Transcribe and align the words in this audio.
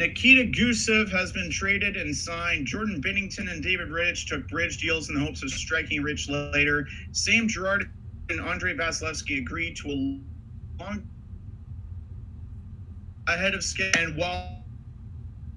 Nikita 0.00 0.44
Gusev 0.44 1.12
has 1.12 1.30
been 1.30 1.50
traded 1.50 1.94
and 1.98 2.16
signed. 2.16 2.66
Jordan 2.66 3.02
Binnington 3.02 3.52
and 3.52 3.62
David 3.62 3.88
Rittich 3.88 4.26
took 4.26 4.48
bridge 4.48 4.78
deals 4.78 5.10
in 5.10 5.14
the 5.14 5.20
hopes 5.20 5.42
of 5.42 5.50
striking 5.50 6.02
Rich 6.02 6.30
later. 6.30 6.88
Sam 7.12 7.46
Girard 7.46 7.90
and 8.30 8.40
Andre 8.40 8.74
Vasilevskiy 8.74 9.40
agreed 9.40 9.76
to 9.76 9.88
a 9.90 10.80
long 10.82 11.06
ahead 13.28 13.52
of 13.52 13.62
schedule. 13.62 14.00
And 14.00 14.16
while 14.16 14.64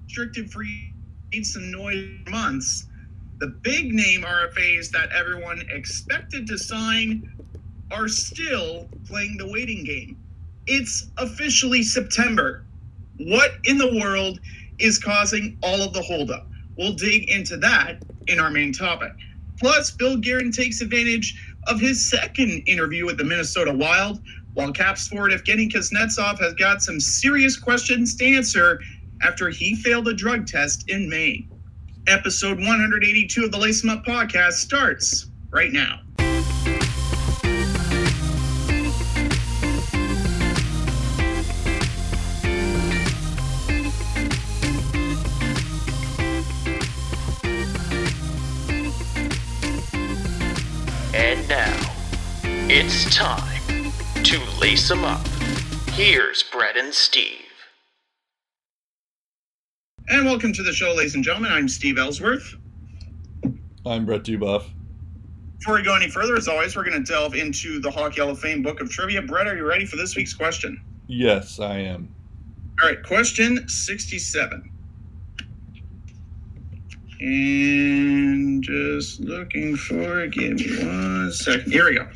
restricted 0.04 0.52
free 0.52 0.92
made 1.32 1.46
some 1.46 1.70
noise 1.70 2.10
months, 2.28 2.86
the 3.38 3.46
big 3.46 3.94
name 3.94 4.24
RFAs 4.24 4.90
that 4.90 5.08
everyone 5.12 5.62
expected 5.70 6.46
to 6.48 6.58
sign 6.58 7.32
are 7.90 8.08
still 8.08 8.90
playing 9.06 9.38
the 9.38 9.48
waiting 9.48 9.84
game. 9.84 10.18
It's 10.66 11.10
officially 11.16 11.82
September. 11.82 12.63
What 13.18 13.52
in 13.64 13.78
the 13.78 13.98
world 14.00 14.40
is 14.78 14.98
causing 14.98 15.58
all 15.62 15.82
of 15.82 15.92
the 15.92 16.02
holdup? 16.02 16.48
We'll 16.76 16.94
dig 16.94 17.30
into 17.30 17.56
that 17.58 18.02
in 18.26 18.40
our 18.40 18.50
main 18.50 18.72
topic. 18.72 19.12
Plus, 19.58 19.90
Bill 19.92 20.16
Guerin 20.16 20.50
takes 20.50 20.80
advantage 20.80 21.40
of 21.68 21.80
his 21.80 22.10
second 22.10 22.64
interview 22.66 23.06
with 23.06 23.18
the 23.18 23.24
Minnesota 23.24 23.72
Wild, 23.72 24.20
while 24.54 24.72
Caps 24.72 25.08
forward 25.08 25.32
Evgeny 25.32 25.70
Kuznetsov 25.70 26.38
has 26.40 26.54
got 26.54 26.82
some 26.82 27.00
serious 27.00 27.56
questions 27.56 28.16
to 28.16 28.24
answer 28.24 28.80
after 29.22 29.48
he 29.48 29.74
failed 29.76 30.08
a 30.08 30.14
drug 30.14 30.46
test 30.46 30.90
in 30.90 31.08
May. 31.08 31.46
Episode 32.06 32.58
182 32.58 33.44
of 33.44 33.52
the 33.52 33.58
Lace 33.58 33.86
Up 33.86 34.04
podcast 34.04 34.54
starts 34.54 35.26
right 35.50 35.72
now. 35.72 36.00
It's 52.76 53.04
time 53.14 53.92
to 54.24 54.40
lace 54.60 54.90
'em 54.90 55.04
up. 55.04 55.24
Here's 55.90 56.42
Brett 56.42 56.76
and 56.76 56.92
Steve. 56.92 57.46
And 60.08 60.24
welcome 60.24 60.52
to 60.52 60.62
the 60.64 60.72
show, 60.72 60.92
ladies 60.92 61.14
and 61.14 61.22
gentlemen. 61.22 61.52
I'm 61.52 61.68
Steve 61.68 61.98
Ellsworth. 61.98 62.56
I'm 63.86 64.04
Brett 64.04 64.24
Dubuff. 64.24 64.64
Before 65.60 65.76
we 65.76 65.82
go 65.82 65.94
any 65.94 66.10
further, 66.10 66.34
as 66.34 66.48
always, 66.48 66.74
we're 66.74 66.82
going 66.82 67.00
to 67.00 67.12
delve 67.12 67.36
into 67.36 67.78
the 67.78 67.92
Hockey 67.92 68.20
Hall 68.20 68.30
of 68.30 68.40
Fame 68.40 68.60
Book 68.60 68.80
of 68.80 68.90
Trivia. 68.90 69.22
Brett, 69.22 69.46
are 69.46 69.56
you 69.56 69.64
ready 69.64 69.86
for 69.86 69.94
this 69.94 70.16
week's 70.16 70.34
question? 70.34 70.80
Yes, 71.06 71.60
I 71.60 71.78
am. 71.78 72.12
All 72.82 72.88
right, 72.88 73.00
question 73.04 73.68
67. 73.68 74.68
And 77.20 78.64
just 78.64 79.20
looking 79.20 79.76
for 79.76 80.24
it. 80.24 80.32
Give 80.32 80.58
me 80.58 80.84
one 80.84 81.32
second. 81.32 81.70
Here 81.70 81.88
we 81.88 81.94
go. 81.94 82.08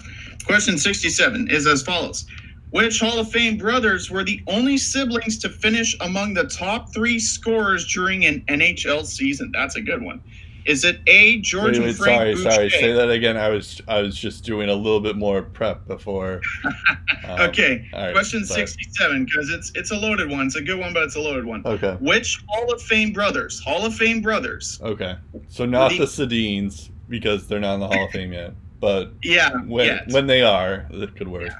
Question 0.48 0.78
67 0.78 1.50
is 1.50 1.66
as 1.66 1.82
follows 1.82 2.24
Which 2.70 3.00
Hall 3.00 3.18
of 3.18 3.30
Fame 3.30 3.58
brothers 3.58 4.10
were 4.10 4.24
the 4.24 4.42
only 4.46 4.78
siblings 4.78 5.38
to 5.40 5.50
finish 5.50 5.94
among 6.00 6.32
the 6.32 6.44
top 6.44 6.92
three 6.94 7.18
scorers 7.18 7.86
during 7.86 8.24
an 8.24 8.40
NHL 8.48 9.04
season? 9.04 9.50
That's 9.52 9.76
a 9.76 9.82
good 9.82 10.02
one. 10.02 10.22
Is 10.64 10.84
it 10.84 11.00
A, 11.06 11.38
George 11.40 11.64
Wait, 11.64 11.76
and 11.76 11.84
wait, 11.84 11.96
Frank 11.96 12.38
sorry, 12.38 12.50
sorry. 12.50 12.70
Say 12.70 12.92
that 12.92 13.10
again. 13.10 13.36
I 13.36 13.50
was 13.50 13.80
I 13.88 14.00
was 14.00 14.16
just 14.16 14.42
doing 14.42 14.70
a 14.70 14.74
little 14.74 15.00
bit 15.00 15.16
more 15.16 15.42
prep 15.42 15.86
before. 15.86 16.40
um, 17.26 17.40
okay, 17.40 17.86
right, 17.92 18.12
question 18.12 18.44
sorry. 18.46 18.66
67 18.66 19.26
because 19.26 19.50
it's 19.50 19.70
it's 19.74 19.90
a 19.90 19.96
loaded 19.96 20.30
one. 20.30 20.46
It's 20.46 20.56
a 20.56 20.62
good 20.62 20.78
one, 20.78 20.94
but 20.94 21.02
it's 21.02 21.16
a 21.16 21.20
loaded 21.20 21.44
one. 21.44 21.62
Okay. 21.66 21.96
Which 22.00 22.42
Hall 22.48 22.72
of 22.72 22.80
Fame 22.82 23.12
brothers? 23.12 23.60
Hall 23.60 23.84
of 23.84 23.94
Fame 23.94 24.22
brothers. 24.22 24.78
Okay. 24.82 25.16
So 25.48 25.66
not 25.66 25.90
The- 25.90 25.98
the 25.98 26.04
Sedins 26.04 26.88
because 27.08 27.46
they're 27.48 27.60
not 27.60 27.74
in 27.74 27.80
the 27.80 27.88
Hall 27.88 28.04
of 28.04 28.10
Fame 28.10 28.32
yet, 28.34 28.52
but 28.80 29.12
Yeah. 29.22 29.50
when 29.66 30.00
when 30.10 30.26
they 30.26 30.42
are, 30.42 30.86
it 30.90 31.16
could 31.16 31.28
work. 31.28 31.50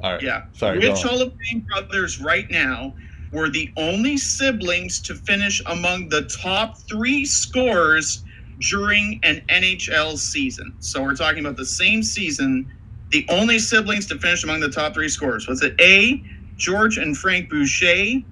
All 0.00 0.12
right. 0.12 0.22
yeah. 0.22 0.44
Sorry. 0.52 0.78
Which. 0.78 1.02
Hall 1.02 1.22
of 1.22 1.32
Fame 1.50 1.60
brothers 1.60 2.20
right 2.20 2.50
now 2.50 2.94
were 3.32 3.48
the 3.50 3.70
only 3.76 4.16
siblings 4.16 5.00
to 5.00 5.14
finish 5.14 5.62
among 5.66 6.08
the 6.10 6.22
top 6.22 6.78
three 6.78 7.24
scorers 7.24 8.22
during 8.60 9.20
an 9.22 9.42
NHL 9.48 10.16
season? 10.18 10.74
So 10.80 11.02
we're 11.02 11.16
talking 11.16 11.40
about 11.44 11.56
the 11.56 11.64
same 11.66 12.02
season. 12.02 12.70
The 13.10 13.24
only 13.28 13.58
siblings 13.58 14.06
to 14.06 14.18
finish 14.18 14.44
among 14.44 14.60
the 14.60 14.68
top 14.70 14.94
three 14.94 15.08
scorers 15.08 15.48
was 15.48 15.62
it 15.62 15.74
A. 15.80 16.22
George 16.56 16.96
and 16.98 17.16
Frank 17.16 17.50
Boucher, 17.50 18.22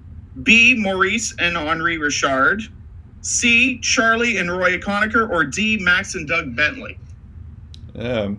B. 0.43 0.75
Maurice 0.77 1.33
and 1.39 1.55
Henri 1.57 1.97
Richard, 1.97 2.61
C. 3.21 3.79
Charlie 3.79 4.37
and 4.37 4.51
Roy 4.51 4.77
Conacher, 4.79 5.29
or 5.29 5.43
D. 5.43 5.77
Max 5.79 6.15
and 6.15 6.27
Doug 6.27 6.55
Bentley? 6.55 6.97
Yeah. 7.93 8.31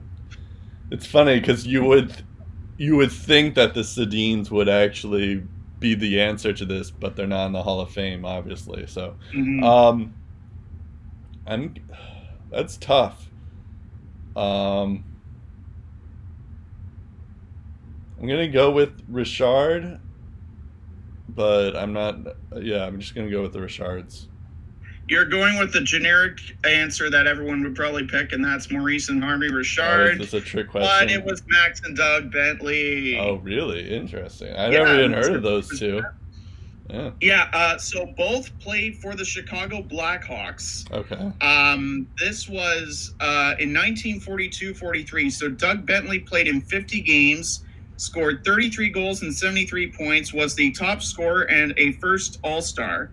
It's 0.91 1.07
funny 1.07 1.41
because 1.41 1.67
you 1.67 1.85
would 1.85 2.25
you 2.79 2.97
would 2.97 3.11
think 3.13 3.55
that 3.55 3.75
the 3.75 3.81
Sedins 3.81 4.51
would 4.51 4.69
actually 4.69 5.43
be 5.81 5.95
the 5.95 6.21
answer 6.21 6.53
to 6.53 6.65
this, 6.65 6.91
but 6.91 7.17
they're 7.17 7.27
not 7.27 7.47
in 7.47 7.53
the 7.53 7.63
Hall 7.63 7.81
of 7.81 7.91
Fame, 7.91 8.25
obviously. 8.25 8.87
So. 8.87 9.17
Mhm. 9.35 9.63
Um, 9.63 10.15
I'm. 11.47 11.75
That's 12.51 12.77
tough. 12.77 13.31
Um, 14.37 15.05
I'm 18.21 18.27
gonna 18.29 18.49
go 18.49 18.71
with 18.71 19.03
Richard, 19.09 20.01
but 21.29 21.77
I'm 21.77 21.93
not. 21.93 22.19
Yeah, 22.57 22.85
I'm 22.85 23.01
just 23.01 23.15
gonna 23.15 23.31
go 23.31 23.43
with 23.43 23.53
the 23.53 23.61
Richards. 23.61 24.29
You're 25.09 25.25
going 25.25 25.59
with 25.59 25.73
the 25.73 25.83
generic 25.83 26.39
answer 26.65 27.09
that 27.11 27.29
everyone 27.29 27.63
would 27.63 27.77
probably 27.77 28.07
pick, 28.07 28.33
and 28.33 28.45
that's 28.45 28.71
Maurice 28.73 29.09
and 29.09 29.23
Oh, 29.23 29.37
Richard. 29.37 30.21
is 30.21 30.35
a 30.35 30.41
trick 30.41 30.69
question? 30.69 30.89
but 30.89 31.11
it 31.11 31.25
was 31.25 31.43
Max 31.47 31.81
and 31.85 31.97
Doug 31.97 32.33
Bentley. 32.33 33.17
Oh, 33.19 33.37
really? 33.37 33.89
Interesting. 33.95 34.53
I 34.57 34.65
Yeah, 34.71 34.79
never 34.83 34.99
even 34.99 35.13
heard 35.13 35.33
of 35.37 35.43
those 35.43 35.79
two. 35.79 36.03
Yeah. 36.91 37.11
Yeah, 37.21 37.51
uh, 37.53 37.79
so 37.79 38.07
both 38.17 38.57
played 38.61 38.97
for 38.99 39.15
the 39.15 39.25
Chicago 39.25 39.83
Blackhawks. 39.83 40.91
Okay. 40.93 41.33
Um, 41.45 42.09
this 42.19 42.49
was 42.49 43.15
uh, 43.21 43.55
in 43.59 43.73
1942-43. 43.73 45.31
So 45.33 45.49
Doug 45.49 45.87
Bentley 45.87 46.21
played 46.21 46.47
in 46.49 46.61
50 46.61 47.01
games, 47.01 47.65
scored 47.97 48.45
33 48.45 48.89
goals 48.91 49.23
and 49.23 49.35
73 49.35 49.93
points, 49.93 50.33
was 50.33 50.55
the 50.55 50.71
top 50.73 51.03
scorer 51.03 51.43
and 51.51 51.75
a 51.77 51.93
first 51.93 52.39
All-Star. 52.43 53.11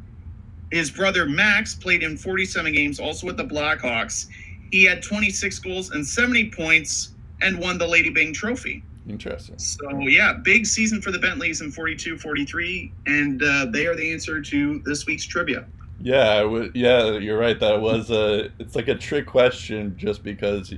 His 0.74 0.90
brother 0.90 1.28
Max 1.28 1.76
played 1.76 2.02
in 2.02 2.18
47 2.18 2.74
games, 2.74 3.00
also 3.00 3.28
with 3.28 3.38
the 3.38 3.46
Blackhawks. 3.46 4.28
He 4.72 4.84
had 4.86 5.04
26 5.04 5.60
goals 5.60 5.92
and 5.92 6.06
70 6.06 6.50
points 6.50 7.12
and 7.44 7.60
won 7.60 7.78
the 7.78 7.88
Lady 7.88 8.10
Byng 8.10 8.34
Trophy. 8.34 8.84
Interesting. 9.08 9.60
So 9.60 10.00
yeah, 10.00 10.34
big 10.34 10.66
season 10.66 11.00
for 11.00 11.12
the 11.12 11.20
Bentleys 11.20 11.62
in 11.62 11.72
42-43, 11.72 12.92
and 13.06 13.44
uh, 13.44 13.68
they 13.70 13.86
are 13.86 13.96
the 13.96 14.12
answer 14.12 14.42
to 14.42 14.80
this 14.80 15.06
week's 15.06 15.26
trivia. 15.26 15.66
Yeah, 16.02 16.42
I. 16.42 16.70
Yeah, 16.74 17.12
you're 17.18 17.38
right. 17.38 17.60
That 17.60 17.80
was 17.80 18.10
a. 18.10 18.50
It's 18.60 18.76
like 18.76 18.88
a 18.88 18.96
trick 18.96 19.28
question, 19.28 19.96
just 19.96 20.24
because 20.24 20.74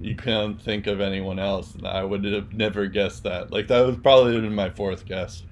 you, 0.00 0.16
can't 0.16 0.60
think 0.60 0.86
of 0.86 1.00
anyone 1.00 1.38
else. 1.38 1.74
And 1.74 1.86
I 1.86 2.02
would 2.04 2.24
have 2.24 2.54
never 2.54 2.86
guessed 2.86 3.24
that. 3.24 3.52
Like 3.52 3.68
that 3.68 3.86
was 3.86 3.96
probably 3.98 4.40
been 4.40 4.54
my 4.54 4.70
fourth 4.70 5.04
guess. 5.04 5.42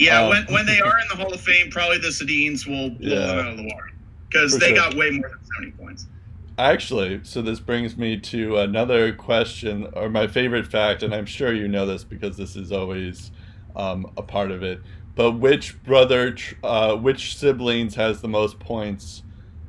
Yeah, 0.00 0.22
Um, 0.22 0.30
when, 0.30 0.44
when 0.46 0.66
they 0.66 0.80
are 0.80 0.98
in 0.98 1.06
the 1.10 1.16
Hall 1.16 1.32
of 1.32 1.40
Fame, 1.40 1.70
probably 1.70 1.98
the 1.98 2.08
Sedins 2.08 2.66
will 2.66 2.90
blow 2.90 3.08
Yeah. 3.08 3.26
them 3.26 3.38
out 3.38 3.48
of 3.52 3.56
the 3.58 3.64
water 3.64 3.90
because 4.28 4.58
they 4.58 4.68
sure. 4.68 4.76
got 4.76 4.94
way 4.94 5.10
more 5.10 5.28
than 5.28 5.38
70 5.56 5.72
points. 5.72 6.06
Actually, 6.58 7.20
so 7.22 7.40
this 7.42 7.60
brings 7.60 7.96
me 7.96 8.18
to 8.18 8.58
another 8.58 9.12
question, 9.12 9.88
or 9.94 10.08
my 10.08 10.26
favorite 10.26 10.66
fact, 10.66 11.02
and 11.02 11.14
I'm 11.14 11.26
sure 11.26 11.52
you 11.52 11.68
know 11.68 11.86
this 11.86 12.02
because 12.04 12.36
this 12.36 12.56
is 12.56 12.72
always 12.72 13.30
um, 13.76 14.10
a 14.16 14.22
part 14.22 14.50
of 14.50 14.62
it. 14.62 14.80
But 15.14 15.32
which 15.32 15.82
brother, 15.84 16.34
uh, 16.62 16.96
which 16.96 17.36
siblings 17.36 17.94
has 17.94 18.20
the 18.20 18.28
most 18.28 18.58
points 18.58 19.22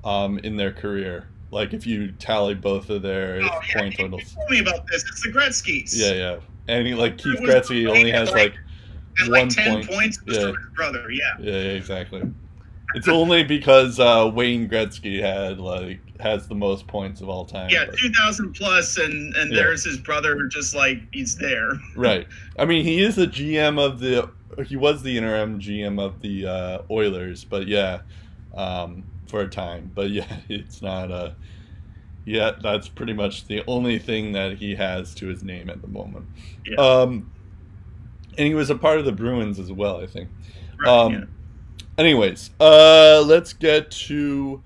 um, 0.03 0.37
in 0.39 0.55
their 0.57 0.71
career? 0.71 1.27
Like 1.49 1.73
if 1.73 1.85
you 1.85 2.11
tally 2.13 2.55
both 2.55 2.89
of 2.89 3.01
their 3.01 3.35
Oh, 3.41 3.45
yeah, 3.45 3.59
point 3.81 3.95
totals. 3.97 4.33
told 4.33 4.49
me 4.49 4.59
about 4.59 4.85
this. 4.87 5.03
It's 5.09 5.23
the 5.23 5.29
Gretzky's. 5.31 5.97
Yeah, 5.99 6.13
yeah. 6.13 6.35
And 6.67 6.87
he, 6.87 6.93
like 6.93 7.17
Keith 7.17 7.39
Gretzky 7.41 7.87
only 7.89 8.11
has 8.11 8.29
like- 8.31 8.51
like 8.51 8.53
And 9.19 9.29
one 9.29 9.47
like 9.47 9.49
10 9.49 9.73
point. 9.75 9.89
points 9.89 10.19
Yeah. 10.27 10.47
his 10.47 10.55
brother. 10.75 11.09
Yeah. 11.11 11.21
Yeah, 11.39 11.51
yeah, 11.53 11.57
exactly. 11.71 12.23
It's 12.93 13.07
only 13.07 13.43
because 13.43 13.99
uh, 13.99 14.29
Wayne 14.33 14.67
Gretzky 14.67 15.21
had 15.21 15.59
like 15.59 15.99
has 16.19 16.47
the 16.47 16.55
most 16.55 16.85
points 16.87 17.21
of 17.21 17.29
all 17.29 17.45
time. 17.45 17.69
Yeah, 17.69 17.85
but- 17.85 17.97
2,000 17.97 18.53
plus, 18.53 18.97
and, 18.97 19.33
and 19.35 19.51
Yeah. 19.51 19.57
there's 19.63 19.83
his 19.85 19.97
brother 19.97 20.47
just 20.47 20.75
like 20.75 21.01
he's 21.13 21.35
there. 21.37 21.71
right. 21.95 22.27
I 22.59 22.65
mean, 22.65 22.83
he 22.83 23.01
is 23.01 23.15
the 23.15 23.27
GM 23.27 23.79
of 23.79 23.99
the. 23.99 24.29
He 24.67 24.75
was 24.75 25.01
the 25.01 25.17
interim 25.17 25.59
GM 25.59 25.99
of 26.01 26.21
the 26.21 26.45
uh, 26.45 26.81
Oilers, 26.91 27.45
but 27.45 27.67
yeah, 27.67 28.01
um, 28.53 29.03
for 29.27 29.39
a 29.41 29.47
time. 29.47 29.89
But 29.95 30.09
yeah, 30.09 30.27
it's 30.49 30.81
not 30.81 31.09
a. 31.11 31.35
Yeah, 32.25 32.51
that's 32.61 32.87
pretty 32.89 33.13
much 33.13 33.47
the 33.47 33.63
only 33.67 33.97
thing 33.97 34.33
that 34.33 34.57
he 34.57 34.75
has 34.75 35.15
to 35.15 35.27
his 35.27 35.43
name 35.43 35.69
at 35.69 35.81
the 35.81 35.87
moment. 35.87 36.25
Yeah. 36.65 36.75
Um, 36.75 37.31
and 38.37 38.47
he 38.47 38.53
was 38.53 38.69
a 38.69 38.75
part 38.75 38.99
of 38.99 39.05
the 39.05 39.11
Bruins 39.11 39.59
as 39.59 39.71
well, 39.71 40.01
I 40.01 40.07
think. 40.07 40.29
Right, 40.77 40.89
Um, 40.89 41.13
yeah. 41.13 41.23
anyways, 41.97 42.51
uh, 42.59 43.23
let's 43.25 43.53
get 43.53 43.91
to 43.91 44.61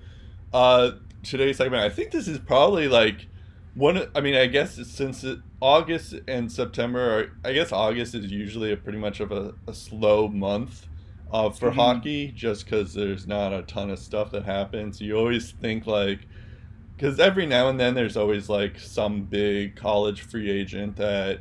uh, 0.52 0.92
today's 1.22 1.56
segment. 1.56 1.82
I 1.82 1.90
think 1.90 2.10
this 2.10 2.28
is 2.28 2.38
probably 2.38 2.88
like 2.88 3.26
one. 3.74 4.08
I 4.14 4.20
mean, 4.20 4.34
I 4.34 4.46
guess 4.46 4.74
since 4.88 5.24
it, 5.24 5.38
August 5.60 6.14
and 6.28 6.50
September, 6.50 7.00
are, 7.20 7.32
I 7.44 7.52
guess 7.52 7.72
August 7.72 8.14
is 8.14 8.30
usually 8.30 8.72
a 8.72 8.76
pretty 8.76 8.98
much 8.98 9.20
of 9.20 9.32
a, 9.32 9.54
a 9.66 9.72
slow 9.74 10.28
month 10.28 10.86
uh, 11.32 11.50
for 11.50 11.70
Mhm. 11.70 11.74
hockey, 11.74 12.32
just 12.32 12.64
because 12.64 12.94
there's 12.94 13.26
not 13.26 13.52
a 13.52 13.62
ton 13.62 13.90
of 13.90 13.98
stuff 13.98 14.30
that 14.32 14.44
happens. 14.44 15.00
You 15.00 15.16
always 15.16 15.50
think 15.52 15.86
like, 15.86 16.20
because 16.96 17.18
every 17.20 17.46
now 17.46 17.68
and 17.68 17.78
then 17.80 17.94
there's 17.94 18.16
always 18.16 18.48
like 18.48 18.78
some 18.78 19.22
big 19.24 19.76
college 19.76 20.22
free 20.22 20.50
agent 20.50 20.96
that 20.96 21.40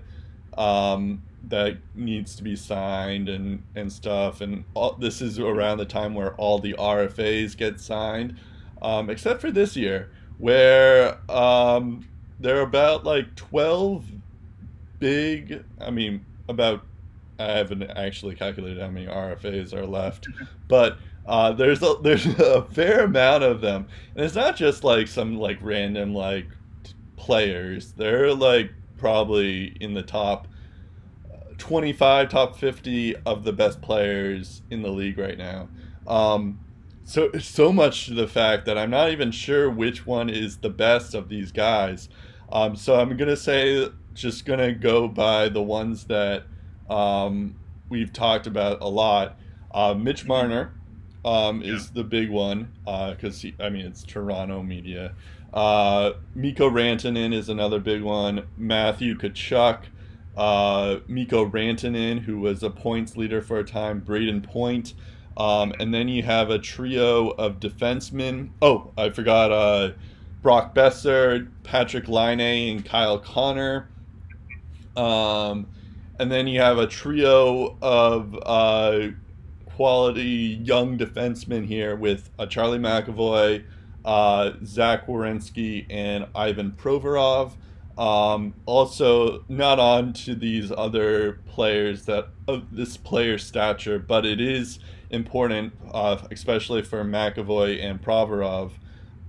um, 0.58 1.22
that 1.50 1.78
needs 1.94 2.36
to 2.36 2.44
be 2.44 2.56
signed 2.56 3.30
and 3.30 3.64
and 3.76 3.92
stuff. 3.92 4.42
And 4.42 4.64
all, 4.74 4.94
this 4.94 5.22
is 5.22 5.40
around 5.40 5.78
the 5.78 5.86
time 5.86 6.14
where 6.14 6.34
all 6.36 6.60
the 6.60 6.74
RFAs 6.74 7.56
get 7.56 7.80
signed, 7.80 8.38
um, 8.82 9.10
except 9.10 9.42
for 9.42 9.52
this 9.52 9.76
year, 9.76 10.12
where 10.38 11.20
um, 11.30 12.08
there 12.40 12.58
are 12.58 12.64
about 12.64 13.04
like 13.04 13.36
twelve 13.36 14.06
big. 15.00 15.64
I 15.80 15.92
mean, 15.92 16.26
about 16.50 16.86
I 17.40 17.52
haven't 17.52 17.84
actually 17.84 18.36
calculated 18.36 18.82
how 18.82 18.90
many 18.90 19.08
RFAs 19.08 19.74
are 19.74 19.86
left, 19.86 20.28
but 20.68 20.98
uh, 21.26 21.52
there's 21.52 21.82
a 21.82 21.96
there's 22.02 22.26
a 22.40 22.64
fair 22.64 23.06
amount 23.06 23.44
of 23.44 23.62
them, 23.62 23.88
and 24.16 24.26
it's 24.26 24.36
not 24.36 24.56
just 24.56 24.84
like 24.84 25.08
some 25.08 25.38
like 25.38 25.58
random 25.62 26.14
like 26.14 26.48
players. 27.18 27.94
They're 27.94 28.34
like 28.34 28.72
probably 28.98 29.76
in 29.80 29.94
the 29.94 30.04
top 30.04 30.48
25, 31.58 32.30
top 32.30 32.58
50 32.58 33.16
of 33.26 33.44
the 33.44 33.54
best 33.54 33.82
players 33.82 34.62
in 34.70 34.82
the 34.82 34.90
league 34.90 35.18
right 35.18 35.38
now. 35.38 35.70
Um, 36.08 36.60
so 37.04 37.32
so 37.34 37.72
much 37.72 38.08
to 38.08 38.14
the 38.16 38.28
fact 38.28 38.66
that 38.66 38.78
I'm 38.78 38.90
not 38.90 39.12
even 39.12 39.32
sure 39.32 39.70
which 39.70 40.06
one 40.06 40.30
is 40.30 40.58
the 40.58 40.70
best 40.70 41.14
of 41.14 41.30
these 41.30 41.52
guys. 41.52 42.10
Um, 42.52 42.76
so 42.76 43.00
I'm 43.00 43.16
gonna 43.16 43.38
say 43.38 43.90
just 44.14 44.46
gonna 44.46 44.74
go 44.74 45.08
by 45.08 45.50
the 45.50 45.62
ones 45.62 46.06
that 46.06 46.44
um, 46.90 47.56
we've 47.90 48.12
talked 48.12 48.48
about 48.48 48.82
a 48.82 48.88
lot. 48.88 49.38
Uh, 49.72 49.94
Mitch 49.94 50.26
Marner 50.26 50.74
um, 51.24 51.62
is 51.62 51.92
the 51.92 52.04
big 52.04 52.30
one 52.32 52.72
because 52.84 53.46
I 53.60 53.70
mean 53.70 53.86
it's 53.86 54.04
Toronto 54.04 54.64
media. 54.64 55.14
Uh, 55.54 56.14
Mikko 56.34 56.70
Rantanen 56.70 57.34
is 57.34 57.50
another 57.50 57.80
big 57.80 58.02
one. 58.02 58.48
Matthew 58.58 59.16
Tkachuk, 59.16 59.84
uh, 60.38 60.98
Mikko 61.08 61.46
Rantanen, 61.50 62.20
who 62.20 62.40
was 62.40 62.64
a 62.64 62.70
points 62.70 63.18
leader 63.18 63.42
for 63.42 63.60
a 63.60 63.64
time. 63.64 64.02
Brayden 64.02 64.44
Point. 64.44 64.94
Um, 65.38 65.74
and 65.80 65.94
then 65.94 66.08
you 66.08 66.24
have 66.24 66.50
a 66.50 66.60
trio 66.60 67.30
of 67.32 67.60
defensemen. 67.60 68.52
Oh, 68.62 68.92
I 68.98 69.10
forgot 69.10 69.52
uh, 69.52 69.92
Brock 70.42 70.74
Boeser, 70.74 71.50
Patrick 71.64 72.08
Laine, 72.08 72.40
and 72.40 72.86
Kyle 72.86 73.20
Connor. 73.20 73.90
Um, 74.96 75.68
and 76.20 76.32
then 76.32 76.48
you 76.48 76.62
have 76.62 76.78
a 76.78 76.88
trio 76.88 77.78
of 77.82 78.38
uh, 78.44 79.08
quality 79.66 80.60
young 80.64 80.98
defensemen 80.98 81.66
here 81.66 81.98
with 81.98 82.30
uh, 82.40 82.46
Charlie 82.46 82.80
McAvoy, 82.80 83.66
uh, 84.06 84.52
Zach 84.64 85.08
Werenski, 85.08 85.86
and 85.90 86.28
Ivan 86.34 86.72
Provorov. 86.72 87.52
Um, 87.98 88.54
also, 88.66 89.46
not 89.48 89.80
on 89.80 90.14
to 90.14 90.36
these 90.36 90.72
other 90.72 91.40
players 91.48 92.06
that 92.06 92.28
of 92.48 92.76
this 92.76 92.98
player 92.98 93.38
stature, 93.38 94.00
but 94.00 94.26
it 94.26 94.42
is 94.42 94.80
important, 95.10 95.74
uh, 95.92 96.18
especially 96.32 96.82
for 96.82 97.04
McAvoy 97.06 97.82
and 97.82 98.02
Provorov. 98.02 98.72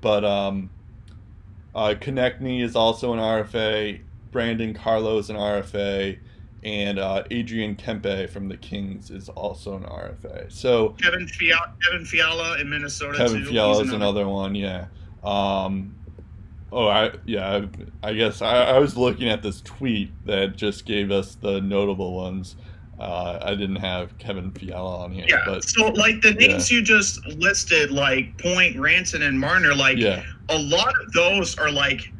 But 0.01 0.25
um, 0.25 0.71
uh, 1.75 1.95
Konecny 2.01 2.63
is 2.63 2.75
also 2.75 3.13
an 3.13 3.21
RFA. 3.21 4.01
Brandon 4.33 4.75
Carlo 4.75 5.19
is 5.19 5.31
an 5.31 5.37
RFA, 5.37 6.19
and 6.65 6.99
uh, 6.99 7.23
Adrian 7.31 7.77
Kempe 7.77 8.29
from 8.29 8.49
the 8.49 8.57
Kings 8.57 9.11
is 9.11 9.29
also 9.29 9.77
an 9.77 9.85
RFA. 9.85 10.51
So 10.51 10.91
Kevin 11.01 11.29
Fiala, 11.29 11.73
Kevin 11.85 12.05
Fiala 12.05 12.61
in 12.61 12.69
Minnesota 12.69 13.19
Kevin 13.19 13.45
too. 13.45 13.51
Fiala 13.51 13.83
is 13.83 13.93
another 13.93 14.29
one, 14.29 14.57
yeah. 14.57 14.87
Um, 15.23 15.95
oh, 16.73 16.89
I 16.89 17.13
yeah, 17.25 17.63
I, 18.03 18.09
I 18.09 18.13
guess 18.15 18.43
I, 18.43 18.65
I 18.65 18.79
was 18.79 18.97
looking 18.97 19.29
at 19.29 19.43
this 19.43 19.61
tweet 19.63 20.11
that 20.27 20.57
just 20.57 20.85
gave 20.87 21.11
us 21.11 21.35
the 21.37 21.61
notable 21.61 22.15
ones. 22.15 22.57
Uh, 22.99 23.39
I 23.43 23.55
didn't 23.55 23.77
have 23.77 24.17
Kevin 24.17 24.51
Fiala 24.53 25.05
on 25.05 25.13
here, 25.13 25.27
Yeah. 25.29 25.43
but 25.45 25.63
so 25.65 25.89
like 25.89 26.23
the 26.23 26.33
names 26.33 26.71
you 26.71 26.81
just 26.83 27.25
listed, 27.27 27.91
like 27.91 28.39
Point, 28.39 28.79
Ranson, 28.79 29.21
and 29.23 29.39
Marner, 29.39 29.75
like 29.75 29.99
yeah, 29.99 30.23
a 30.49 30.59
lot 30.59 30.95
of 31.05 31.13
those 31.13 31.59
are 31.59 31.71
like 31.71 32.11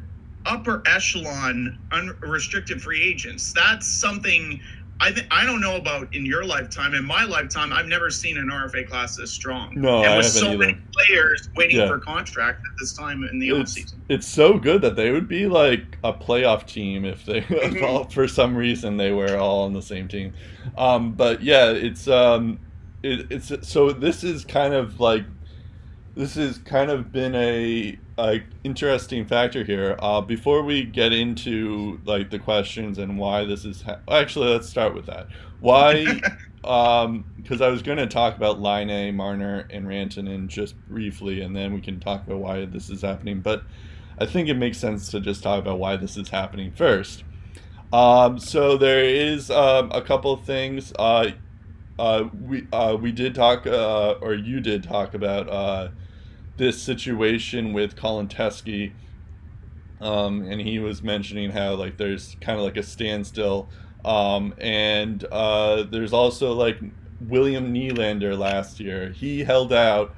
upper 0.45 0.83
echelon 0.85 1.77
unrestricted 1.91 2.81
free 2.81 3.01
agents. 3.01 3.51
That's 3.53 3.87
something 3.87 4.61
I 4.99 5.11
think 5.11 5.27
I 5.29 5.45
don't 5.45 5.61
know 5.61 5.75
about 5.75 6.13
in 6.15 6.25
your 6.25 6.43
lifetime. 6.43 6.93
In 6.95 7.05
my 7.05 7.23
lifetime, 7.23 7.71
I've 7.71 7.85
never 7.85 8.09
seen 8.09 8.37
an 8.37 8.47
RFA 8.49 8.87
class 8.87 9.15
this 9.15 9.31
strong. 9.31 9.73
No, 9.79 10.03
and 10.03 10.17
with 10.17 10.25
so 10.25 10.47
either. 10.47 10.57
many 10.57 10.77
players 10.91 11.49
waiting 11.55 11.77
Yeah. 11.77 11.87
for 11.87 11.99
contract 11.99 12.61
at 12.65 12.71
this 12.79 12.93
time 12.93 13.23
in 13.23 13.37
the 13.37 13.49
It's- 13.49 13.75
offseason. 13.77 13.93
it's 14.09 14.27
so 14.27 14.57
good 14.57 14.81
that 14.81 14.95
they 14.95 15.11
would 15.11 15.27
be 15.27 15.45
like 15.47 15.97
a 16.03 16.11
playoff 16.11 16.65
team 16.65 17.05
if 17.05 17.25
they 17.25 17.41
Mhm. 17.41 17.83
all, 17.83 18.05
for 18.05 18.27
some 18.27 18.55
reason 18.55 18.97
they 18.97 19.11
were 19.11 19.37
all 19.37 19.65
on 19.65 19.73
the 19.73 19.81
same 19.83 20.07
team. 20.07 20.33
Um, 20.77 21.11
but 21.13 21.43
yeah, 21.43 21.69
it's 21.69 22.07
um, 22.07 22.59
it, 23.03 23.27
it's 23.29 23.51
so 23.69 23.91
this 23.91 24.23
is 24.23 24.43
kind 24.45 24.73
of 24.73 24.99
like 24.99 25.23
this 26.17 26.33
has 26.33 26.57
kind 26.57 26.89
of 26.89 27.11
been 27.11 27.35
a, 27.35 27.97
a 28.17 28.43
interesting 28.63 29.23
factor 29.23 29.63
here. 29.63 29.95
Uh, 29.99 30.19
before 30.19 30.63
we 30.63 30.83
get 30.83 31.13
into 31.13 32.01
like 32.05 32.31
the 32.31 32.39
questions 32.39 32.97
and 32.97 33.19
why 33.19 33.45
this 33.45 33.63
is 33.63 33.83
ha- 33.83 33.99
actually 34.09 34.49
let's 34.49 34.67
start 34.67 34.95
with 34.95 35.05
that. 35.05 35.27
Why? 35.59 36.19
um, 36.63 37.23
because 37.37 37.61
I 37.61 37.69
was 37.69 37.83
going 37.83 37.99
to 37.99 38.07
talk 38.07 38.35
about 38.35 38.59
Laine, 38.59 39.15
Marner, 39.15 39.67
and 39.69 39.85
Rantanen 39.85 40.47
just 40.47 40.75
briefly, 40.87 41.41
and 41.41 41.55
then 41.55 41.71
we 41.73 41.81
can 41.81 41.99
talk 41.99 42.25
about 42.25 42.39
why 42.39 42.65
this 42.65 42.89
is 42.89 43.03
happening. 43.03 43.41
But 43.41 43.63
I 44.17 44.25
think 44.25 44.49
it 44.49 44.55
makes 44.55 44.79
sense 44.79 45.11
to 45.11 45.19
just 45.19 45.43
talk 45.43 45.59
about 45.59 45.77
why 45.77 45.97
this 45.97 46.17
is 46.17 46.29
happening 46.29 46.71
first. 46.71 47.23
Um, 47.93 48.39
so 48.39 48.75
there 48.75 49.03
is 49.03 49.51
um, 49.51 49.91
a 49.93 50.01
couple 50.01 50.33
of 50.33 50.43
things. 50.45 50.91
Uh, 50.97 51.31
uh, 51.99 52.23
we 52.43 52.67
uh, 52.73 52.97
we 52.99 53.11
did 53.11 53.35
talk, 53.35 53.67
uh, 53.67 54.15
or 54.19 54.33
you 54.33 54.59
did 54.61 54.83
talk 54.83 55.13
about 55.13 55.47
uh, 55.47 55.89
this 56.57 56.81
situation 56.81 57.73
with 57.73 57.95
Colin 57.95 58.27
Teskey, 58.27 58.91
um, 60.01 60.43
and 60.43 60.61
he 60.61 60.79
was 60.79 61.01
mentioning 61.01 61.51
how 61.51 61.75
like 61.75 61.97
there's 61.97 62.35
kind 62.41 62.59
of 62.59 62.65
like 62.65 62.77
a 62.77 62.83
standstill, 62.83 63.69
um, 64.05 64.53
and 64.57 65.23
uh, 65.31 65.83
there's 65.83 66.13
also 66.13 66.53
like 66.53 66.79
William 67.21 67.73
Nylander 67.73 68.37
last 68.37 68.79
year. 68.79 69.11
He 69.11 69.43
held 69.43 69.71
out, 69.73 70.15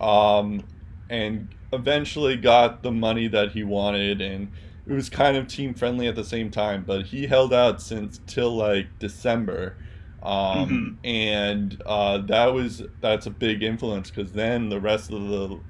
um, 0.00 0.64
and 1.08 1.48
eventually 1.72 2.36
got 2.36 2.82
the 2.82 2.92
money 2.92 3.28
that 3.28 3.52
he 3.52 3.62
wanted, 3.62 4.20
and 4.20 4.50
it 4.86 4.92
was 4.92 5.08
kind 5.08 5.36
of 5.36 5.46
team 5.46 5.74
friendly 5.74 6.08
at 6.08 6.16
the 6.16 6.24
same 6.24 6.50
time. 6.50 6.84
But 6.86 7.06
he 7.06 7.26
held 7.26 7.52
out 7.52 7.80
since 7.80 8.20
till 8.26 8.56
like 8.56 8.98
December 8.98 9.76
um, 10.22 10.98
and 11.02 11.80
uh, 11.86 12.18
that 12.18 12.52
was 12.52 12.82
that's 13.00 13.26
a 13.26 13.30
big 13.30 13.62
influence 13.62 14.10
because 14.10 14.32
then 14.32 14.68
the 14.68 14.80
rest 14.80 15.10
of 15.10 15.28
the 15.28 15.60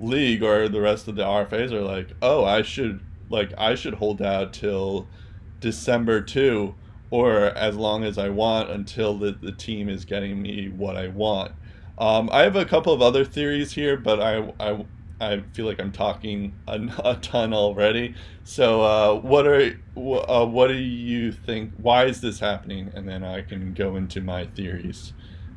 league 0.00 0.42
or 0.42 0.68
the 0.68 0.80
rest 0.80 1.08
of 1.08 1.16
the 1.16 1.22
RFAs 1.22 1.72
are 1.72 1.82
like, 1.82 2.10
oh, 2.22 2.44
I 2.44 2.62
should 2.62 3.00
like 3.28 3.52
I 3.58 3.74
should 3.74 3.94
hold 3.94 4.22
out 4.22 4.52
till 4.52 5.08
December 5.60 6.20
two 6.20 6.74
or 7.10 7.46
as 7.46 7.76
long 7.76 8.04
as 8.04 8.18
I 8.18 8.28
want 8.28 8.70
until 8.70 9.16
the, 9.16 9.32
the 9.32 9.52
team 9.52 9.88
is 9.88 10.04
getting 10.04 10.42
me 10.42 10.68
what 10.68 10.96
I 10.96 11.08
want. 11.08 11.52
Um, 11.98 12.28
I 12.32 12.42
have 12.42 12.56
a 12.56 12.64
couple 12.64 12.92
of 12.92 13.00
other 13.00 13.24
theories 13.24 13.72
here, 13.72 13.96
but 13.96 14.20
I, 14.20 14.52
I, 14.60 14.84
I 15.20 15.40
feel 15.52 15.66
like 15.66 15.80
I'm 15.80 15.92
talking 15.92 16.54
a, 16.66 16.80
a 17.04 17.14
ton 17.16 17.54
already. 17.54 18.14
So, 18.44 18.82
uh, 18.82 19.14
what 19.20 19.46
are 19.46 19.78
uh, 19.96 20.44
what 20.44 20.68
do 20.68 20.74
you 20.74 21.32
think? 21.32 21.72
Why 21.78 22.04
is 22.04 22.20
this 22.20 22.38
happening? 22.40 22.90
And 22.94 23.08
then 23.08 23.24
I 23.24 23.42
can 23.42 23.72
go 23.72 23.96
into 23.96 24.20
my 24.20 24.46
theories 24.46 25.12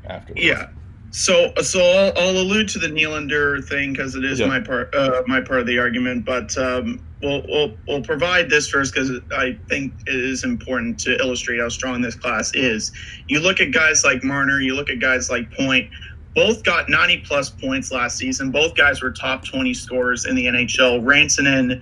afterwards. 0.05 0.43
Yeah. 0.43 0.69
So, 1.11 1.51
so 1.61 1.79
I'll, 1.81 2.13
I'll 2.17 2.37
allude 2.37 2.67
to 2.69 2.79
the 2.79 2.87
Nylander 2.87 3.63
thing 3.67 3.93
because 3.93 4.15
it 4.15 4.23
is 4.23 4.39
Yeah. 4.39 4.47
my 4.47 4.59
part, 4.59 4.93
uh, 4.93 5.23
my 5.27 5.41
part 5.41 5.59
of 5.59 5.65
the 5.67 5.79
argument. 5.79 6.23
But 6.25 6.55
um, 6.57 7.03
we'll, 7.23 7.41
we'll 7.47 7.73
we'll 7.87 8.01
provide 8.03 8.49
this 8.49 8.69
first 8.69 8.93
because 8.93 9.11
I 9.35 9.57
think 9.69 9.93
it 10.05 10.15
is 10.15 10.43
important 10.43 10.99
to 11.01 11.17
illustrate 11.19 11.59
how 11.59 11.69
strong 11.69 12.01
this 12.01 12.15
class 12.15 12.53
is. 12.53 12.91
You 13.27 13.39
look 13.39 13.59
at 13.59 13.71
guys 13.71 14.03
like 14.03 14.23
Marner, 14.23 14.59
you 14.61 14.75
look 14.75 14.89
at 14.89 14.99
guys 14.99 15.29
like 15.29 15.51
Point. 15.51 15.89
Both 16.35 16.63
got 16.63 16.89
90 16.89 17.21
plus 17.25 17.49
points 17.49 17.91
last 17.91 18.17
season. 18.17 18.51
Both 18.51 18.75
guys 18.75 19.01
were 19.01 19.11
top 19.11 19.43
20 19.43 19.73
scorers 19.73 20.25
in 20.25 20.35
the 20.35 20.45
NHL. 20.45 21.01
Rantanen 21.01 21.81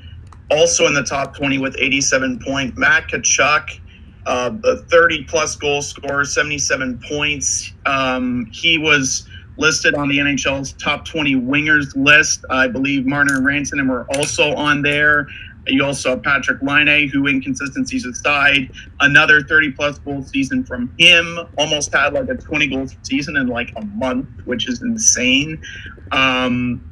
also 0.49 0.87
in 0.87 0.93
the 0.93 1.03
top 1.03 1.35
20 1.35 1.57
with 1.57 1.75
87 1.77 2.39
point. 2.39 2.77
Matt 2.77 3.09
Tkachuk 3.09 3.79
uh, 4.27 4.51
a 4.65 4.77
30 4.77 5.23
plus 5.23 5.55
goal 5.55 5.81
scorer, 5.81 6.25
77 6.25 7.01
points. 7.07 7.73
Um, 7.85 8.47
he 8.51 8.77
was 8.77 9.27
listed 9.57 9.95
on 9.95 10.09
the 10.09 10.17
NHL's 10.17 10.73
top 10.73 11.05
20 11.05 11.35
wingers 11.35 11.95
list. 11.95 12.43
I 12.49 12.67
believe 12.67 13.05
Marner 13.05 13.37
and 13.37 13.45
Rantanen 13.45 13.89
were 13.89 14.05
also 14.15 14.53
on 14.53 14.81
there. 14.81 15.27
You 15.65 15.83
also 15.83 16.11
have 16.11 16.23
Patrick 16.23 16.61
Laine, 16.61 17.09
who 17.09 17.27
inconsistencies 17.27 18.05
aside, 18.05 18.71
another 18.99 19.41
30 19.41 19.71
plus 19.71 19.99
goal 19.99 20.23
season 20.23 20.63
from 20.63 20.93
him. 20.97 21.39
Almost 21.57 21.93
had 21.93 22.13
like 22.13 22.29
a 22.29 22.35
20 22.35 22.67
goal 22.67 22.87
season 23.03 23.37
in 23.37 23.47
like 23.47 23.73
a 23.75 23.85
month, 23.85 24.27
which 24.45 24.69
is 24.69 24.81
insane. 24.81 25.61
Um, 26.11 26.83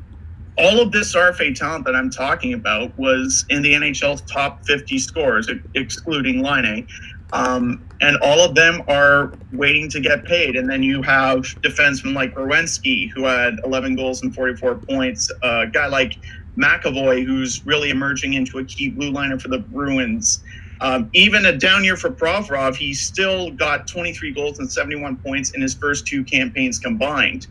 all 0.58 0.80
of 0.80 0.92
this 0.92 1.15
RFA 1.15 1.54
talent 1.54 1.86
that 1.86 1.96
I'm 1.96 2.10
talking 2.10 2.54
about 2.54 2.98
was 2.98 3.46
in 3.50 3.62
the 3.62 3.74
NHL's 3.74 4.22
top 4.22 4.65
50 4.65 4.98
scores, 5.00 5.50
excluding 5.74 6.42
Laine. 6.42 6.88
Um, 7.34 7.84
and 8.01 8.17
all 8.17 8.39
of 8.41 8.55
them 8.55 8.84
are 8.88 9.34
waiting 9.51 9.89
to 9.89 10.00
get 10.00 10.25
paid. 10.25 10.55
And 10.55 10.70
then 10.70 10.84
you 10.84 11.01
have 11.01 11.44
defensemen 11.62 12.13
like 12.13 12.36
Werenski, 12.36 13.10
who 13.12 13.25
had 13.25 13.60
11 13.63 13.96
goals 13.96 14.22
and 14.22 14.34
44 14.34 14.75
points. 14.75 15.32
A 15.41 15.67
guy 15.67 15.88
like 15.88 16.17
McAvoy, 16.58 17.25
who's 17.25 17.65
really 17.65 17.89
emerging 17.89 18.34
into 18.34 18.60
a 18.60 18.65
key 18.65 18.89
blue 18.89 19.12
liner 19.12 19.39
for 19.39 19.48
the 19.48 19.60
Bruins. 19.60 20.44
Um, 20.82 21.10
even 21.13 21.46
a 21.46 21.58
down 21.58 21.84
year 21.84 21.96
for 21.96 22.10
Provorov, 22.10 22.75
he 22.75 22.94
still 22.94 23.51
got 23.51 23.88
23 23.88 24.32
goals 24.32 24.60
and 24.60 24.72
71 24.72 25.17
points 25.17 25.51
in 25.51 25.62
his 25.62 25.74
first 25.74 26.05
two 26.05 26.24
campaigns 26.24 26.79
combined. 26.79 27.48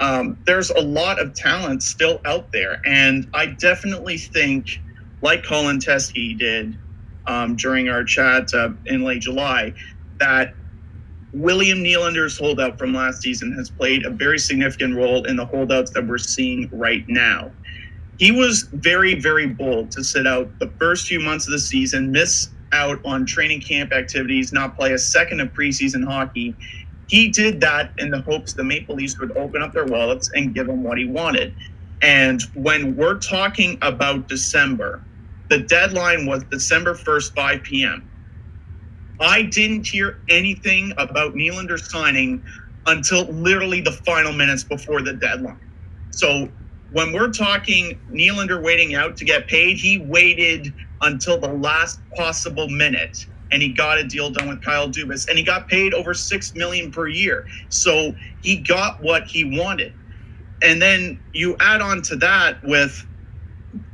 Um, 0.00 0.38
there's 0.46 0.70
a 0.70 0.80
lot 0.80 1.20
of 1.20 1.34
talent 1.34 1.82
still 1.82 2.20
out 2.24 2.50
there, 2.52 2.80
and 2.84 3.28
I 3.34 3.46
definitely 3.46 4.18
think, 4.18 4.80
like 5.22 5.44
Colin 5.44 5.78
Teske 5.78 6.38
did 6.38 6.76
um, 7.26 7.56
during 7.56 7.88
our 7.88 8.04
chat 8.04 8.52
uh, 8.54 8.70
in 8.86 9.02
late 9.02 9.22
July, 9.22 9.74
that 10.18 10.54
William 11.32 11.82
Nylander's 11.82 12.38
holdout 12.38 12.78
from 12.78 12.92
last 12.92 13.22
season 13.22 13.52
has 13.54 13.70
played 13.70 14.04
a 14.04 14.10
very 14.10 14.38
significant 14.38 14.96
role 14.96 15.24
in 15.24 15.36
the 15.36 15.46
holdouts 15.46 15.90
that 15.92 16.06
we're 16.06 16.18
seeing 16.18 16.68
right 16.72 17.04
now 17.08 17.50
he 18.22 18.30
was 18.30 18.68
very, 18.72 19.18
very 19.18 19.48
bold 19.48 19.90
to 19.90 20.04
sit 20.04 20.28
out 20.28 20.48
the 20.60 20.68
first 20.78 21.08
few 21.08 21.18
months 21.18 21.48
of 21.48 21.52
the 21.52 21.58
season, 21.58 22.12
miss 22.12 22.50
out 22.70 23.00
on 23.04 23.26
training 23.26 23.60
camp 23.60 23.92
activities, 23.92 24.52
not 24.52 24.76
play 24.76 24.92
a 24.92 24.98
second 24.98 25.40
of 25.40 25.52
preseason 25.52 26.04
hockey. 26.04 26.54
He 27.08 27.28
did 27.28 27.60
that 27.62 27.92
in 27.98 28.10
the 28.10 28.20
hopes 28.20 28.52
the 28.52 28.62
Maple 28.62 28.94
Leafs 28.94 29.18
would 29.18 29.36
open 29.36 29.60
up 29.60 29.72
their 29.72 29.86
wallets 29.86 30.30
and 30.34 30.54
give 30.54 30.68
him 30.68 30.84
what 30.84 30.98
he 30.98 31.06
wanted. 31.06 31.52
And 32.00 32.40
when 32.54 32.94
we're 32.94 33.18
talking 33.18 33.76
about 33.82 34.28
December, 34.28 35.02
the 35.52 35.58
deadline 35.58 36.24
was 36.24 36.42
December 36.44 36.94
1st, 36.94 37.34
5 37.34 37.62
p.m. 37.62 38.10
I 39.20 39.42
didn't 39.42 39.86
hear 39.86 40.18
anything 40.30 40.94
about 40.96 41.34
Nylander 41.34 41.78
signing 41.78 42.42
until 42.86 43.26
literally 43.26 43.82
the 43.82 43.92
final 43.92 44.32
minutes 44.32 44.64
before 44.64 45.02
the 45.02 45.12
deadline. 45.12 45.60
So 46.08 46.48
when 46.92 47.12
we're 47.12 47.30
talking 47.30 48.00
Nylander 48.10 48.62
waiting 48.62 48.94
out 48.94 49.14
to 49.18 49.26
get 49.26 49.46
paid, 49.46 49.76
he 49.76 49.98
waited 49.98 50.72
until 51.02 51.38
the 51.38 51.52
last 51.52 52.00
possible 52.16 52.70
minute 52.70 53.26
and 53.50 53.60
he 53.60 53.68
got 53.68 53.98
a 53.98 54.04
deal 54.04 54.30
done 54.30 54.48
with 54.48 54.64
Kyle 54.64 54.88
Dubas 54.88 55.28
and 55.28 55.36
he 55.36 55.44
got 55.44 55.68
paid 55.68 55.92
over 55.92 56.14
6 56.14 56.54
million 56.54 56.90
per 56.90 57.08
year. 57.08 57.46
So 57.68 58.14
he 58.42 58.56
got 58.56 59.02
what 59.02 59.24
he 59.26 59.58
wanted. 59.58 59.92
And 60.62 60.80
then 60.80 61.20
you 61.34 61.56
add 61.60 61.82
on 61.82 62.00
to 62.04 62.16
that 62.16 62.64
with 62.64 63.06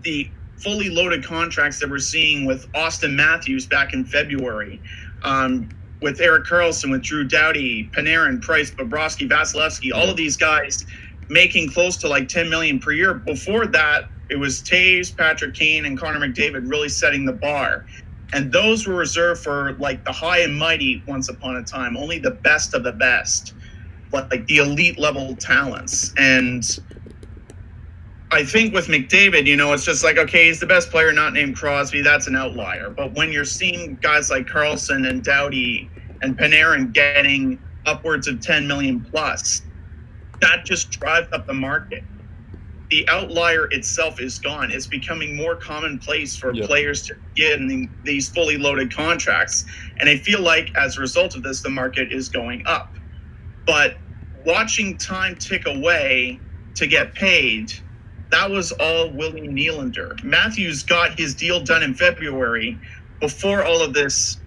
the 0.05 0.31
fully 0.59 0.91
loaded 0.91 1.25
contracts 1.25 1.79
that 1.81 1.89
we're 1.89 1.99
seeing 1.99 2.45
with 2.45 2.71
Auston 2.73 3.15
Matthews 3.15 3.67
back 3.67 3.93
in 3.95 4.05
February, 4.05 4.81
um, 5.23 5.69
with 6.01 6.21
Erik 6.21 6.45
Karlsson, 6.45 6.91
with 6.91 7.03
Drew 7.03 7.25
Doughty, 7.25 7.91
Panarin, 7.93 8.41
Price, 8.41 8.71
Bobrovsky, 8.71 9.29
Vasilevskiy, 9.29 9.93
all 9.93 10.09
of 10.09 10.17
these 10.17 10.37
guys 10.37 10.85
making 11.29 11.71
close 11.71 11.97
to 11.99 12.09
like 12.09 12.29
10 12.29 12.49
million 12.49 12.79
per 12.79 12.93
year. 12.93 13.15
Before 13.15 13.67
that, 13.67 14.09
it 14.31 14.37
was 14.37 14.63
Toews, 14.63 15.17
Patrick 15.17 15.55
Kane, 15.55 15.85
and 15.85 15.99
Connor 15.99 16.21
McDavid 16.21 16.69
really 16.69 16.89
setting 16.89 17.25
the 17.25 17.33
bar. 17.33 17.87
And 18.33 18.53
those 18.53 18.87
were 18.87 18.95
reserved 18.95 19.43
for 19.43 19.73
like 19.75 20.05
the 20.05 20.13
high 20.13 20.41
and 20.41 20.57
mighty 20.57 21.03
once 21.07 21.29
upon 21.29 21.57
a 21.57 21.63
time, 21.63 21.97
only 21.97 22.19
the 22.19 22.31
best 22.31 22.75
of 22.75 22.83
the 22.85 22.93
best, 22.93 23.55
like 24.13 24.47
the 24.47 24.59
elite 24.59 24.99
level 24.99 25.35
talents. 25.37 26.13
And 26.19 26.65
I 28.31 28.45
think 28.45 28.75
with 28.75 28.89
McDavid, 28.89 29.47
you 29.47 29.57
know, 29.57 29.73
it's 29.73 29.85
just 29.85 30.05
like, 30.05 30.19
okay, 30.19 30.47
he's 30.47 30.61
the 30.61 30.67
best 30.67 30.91
player 30.91 31.13
not 31.13 31.33
named 31.33 31.57
Crosby. 31.57 32.03
That's 32.03 32.27
an 32.27 32.37
outlier. 32.37 32.91
But 32.91 33.15
when 33.15 33.33
you're 33.33 33.47
seeing 33.47 33.97
guys 34.03 34.31
like 34.31 34.47
Karlsson 34.47 35.09
and 35.09 35.25
Doughty 35.25 35.91
and 36.21 36.37
Panarin 36.37 36.93
getting 36.93 37.59
upwards 37.87 38.29
of 38.29 38.41
10 38.41 38.67
million 38.67 39.01
plus, 39.01 39.63
that 40.41 40.67
just 40.67 40.91
drives 40.91 41.29
up 41.33 41.47
the 41.47 41.55
market. 41.55 42.05
The 42.91 43.09
outlier 43.09 43.67
itself 43.67 44.21
is 44.21 44.39
gone. 44.39 44.71
It's 44.71 44.87
becoming 44.87 45.35
more 45.35 45.57
commonplace 45.57 46.37
for 46.37 46.55
yep. 46.55 46.67
players 46.67 47.03
to 47.03 47.17
get 47.35 47.61
in 47.61 47.91
these 48.05 48.29
fully 48.29 48.59
loaded 48.59 48.95
contracts. 48.95 49.65
And 49.99 50.09
I 50.09 50.17
feel 50.17 50.41
like 50.41 50.75
as 50.77 50.99
a 50.99 51.01
result 51.01 51.35
of 51.35 51.43
this, 51.43 51.63
the 51.63 51.71
market 51.71 52.13
is 52.13 52.29
going 52.29 52.63
up. 52.67 52.95
But 53.67 53.97
watching 54.45 54.97
time 54.97 55.37
tick 55.37 55.67
away 55.67 56.41
to 56.77 56.87
get 56.87 57.15
paid, 57.15 57.73
that 58.31 58.51
was 58.51 58.73
all 58.73 59.11
Willie 59.11 59.49
Nylander. 59.49 60.23
Matthews 60.23 60.83
got 60.83 61.19
his 61.19 61.35
deal 61.35 61.61
done 61.61 61.83
in 61.83 61.95
February 61.95 62.79
before 63.21 63.65
all 63.65 63.83
of 63.83 63.95
this 63.95 64.39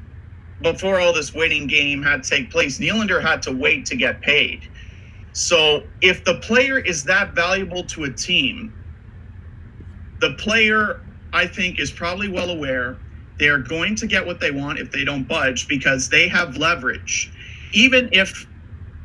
before 0.61 0.99
all 0.99 1.11
this 1.11 1.33
waiting 1.33 1.65
game 1.65 2.03
had 2.03 2.23
to 2.23 2.29
take 2.29 2.51
place. 2.51 2.77
Nylander 2.79 3.19
had 3.21 3.41
to 3.43 3.51
wait 3.51 3.85
to 3.87 3.95
get 3.95 4.21
paid. 4.21 4.61
So 5.33 5.83
if 6.01 6.23
the 6.23 6.35
player 6.35 6.77
is 6.77 7.03
that 7.05 7.33
valuable 7.33 7.83
to 7.85 8.03
a 8.03 8.11
team, 8.11 8.71
the 10.19 10.33
player, 10.33 11.01
I 11.33 11.47
think, 11.47 11.79
is 11.79 11.89
probably 11.91 12.27
well 12.27 12.51
aware 12.51 12.97
they 13.39 13.47
are 13.47 13.57
going 13.57 13.95
to 13.95 14.05
get 14.05 14.23
what 14.23 14.39
they 14.39 14.51
want 14.51 14.77
if 14.77 14.91
they 14.91 15.03
don't 15.03 15.27
budge 15.27 15.67
because 15.67 16.09
they 16.09 16.27
have 16.27 16.57
leverage. 16.57 17.31
Even 17.73 18.07
if 18.11 18.45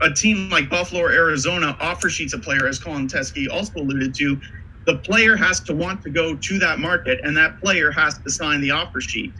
a 0.03 0.13
team 0.13 0.51
like 0.51 0.69
Buffalo 0.69 1.01
or 1.01 1.11
Arizona 1.11 1.75
offer 1.81 2.11
sheets 2.11 2.35
a 2.35 2.39
player, 2.39 2.67
as 2.67 2.79
Colin 2.79 3.09
Teske 3.09 3.49
also 3.51 3.81
alluded 3.81 4.15
to, 4.17 4.39
the 4.87 4.97
player 4.99 5.37
has 5.37 5.61
to 5.61 5.75
want 5.75 6.03
to 6.03 6.11
go 6.11 6.37
to 6.37 6.59
that 6.61 6.79
market 6.79 7.21
and 7.25 7.37
that 7.37 7.61
player 7.61 7.91
has 7.91 8.19
to 8.19 8.31
sign 8.31 8.61
the 8.61 8.71
offer 8.71 9.01
sheet. 9.01 9.33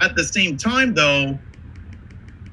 At 0.00 0.14
the 0.14 0.24
same 0.24 0.56
time, 0.56 0.94
though, 0.94 1.38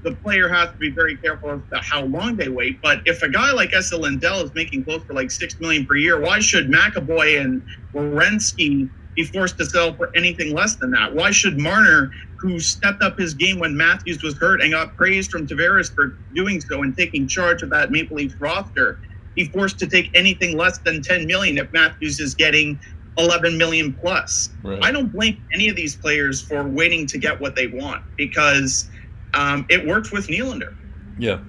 the 0.04 0.16
player 0.16 0.48
has 0.48 0.70
to 0.70 0.78
be 0.78 0.90
very 0.90 1.18
careful 1.18 1.52
as 1.52 1.62
to 1.72 1.78
how 1.80 2.06
long 2.06 2.38
they 2.38 2.48
wait. 2.48 2.82
But 2.82 3.02
if 3.06 3.22
a 3.22 3.30
guy 3.30 3.52
like 3.52 3.74
Esa 3.74 3.98
Lindell 3.98 4.46
is 4.46 4.54
making 4.54 4.86
close 4.86 5.04
to 5.08 5.14
like 5.14 5.30
six 5.30 5.60
million 5.60 5.86
per 5.86 5.96
year, 5.96 6.20
why 6.22 6.40
should 6.40 6.70
McAvoy 6.70 7.42
and 7.42 7.62
Werenski 7.94 8.90
be 9.16 9.26
forced 9.26 9.58
to 9.58 9.66
sell 9.66 9.94
for 9.94 10.16
anything 10.16 10.54
less 10.54 10.78
than 10.78 10.92
that? 10.92 11.14
Why 11.14 11.32
should 11.32 11.60
Marner, 11.60 12.12
who 12.38 12.60
stepped 12.62 13.04
up 13.04 13.20
his 13.20 13.34
game 13.34 13.60
when 13.60 13.76
Matthews 13.76 14.24
was 14.24 14.38
hurt 14.38 14.62
and 14.62 14.72
got 14.72 14.96
praised 14.96 15.30
from 15.30 15.46
Tavares 15.46 15.94
for 15.94 16.18
doing 16.34 16.62
so 16.62 16.84
and 16.84 16.96
taking 16.96 17.28
charge 17.28 17.62
of 17.62 17.70
that 17.72 17.92
Maple 17.92 18.16
Leafs 18.16 18.36
roster, 18.36 19.00
be 19.40 19.52
forced 19.52 19.80
to 19.80 19.88
take 19.88 20.10
anything 20.14 20.58
less 20.58 20.80
than 20.80 21.02
10 21.02 21.26
million 21.26 21.58
if 21.58 21.72
Matthews 21.72 22.20
is 22.20 22.36
getting 22.36 22.78
11 23.18 23.58
million 23.58 23.94
plus? 23.94 24.50
Right. 24.64 24.84
I 24.84 24.92
don't 24.92 25.12
blame 25.12 25.42
any 25.54 25.70
of 25.70 25.76
these 25.76 25.96
players 25.96 26.42
for 26.42 26.64
waiting 26.68 27.08
to 27.08 27.18
get 27.18 27.40
what 27.40 27.56
they 27.56 27.68
want 27.68 28.04
because 28.18 28.90
um, 29.34 29.66
it 29.70 29.86
worked 29.88 30.12
with 30.12 30.28
Nylander. 30.28 30.76
Yeah. 31.18 31.40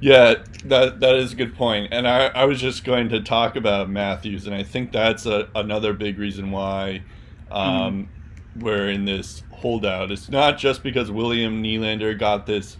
Yeah, 0.00 0.34
that 0.66 1.00
that 1.00 1.14
is 1.14 1.32
a 1.32 1.36
good 1.36 1.54
point. 1.54 1.88
And 1.90 2.06
I, 2.06 2.26
I 2.26 2.44
was 2.44 2.60
just 2.60 2.84
going 2.84 3.08
to 3.08 3.22
talk 3.22 3.56
about 3.56 3.88
Matthews, 3.88 4.46
and 4.46 4.54
I 4.54 4.62
think 4.62 4.92
that's 4.92 5.24
a, 5.24 5.48
another 5.54 5.94
big 5.94 6.18
reason 6.18 6.50
why 6.50 7.02
um, 7.50 8.10
mm. 8.58 8.62
we're 8.62 8.90
in 8.90 9.06
this 9.06 9.44
holdout. 9.50 10.10
It's 10.10 10.28
not 10.28 10.58
just 10.58 10.82
because 10.82 11.10
William 11.10 11.62
Nylander 11.62 12.18
got 12.18 12.44
this 12.44 12.76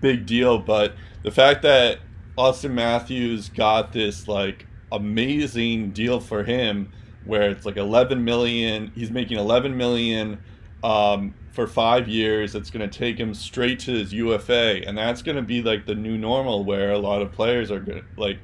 big 0.00 0.26
deal, 0.26 0.60
but 0.60 0.94
the 1.24 1.32
fact 1.32 1.62
that 1.62 1.98
Auston 2.38 2.72
Matthews 2.72 3.48
got 3.48 3.92
this 3.92 4.28
like 4.28 4.66
amazing 4.92 5.90
deal 5.90 6.20
for 6.20 6.42
him 6.42 6.92
where 7.24 7.50
it's 7.50 7.66
like 7.66 7.76
11 7.76 8.24
million 8.24 8.90
he's 8.94 9.10
making 9.10 9.38
11 9.38 9.76
million 9.76 10.38
um, 10.82 11.34
for 11.52 11.66
five 11.66 12.08
years. 12.08 12.54
It's 12.54 12.70
going 12.70 12.88
to 12.88 12.98
take 12.98 13.18
him 13.18 13.34
straight 13.34 13.80
to 13.80 13.92
his 13.92 14.12
UFA, 14.12 14.82
and 14.86 14.96
that's 14.96 15.22
going 15.22 15.36
to 15.36 15.42
be 15.42 15.62
like 15.62 15.86
the 15.86 15.94
new 15.94 16.16
normal 16.16 16.64
where 16.64 16.92
a 16.92 16.98
lot 16.98 17.22
of 17.22 17.32
players 17.32 17.70
are 17.70 17.80
going 17.80 18.04
like. 18.16 18.38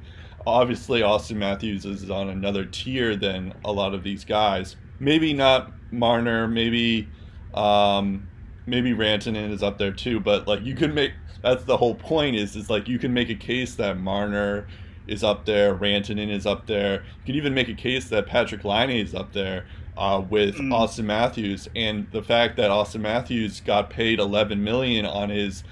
Obviously, 0.45 1.01
Auston 1.01 1.35
Matthews 1.35 1.85
is 1.85 2.09
on 2.09 2.29
another 2.29 2.63
tier 2.63 3.17
than 3.17 3.53
a 3.65 3.71
lot 3.71 3.93
of 3.93 4.01
these 4.01 4.23
guys. 4.23 4.77
Maybe 4.97 5.33
not 5.33 5.73
Marner. 5.91 6.47
Maybe, 6.47 7.09
um, 7.53 8.29
maybe 8.67 8.91
Rantanen 8.91 9.51
is 9.51 9.63
up 9.63 9.79
there 9.79 9.91
too. 9.91 10.19
But 10.19 10.47
like, 10.47 10.63
you 10.63 10.75
can 10.75 10.93
make 10.93 11.13
that's 11.41 11.63
the 11.63 11.77
whole 11.77 11.95
point. 11.95 12.35
Is 12.35 12.55
is 12.55 12.69
like 12.69 12.87
you 12.87 12.99
can 12.99 13.13
make 13.13 13.29
a 13.29 13.35
case 13.35 13.75
that 13.75 13.97
Marner 13.97 14.67
is 15.07 15.23
up 15.23 15.45
there, 15.45 15.73
Rantanen 15.75 16.29
is 16.29 16.45
up 16.45 16.67
there. 16.67 17.01
You 17.01 17.25
can 17.25 17.35
even 17.35 17.53
make 17.53 17.69
a 17.69 17.73
case 17.73 18.09
that 18.09 18.27
Patrick 18.27 18.63
Laine 18.63 18.89
is 18.89 19.15
up 19.15 19.33
there 19.33 19.65
uh, 19.95 20.21
with 20.29 20.55
mm. 20.55 20.67
Auston 20.67 21.05
Matthews, 21.05 21.67
and 21.75 22.07
the 22.11 22.21
fact 22.21 22.57
that 22.57 22.69
Auston 22.69 23.01
Matthews 23.01 23.61
got 23.61 23.89
paid 23.89 24.19
11 24.19 24.63
million 24.63 25.05
on 25.05 25.29
his 25.29 25.63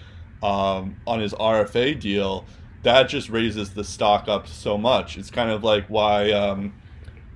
um, 0.41 0.95
on 1.05 1.19
his 1.19 1.33
RFA 1.33 1.99
deal, 1.99 2.45
that 2.83 3.09
just 3.09 3.29
raises 3.29 3.73
the 3.73 3.83
stock 3.83 4.27
up 4.27 4.47
so 4.47 4.77
much. 4.77 5.17
It's 5.17 5.31
kind 5.31 5.49
of 5.49 5.63
like 5.63 5.85
why 5.87 6.31
um, 6.31 6.73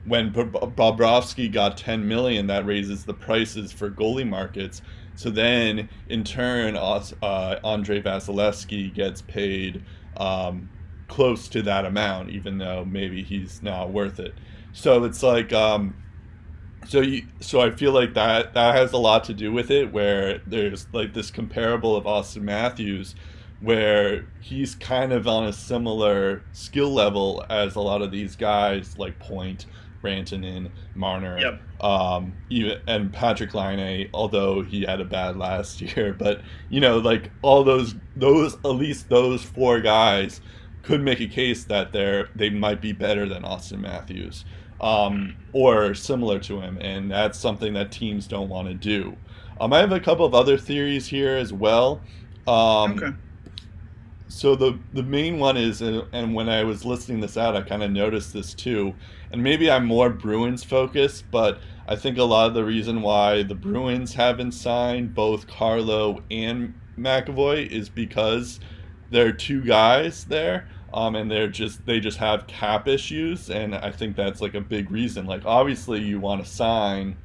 when 0.05 0.31
Bobrovsky 0.31 1.51
got 1.51 1.77
10 1.77 2.07
million, 2.07 2.47
that 2.47 2.65
raises 2.65 3.05
the 3.05 3.13
prices 3.13 3.71
for 3.71 3.89
goalie 3.89 4.27
markets. 4.27 4.81
So 5.19 5.29
then, 5.29 5.89
in 6.07 6.23
turn, 6.23 6.77
uh, 6.77 7.59
Andre 7.61 8.01
Vasilevskiy 8.01 8.93
gets 8.93 9.21
paid 9.21 9.83
um, 10.15 10.69
close 11.09 11.49
to 11.49 11.61
that 11.63 11.83
amount, 11.83 12.29
even 12.29 12.57
though 12.57 12.85
maybe 12.85 13.21
he's 13.21 13.61
not 13.61 13.91
worth 13.91 14.21
it. 14.21 14.33
So 14.71 15.03
it's 15.03 15.21
like, 15.21 15.51
um, 15.51 15.93
so 16.87 17.01
you, 17.01 17.27
so 17.41 17.59
I 17.59 17.71
feel 17.71 17.91
like 17.91 18.13
that 18.13 18.53
that 18.53 18.75
has 18.75 18.93
a 18.93 18.97
lot 18.97 19.25
to 19.25 19.33
do 19.33 19.51
with 19.51 19.71
it, 19.71 19.91
where 19.91 20.39
there's 20.47 20.87
like 20.93 21.13
this 21.13 21.31
comparable 21.31 21.97
of 21.97 22.05
Auston 22.05 22.43
Matthews, 22.43 23.13
where 23.59 24.25
he's 24.39 24.73
kind 24.73 25.11
of 25.11 25.27
on 25.27 25.43
a 25.43 25.51
similar 25.51 26.43
skill 26.53 26.93
level 26.93 27.43
as 27.49 27.75
a 27.75 27.81
lot 27.81 28.01
of 28.01 28.09
these 28.09 28.37
guys, 28.37 28.97
like 28.97 29.19
Point, 29.19 29.65
Rantanen, 30.01 30.71
Marner, 30.95 31.39
yep. 31.39 31.61
um, 31.81 32.33
even, 32.49 32.79
and 32.87 33.11
Patrick 33.11 33.53
Laine, 33.53 34.09
although 34.13 34.61
he 34.61 34.83
had 34.83 35.01
a 35.01 35.05
bad 35.05 35.37
last 35.37 35.81
year. 35.95 36.13
But 36.13 36.41
you 36.69 36.79
know, 36.79 36.97
like 36.99 37.31
all 37.41 37.63
those, 37.63 37.95
those 38.15 38.55
at 38.55 38.67
least 38.69 39.09
those 39.09 39.43
four 39.43 39.81
guys 39.81 40.41
could 40.81 41.01
make 41.01 41.19
a 41.19 41.27
case 41.27 41.65
that 41.65 41.91
they're 41.91 42.29
they 42.35 42.49
might 42.49 42.81
be 42.81 42.93
better 42.93 43.27
than 43.27 43.43
Auston 43.43 43.79
Matthews, 43.79 44.45
um, 44.81 45.35
or 45.53 45.93
similar 45.93 46.39
to 46.39 46.59
him, 46.59 46.77
and 46.79 47.11
that's 47.11 47.37
something 47.37 47.73
that 47.73 47.91
teams 47.91 48.27
don't 48.27 48.49
want 48.49 48.67
to 48.67 48.73
do. 48.73 49.15
Um, 49.59 49.73
I 49.73 49.79
have 49.79 49.91
a 49.91 49.99
couple 49.99 50.25
of 50.25 50.33
other 50.33 50.57
theories 50.57 51.07
here 51.07 51.35
as 51.35 51.51
well. 51.51 52.01
Um, 52.47 52.93
okay 52.93 53.13
so 54.29 54.55
the 54.55 54.77
the 54.93 55.03
main 55.03 55.39
one 55.39 55.57
is 55.57 55.81
and 55.81 56.33
when 56.33 56.47
i 56.47 56.63
was 56.63 56.85
listening 56.85 57.19
this 57.19 57.35
out 57.35 57.55
i 57.55 57.61
kind 57.61 57.83
of 57.83 57.91
noticed 57.91 58.31
this 58.31 58.53
too 58.53 58.93
and 59.31 59.43
maybe 59.43 59.69
i'm 59.69 59.85
more 59.85 60.09
bruins 60.09 60.63
focused 60.63 61.25
but 61.31 61.59
i 61.87 61.95
think 61.95 62.17
a 62.17 62.23
lot 62.23 62.47
of 62.47 62.53
the 62.53 62.63
reason 62.63 63.01
why 63.01 63.43
the 63.43 63.55
bruins 63.55 64.13
haven't 64.13 64.51
signed 64.51 65.13
both 65.13 65.47
carlo 65.47 66.23
and 66.31 66.73
mcavoy 66.97 67.67
is 67.69 67.89
because 67.89 68.59
there 69.11 69.27
are 69.27 69.31
two 69.31 69.63
guys 69.63 70.25
there 70.25 70.67
um, 70.93 71.15
and 71.15 71.29
they're 71.29 71.47
just 71.47 71.85
they 71.85 71.99
just 71.99 72.17
have 72.17 72.47
cap 72.47 72.87
issues 72.87 73.49
and 73.49 73.75
i 73.75 73.91
think 73.91 74.15
that's 74.15 74.41
like 74.41 74.55
a 74.55 74.61
big 74.61 74.89
reason. 74.91 75.25
Like 75.25 75.45
obviously 75.45 76.01
you 76.01 76.19
want 76.19 76.43
to 76.43 76.49
sign 76.49 77.15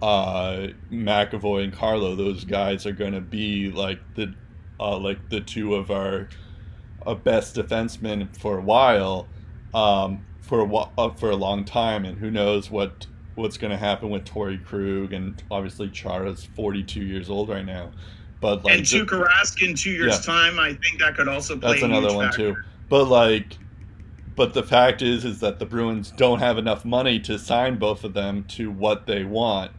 uh, 0.00 0.68
mcavoy 0.90 1.64
and 1.64 1.72
carlo. 1.72 2.14
Those 2.14 2.44
guys 2.44 2.86
are 2.86 2.92
going 2.92 3.12
to 3.12 3.20
be 3.20 3.70
like 3.70 4.00
the 4.14 4.34
uh, 4.78 4.96
like 4.98 5.28
the 5.28 5.40
two 5.40 5.74
of 5.74 5.90
our 5.90 6.28
uh, 7.04 7.14
best 7.14 7.56
defensemen 7.56 8.36
for 8.36 8.58
a 8.58 8.62
while, 8.62 9.26
um, 9.74 10.24
for 10.48 10.60
a 10.60 10.74
uh, 10.74 11.14
for 11.14 11.30
a 11.30 11.36
long 11.36 11.64
time, 11.64 12.04
and 12.04 12.18
who 12.18 12.30
knows 12.30 12.70
what 12.70 13.06
what's 13.34 13.56
going 13.56 13.70
to 13.70 13.76
happen 13.76 14.10
with 14.10 14.24
Torey 14.24 14.62
Krug 14.64 15.12
and 15.12 15.40
obviously 15.48 15.88
Chara's 15.88 16.48
42 16.56 17.00
years 17.00 17.30
old 17.30 17.48
right 17.48 17.64
now. 17.64 17.92
But 18.40 18.64
like 18.64 18.78
and 18.78 18.84
Tuukka 18.84 19.24
Rask 19.24 19.62
in 19.62 19.74
two 19.74 19.90
years' 19.90 20.26
yeah. 20.26 20.34
time, 20.34 20.58
I 20.58 20.74
think 20.74 21.00
that 21.00 21.16
could 21.16 21.28
also 21.28 21.56
play. 21.56 21.72
That's 21.72 21.82
another 21.82 22.12
one 22.12 22.28
factor. 22.28 22.54
too. 22.54 22.60
But 22.88 23.04
like, 23.04 23.58
but 24.36 24.54
the 24.54 24.62
fact 24.62 25.02
is, 25.02 25.24
is 25.24 25.40
that 25.40 25.58
the 25.58 25.66
Bruins 25.66 26.12
don't 26.12 26.38
have 26.38 26.56
enough 26.58 26.84
money 26.84 27.20
to 27.20 27.38
sign 27.38 27.78
both 27.78 28.04
of 28.04 28.14
them 28.14 28.44
to 28.44 28.70
what 28.70 29.06
they 29.06 29.24
want. 29.24 29.72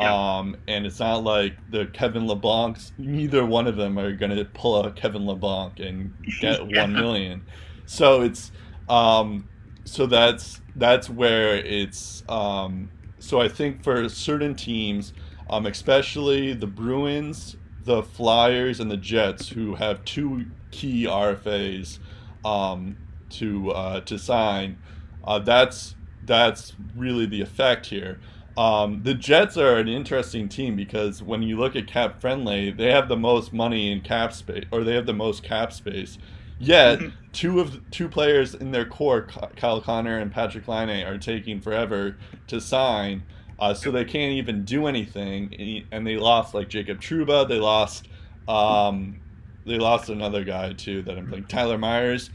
Yeah. 0.00 0.38
Um, 0.38 0.56
and 0.66 0.84
it's 0.84 0.98
not 0.98 1.24
like 1.24 1.54
the 1.70 1.86
Kevin 1.86 2.24
Labancs. 2.26 2.92
Neither 2.98 3.46
one 3.46 3.66
of 3.66 3.76
them 3.76 3.98
are 3.98 4.12
going 4.12 4.34
to 4.34 4.44
pull 4.44 4.84
a 4.84 4.90
Kevin 4.90 5.22
Labanc 5.22 5.86
and 5.86 6.12
get 6.40 6.60
yeah. 6.70 6.82
one 6.82 6.92
million. 6.92 7.42
So 7.86 8.22
it's 8.22 8.50
um, 8.88 9.48
so 9.86 10.06
that's 10.06 10.60
that's 10.74 11.08
where 11.08 11.56
it's. 11.56 12.22
Um, 12.28 12.90
so 13.18 13.40
I 13.40 13.48
think 13.48 13.82
for 13.82 14.08
certain 14.08 14.54
teams, 14.54 15.14
um, 15.48 15.64
especially 15.66 16.52
the 16.52 16.66
Bruins, 16.66 17.56
the 17.84 18.02
Flyers, 18.02 18.80
and 18.80 18.90
the 18.90 18.96
Jets, 18.96 19.48
who 19.48 19.76
have 19.76 20.04
two 20.04 20.46
key 20.70 21.04
RFAs 21.04 21.98
um, 22.44 22.96
to 23.30 23.70
uh, 23.70 24.00
to 24.02 24.18
sign, 24.18 24.78
uh, 25.24 25.38
that's 25.38 25.94
that's 26.24 26.74
really 26.94 27.26
the 27.26 27.40
effect 27.40 27.86
here. 27.86 28.20
Um, 28.56 29.02
the 29.02 29.14
Jets 29.14 29.56
are 29.56 29.76
an 29.76 29.86
interesting 29.86 30.48
team 30.48 30.76
because 30.76 31.22
when 31.22 31.42
you 31.42 31.58
look 31.58 31.76
at 31.76 31.86
cap 31.86 32.20
friendly, 32.20 32.70
they 32.70 32.90
have 32.90 33.08
the 33.08 33.16
most 33.16 33.52
money 33.52 33.92
in 33.92 34.00
cap 34.00 34.32
space, 34.32 34.64
or 34.72 34.82
they 34.82 34.94
have 34.94 35.06
the 35.06 35.14
most 35.14 35.42
cap 35.42 35.72
space. 35.72 36.18
Yet 36.58 37.00
two 37.32 37.60
of 37.60 37.90
two 37.90 38.08
players 38.08 38.54
in 38.54 38.70
their 38.70 38.84
core, 38.84 39.22
Kyle 39.56 39.80
Connor 39.80 40.18
and 40.18 40.32
Patrick 40.32 40.66
Laine, 40.68 41.06
are 41.06 41.18
taking 41.18 41.60
forever 41.60 42.16
to 42.48 42.60
sign, 42.60 43.22
uh, 43.58 43.74
so 43.74 43.90
they 43.90 44.04
can't 44.04 44.32
even 44.32 44.64
do 44.64 44.86
anything. 44.86 45.84
And 45.92 46.06
they 46.06 46.16
lost 46.16 46.54
like 46.54 46.68
Jacob 46.68 47.00
Trouba. 47.00 47.48
They 47.48 47.58
lost, 47.58 48.08
um, 48.48 49.20
they 49.64 49.78
lost 49.78 50.08
another 50.08 50.44
guy 50.44 50.72
too 50.72 51.02
that 51.02 51.18
I'm 51.18 51.28
playing, 51.28 51.46
Tyler 51.46 51.78
Myers. 51.78 52.30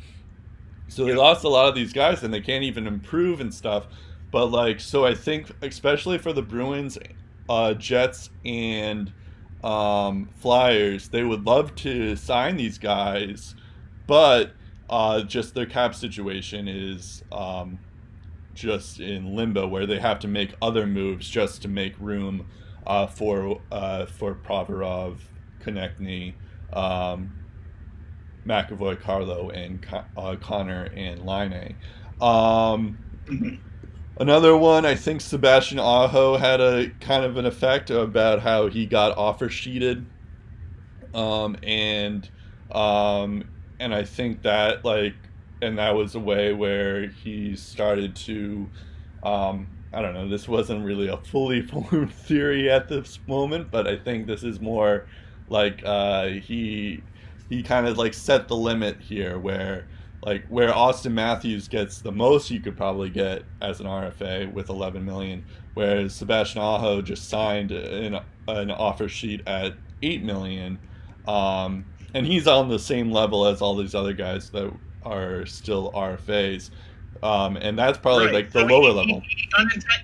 So 0.87 1.05
they 1.05 1.15
lost 1.15 1.45
a 1.45 1.49
lot 1.49 1.69
of 1.69 1.75
these 1.75 1.93
guys, 1.93 2.21
and 2.23 2.33
they 2.33 2.41
can't 2.41 2.65
even 2.65 2.85
improve 2.85 3.39
and 3.39 3.53
stuff. 3.53 3.87
But 4.29 4.47
like, 4.47 4.79
so 4.79 5.05
I 5.05 5.15
think 5.15 5.49
especially 5.61 6.17
for 6.17 6.33
the 6.33 6.41
Bruins, 6.41 6.97
uh, 7.49 7.73
Jets, 7.73 8.29
and 8.43 9.11
um, 9.63 10.29
Flyers, 10.35 11.09
they 11.09 11.23
would 11.23 11.45
love 11.45 11.75
to 11.75 12.15
sign 12.15 12.57
these 12.57 12.77
guys, 12.77 13.55
but 14.11 14.51
uh, 14.89 15.21
just 15.21 15.55
their 15.55 15.65
cap 15.65 15.95
situation 15.95 16.67
is 16.67 17.23
um, 17.31 17.79
just 18.53 18.99
in 18.99 19.37
limbo 19.37 19.65
where 19.65 19.85
they 19.85 19.97
have 19.99 20.19
to 20.19 20.27
make 20.27 20.53
other 20.61 20.85
moves 20.85 21.29
just 21.29 21.61
to 21.61 21.69
make 21.69 21.97
room 21.97 22.45
uh, 22.85 23.07
for 23.07 23.61
uh, 23.71 24.05
for 24.07 24.35
Provorov, 24.35 25.19
Konecny, 25.63 26.33
um, 26.73 27.31
McAvoy, 28.45 28.99
Carlo, 28.99 29.49
and 29.49 29.79
uh, 30.17 30.35
Connor 30.41 30.91
and 30.93 31.25
Laine. 31.25 31.77
Um. 32.19 32.97
Another 34.19 34.57
one, 34.57 34.85
I 34.85 34.95
think 34.95 35.21
Sebastian 35.21 35.79
Aho 35.79 36.35
had 36.35 36.59
a 36.59 36.89
kind 36.99 37.23
of 37.23 37.37
an 37.37 37.45
effect 37.45 37.89
about 37.89 38.41
how 38.41 38.67
he 38.67 38.85
got 38.85 39.17
offer 39.17 39.47
sheeted, 39.47 40.05
um, 41.13 41.55
and 41.63 42.29
um, 42.71 43.45
and 43.81 43.93
I 43.93 44.03
think 44.03 44.43
that 44.43 44.85
like, 44.85 45.15
and 45.61 45.77
that 45.79 45.95
was 45.95 46.15
a 46.15 46.19
way 46.19 46.53
where 46.53 47.07
he 47.07 47.55
started 47.55 48.15
to, 48.17 48.69
um, 49.23 49.67
I 49.91 50.01
don't 50.01 50.13
know, 50.13 50.29
this 50.29 50.47
wasn't 50.47 50.85
really 50.85 51.07
a 51.07 51.17
fully 51.17 51.61
formed 51.67 52.13
theory 52.13 52.69
at 52.69 52.87
this 52.87 53.19
moment, 53.27 53.71
but 53.71 53.87
I 53.87 53.97
think 53.97 54.27
this 54.27 54.43
is 54.43 54.61
more 54.61 55.07
like 55.49 55.81
uh, 55.83 56.27
he 56.27 57.03
he 57.49 57.63
kind 57.63 57.87
of 57.87 57.97
like 57.97 58.13
set 58.13 58.47
the 58.47 58.55
limit 58.55 59.01
here 59.01 59.37
where 59.37 59.87
like 60.23 60.45
where 60.47 60.71
Auston 60.71 61.13
Matthews 61.13 61.67
gets 61.67 61.99
the 61.99 62.11
most 62.11 62.51
you 62.51 62.59
could 62.59 62.77
probably 62.77 63.09
get 63.09 63.43
as 63.61 63.79
an 63.79 63.87
RFA 63.87 64.51
with 64.53 64.69
11 64.69 65.03
million, 65.03 65.43
whereas 65.73 66.13
Sebastian 66.13 66.61
Aho 66.61 67.01
just 67.01 67.27
signed 67.27 67.71
an, 67.71 68.19
an 68.47 68.71
offer 68.71 69.09
sheet 69.09 69.41
at 69.47 69.73
8 70.03 70.23
million, 70.23 70.77
um, 71.27 71.85
and 72.13 72.25
he's 72.25 72.47
on 72.47 72.69
the 72.69 72.79
same 72.79 73.11
level 73.11 73.45
as 73.45 73.61
all 73.61 73.75
these 73.75 73.95
other 73.95 74.13
guys 74.13 74.49
that 74.51 74.71
are 75.03 75.45
still 75.45 75.91
RFAs. 75.93 76.69
Um, 77.23 77.55
and 77.57 77.77
that's 77.77 77.99
probably 77.99 78.25
right. 78.25 78.33
like 78.33 78.51
the 78.51 78.61
so 78.61 78.65
lower 78.65 78.89
he, 78.89 78.97
level. 78.97 79.21
He, 79.21 79.47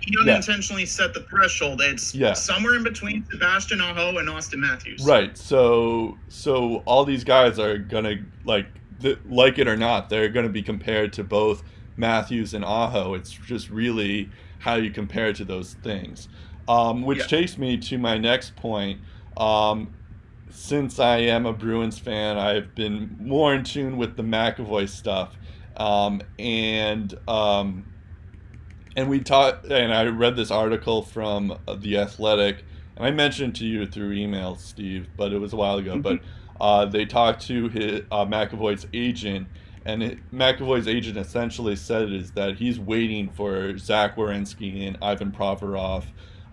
he 0.06 0.18
unintentionally 0.22 0.84
yeah. 0.84 0.88
set 0.88 1.14
the 1.16 1.22
threshold. 1.22 1.82
It's 1.82 2.14
yeah. 2.14 2.34
somewhere 2.34 2.76
in 2.76 2.84
between 2.84 3.26
Sebastian 3.32 3.82
Aho 3.82 4.18
and 4.20 4.30
Auston 4.30 4.60
Matthews. 4.60 5.04
Right. 5.04 5.36
So 5.36 6.18
so 6.28 6.84
all 6.86 7.06
these 7.06 7.24
guys 7.24 7.58
are 7.58 7.80
gonna 7.80 8.18
like 8.46 8.68
like 9.26 9.60
it 9.60 9.68
or 9.68 9.78
not, 9.78 10.10
they're 10.10 10.30
going 10.30 10.46
to 10.46 10.52
be 10.52 10.62
compared 10.62 11.14
to 11.14 11.24
both 11.24 11.64
Matthews 11.96 12.54
and 12.54 12.64
Aho. 12.64 13.14
It's 13.14 13.32
just 13.32 13.70
really 13.70 14.30
how 14.60 14.76
you 14.76 14.92
compare 14.92 15.34
to 15.34 15.46
those 15.46 15.76
things. 15.76 16.28
Um, 16.68 17.04
which 17.04 17.20
yeah. 17.20 17.26
takes 17.28 17.58
me 17.58 17.78
to 17.78 17.98
my 17.98 18.18
next 18.18 18.56
point. 18.56 19.00
Um, 19.38 19.94
since 20.58 21.00
I 21.00 21.18
am 21.18 21.46
a 21.46 21.54
Bruins 21.54 22.00
fan, 22.00 22.36
I've 22.38 22.74
been 22.74 23.16
more 23.22 23.54
in 23.54 23.64
tune 23.64 23.96
with 23.96 24.18
the 24.18 24.24
McAvoy 24.24 24.90
stuff, 24.90 25.38
um, 25.78 26.22
and 26.40 27.14
um, 27.28 27.86
and 28.96 29.08
we 29.08 29.20
talked. 29.20 29.66
And 29.68 29.94
I 29.94 30.06
read 30.08 30.36
this 30.36 30.50
article 30.50 31.04
from 31.04 31.58
the 31.78 32.00
Athletic, 32.00 32.66
and 32.96 33.06
I 33.06 33.12
mentioned 33.12 33.56
to 33.58 33.66
you 33.66 33.86
through 33.86 34.14
email, 34.14 34.56
Steve, 34.56 35.08
but 35.16 35.32
it 35.32 35.38
was 35.38 35.54
a 35.54 35.56
while 35.56 35.78
ago. 35.78 35.92
Mm-hmm. 35.94 36.02
But 36.02 36.20
uh, 36.60 36.86
they 36.86 37.06
talked 37.06 37.46
to 37.48 37.70
his, 37.70 38.02
uh, 38.12 38.26
McAvoy's 38.26 38.88
agent, 38.96 39.48
and 39.86 40.02
it, 40.02 40.32
McAvoy's 40.34 40.88
agent 40.88 41.18
essentially 41.18 41.76
said 41.76 42.12
is 42.12 42.32
that 42.32 42.56
he's 42.56 42.80
waiting 42.80 43.30
for 43.30 43.78
Zach 43.78 44.16
Werenski 44.16 44.88
and 44.88 44.98
Ivan 45.04 45.32
Provorov, 45.32 46.06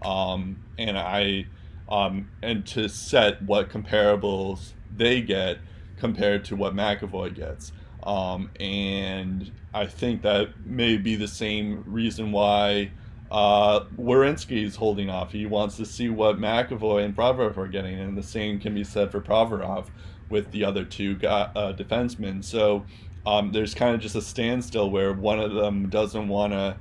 um, 0.04 0.62
and 0.78 0.98
I, 0.98 1.46
um, 1.88 2.30
and 2.42 2.66
to 2.66 2.88
set 2.88 3.42
what 3.42 3.70
comparables 3.70 4.72
they 4.96 5.20
get 5.20 5.58
compared 5.98 6.44
to 6.46 6.56
what 6.56 6.74
McAvoy 6.74 7.34
gets. 7.34 7.72
Um, 8.02 8.50
and 8.60 9.50
I 9.72 9.86
think 9.86 10.22
that 10.22 10.50
may 10.66 10.96
be 10.96 11.16
the 11.16 11.28
same 11.28 11.84
reason 11.86 12.32
why 12.32 12.90
uh, 13.30 13.84
Werenski 13.96 14.64
is 14.64 14.76
holding 14.76 15.10
off. 15.10 15.32
He 15.32 15.46
wants 15.46 15.76
to 15.78 15.86
see 15.86 16.08
what 16.08 16.38
McAvoy 16.38 17.04
and 17.04 17.16
Provorov 17.16 17.56
are 17.56 17.68
getting, 17.68 17.98
and 17.98 18.16
the 18.16 18.22
same 18.22 18.60
can 18.60 18.74
be 18.74 18.84
said 18.84 19.10
for 19.10 19.20
Provorov 19.20 19.86
with 20.28 20.50
the 20.52 20.64
other 20.64 20.84
two 20.84 21.18
uh, 21.26 21.72
defensemen. 21.72 22.44
So 22.44 22.84
um, 23.26 23.52
there's 23.52 23.74
kind 23.74 23.94
of 23.94 24.00
just 24.00 24.14
a 24.14 24.22
standstill 24.22 24.90
where 24.90 25.12
one 25.12 25.40
of 25.40 25.54
them 25.54 25.88
doesn't 25.88 26.28
want 26.28 26.52
to, 26.52 26.76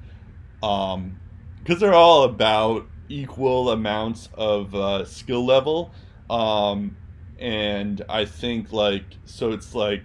because 0.59 0.93
um, 0.95 1.79
they're 1.79 1.93
all 1.93 2.23
about 2.23 2.87
equal 3.13 3.69
amounts 3.69 4.27
of 4.33 4.73
uh, 4.73 5.05
skill 5.05 5.45
level. 5.45 5.91
Um, 6.29 6.97
and 7.39 8.01
I 8.09 8.25
think 8.25 8.71
like 8.71 9.03
so 9.25 9.51
it's 9.51 9.75
like, 9.75 10.03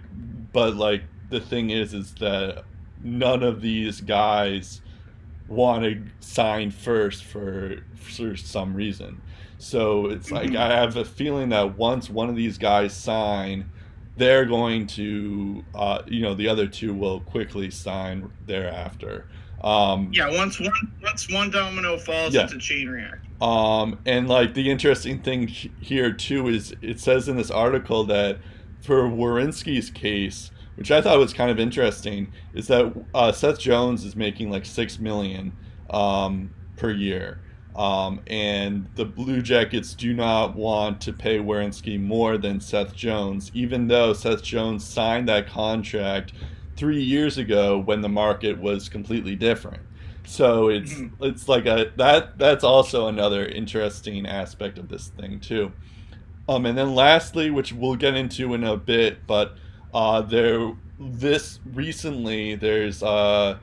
but 0.53 0.75
like 0.75 1.03
the 1.29 1.39
thing 1.39 1.71
is, 1.71 1.93
is 1.93 2.13
that 2.15 2.63
none 3.03 3.43
of 3.43 3.61
these 3.61 4.01
guys 4.01 4.81
want 5.47 5.83
to 5.83 6.03
sign 6.19 6.69
first 6.69 7.23
for 7.23 7.83
for 7.95 8.35
some 8.37 8.75
reason. 8.75 9.21
So 9.57 10.07
it's 10.07 10.31
like. 10.39 10.55
I 10.55 10.75
have 10.75 10.95
a 10.95 11.05
feeling 11.05 11.49
that 11.49 11.77
once 11.77 12.09
one 12.09 12.29
of 12.29 12.35
these 12.35 12.57
guys 12.57 12.93
sign, 12.93 13.69
they're 14.17 14.45
going 14.45 14.85
to, 14.85 15.63
uh, 15.73 16.01
you 16.07 16.21
know, 16.21 16.35
the 16.35 16.47
other 16.47 16.67
two 16.67 16.93
will 16.93 17.21
quickly 17.21 17.71
sign 17.71 18.31
thereafter. 18.45 19.27
Um, 19.61 20.09
yeah, 20.13 20.29
once 20.29 20.59
one 20.59 20.71
once 21.03 21.31
one 21.31 21.49
domino 21.49 21.97
falls, 21.97 22.33
yeah. 22.33 22.43
it's 22.43 22.53
a 22.53 22.57
chain 22.59 22.87
reaction. 22.87 23.29
Um, 23.41 23.99
and 24.05 24.27
like 24.27 24.53
the 24.53 24.69
interesting 24.69 25.21
thing 25.21 25.47
here 25.47 26.11
too 26.11 26.47
is 26.47 26.73
it 26.81 26.99
says 26.99 27.27
in 27.27 27.37
this 27.37 27.51
article 27.51 28.03
that 28.05 28.37
for 28.81 29.03
Werenski's 29.03 29.89
case, 29.89 30.51
which 30.75 30.91
I 30.91 31.01
thought 31.01 31.19
was 31.19 31.33
kind 31.33 31.51
of 31.51 31.59
interesting, 31.59 32.31
is 32.53 32.67
that 32.67 32.93
uh, 33.13 33.31
Seth 33.31 33.59
Jones 33.59 34.05
is 34.05 34.15
making 34.15 34.49
like 34.49 34.65
six 34.65 34.99
million 34.99 35.53
um, 35.89 36.53
per 36.77 36.91
year. 36.91 37.41
Um, 37.75 38.19
and 38.27 38.89
the 38.95 39.05
Blue 39.05 39.41
Jackets 39.41 39.93
do 39.93 40.13
not 40.13 40.55
want 40.55 40.99
to 41.01 41.13
pay 41.13 41.37
Werenski 41.37 41.99
more 41.99 42.37
than 42.37 42.59
Seth 42.59 42.93
Jones, 42.93 43.51
even 43.53 43.87
though 43.87 44.11
Seth 44.11 44.43
Jones 44.43 44.83
signed 44.83 45.29
that 45.29 45.47
contract 45.47 46.33
three 46.79 47.03
years 47.03 47.37
ago 47.37 47.77
when 47.77 47.99
the 47.99 48.09
market 48.09 48.57
was 48.57 48.87
completely 48.87 49.35
different. 49.35 49.83
So 50.25 50.69
it's 50.69 50.93
mm-hmm. 50.93 51.23
it's 51.23 51.49
like 51.49 51.65
a 51.65 51.91
that 51.97 52.37
that's 52.37 52.63
also 52.63 53.07
another 53.07 53.45
interesting 53.45 54.25
aspect 54.25 54.77
of 54.77 54.87
this 54.87 55.09
thing 55.09 55.41
too. 55.41 55.73
Um, 56.47 56.65
and 56.65 56.77
then 56.77 56.95
lastly, 56.95 57.51
which 57.51 57.73
we'll 57.73 57.95
get 57.95 58.15
into 58.15 58.53
in 58.53 58.63
a 58.63 58.77
bit, 58.77 59.27
but 59.27 59.57
uh, 59.93 60.21
there 60.21 60.73
this 60.99 61.59
recently 61.73 62.55
there's 62.55 63.03
uh, 63.03 63.57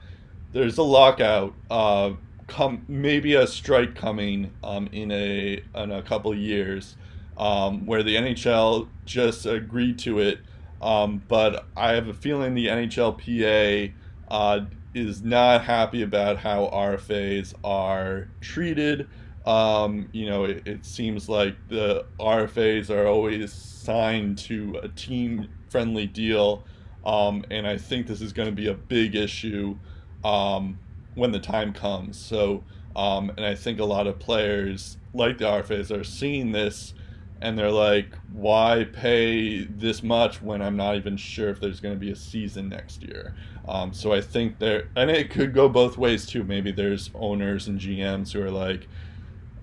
there's 0.52 0.76
a 0.76 0.82
lockout 0.82 1.54
uh, 1.70 2.12
come 2.46 2.84
maybe 2.86 3.34
a 3.34 3.46
strike 3.46 3.94
coming 3.94 4.52
um, 4.62 4.88
in 4.92 5.10
a 5.10 5.62
in 5.74 5.90
a 5.90 6.02
couple 6.02 6.34
years 6.34 6.96
um, 7.38 7.86
where 7.86 8.02
the 8.02 8.16
NHL 8.16 8.88
just 9.04 9.46
agreed 9.46 9.98
to 10.00 10.18
it. 10.18 10.40
Um, 10.80 11.22
but 11.28 11.66
I 11.76 11.92
have 11.92 12.08
a 12.08 12.14
feeling 12.14 12.54
the 12.54 12.66
NHLPA 12.66 13.92
uh, 14.28 14.60
is 14.94 15.22
not 15.22 15.64
happy 15.64 16.02
about 16.02 16.38
how 16.38 16.70
RFAs 16.72 17.54
are 17.64 18.28
treated. 18.40 19.08
Um, 19.46 20.08
you 20.12 20.26
know, 20.26 20.44
it, 20.44 20.66
it, 20.66 20.84
seems 20.84 21.28
like 21.28 21.54
the 21.68 22.04
RFAs 22.18 22.90
are 22.90 23.06
always 23.06 23.52
signed 23.52 24.38
to 24.38 24.80
a 24.82 24.88
team 24.88 25.48
friendly 25.68 26.06
deal. 26.06 26.64
Um, 27.04 27.44
and 27.50 27.66
I 27.66 27.78
think 27.78 28.08
this 28.08 28.20
is 28.20 28.32
going 28.32 28.48
to 28.48 28.54
be 28.54 28.66
a 28.66 28.74
big 28.74 29.14
issue 29.14 29.78
um, 30.24 30.78
when 31.14 31.30
the 31.30 31.38
time 31.38 31.72
comes. 31.72 32.18
So, 32.18 32.64
um, 32.96 33.30
and 33.36 33.46
I 33.46 33.54
think 33.54 33.78
a 33.78 33.84
lot 33.84 34.08
of 34.08 34.18
players 34.18 34.96
like 35.14 35.38
the 35.38 35.44
RFAs 35.44 35.96
are 35.96 36.04
seeing 36.04 36.50
this 36.50 36.94
and 37.40 37.58
they're 37.58 37.70
like, 37.70 38.14
why 38.32 38.86
pay 38.92 39.64
this 39.64 40.02
much 40.02 40.40
when 40.40 40.62
I'm 40.62 40.76
not 40.76 40.96
even 40.96 41.16
sure 41.16 41.50
if 41.50 41.60
there's 41.60 41.80
going 41.80 41.94
to 41.94 42.00
be 42.00 42.10
a 42.10 42.16
season 42.16 42.68
next 42.68 43.02
year? 43.02 43.34
Um, 43.68 43.92
so 43.92 44.12
I 44.12 44.20
think 44.20 44.58
there, 44.58 44.88
and 44.96 45.10
it 45.10 45.30
could 45.30 45.52
go 45.52 45.68
both 45.68 45.98
ways 45.98 46.26
too. 46.26 46.44
Maybe 46.44 46.72
there's 46.72 47.10
owners 47.14 47.68
and 47.68 47.78
GMs 47.78 48.32
who 48.32 48.42
are 48.42 48.50
like, 48.50 48.88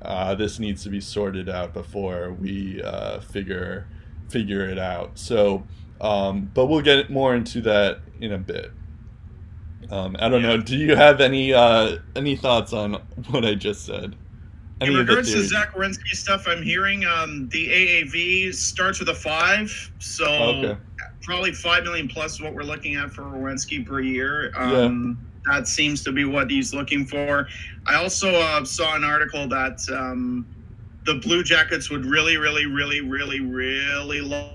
uh, 0.01 0.35
this 0.35 0.59
needs 0.59 0.83
to 0.83 0.89
be 0.89 0.99
sorted 0.99 1.49
out 1.49 1.73
before 1.73 2.33
we 2.33 2.81
uh, 2.83 3.21
figure 3.21 3.87
figure 4.29 4.67
it 4.67 4.79
out. 4.79 5.17
So, 5.17 5.63
um, 6.01 6.51
but 6.53 6.65
we'll 6.65 6.81
get 6.81 7.09
more 7.09 7.35
into 7.35 7.61
that 7.61 7.99
in 8.19 8.33
a 8.33 8.37
bit. 8.37 8.71
Um, 9.89 10.15
I 10.19 10.29
don't 10.29 10.41
yeah. 10.41 10.55
know. 10.55 10.57
Do 10.57 10.75
you 10.75 10.95
have 10.95 11.21
any 11.21 11.53
uh, 11.53 11.97
any 12.15 12.35
thoughts 12.35 12.73
on 12.73 12.93
what 13.29 13.45
I 13.45 13.55
just 13.55 13.85
said? 13.85 14.15
In 14.83 14.95
regards 14.95 15.31
to 15.33 15.41
Zach 15.43 15.73
Werenski 15.73 16.15
stuff, 16.15 16.45
I'm 16.47 16.61
hearing 16.61 17.05
um, 17.05 17.49
the 17.49 17.67
AAV 17.67 18.53
starts 18.53 18.99
with 18.99 19.09
a 19.09 19.13
five, 19.13 19.91
so 19.99 20.25
okay. 20.25 20.77
probably 21.21 21.53
five 21.53 21.83
million 21.83 22.07
plus 22.07 22.41
what 22.41 22.53
we're 22.53 22.63
looking 22.63 22.95
at 22.95 23.11
for 23.11 23.23
Werenski 23.23 23.85
per 23.85 23.99
year. 23.99 24.51
Um, 24.55 25.17
yeah. 25.45 25.53
That 25.53 25.67
seems 25.67 26.03
to 26.03 26.11
be 26.11 26.23
what 26.23 26.49
he's 26.49 26.73
looking 26.73 27.05
for. 27.05 27.47
I 27.85 27.95
also 27.95 28.33
uh, 28.33 28.63
saw 28.63 28.95
an 28.95 29.03
article 29.03 29.47
that 29.49 29.79
um, 29.91 30.45
the 31.05 31.15
Blue 31.15 31.43
Jackets 31.43 31.89
would 31.89 32.05
really, 32.05 32.37
really, 32.37 32.65
really, 32.65 33.01
really, 33.01 33.41
really 33.41 34.21
love 34.21 34.53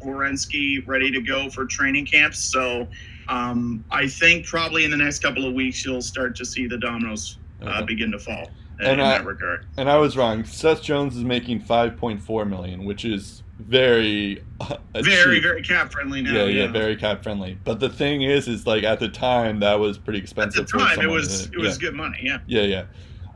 Werenski 0.00 0.86
ready 0.86 1.10
to 1.10 1.20
go 1.20 1.48
for 1.50 1.64
training 1.64 2.06
camps. 2.06 2.38
So 2.38 2.88
um, 3.28 3.84
I 3.90 4.08
think 4.08 4.46
probably 4.46 4.84
in 4.84 4.90
the 4.90 4.96
next 4.96 5.20
couple 5.20 5.46
of 5.46 5.54
weeks 5.54 5.84
you'll 5.84 6.02
start 6.02 6.34
to 6.36 6.44
see 6.44 6.66
the 6.66 6.78
dominoes 6.78 7.38
uh, 7.62 7.76
okay. 7.76 7.84
begin 7.86 8.10
to 8.12 8.18
fall. 8.18 8.50
In, 8.80 8.86
and 8.86 9.02
I, 9.02 9.18
that 9.18 9.24
regard. 9.24 9.66
And 9.76 9.90
I 9.90 9.98
was 9.98 10.16
wrong. 10.16 10.44
Seth 10.44 10.82
Jones 10.82 11.16
is 11.16 11.24
making 11.24 11.62
5.4 11.62 12.48
million, 12.48 12.84
which 12.84 13.04
is 13.04 13.42
very 13.58 14.42
uh, 14.60 14.76
very 14.94 15.36
cheap. 15.36 15.42
very 15.42 15.62
cap 15.62 15.92
friendly 15.92 16.22
now. 16.22 16.32
Yeah, 16.32 16.44
yeah, 16.44 16.62
yeah, 16.64 16.72
very 16.72 16.96
cap 16.96 17.22
friendly. 17.22 17.58
But 17.64 17.80
the 17.80 17.88
thing 17.88 18.22
is, 18.22 18.48
is 18.48 18.66
like 18.66 18.84
at 18.84 19.00
the 19.00 19.08
time 19.08 19.60
that 19.60 19.78
was 19.78 19.98
pretty 19.98 20.18
expensive. 20.18 20.62
At 20.62 20.68
the 20.68 20.78
time, 20.78 21.00
it 21.00 21.08
was 21.08 21.46
it 21.46 21.58
was 21.58 21.76
yeah. 21.76 21.88
good 21.88 21.94
money. 21.94 22.18
Yeah. 22.22 22.38
Yeah, 22.46 22.62
yeah. 22.62 22.84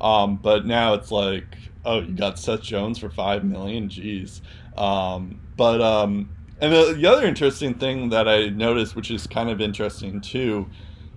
Um, 0.01 0.37
but 0.37 0.67
now 0.67 0.95
it's 0.95 1.11
like, 1.11 1.45
oh, 1.85 2.01
you 2.01 2.15
got 2.15 2.39
Seth 2.39 2.63
Jones 2.63 2.99
for 2.99 3.11
five 3.11 3.45
million. 3.45 3.89
Jeez. 3.89 4.41
Um, 4.77 5.41
but 5.57 5.81
um, 5.81 6.29
and 6.61 6.73
the, 6.73 6.95
the 6.95 7.07
other 7.07 7.27
interesting 7.27 7.75
thing 7.75 8.09
that 8.11 8.29
I 8.29 8.49
noticed, 8.49 8.97
which 8.97 9.11
is 9.11 9.27
kind 9.27 9.51
of 9.51 9.61
interesting 9.61 10.21
too, 10.21 10.69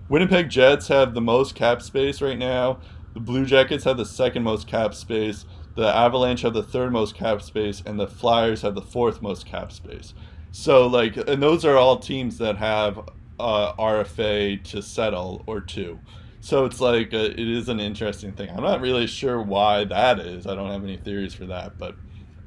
Winnipeg 0.08 0.48
Jets 0.48 0.88
have 0.88 1.14
the 1.14 1.20
most 1.20 1.54
cap 1.54 1.82
space 1.82 2.20
right 2.20 2.38
now. 2.38 2.78
The 3.14 3.20
Blue 3.20 3.44
Jackets 3.44 3.84
have 3.84 3.96
the 3.96 4.04
second 4.04 4.42
most 4.42 4.66
cap 4.66 4.94
space. 4.94 5.44
The 5.74 5.86
Avalanche 5.94 6.42
have 6.42 6.54
the 6.54 6.62
third 6.62 6.92
most 6.92 7.14
cap 7.14 7.42
space, 7.42 7.82
and 7.84 7.98
the 7.98 8.06
Flyers 8.06 8.62
have 8.62 8.74
the 8.74 8.82
fourth 8.82 9.22
most 9.22 9.46
cap 9.46 9.72
space. 9.72 10.14
So, 10.50 10.86
like, 10.86 11.16
and 11.16 11.42
those 11.42 11.64
are 11.64 11.76
all 11.76 11.98
teams 11.98 12.38
that 12.38 12.56
have 12.56 12.98
uh, 13.38 13.74
RFA 13.74 14.62
to 14.64 14.82
settle 14.82 15.44
or 15.46 15.60
two. 15.60 15.98
So 16.40 16.64
it's 16.64 16.80
like 16.80 17.12
a, 17.12 17.26
uh, 17.26 17.30
it 17.30 17.38
is 17.38 17.68
an 17.68 17.80
interesting 17.80 18.32
thing. 18.32 18.50
I'm 18.50 18.62
not 18.62 18.80
really 18.80 19.06
sure 19.06 19.40
why 19.42 19.84
that 19.84 20.20
is. 20.20 20.46
I 20.46 20.54
don't 20.54 20.70
have 20.70 20.84
any 20.84 20.96
theories 20.96 21.34
for 21.34 21.46
that, 21.46 21.78
but 21.78 21.96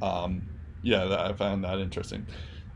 um, 0.01 0.43
yeah, 0.81 1.23
I 1.23 1.33
found 1.33 1.63
that 1.63 1.79
interesting. 1.79 2.25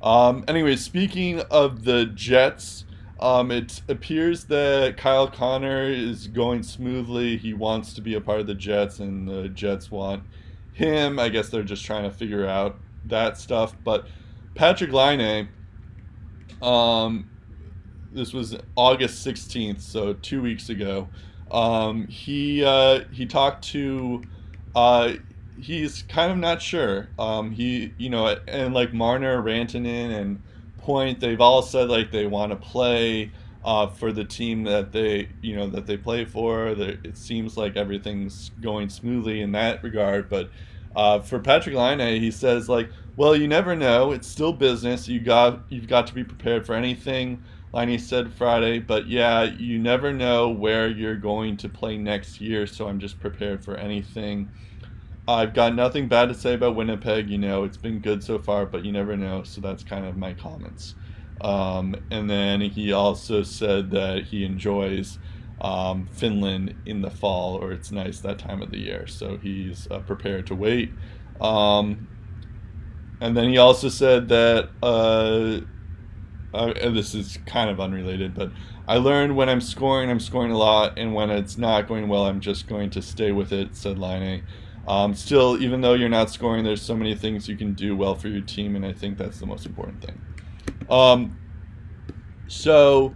Um, 0.02 0.44
anyway, 0.48 0.76
speaking 0.76 1.40
of 1.52 1.84
the 1.84 2.06
Jets, 2.08 2.86
um, 3.20 3.52
it 3.52 3.82
appears 3.88 4.46
that 4.46 4.98
Kyle 4.98 5.28
Connor 5.28 5.84
is 5.84 6.28
going 6.28 6.64
smoothly. 6.64 7.38
He 7.38 7.54
wants 7.54 7.94
to 7.94 8.02
be 8.02 8.16
a 8.16 8.22
part 8.22 8.40
of 8.40 8.48
the 8.48 8.56
Jets, 8.56 9.00
and 9.00 9.28
the 9.28 9.50
Jets 9.50 9.90
want 9.90 10.24
him. 10.74 11.20
I 11.20 11.30
guess 11.30 11.50
they're 11.50 11.64
just 11.64 11.86
trying 11.86 12.04
to 12.04 12.12
figure 12.12 12.46
out 12.46 12.78
that 13.06 13.38
stuff. 13.38 13.76
But 13.84 14.08
Patrick 14.56 14.92
Laine, 14.92 15.50
um, 16.62 17.30
this 18.12 18.34
was 18.34 18.58
August 18.76 19.26
16th, 19.26 19.82
so 19.82 20.14
two 20.14 20.42
weeks 20.42 20.70
ago. 20.70 21.08
Um, 21.52 22.08
he 22.08 22.64
uh, 22.66 23.06
he 23.12 23.26
talked 23.26 23.64
to 23.70 24.24
uh, 24.76 25.14
he's 25.60 26.04
kind 26.04 26.32
of 26.32 26.38
not 26.38 26.62
sure. 26.62 27.08
Um, 27.18 27.52
he, 27.52 27.94
you 27.98 28.10
know, 28.10 28.38
and 28.48 28.74
like 28.74 28.94
Marner, 28.94 29.42
Rantanen, 29.42 30.14
and 30.14 30.42
Point, 30.86 31.20
they've 31.20 31.42
all 31.42 31.64
said 31.64 31.90
like 31.90 32.12
they 32.12 32.28
want 32.28 32.52
to 32.52 32.56
play 32.56 33.32
uh, 33.64 33.88
for 33.88 34.12
the 34.12 34.24
team 34.24 34.64
that 34.66 34.92
they, 34.92 35.30
you 35.42 35.56
know, 35.56 35.68
that 35.68 35.88
they 35.88 35.98
play 35.98 36.26
for. 36.26 36.68
It 36.68 37.18
seems 37.18 37.58
like 37.58 37.76
everything's 37.76 38.52
going 38.62 38.90
smoothly 38.90 39.42
in 39.42 39.52
that 39.54 39.84
regard. 39.84 40.30
But 40.30 40.52
uh, 40.96 41.22
for 41.22 41.40
Patrick 41.40 41.76
Laine, 41.76 42.22
he 42.22 42.30
says 42.30 42.70
like, 42.70 42.92
well, 43.18 43.36
you 43.36 43.48
never 43.48 43.76
know. 43.76 44.12
It's 44.12 44.28
still 44.28 44.54
business. 44.54 45.08
You 45.08 45.20
got 45.20 45.62
you've 45.70 45.88
got 45.88 46.06
to 46.06 46.14
be 46.14 46.24
prepared 46.24 46.68
for 46.68 46.76
anything. 46.76 47.42
Laine 47.74 47.98
said 47.98 48.32
Friday, 48.32 48.78
but 48.78 49.08
yeah, 49.08 49.42
you 49.44 49.80
never 49.80 50.14
know 50.14 50.50
where 50.50 50.88
you're 50.88 51.16
going 51.16 51.58
to 51.58 51.68
play 51.68 51.98
next 51.98 52.40
year. 52.40 52.68
So 52.68 52.88
I'm 52.88 53.00
just 53.00 53.20
prepared 53.20 53.66
for 53.66 53.76
anything. 53.76 54.50
I've 55.28 55.54
got 55.54 55.74
nothing 55.74 56.08
bad 56.08 56.30
to 56.30 56.36
say 56.36 56.54
about 56.54 56.76
Winnipeg. 56.76 57.30
You 57.30 57.40
know, 57.40 57.64
it's 57.64 57.78
been 57.78 58.00
good 58.00 58.24
so 58.24 58.38
far, 58.38 58.66
but 58.66 58.86
you 58.86 58.92
never 58.92 59.18
know. 59.18 59.44
So 59.44 59.60
that's 59.60 59.84
kind 59.84 60.06
of 60.06 60.18
my 60.18 60.34
comments. 60.34 60.96
Um, 61.42 61.96
and 62.12 62.30
then 62.30 62.62
he 62.62 62.94
also 62.94 63.44
said 63.44 63.92
that 63.92 64.26
he 64.26 64.46
enjoys 64.46 65.18
um, 65.62 66.06
Finland 66.06 66.76
in 66.86 67.02
the 67.02 67.10
fall, 67.10 67.56
or 67.56 67.72
it's 67.72 67.92
nice 67.92 68.20
that 68.20 68.38
time 68.38 68.62
of 68.62 68.72
the 68.72 68.78
year. 68.78 69.08
So 69.08 69.38
he's 69.38 69.88
uh, 69.90 70.00
prepared 70.00 70.48
to 70.48 70.56
wait. 70.56 70.92
Um, 71.42 72.08
and 73.20 73.36
then 73.36 73.50
he 73.50 73.58
also 73.58 73.90
said 73.90 74.30
that, 74.30 74.70
uh, 74.84 75.62
uh, 76.56 76.90
this 76.90 77.16
is 77.16 77.40
kind 77.46 77.70
of 77.70 77.80
unrelated, 77.80 78.34
but 78.34 78.52
I 78.88 78.98
learned 78.98 79.36
when 79.36 79.50
I'm 79.50 79.62
scoring, 79.62 80.10
I'm 80.10 80.20
scoring 80.20 80.52
a 80.52 80.58
lot, 80.58 80.98
and 80.98 81.14
when 81.14 81.30
it's 81.30 81.58
not 81.58 81.88
going 81.88 82.08
well, 82.08 82.26
I'm 82.26 82.40
just 82.40 82.68
going 82.68 82.92
to 82.92 83.02
stay 83.02 83.32
with 83.32 83.52
it, 83.52 83.76
said 83.76 83.98
Laine. 83.98 84.44
Um, 84.88 85.16
still, 85.16 85.62
even 85.62 85.82
though 85.82 85.94
you're 85.94 86.10
not 86.10 86.30
scoring, 86.30 86.64
there's 86.64 86.82
so 86.82 86.96
many 86.96 87.16
things 87.16 87.50
you 87.50 87.58
can 87.58 87.74
do 87.74 87.96
well 87.96 88.16
for 88.16 88.28
your 88.28 88.42
team, 88.42 88.76
and 88.76 88.86
I 88.86 88.94
think 88.94 89.18
that's 89.18 89.40
the 89.40 89.46
most 89.46 89.66
important 89.66 90.04
thing. 90.04 90.22
Um, 90.90 91.40
so, 92.48 93.16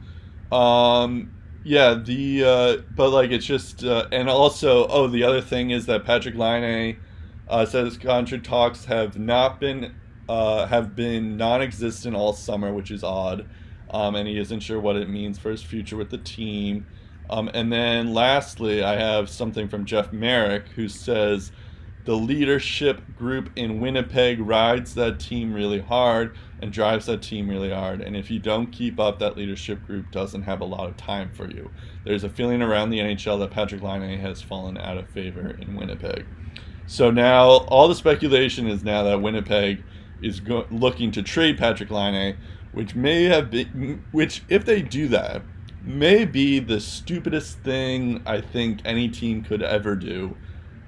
um, 0.51 1.31
yeah, 1.63 1.93
the 1.93 2.43
uh, 2.43 2.77
but 2.95 3.11
like 3.11 3.31
it's 3.31 3.45
just 3.45 3.83
uh, 3.83 4.07
and 4.11 4.29
also 4.29 4.87
oh 4.87 5.07
the 5.07 5.23
other 5.23 5.41
thing 5.41 5.69
is 5.69 5.85
that 5.85 6.05
Patrick 6.05 6.35
Laine 6.35 6.97
uh, 7.47 7.65
says 7.65 7.97
contract 7.97 8.45
talks 8.45 8.85
have 8.85 9.19
not 9.19 9.59
been 9.59 9.95
uh, 10.27 10.65
have 10.67 10.95
been 10.95 11.37
non-existent 11.37 12.15
all 12.15 12.33
summer, 12.33 12.73
which 12.73 12.91
is 12.91 13.03
odd, 13.03 13.47
um, 13.91 14.15
and 14.15 14.27
he 14.27 14.39
isn't 14.39 14.61
sure 14.61 14.79
what 14.79 14.95
it 14.95 15.09
means 15.09 15.37
for 15.37 15.51
his 15.51 15.61
future 15.61 15.97
with 15.97 16.09
the 16.09 16.17
team. 16.17 16.87
Um, 17.29 17.49
and 17.53 17.71
then 17.71 18.13
lastly, 18.13 18.83
I 18.83 18.95
have 18.95 19.29
something 19.29 19.67
from 19.67 19.85
Jeff 19.85 20.11
Marek 20.11 20.69
who 20.69 20.87
says 20.87 21.51
the 22.05 22.15
leadership 22.15 23.01
group 23.17 23.51
in 23.55 23.79
Winnipeg 23.79 24.39
rides 24.39 24.95
that 24.95 25.19
team 25.19 25.53
really 25.53 25.79
hard 25.79 26.35
and 26.61 26.71
drives 26.71 27.05
that 27.05 27.21
team 27.21 27.47
really 27.47 27.71
hard. 27.71 28.01
And 28.01 28.17
if 28.17 28.31
you 28.31 28.39
don't 28.39 28.67
keep 28.67 28.99
up, 28.99 29.19
that 29.19 29.37
leadership 29.37 29.85
group 29.85 30.09
doesn't 30.11 30.43
have 30.43 30.61
a 30.61 30.65
lot 30.65 30.89
of 30.89 30.97
time 30.97 31.29
for 31.33 31.49
you. 31.49 31.69
There's 32.05 32.23
a 32.23 32.29
feeling 32.29 32.61
around 32.61 32.89
the 32.89 32.99
NHL 32.99 33.39
that 33.39 33.51
Patrick 33.51 33.81
Laine 33.81 34.17
has 34.19 34.41
fallen 34.41 34.77
out 34.77 34.97
of 34.97 35.07
favor 35.09 35.57
in 35.61 35.75
Winnipeg. 35.75 36.25
So 36.87 37.11
now 37.11 37.47
all 37.67 37.87
the 37.87 37.95
speculation 37.95 38.67
is 38.67 38.83
now 38.83 39.03
that 39.03 39.21
Winnipeg 39.21 39.83
is 40.23 40.39
go- 40.39 40.65
looking 40.71 41.11
to 41.11 41.21
trade 41.21 41.57
Patrick 41.57 41.91
Laine, 41.91 42.37
which 42.71 42.95
may 42.95 43.25
have 43.25 43.51
been, 43.51 44.03
which 44.11 44.43
if 44.49 44.65
they 44.65 44.81
do 44.81 45.07
that, 45.09 45.43
may 45.83 46.25
be 46.25 46.59
the 46.59 46.79
stupidest 46.79 47.59
thing 47.59 48.21
I 48.25 48.41
think 48.41 48.81
any 48.85 49.09
team 49.09 49.43
could 49.43 49.61
ever 49.61 49.95
do 49.95 50.35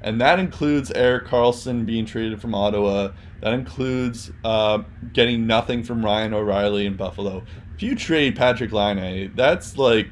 and 0.04 0.20
that 0.20 0.40
includes 0.40 0.92
Erik 0.92 1.28
Karlsson 1.28 1.86
being 1.86 2.06
traded 2.06 2.42
from 2.42 2.56
Ottawa. 2.56 3.12
That 3.42 3.54
includes 3.54 4.32
uh, 4.44 4.84
getting 5.14 5.46
nothing 5.46 5.84
from 5.84 6.04
Ryan 6.04 6.34
O'Reilly 6.34 6.86
in 6.86 6.96
Buffalo. 6.96 7.44
If 7.76 7.84
you 7.84 7.96
trade 7.96 8.36
Patrick 8.36 8.72
Laine, 8.72 9.32
that's 9.36 9.78
like 9.78 10.10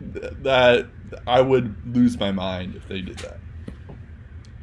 that. 0.00 0.88
I 1.26 1.40
would 1.40 1.94
lose 1.94 2.18
my 2.18 2.32
mind 2.32 2.74
if 2.74 2.88
they 2.88 3.00
did 3.00 3.18
that. 3.18 3.38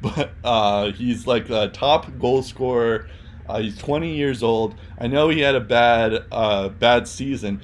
But 0.01 0.31
uh, 0.43 0.91
he's 0.91 1.27
like 1.27 1.49
a 1.49 1.69
top 1.69 2.17
goal 2.19 2.41
scorer. 2.41 3.09
Uh, 3.47 3.59
he's 3.59 3.77
20 3.77 4.15
years 4.15 4.41
old. 4.43 4.75
I 4.97 5.07
know 5.07 5.29
he 5.29 5.41
had 5.41 5.55
a 5.55 5.59
bad 5.59 6.23
uh, 6.31 6.69
bad 6.69 7.07
season, 7.07 7.61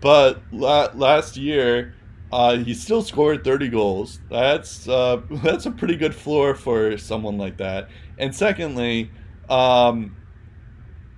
but 0.00 0.42
la- 0.52 0.90
last 0.94 1.36
year 1.36 1.94
uh, 2.32 2.56
he 2.56 2.74
still 2.74 3.02
scored 3.02 3.44
30 3.44 3.68
goals. 3.68 4.20
That's 4.30 4.88
uh, 4.88 5.22
that's 5.42 5.66
a 5.66 5.70
pretty 5.70 5.96
good 5.96 6.14
floor 6.14 6.54
for 6.54 6.98
someone 6.98 7.38
like 7.38 7.58
that. 7.58 7.88
And 8.18 8.34
secondly, 8.34 9.10
um, 9.48 10.16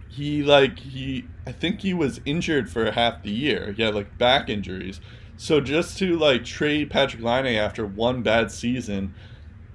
he 0.09 0.43
like 0.43 0.79
he 0.79 1.27
I 1.47 1.53
think 1.53 1.81
he 1.81 1.95
was 1.95 2.21
injured 2.25 2.71
for 2.71 2.91
half 2.91 3.23
the 3.23 3.31
year. 3.31 3.73
He 3.73 3.83
had 3.83 3.95
like 3.95 4.19
back 4.19 4.49
injuries. 4.49 5.01
So 5.37 5.61
just 5.61 5.99
to 5.99 6.19
like 6.19 6.45
trade 6.45 6.91
Patrick 6.91 7.23
Laine 7.23 7.57
after 7.57 7.87
one 7.87 8.23
bad 8.23 8.51
season, 8.51 9.15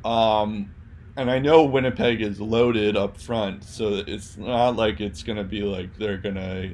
um, 0.04 0.74
and 1.16 1.32
I 1.32 1.39
know 1.39 1.63
Winnipeg 1.63 2.22
is 2.22 2.42
loaded 2.42 2.98
up 2.98 3.18
front, 3.18 3.63
so 3.63 4.04
it's 4.06 4.38
not 4.38 4.76
like 4.76 5.00
it's 5.00 5.24
gonna 5.24 5.44
be 5.44 5.62
like 5.62 5.98
they're 5.98 6.18
gonna 6.18 6.74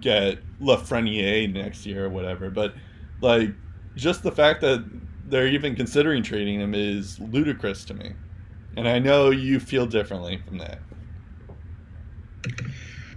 get 0.00 0.38
Lafreniere 0.60 1.52
next 1.52 1.86
year 1.86 2.06
or 2.06 2.08
whatever. 2.08 2.50
But 2.50 2.74
like 3.20 3.50
just 3.94 4.22
the 4.22 4.32
fact 4.32 4.60
that 4.60 4.84
they're 5.24 5.48
even 5.48 5.74
considering 5.74 6.22
trading 6.22 6.60
him 6.60 6.74
is 6.74 7.18
ludicrous 7.18 7.84
to 7.86 7.94
me. 7.94 8.12
And 8.76 8.86
I 8.86 8.98
know 8.98 9.30
you 9.30 9.58
feel 9.58 9.86
differently 9.86 10.40
from 10.46 10.58
that. 10.58 10.78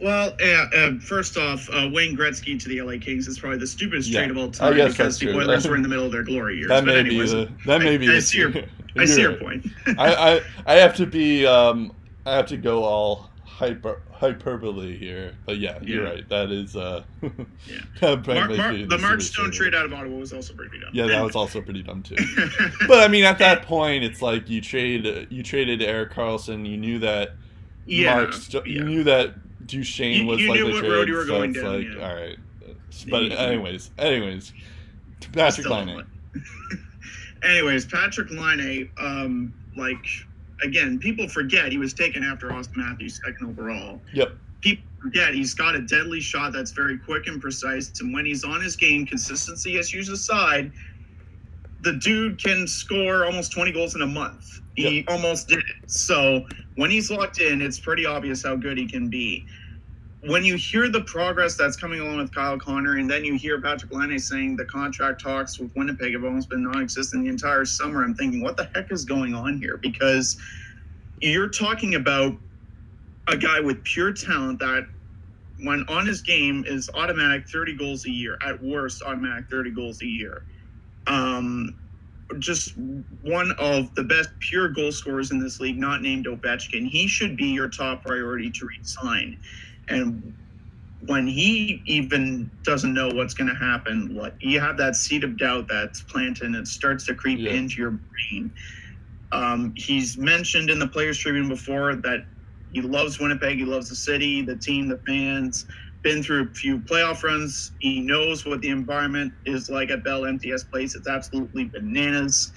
Well, 0.01 0.33
yeah, 0.39 0.65
uh, 0.73 0.99
first 0.99 1.37
off, 1.37 1.69
uh, 1.71 1.89
Wayne 1.91 2.15
Gretzky 2.15 2.57
to 2.61 2.69
the 2.69 2.81
LA 2.81 2.97
Kings 2.99 3.27
is 3.27 3.37
probably 3.37 3.59
the 3.59 3.67
stupidest 3.67 4.09
yeah. 4.09 4.21
trade 4.21 4.31
of 4.31 4.37
all 4.37 4.49
time 4.49 4.73
because 4.73 5.19
the 5.19 5.35
Oilers 5.35 5.67
were 5.67 5.75
in 5.75 5.81
the 5.81 5.89
middle 5.89 6.05
of 6.05 6.11
their 6.11 6.23
glory 6.23 6.57
years. 6.57 6.69
That 6.69 6.85
may 6.85 6.99
anyways, 6.99 7.33
be 7.33 7.45
the, 7.45 7.51
that 7.65 7.81
may 7.81 7.95
I, 7.95 7.97
be. 7.97 8.15
I, 8.15 8.19
see 8.19 8.37
your, 8.37 8.53
I 8.97 9.05
see 9.05 9.21
your 9.21 9.33
point. 9.35 9.67
I, 9.97 10.15
I 10.15 10.41
I 10.65 10.75
have 10.75 10.95
to 10.95 11.05
be 11.05 11.45
um 11.45 11.93
I 12.25 12.35
have 12.35 12.47
to 12.47 12.57
go 12.57 12.85
all 12.85 13.28
hyper 13.59 14.01
hyperbole 14.13 14.97
here, 14.97 15.35
but 15.45 15.57
yeah, 15.57 15.79
you're 15.81 16.05
right. 16.05 16.27
That 16.29 16.49
is 16.49 16.77
uh, 16.77 17.03
yeah. 17.21 17.29
The, 17.99 18.97
Mark 19.01 19.19
Stone 19.19 19.51
trade 19.51 19.75
out 19.75 19.85
of 19.85 19.93
Ottawa 19.93 20.15
was 20.17 20.31
also 20.31 20.53
pretty 20.53 20.79
dumb. 20.79 20.91
Yeah, 20.93 21.07
that 21.07 21.21
was 21.21 21.35
also 21.35 21.61
pretty 21.61 21.83
dumb 21.83 22.01
too. 22.01 22.15
but 22.87 23.03
I 23.03 23.09
mean, 23.09 23.25
at 23.25 23.37
that 23.39 23.63
point, 23.63 24.05
it's 24.05 24.21
like 24.21 24.49
you 24.49 24.61
trade 24.61 25.27
you 25.29 25.43
traded 25.43 25.81
Erik 25.81 26.13
Karlsson. 26.13 26.65
You 26.65 26.77
knew 26.77 26.99
that. 26.99 27.33
Yeah, 27.85 28.15
Mark 28.15 28.33
St- 28.33 28.65
yeah. 28.65 28.73
you 28.73 28.83
knew 28.85 29.03
that 29.03 29.67
Duchene 29.67 30.21
You- 30.21 30.27
was 30.27 30.39
you 30.39 30.49
like 30.49 30.59
the 30.59 30.63
what 30.71 30.79
trade. 30.79 30.91
road 30.91 31.07
you 31.09 31.15
were 31.15 31.23
so 31.23 31.27
going 31.27 31.49
it's 31.51 31.59
down, 31.61 31.75
like, 31.75 31.97
yeah. 31.97 32.09
all 32.09 32.15
right. 32.15 32.37
But 33.09 33.31
anyways, 33.33 33.91
anyways, 33.97 34.53
Patrick 35.33 35.67
not. 35.67 36.05
Anyways, 37.43 37.85
Patrick 37.85 38.29
Laine, 38.31 38.89
um, 38.99 39.53
like 39.77 40.05
again, 40.63 40.99
people 40.99 41.27
forget 41.27 41.71
he 41.71 41.77
was 41.77 41.93
taken 41.93 42.23
after 42.23 42.49
Auston 42.49 42.77
Matthews 42.77 43.19
second 43.23 43.47
overall. 43.47 44.01
Yep. 44.13 44.33
People 44.61 44.83
forget 45.01 45.33
he's 45.33 45.53
got 45.53 45.75
a 45.75 45.81
deadly 45.81 46.19
shot 46.19 46.53
that's 46.53 46.71
very 46.71 46.97
quick 46.97 47.27
and 47.27 47.41
precise, 47.41 47.91
and 48.01 48.13
when 48.13 48.25
he's 48.25 48.43
on 48.43 48.61
his 48.61 48.75
game, 48.75 49.05
consistency 49.05 49.77
issues 49.77 50.09
aside, 50.09 50.71
the 51.81 51.93
dude 51.93 52.41
can 52.41 52.67
score 52.67 53.25
almost 53.25 53.51
20 53.53 53.71
goals 53.71 53.95
in 53.95 54.01
a 54.01 54.07
month. 54.07 54.59
He 54.75 55.05
almost 55.07 55.49
did 55.49 55.59
it. 55.59 55.89
So 55.89 56.45
when 56.75 56.89
he's 56.89 57.11
locked 57.11 57.39
in, 57.39 57.61
it's 57.61 57.79
pretty 57.79 58.05
obvious 58.05 58.43
how 58.43 58.55
good 58.55 58.77
he 58.77 58.87
can 58.87 59.09
be. 59.09 59.45
When 60.21 60.43
you 60.43 60.55
hear 60.55 60.89
the 60.89 61.01
progress 61.01 61.55
that's 61.55 61.77
coming 61.77 62.01
along 62.01 62.17
with 62.17 62.35
Kyle 62.35 62.59
Connor, 62.59 62.97
and 62.97 63.09
then 63.09 63.23
you 63.23 63.37
hear 63.37 63.61
Patrick 63.61 63.93
Laine 63.93 64.19
saying 64.19 64.57
the 64.57 64.65
contract 64.65 65.21
talks 65.21 65.57
with 65.59 65.73
Winnipeg 65.75 66.13
have 66.13 66.25
almost 66.25 66.49
been 66.49 66.63
non-existent 66.63 67.23
the 67.23 67.29
entire 67.29 67.63
summer, 67.63 68.03
I'm 68.03 68.15
thinking, 68.15 68.41
what 68.41 68.57
the 68.57 68.69
heck 68.75 68.91
is 68.91 69.05
going 69.05 69.33
on 69.33 69.59
here? 69.59 69.77
Because 69.77 70.37
you're 71.21 71.47
talking 71.47 71.95
about 71.95 72.35
a 73.29 73.37
guy 73.37 73.61
with 73.61 73.81
pure 73.83 74.11
talent 74.11 74.59
that 74.59 74.87
when 75.61 75.85
on 75.87 76.05
his 76.05 76.21
game 76.21 76.63
is 76.67 76.89
automatic 76.93 77.47
30 77.47 77.75
goals 77.77 78.05
a 78.05 78.11
year 78.11 78.37
at 78.45 78.61
worst 78.61 79.03
automatic 79.03 79.45
30 79.49 79.71
goals 79.71 80.01
a 80.01 80.05
year. 80.05 80.43
Um 81.07 81.75
just 82.37 82.75
one 83.23 83.51
of 83.57 83.93
the 83.95 84.03
best 84.03 84.29
pure 84.39 84.69
goal 84.69 84.91
scorers 84.91 85.31
in 85.31 85.39
this 85.39 85.59
league 85.59 85.77
not 85.77 86.01
named 86.01 86.27
ovechkin. 86.27 86.87
He 86.87 87.07
should 87.07 87.35
be 87.35 87.45
your 87.45 87.67
top 87.67 88.03
priority 88.03 88.51
to 88.51 88.67
resign 88.67 89.37
and 89.89 90.33
when 91.05 91.25
he 91.27 91.81
even 91.85 92.51
doesn't 92.63 92.93
know 92.93 93.07
what's 93.09 93.33
going 93.33 93.47
to 93.49 93.55
happen 93.55 94.13
like 94.15 94.33
you 94.39 94.59
have 94.59 94.77
that 94.77 94.95
seed 94.95 95.23
of 95.23 95.37
doubt 95.37 95.65
that's 95.69 96.01
planted 96.03 96.43
and 96.43 96.55
it 96.55 96.67
starts 96.67 97.05
to 97.05 97.15
creep 97.15 97.39
Yeah. 97.39 97.51
into 97.51 97.75
your 97.81 97.91
brain 97.91 98.51
um, 99.31 99.73
he's 99.75 100.17
mentioned 100.17 100.69
in 100.69 100.79
the 100.79 100.87
Players 100.87 101.17
Tribune 101.19 101.47
before 101.49 101.95
that 101.95 102.25
he 102.73 102.81
loves 102.81 103.19
Winnipeg, 103.19 103.57
he 103.57 103.65
loves 103.65 103.89
the 103.89 103.95
city, 103.95 104.41
the 104.41 104.55
team, 104.55 104.87
the 104.87 104.97
fans. 105.07 105.65
Been 106.01 106.23
through 106.23 106.43
a 106.43 106.53
few 106.53 106.79
playoff 106.79 107.23
runs. 107.23 107.71
He 107.79 107.99
knows 107.99 108.45
what 108.45 108.61
the 108.61 108.69
environment 108.69 109.33
is 109.45 109.69
like 109.69 109.89
at 109.91 110.03
Bell 110.03 110.25
MTS 110.25 110.63
Place. 110.63 110.95
It's 110.95 111.07
absolutely 111.07 111.65
bananas. 111.65 112.53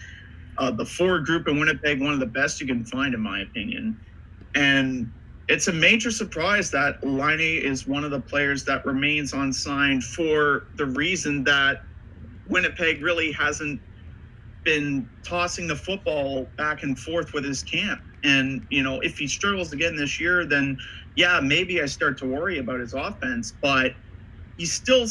Uh, 0.59 0.71
the 0.71 0.85
forward 0.85 1.25
group 1.25 1.49
in 1.49 1.59
Winnipeg, 1.59 2.01
one 2.01 2.12
of 2.14 2.21
the 2.21 2.27
best 2.27 2.61
you 2.61 2.66
can 2.66 2.85
find, 2.85 3.14
in 3.14 3.21
my 3.21 3.40
opinion. 3.40 3.99
And 4.55 5.11
it's 5.53 5.69
a 5.69 5.73
major 5.73 6.11
surprise 6.11 6.71
that 6.71 7.05
Laine 7.07 7.62
is 7.62 7.87
one 7.87 8.05
of 8.05 8.11
the 8.11 8.21
players 8.21 8.65
that 8.65 8.87
remains 8.87 9.35
unsigned 9.35 10.03
for 10.03 10.65
the 10.77 10.87
reason 10.87 11.45
that 11.45 11.83
Winnipeg 12.49 13.03
really 13.03 13.33
hasn't 13.33 13.79
been 14.65 15.07
tossing 15.23 15.67
the 15.67 15.77
football 15.77 16.49
back 16.57 16.85
and 16.85 16.99
forth 16.99 17.35
with 17.35 17.45
his 17.45 17.62
camp. 17.62 18.01
And, 18.25 18.67
you 18.71 18.83
know, 18.83 19.01
if 19.01 19.19
he 19.19 19.27
struggles 19.27 19.75
again 19.75 19.95
this 19.95 20.19
year, 20.19 20.47
then 20.47 20.79
yeah, 21.17 21.38
maybe 21.41 21.83
I 21.83 21.87
start 21.87 22.17
to 22.19 22.27
worry 22.27 22.59
about 22.59 22.81
his 22.81 22.95
offense. 22.95 23.53
But 23.61 23.93
he's 24.57 24.73
still, 24.73 25.03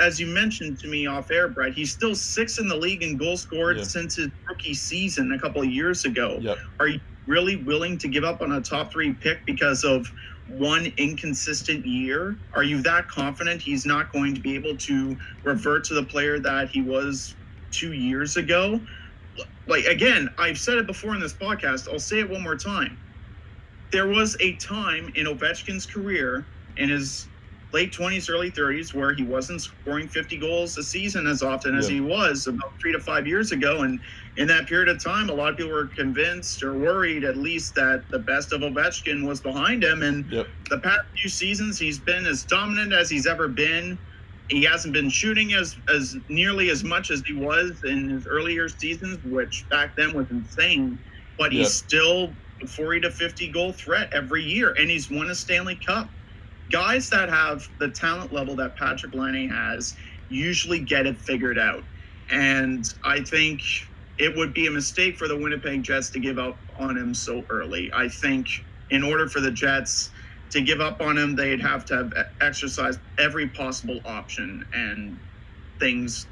as 0.00 0.20
you 0.20 0.28
mentioned 0.28 0.78
to 0.78 0.86
me 0.86 1.08
off 1.08 1.32
air, 1.32 1.48
Brett, 1.48 1.72
he's 1.72 1.90
still 1.90 2.14
sixth 2.14 2.60
in 2.60 2.68
the 2.68 2.76
league 2.76 3.02
in 3.02 3.16
goals 3.16 3.40
scored 3.42 3.78
Yeah. 3.78 3.82
since 3.82 4.14
his 4.14 4.28
rookie 4.48 4.74
season 4.74 5.32
a 5.32 5.38
couple 5.40 5.60
of 5.60 5.68
years 5.68 6.04
ago. 6.04 6.38
Yep. 6.40 6.58
Are 6.78 6.86
you 6.86 7.00
really 7.28 7.56
willing 7.56 7.98
to 7.98 8.08
give 8.08 8.24
up 8.24 8.40
on 8.42 8.52
a 8.52 8.60
top 8.60 8.90
three 8.90 9.12
pick 9.12 9.44
because 9.46 9.84
of 9.84 10.10
one 10.48 10.92
inconsistent 10.96 11.86
year? 11.86 12.36
Are 12.54 12.62
you 12.64 12.80
that 12.82 13.06
confident 13.08 13.60
he's 13.60 13.84
not 13.86 14.12
going 14.12 14.34
to 14.34 14.40
be 14.40 14.54
able 14.54 14.76
to 14.78 15.16
revert 15.44 15.84
to 15.84 15.94
the 15.94 16.02
player 16.02 16.38
that 16.40 16.70
he 16.70 16.80
was 16.80 17.34
two 17.70 17.92
years 17.92 18.36
ago? 18.38 18.80
Like, 19.66 19.84
again, 19.84 20.30
I've 20.38 20.58
said 20.58 20.78
it 20.78 20.86
before 20.86 21.14
in 21.14 21.20
this 21.20 21.34
podcast. 21.34 21.92
I'll 21.92 21.98
say 21.98 22.20
it 22.20 22.28
one 22.30 22.42
more 22.42 22.56
time. 22.56 22.98
There 23.92 24.08
was 24.08 24.36
a 24.40 24.54
time 24.56 25.12
in 25.14 25.26
Ovechkin's 25.26 25.86
career 25.86 26.44
in 26.78 26.88
his 26.88 27.28
late 27.72 27.92
20s, 27.92 28.30
early 28.30 28.50
30s, 28.50 28.94
where 28.94 29.12
he 29.12 29.22
wasn't 29.22 29.60
scoring 29.60 30.08
50 30.08 30.38
goals 30.38 30.76
a 30.78 30.82
season 30.82 31.26
as 31.26 31.42
often 31.42 31.76
as 31.76 31.88
Yeah. 31.88 31.96
he 31.96 32.00
was 32.00 32.46
about 32.46 32.72
three 32.80 32.92
to 32.92 33.00
five 33.00 33.26
years 33.26 33.52
ago. 33.52 33.82
And 33.82 34.00
in 34.38 34.46
that 34.46 34.68
period 34.68 34.88
of 34.88 35.02
time, 35.02 35.28
a 35.28 35.32
lot 35.34 35.50
of 35.50 35.56
people 35.56 35.72
were 35.72 35.86
convinced 35.86 36.62
or 36.62 36.72
worried, 36.72 37.24
at 37.24 37.36
least, 37.36 37.74
that 37.74 38.08
the 38.08 38.20
best 38.20 38.52
of 38.52 38.60
Ovechkin 38.60 39.26
was 39.26 39.40
behind 39.40 39.82
him. 39.82 40.02
And 40.04 40.24
Yep. 40.30 40.46
the 40.70 40.78
past 40.78 41.00
few 41.20 41.28
seasons, 41.28 41.76
he's 41.76 41.98
been 41.98 42.24
as 42.24 42.44
dominant 42.44 42.92
as 42.92 43.10
he's 43.10 43.26
ever 43.26 43.48
been. 43.48 43.98
He 44.48 44.62
hasn't 44.62 44.94
been 44.94 45.10
shooting 45.10 45.54
as 45.54 45.76
as 45.88 46.16
nearly 46.28 46.70
as 46.70 46.84
much 46.84 47.10
as 47.10 47.20
he 47.26 47.32
was 47.34 47.82
in 47.84 48.08
his 48.10 48.28
earlier 48.28 48.68
seasons, 48.68 49.18
which 49.24 49.68
back 49.70 49.96
then 49.96 50.14
was 50.14 50.30
insane. 50.30 51.00
But 51.36 51.50
he's 51.52 51.62
Yeah. 51.62 51.86
still 51.88 52.34
a 52.62 52.66
40 52.68 53.00
to 53.00 53.10
50 53.10 53.48
goal 53.48 53.72
threat 53.72 54.08
every 54.12 54.44
year, 54.44 54.72
and 54.78 54.88
he's 54.88 55.10
won 55.10 55.30
a 55.30 55.34
Stanley 55.34 55.74
Cup. 55.84 56.08
Guys 56.70 57.10
that 57.10 57.28
have 57.28 57.68
the 57.78 57.88
talent 57.88 58.32
level 58.32 58.54
that 58.56 58.76
Patrick 58.76 59.14
Laine 59.14 59.48
has 59.48 59.96
usually 60.28 60.78
get 60.78 61.06
it 61.06 61.18
figured 61.18 61.58
out. 61.58 61.82
And 62.30 62.92
I 63.04 63.20
think 63.20 63.62
it 64.18 64.36
would 64.36 64.54
be 64.54 64.66
a 64.66 64.72
mistake 64.72 65.18
for 65.18 65.28
the 65.28 65.36
Winnipeg 65.38 65.84
Jets 65.84 66.10
to 66.12 66.20
give 66.20 66.38
up 66.38 66.62
on 66.78 66.96
him 66.96 67.14
so 67.14 67.44
early. 67.50 67.90
I 67.94 68.08
think 68.08 68.48
in 68.90 69.04
order 69.04 69.28
for 69.28 69.40
the 69.40 69.52
Jets 69.52 70.10
to 70.52 70.62
give 70.62 70.80
up 70.80 71.00
on 71.02 71.18
him, 71.18 71.36
they'd 71.36 71.60
have 71.62 71.84
to 71.86 71.96
have 71.96 72.12
exercised 72.40 73.00
every 73.18 73.50
possible 73.50 74.00
option, 74.06 74.64
and 74.72 75.20
things 75.80 76.28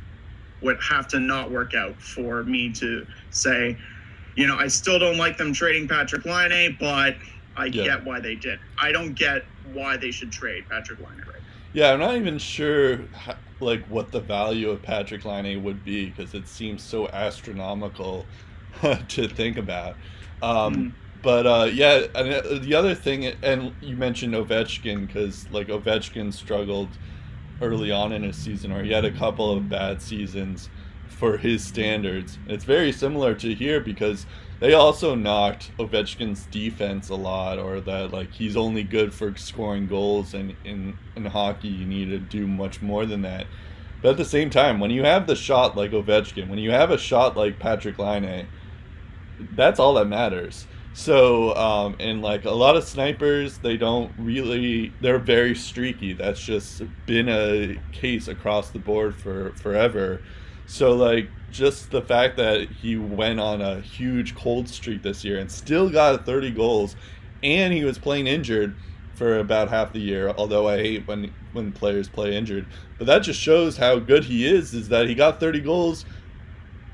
would 0.62 0.78
have 0.88 1.08
to 1.08 1.20
not 1.20 1.50
work 1.52 1.74
out 1.74 2.00
for 2.02 2.44
me 2.44 2.72
to 2.74 3.06
say, 3.30 3.78
you 4.36 4.46
know, 4.46 4.56
I 4.58 4.68
still 4.68 4.98
don't 4.98 5.18
like 5.18 5.38
them 5.38 5.54
trading 5.54 5.88
Patrick 5.88 6.26
Laine, 6.26 6.76
but 6.80 7.18
I 7.56 7.68
Yeah. 7.68 7.84
get 7.84 8.04
why 8.04 8.20
they 8.20 8.36
did. 8.36 8.60
I 8.80 8.92
don't 8.92 9.14
get 9.14 9.42
why 9.62 9.96
they 9.98 10.10
should 10.12 10.32
trade 10.32 10.64
Patrick 10.70 11.00
Laine 11.00 11.18
right 11.18 11.42
Yeah, 11.72 11.92
I'm 11.92 12.00
not 12.00 12.16
even 12.16 12.38
sure 12.38 13.08
like 13.60 13.86
what 13.88 14.12
the 14.12 14.20
value 14.20 14.70
of 14.70 14.82
Patrick 14.82 15.24
Laine 15.24 15.62
would 15.62 15.82
be 15.84 16.06
because 16.10 16.34
it 16.34 16.48
seems 16.48 16.84
so 16.84 17.08
astronomical 17.08 18.30
to 19.08 19.28
think 19.28 19.56
about. 19.58 19.98
Um, 20.42 20.86
Mhm. 20.86 20.96
But 21.22 21.46
uh, 21.46 21.70
yeah, 21.72 22.06
and 22.14 22.32
uh, 22.34 22.58
the 22.60 22.74
other 22.74 22.94
thing, 22.94 23.26
and 23.42 23.74
you 23.80 23.96
mentioned 23.96 24.34
Ovechkin 24.34 25.06
because 25.06 25.48
like 25.50 25.68
Ovechkin 25.68 26.32
struggled 26.32 26.98
early 27.60 27.90
on 27.90 28.12
in 28.12 28.22
his 28.22 28.38
season, 28.38 28.72
or 28.72 28.82
he 28.84 28.92
had 28.92 29.04
a 29.04 29.12
couple 29.12 29.50
of 29.50 29.68
bad 29.68 30.02
seasons 30.02 30.70
for 31.06 31.38
his 31.38 31.64
standards. 31.66 32.38
It's 32.46 32.64
very 32.64 32.92
similar 32.92 33.34
to 33.36 33.54
here 33.54 33.80
because 33.80 34.26
they 34.60 34.72
also 34.72 35.14
knocked 35.14 35.70
Ovechkin's 35.78 36.46
defense 36.46 37.08
a 37.08 37.14
lot, 37.14 37.58
or 37.58 37.80
that 37.80 38.12
like 38.12 38.32
he's 38.32 38.56
only 38.56 38.82
good 38.82 39.12
for 39.12 39.36
scoring 39.36 39.86
goals, 39.86 40.34
and 40.34 40.56
in 40.64 40.98
in 41.14 41.24
hockey 41.26 41.68
you 41.68 41.84
need 41.84 42.06
to 42.06 42.18
do 42.18 42.46
much 42.46 42.80
more 42.80 43.06
than 43.06 43.22
that. 43.22 43.46
But 44.02 44.10
at 44.10 44.16
the 44.16 44.24
same 44.24 44.50
time, 44.50 44.78
when 44.80 44.90
you 44.90 45.04
have 45.04 45.26
the 45.26 45.36
shot 45.36 45.76
like 45.76 45.90
Ovechkin, 45.90 46.48
when 46.48 46.58
you 46.58 46.70
have 46.70 46.90
a 46.90 46.98
shot 46.98 47.36
like 47.36 47.58
Patrick 47.58 47.98
Laine, 47.98 48.46
that's 49.52 49.80
all 49.80 49.94
that 49.94 50.06
matters. 50.06 50.66
So, 50.92 51.54
um, 51.56 51.96
and 52.00 52.22
like 52.22 52.46
a 52.46 52.50
lot 52.50 52.74
of 52.76 52.84
snipers, 52.84 53.58
they 53.58 53.76
don't 53.76 54.10
really, 54.18 54.94
they're 55.02 55.18
very 55.18 55.54
streaky. 55.54 56.14
That's 56.14 56.40
just 56.40 56.82
been 57.04 57.28
a 57.28 57.78
case 57.92 58.28
across 58.28 58.70
the 58.70 58.78
board 58.78 59.14
for 59.14 59.52
forever. 59.56 60.22
So, 60.66 60.94
like, 60.94 61.28
just 61.50 61.90
the 61.90 62.02
fact 62.02 62.36
that 62.36 62.68
he 62.68 62.96
went 62.96 63.40
on 63.40 63.60
a 63.60 63.80
huge 63.80 64.34
cold 64.34 64.68
streak 64.68 65.02
this 65.02 65.24
year 65.24 65.38
and 65.38 65.50
still 65.50 65.88
got 65.88 66.26
30 66.26 66.50
goals, 66.52 66.96
and 67.42 67.72
he 67.72 67.84
was 67.84 67.98
playing 67.98 68.26
injured 68.26 68.76
for 69.14 69.38
about 69.38 69.68
half 69.68 69.92
the 69.92 70.00
year. 70.00 70.32
Although 70.36 70.68
I 70.68 70.78
hate 70.78 71.06
when 71.06 71.32
when 71.52 71.72
players 71.72 72.08
play 72.08 72.36
injured, 72.36 72.66
but 72.98 73.06
that 73.06 73.20
just 73.20 73.40
shows 73.40 73.76
how 73.76 73.98
good 73.98 74.24
he 74.24 74.46
is. 74.46 74.74
Is 74.74 74.88
that 74.88 75.08
he 75.08 75.14
got 75.14 75.40
30 75.40 75.60
goals 75.60 76.04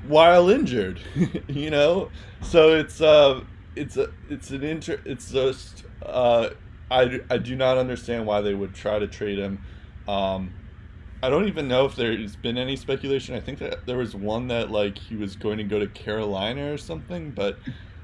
while 0.07 0.49
injured, 0.49 1.01
you 1.47 1.69
know? 1.69 2.09
So 2.41 2.75
it's 2.75 3.01
uh 3.01 3.41
it's 3.75 3.97
a 3.97 4.09
it's 4.29 4.51
an 4.51 4.63
inter 4.63 4.99
it's 5.05 5.31
just 5.31 5.85
uh 6.05 6.49
I, 6.91 7.21
I 7.29 7.37
do 7.39 7.55
not 7.55 7.77
understand 7.77 8.27
why 8.27 8.41
they 8.41 8.53
would 8.53 8.73
try 8.75 8.99
to 8.99 9.07
trade 9.07 9.39
him. 9.39 9.63
Um 10.07 10.53
I 11.23 11.29
don't 11.29 11.47
even 11.47 11.69
know 11.69 11.85
if 11.85 11.95
there's 11.95 12.35
been 12.35 12.57
any 12.57 12.75
speculation. 12.75 13.33
I 13.33 13.39
think 13.39 13.59
that 13.59 13.85
there 13.85 13.97
was 13.97 14.13
one 14.13 14.47
that 14.49 14.71
like 14.71 14.97
he 14.97 15.15
was 15.15 15.37
going 15.37 15.57
to 15.57 15.63
go 15.63 15.79
to 15.79 15.87
Carolina 15.87 16.73
or 16.73 16.77
something, 16.77 17.31
but 17.31 17.59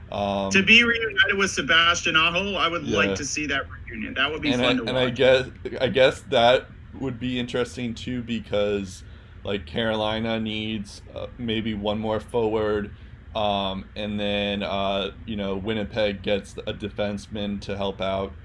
um 0.10 0.50
to 0.52 0.64
be 0.64 0.84
reunited 0.84 1.38
with 1.38 1.52
Sebastian 1.52 2.16
Aho, 2.16 2.54
I 2.56 2.70
would 2.70 2.84
Yeah. 2.84 2.98
like 2.98 3.16
to 3.16 3.26
see 3.26 3.46
that 3.48 3.64
reunion. 3.90 4.14
That 4.16 4.32
would 4.32 4.42
be 4.42 4.54
and 4.54 4.62
I, 4.62 4.66
fun 4.68 4.78
to 4.78 4.84
and 4.84 4.94
watch. 4.94 5.04
I 5.04 5.10
guess 5.10 5.46
I 5.82 5.88
guess 5.90 6.22
that 6.24 6.70
would 6.94 7.20
be 7.20 7.38
interesting 7.38 7.94
too 7.94 8.24
because 8.24 9.04
like 9.44 9.66
Carolina 9.66 10.40
needs 10.40 11.02
uh, 11.14 11.28
maybe 11.38 11.74
one 11.74 12.00
more 12.00 12.22
forward, 12.22 12.96
um, 13.36 13.90
and 13.98 14.18
then 14.18 14.64
uh, 14.64 15.12
you 15.26 15.36
know 15.36 15.58
Winnipeg 15.58 16.22
gets 16.24 16.56
a 16.68 16.74
defenseman 16.74 17.60
to 17.64 17.76
help 17.76 18.00
out 18.02 18.38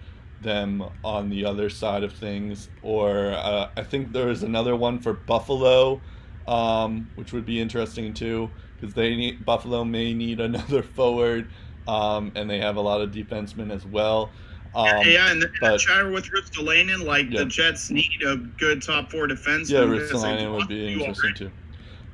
them 0.45 0.85
on 1.03 1.29
the 1.31 1.45
other 1.45 1.69
side 1.69 2.05
of 2.05 2.13
things. 2.13 2.69
Or 2.83 3.31
uh, 3.33 3.71
I 3.77 3.83
think 3.83 4.13
there 4.13 4.31
is 4.31 4.45
another 4.45 4.77
one 4.77 5.01
for 5.01 5.13
Buffalo, 5.15 6.01
um, 6.47 7.11
which 7.17 7.33
would 7.33 7.45
be 7.47 7.61
interesting 7.61 8.15
too 8.15 8.51
because 8.81 8.95
they 8.95 9.17
need 9.17 9.45
Buffalo 9.45 9.83
may 9.85 10.15
need 10.15 10.39
another 10.41 10.83
forward, 10.97 11.49
um, 11.89 12.31
and 12.37 12.49
they 12.49 12.59
have 12.59 12.77
a 12.77 12.81
lot 12.81 13.01
of 13.01 13.11
defensemen 13.11 13.73
as 13.73 13.85
well. 13.87 14.31
Um, 14.77 14.87
yeah, 15.07 15.31
and 15.31 15.41
the 15.41 15.51
but- 15.61 15.79
chatter 15.79 16.11
with 16.11 16.29
Ristolainen, 16.31 17.05
like 17.05 17.31
Yeah. 17.31 17.41
the 17.41 17.47
Jets 17.47 17.91
need 17.91 18.23
a 18.27 18.37
good 18.37 18.83
top 18.83 19.11
four 19.11 19.27
defenseman. 19.29 19.71
Yeah, 19.71 19.79
Ristolainen 19.81 20.55
would 20.57 20.69
be 20.69 20.93
interesting 20.93 21.31
already. 21.31 21.39
too. 21.47 21.51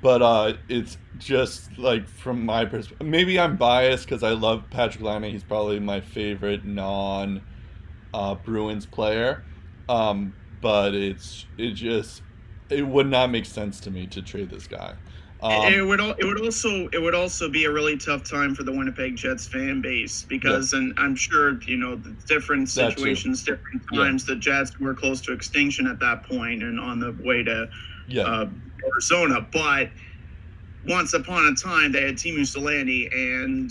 But 0.02 0.22
uh, 0.22 0.52
it's 0.68 0.96
just 1.18 1.76
like 1.78 2.06
from 2.08 2.44
my 2.44 2.64
perspective. 2.64 3.06
Maybe 3.06 3.38
I'm 3.38 3.56
biased 3.56 4.04
because 4.06 4.22
I 4.22 4.30
love 4.30 4.64
Patrick 4.70 5.02
Laine. 5.02 5.24
He's 5.24 5.42
probably 5.42 5.78
my 5.80 6.00
favorite 6.00 6.64
non 6.64 7.40
uh, 8.14 8.34
Bruins 8.36 8.86
player. 8.86 9.46
Um, 9.88 10.36
but 10.60 10.94
it's 10.94 11.46
it 11.56 11.72
just 11.72 12.22
it 12.68 12.86
would 12.86 13.06
not 13.08 13.30
make 13.30 13.46
sense 13.46 13.80
to 13.80 13.90
me 13.90 14.06
to 14.08 14.22
trade 14.22 14.50
this 14.50 14.66
guy. 14.66 14.96
it 15.48 15.84
Um, 15.84 15.84
would 15.84 16.00
it 16.00 16.24
would 16.24 16.40
also 16.40 16.88
it 16.92 17.02
would 17.02 17.14
also 17.14 17.48
be 17.48 17.64
a 17.64 17.72
really 17.72 17.96
tough 17.96 18.28
time 18.28 18.54
for 18.54 18.62
the 18.62 18.70
Winnipeg 18.72 19.16
Jets 19.16 19.48
fan 19.48 19.80
base 19.80 20.24
because 20.28 20.72
and 20.72 20.94
I'm 20.96 21.16
sure 21.16 21.60
you 21.66 21.76
know 21.76 21.96
the 21.96 22.16
different 22.28 22.68
situations, 22.68 23.42
different 23.42 23.82
Yeah. 23.90 24.12
times. 24.12 24.24
The 24.26 24.36
Jets 24.36 24.78
were 24.78 24.94
close 24.94 25.20
to 25.22 25.32
extinction 25.32 25.86
at 25.88 25.98
that 26.00 26.24
point 26.24 26.62
and 26.62 26.78
on 26.78 27.00
the 27.00 27.16
way 27.18 27.42
to 27.42 27.68
yeah, 28.06 28.28
uh, 28.28 28.46
Arizona, 28.94 29.48
but 29.52 29.90
once 30.84 31.14
upon 31.14 31.46
a 31.46 31.54
time 31.54 31.92
they 31.92 32.02
had 32.06 32.16
Teemu 32.16 32.40
Selanne, 32.42 33.08
and 33.12 33.70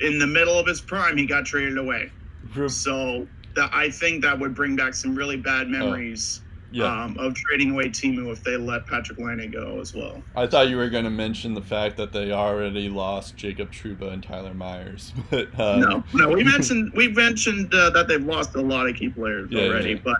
in 0.00 0.18
the 0.18 0.26
middle 0.26 0.58
of 0.58 0.66
his 0.66 0.80
prime, 0.80 1.16
he 1.16 1.26
got 1.26 1.46
traded 1.46 1.78
away. 1.78 2.12
Re- 2.54 2.68
So 2.68 3.28
that 3.54 3.70
I 3.72 3.90
think 3.90 4.22
that 4.22 4.38
would 4.38 4.54
bring 4.54 4.76
back 4.76 4.94
some 4.94 5.14
really 5.14 5.36
bad 5.36 5.68
memories 5.68 6.40
Oh, 6.44 6.48
yeah. 6.74 7.04
um, 7.04 7.18
of 7.18 7.34
trading 7.34 7.72
away 7.72 7.90
Teemu 7.90 8.32
if 8.32 8.42
they 8.42 8.56
let 8.56 8.86
Patrick 8.86 9.18
Laine 9.18 9.50
go 9.50 9.78
as 9.78 9.94
well. 9.94 10.22
I 10.34 10.46
thought 10.46 10.68
you 10.70 10.78
were 10.78 10.88
going 10.88 11.04
to 11.04 11.10
mention 11.10 11.52
the 11.52 11.60
fact 11.60 11.98
that 11.98 12.12
they 12.14 12.32
already 12.32 12.88
lost 12.88 13.36
Jacob 13.36 13.70
Trouba 13.70 14.10
and 14.10 14.22
Tyler 14.22 14.54
Myers, 14.54 15.12
but 15.30 15.48
uh, 15.60 15.76
no, 15.76 16.02
no, 16.14 16.30
we 16.30 16.42
mentioned 16.54 16.90
we 16.94 17.08
mentioned 17.08 17.74
uh, 17.74 17.90
that 17.90 18.08
they've 18.08 18.24
lost 18.24 18.54
a 18.54 18.60
lot 18.62 18.88
of 18.88 18.96
key 18.96 19.10
players 19.10 19.50
Yeah, 19.50 19.64
already, 19.64 19.90
yeah. 19.90 20.00
but 20.02 20.16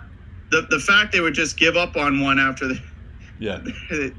the 0.51 0.67
the 0.69 0.79
fact 0.79 1.11
they 1.11 1.21
would 1.21 1.33
just 1.33 1.57
give 1.57 1.75
up 1.75 1.97
on 1.97 2.21
one 2.21 2.37
after 2.37 2.67
they, 2.73 2.79
yeah, 3.39 3.59
they've 3.89 4.13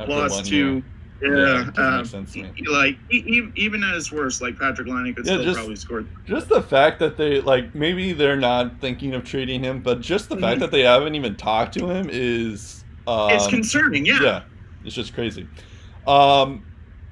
After 0.00 0.06
lost 0.06 0.34
one 0.36 0.44
two. 0.44 0.74
Yeah, 0.76 0.82
Yeah, 1.22 1.70
doesn't 1.74 1.78
um, 1.78 2.04
sense 2.04 2.32
to 2.32 2.42
me. 2.44 2.52
like 2.68 2.96
even 3.10 3.84
at 3.84 3.94
his 3.94 4.10
worst, 4.10 4.40
like 4.40 4.58
Patrick 4.58 4.88
Laine 4.88 5.14
could 5.14 5.26
Yeah, 5.26 5.32
still 5.34 5.44
just- 5.44 5.56
probably 5.58 5.76
score. 5.76 6.04
Just 6.26 6.48
the 6.48 6.62
fact 6.62 6.98
that 7.00 7.16
they 7.16 7.40
like 7.40 7.74
maybe 7.74 8.12
they're 8.12 8.36
not 8.36 8.80
thinking 8.80 9.14
of 9.14 9.24
trading 9.24 9.62
him, 9.62 9.80
but 9.80 10.00
just 10.00 10.28
the 10.28 10.36
fact 10.36 10.56
Mhm. 10.58 10.60
that 10.60 10.70
they 10.70 10.82
haven't 10.82 11.14
even 11.14 11.34
talked 11.36 11.74
to 11.74 11.88
him 11.88 12.08
is 12.10 12.84
um, 13.06 13.30
it's 13.30 13.46
concerning, 13.48 14.06
yeah. 14.06 14.22
yeah, 14.22 14.42
it's 14.84 14.94
just 14.94 15.14
crazy. 15.14 15.46
Um, 16.06 16.64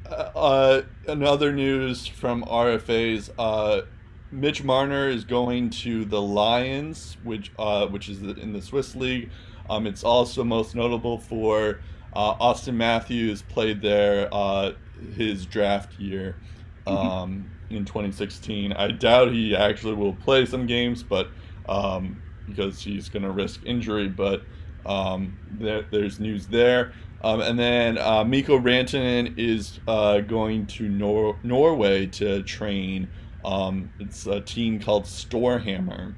uh, 0.09 0.83
another 1.07 1.53
news 1.53 2.07
from 2.07 2.45
RFA's, 2.45 3.31
uh, 3.39 3.83
Mitch 4.31 4.63
Marner 4.63 5.09
is 5.09 5.25
going 5.25 5.71
to 5.71 6.05
the 6.05 6.21
Lions, 6.21 7.17
which 7.25 7.51
uh, 7.59 7.87
which 7.87 8.09
is 8.09 8.21
in 8.23 8.53
the 8.53 8.63
Swiss 8.63 8.95
league. 8.95 9.31
Um, 9.71 9.87
it's 9.87 10.05
also 10.05 10.45
most 10.45 10.75
notable 10.75 11.19
for 11.19 11.69
uh, 11.71 11.73
Auston 12.15 12.75
Matthews 12.75 13.43
played 13.43 13.81
there 13.83 14.29
uh, 14.33 14.73
his 15.17 15.47
draft 15.47 15.99
year 15.99 16.37
um, 16.87 17.51
in 17.71 17.85
2016. 17.85 18.73
I 18.73 18.91
doubt 18.91 19.33
he 19.33 19.55
actually 19.55 19.95
will 19.95 20.15
play 20.15 20.47
some 20.47 20.67
games, 20.67 21.03
but 21.03 21.29
um, 21.69 22.23
because 22.47 22.81
he's 22.83 23.09
going 23.09 23.23
to 23.23 23.31
risk 23.31 23.61
injury. 23.65 24.09
But 24.09 24.43
um, 24.87 25.39
there, 25.53 25.83
there's 25.91 26.19
news 26.19 26.47
there. 26.47 26.93
Um, 27.23 27.41
and 27.41 27.59
then 27.59 27.99
uh, 27.99 28.25
Mikko 28.25 28.59
Rantanen 28.59 29.35
is 29.37 29.81
uh, 29.89 30.21
going 30.21 30.67
to 30.67 30.89
Nor- 30.89 31.39
Norway 31.43 32.07
to 32.07 32.43
train. 32.45 33.09
Um, 33.45 33.91
it's 33.99 34.27
a 34.27 34.41
team 34.41 34.79
called 34.79 35.05
Storhamar 35.05 36.15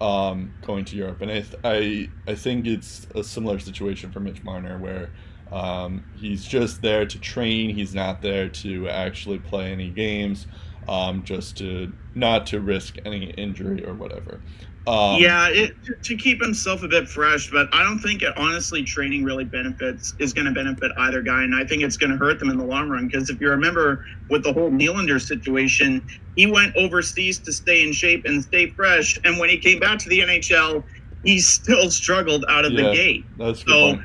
um, 0.00 0.52
going 0.62 0.84
to 0.86 0.96
Europe. 0.96 1.22
And 1.22 1.30
I, 1.30 1.40
th- 1.40 1.56
I, 1.64 2.08
I 2.30 2.34
think 2.34 2.66
it's 2.66 3.06
a 3.14 3.24
similar 3.24 3.58
situation 3.60 4.10
for 4.10 4.20
Mitch 4.20 4.42
Marner 4.42 4.76
where 4.78 5.10
um, 5.52 6.02
he's 6.16 6.44
just 6.44 6.80
there 6.80 7.04
to 7.04 7.18
train. 7.18 7.74
He's 7.74 7.94
not 7.94 8.22
there 8.22 8.48
to 8.48 8.88
actually 8.88 9.38
play 9.38 9.70
any 9.70 9.90
games, 9.90 10.46
um, 10.88 11.22
just 11.24 11.58
to 11.58 11.92
not 12.14 12.46
to 12.48 12.60
risk 12.60 12.96
any 13.04 13.26
injury 13.32 13.84
or 13.84 13.94
whatever. 13.94 14.40
Um, 14.84 15.20
yeah, 15.20 15.48
it, 15.48 15.76
to 16.02 16.16
keep 16.16 16.42
himself 16.42 16.82
a 16.82 16.88
bit 16.88 17.08
fresh, 17.08 17.50
but 17.50 17.68
I 17.72 17.84
don't 17.84 18.00
think 18.00 18.22
it 18.22 18.36
honestly 18.36 18.82
training 18.82 19.22
really 19.22 19.44
benefits 19.44 20.12
is 20.18 20.32
going 20.32 20.46
to 20.46 20.52
benefit 20.52 20.90
either 20.98 21.22
guy, 21.22 21.44
and 21.44 21.54
I 21.54 21.64
think 21.64 21.82
it's 21.84 21.96
going 21.96 22.10
to 22.10 22.16
hurt 22.16 22.40
them 22.40 22.50
in 22.50 22.56
the 22.56 22.64
long 22.64 22.88
run. 22.88 23.06
Because 23.06 23.30
if 23.30 23.40
you 23.40 23.48
remember 23.50 24.04
with 24.28 24.42
the 24.42 24.52
whole 24.52 24.70
Nylander 24.70 25.20
situation, 25.20 26.04
he 26.34 26.46
went 26.46 26.74
overseas 26.76 27.38
to 27.40 27.52
stay 27.52 27.84
in 27.84 27.92
shape 27.92 28.24
and 28.24 28.42
stay 28.42 28.70
fresh, 28.70 29.20
and 29.22 29.38
when 29.38 29.50
he 29.50 29.58
came 29.58 29.78
back 29.78 30.00
to 30.00 30.08
the 30.08 30.18
NHL, 30.18 30.82
he 31.22 31.38
still 31.38 31.88
struggled 31.90 32.44
out 32.48 32.64
of 32.64 32.72
yeah, 32.72 32.88
the 32.88 32.94
gate. 32.94 33.24
That's 33.38 33.64
so 33.64 34.02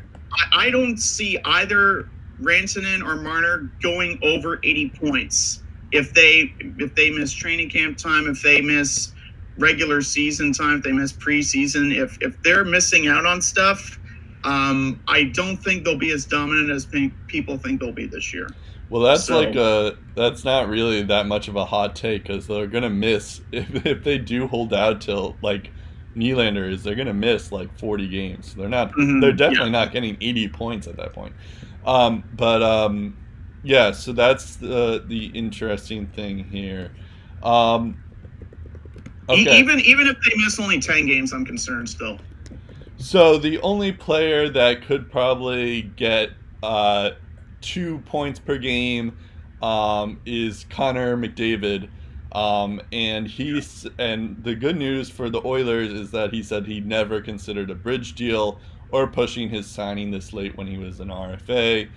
I 0.54 0.70
don't 0.70 0.98
see 0.98 1.38
either 1.46 2.10
Rantanen 2.42 3.04
or 3.04 3.16
Marner 3.16 3.72
going 3.82 4.20
over 4.22 4.60
80 4.64 4.90
points 4.90 5.64
if 5.92 6.14
they 6.14 6.54
if 6.80 6.96
they 6.96 7.10
miss 7.10 7.32
training 7.34 7.70
camp 7.70 7.98
time, 7.98 8.28
if 8.28 8.42
they 8.42 8.62
miss 8.62 9.14
regular 9.58 10.02
season 10.02 10.54
time, 10.54 10.78
if 10.78 10.84
they 10.84 10.92
miss 10.92 11.14
preseason, 11.14 11.96
if 11.96 12.18
if 12.22 12.42
they're 12.44 12.66
missing 12.66 13.08
out 13.08 13.26
on 13.26 13.42
stuff, 13.42 14.00
um, 14.44 15.02
I 15.08 15.26
don't 15.26 15.58
think 15.58 15.86
they'll 15.86 15.98
be 15.98 16.12
as 16.12 16.26
dominant 16.26 16.70
as 16.70 16.88
people 17.28 17.58
think 17.58 17.80
they'll 17.80 17.92
be 17.92 18.08
this 18.08 18.34
year. 18.34 18.48
Well, 18.90 19.02
that's 19.02 19.26
so, 19.26 19.40
like 19.40 19.56
a 19.56 19.98
that's 20.16 20.44
not 20.44 20.70
really 20.70 21.04
that 21.04 21.26
much 21.26 21.48
of 21.48 21.56
a 21.56 21.66
hot 21.66 21.96
take 21.96 22.24
because 22.24 22.48
they're 22.48 22.68
gonna 22.68 22.90
miss 22.90 23.42
if 23.52 23.86
if 23.86 24.04
they 24.04 24.18
do 24.18 24.48
hold 24.48 24.74
out 24.74 25.02
till 25.02 25.38
like 25.42 25.72
Nylander 26.18 26.72
is, 26.72 26.84
they're 26.84 26.96
gonna 26.96 27.14
miss 27.14 27.52
like 27.52 27.78
forty 27.78 28.08
games. 28.08 28.56
They're 28.56 28.68
not. 28.68 28.92
Mm-hmm, 28.92 29.20
they're 29.20 29.32
definitely 29.32 29.68
yeah. 29.68 29.84
not 29.84 29.92
getting 29.92 30.18
eighty 30.20 30.48
points 30.48 30.88
at 30.88 30.98
that 30.98 31.14
point. 31.14 31.34
Um, 31.86 32.24
but 32.34 32.62
um, 32.62 33.18
yeah, 33.64 33.92
so 33.92 34.12
that's 34.12 34.58
the 34.58 35.04
the 35.08 35.28
interesting 35.28 36.08
thing 36.08 36.44
here. 36.44 36.92
Um, 37.44 38.04
Okay. 39.30 39.60
Even 39.60 39.80
even 39.82 40.08
if 40.08 40.16
they 40.24 40.38
miss 40.38 40.60
only 40.60 40.80
ten 40.80 41.06
games, 41.06 41.34
I'm 41.34 41.46
concerned 41.46 41.90
still. 41.90 42.18
So 42.98 43.38
the 43.38 43.60
only 43.60 43.92
player 43.92 44.50
that 44.50 44.86
could 44.86 45.12
probably 45.12 45.82
get 45.82 46.32
uh, 46.64 47.12
two 47.62 48.00
points 48.00 48.40
per 48.40 48.58
game 48.58 49.18
um, 49.62 50.20
is 50.26 50.66
Connor 50.70 51.18
McDavid, 51.18 51.90
um, 52.32 52.82
and 52.92 53.28
he's 53.28 53.88
and 53.98 54.44
the 54.44 54.56
good 54.56 54.78
news 54.78 55.10
for 55.10 55.30
the 55.30 55.42
Oilers 55.46 55.92
is 55.92 56.12
that 56.12 56.34
he 56.34 56.44
said 56.44 56.66
he 56.66 56.82
never 56.82 57.22
considered 57.22 57.70
a 57.70 57.76
bridge 57.76 58.16
deal 58.16 58.60
or 58.92 59.08
pushing 59.08 59.50
his 59.50 59.66
signing 59.66 60.12
this 60.12 60.34
late 60.34 60.56
when 60.58 60.68
he 60.68 60.78
was 60.78 61.00
an 61.00 61.10
RFA. 61.10 61.90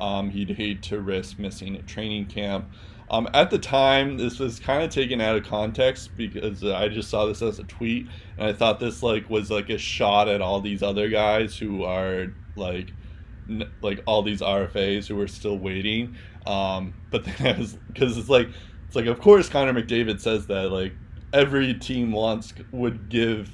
Um, 0.00 0.30
he'd 0.30 0.50
hate 0.50 0.82
to 0.84 1.00
risk 1.00 1.38
missing 1.38 1.76
a 1.76 1.82
training 1.82 2.26
camp. 2.26 2.70
Um, 3.10 3.28
at 3.34 3.50
the 3.50 3.58
time, 3.58 4.16
this 4.16 4.38
was 4.38 4.58
kind 4.58 4.82
of 4.82 4.90
taken 4.90 5.20
out 5.20 5.36
of 5.36 5.44
context 5.44 6.16
because 6.16 6.64
I 6.64 6.88
just 6.88 7.10
saw 7.10 7.26
this 7.26 7.42
as 7.42 7.58
a 7.58 7.64
tweet, 7.64 8.08
and 8.38 8.48
I 8.48 8.52
thought 8.52 8.80
this 8.80 9.02
like 9.02 9.28
was 9.28 9.50
like 9.50 9.68
a 9.68 9.78
shot 9.78 10.28
at 10.28 10.40
all 10.40 10.60
these 10.60 10.82
other 10.82 11.08
guys 11.08 11.56
who 11.56 11.84
are 11.84 12.32
like, 12.56 12.92
n- 13.48 13.70
like 13.82 14.02
all 14.06 14.22
these 14.22 14.40
RFAs 14.40 15.06
who 15.06 15.20
are 15.20 15.28
still 15.28 15.58
waiting. 15.58 16.16
Um, 16.46 16.94
but 17.10 17.24
then 17.24 17.58
was 17.58 17.74
because 17.92 18.16
it's 18.16 18.28
like 18.28 18.48
it's 18.94 18.96
like 18.96 19.06
of 19.06 19.20
course 19.20 19.48
Connor 19.48 19.72
McDavid 19.72 20.20
says 20.20 20.46
that 20.46 20.70
like 20.70 20.92
every 21.32 21.74
team 21.74 22.12
wants 22.12 22.54
would 22.70 23.08
give 23.08 23.50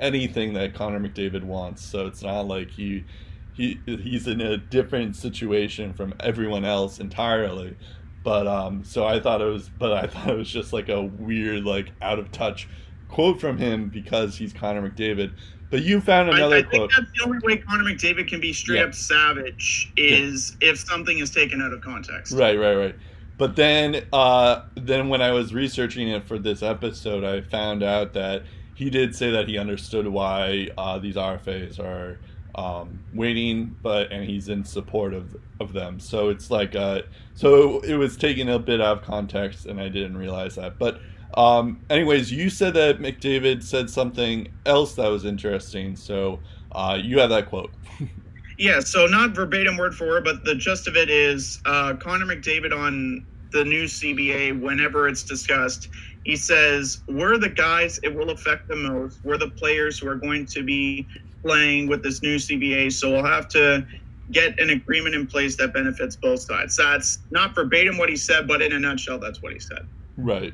anything 0.00 0.52
that 0.54 0.74
Connor 0.74 0.98
McDavid 0.98 1.44
wants, 1.44 1.84
so 1.84 2.06
it's 2.06 2.22
not 2.22 2.48
like 2.48 2.70
he 2.70 3.04
he 3.52 3.78
he's 3.86 4.26
in 4.26 4.40
a 4.40 4.56
different 4.56 5.14
situation 5.14 5.92
from 5.92 6.12
everyone 6.18 6.64
else 6.64 6.98
entirely. 6.98 7.76
But 8.24 8.48
um, 8.48 8.82
so 8.82 9.06
I 9.06 9.20
thought 9.20 9.40
it 9.40 9.44
was, 9.44 9.68
but 9.68 9.92
I 9.92 10.06
thought 10.08 10.30
it 10.30 10.36
was 10.36 10.50
just 10.50 10.72
like 10.72 10.88
a 10.88 11.00
weird, 11.02 11.62
like 11.62 11.92
out 12.02 12.18
of 12.18 12.32
touch 12.32 12.68
quote 13.08 13.40
from 13.40 13.58
him 13.58 13.90
because 13.90 14.36
he's 14.36 14.52
Connor 14.52 14.90
McDavid. 14.90 15.32
But 15.70 15.84
you 15.84 16.00
found 16.00 16.30
another 16.30 16.56
I, 16.56 16.58
I 16.58 16.62
quote. 16.62 16.90
think 16.90 17.06
that's 17.06 17.16
the 17.16 17.24
only 17.26 17.38
way 17.44 17.58
Connor 17.58 17.84
McDavid 17.84 18.26
can 18.26 18.40
be 18.40 18.52
straight 18.52 18.80
yeah. 18.80 18.86
up 18.86 18.94
savage 18.94 19.92
is 19.96 20.56
yeah. 20.60 20.70
if 20.70 20.80
something 20.80 21.20
is 21.20 21.30
taken 21.30 21.62
out 21.62 21.72
of 21.72 21.80
context. 21.80 22.32
Right, 22.32 22.58
right, 22.58 22.74
right. 22.74 22.96
But 23.40 23.56
then, 23.56 24.04
uh, 24.12 24.64
then 24.74 25.08
when 25.08 25.22
I 25.22 25.30
was 25.30 25.54
researching 25.54 26.08
it 26.08 26.28
for 26.28 26.38
this 26.38 26.62
episode, 26.62 27.24
I 27.24 27.40
found 27.40 27.82
out 27.82 28.12
that 28.12 28.42
he 28.74 28.90
did 28.90 29.16
say 29.16 29.30
that 29.30 29.48
he 29.48 29.56
understood 29.56 30.06
why 30.06 30.68
uh, 30.76 30.98
these 30.98 31.14
RFAs 31.14 31.78
are 31.80 32.18
um, 32.54 33.02
waiting, 33.14 33.74
but 33.82 34.12
and 34.12 34.28
he's 34.28 34.50
in 34.50 34.62
support 34.62 35.14
of 35.14 35.34
of 35.58 35.72
them. 35.72 36.00
So 36.00 36.28
it's 36.28 36.50
like 36.50 36.76
uh, 36.76 37.00
so 37.32 37.80
it 37.80 37.94
was 37.94 38.18
taken 38.18 38.50
a 38.50 38.58
bit 38.58 38.78
out 38.78 38.98
of 38.98 39.04
context, 39.04 39.64
and 39.64 39.80
I 39.80 39.88
didn't 39.88 40.18
realize 40.18 40.56
that. 40.56 40.78
But 40.78 41.00
um, 41.32 41.80
anyways, 41.88 42.30
you 42.30 42.50
said 42.50 42.74
that 42.74 42.98
McDavid 42.98 43.62
said 43.62 43.88
something 43.88 44.48
else 44.66 44.96
that 44.96 45.08
was 45.08 45.24
interesting. 45.24 45.96
So 45.96 46.40
uh, 46.72 46.98
you 47.02 47.20
have 47.20 47.30
that 47.30 47.48
quote. 47.48 47.72
yeah. 48.60 48.78
So 48.80 49.06
not 49.06 49.30
verbatim 49.30 49.78
word 49.78 49.94
for 49.94 50.06
word, 50.06 50.24
but 50.24 50.44
the 50.44 50.54
gist 50.54 50.86
of 50.86 50.94
it 50.94 51.08
is 51.08 51.60
uh, 51.64 51.94
Connor 51.94 52.26
McDavid 52.26 52.76
on 52.76 53.26
the 53.52 53.64
new 53.64 53.84
CBA 53.84 54.60
whenever 54.60 55.08
it's 55.08 55.22
discussed. 55.22 55.88
He 56.24 56.36
says, 56.36 57.00
We're 57.08 57.38
the 57.38 57.48
guys 57.48 57.98
it 58.02 58.14
will 58.14 58.28
affect 58.28 58.68
the 58.68 58.76
most. 58.76 59.24
We're 59.24 59.38
the 59.38 59.48
players 59.48 59.98
who 59.98 60.08
are 60.08 60.14
going 60.14 60.44
to 60.46 60.62
be 60.62 61.06
playing 61.42 61.88
with 61.88 62.02
this 62.02 62.20
new 62.22 62.36
CBA. 62.36 62.92
So 62.92 63.10
we'll 63.10 63.24
have 63.24 63.48
to 63.48 63.86
get 64.30 64.60
an 64.60 64.68
agreement 64.68 65.14
in 65.14 65.26
place 65.26 65.56
that 65.56 65.72
benefits 65.72 66.14
both 66.14 66.40
sides. 66.40 66.76
That's 66.76 67.18
not 67.30 67.54
verbatim 67.54 67.96
what 67.96 68.10
he 68.10 68.16
said, 68.16 68.46
but 68.46 68.60
in 68.60 68.72
a 68.72 68.78
nutshell, 68.78 69.18
that's 69.18 69.40
what 69.40 69.54
he 69.54 69.58
said. 69.58 69.88
Right. 70.18 70.52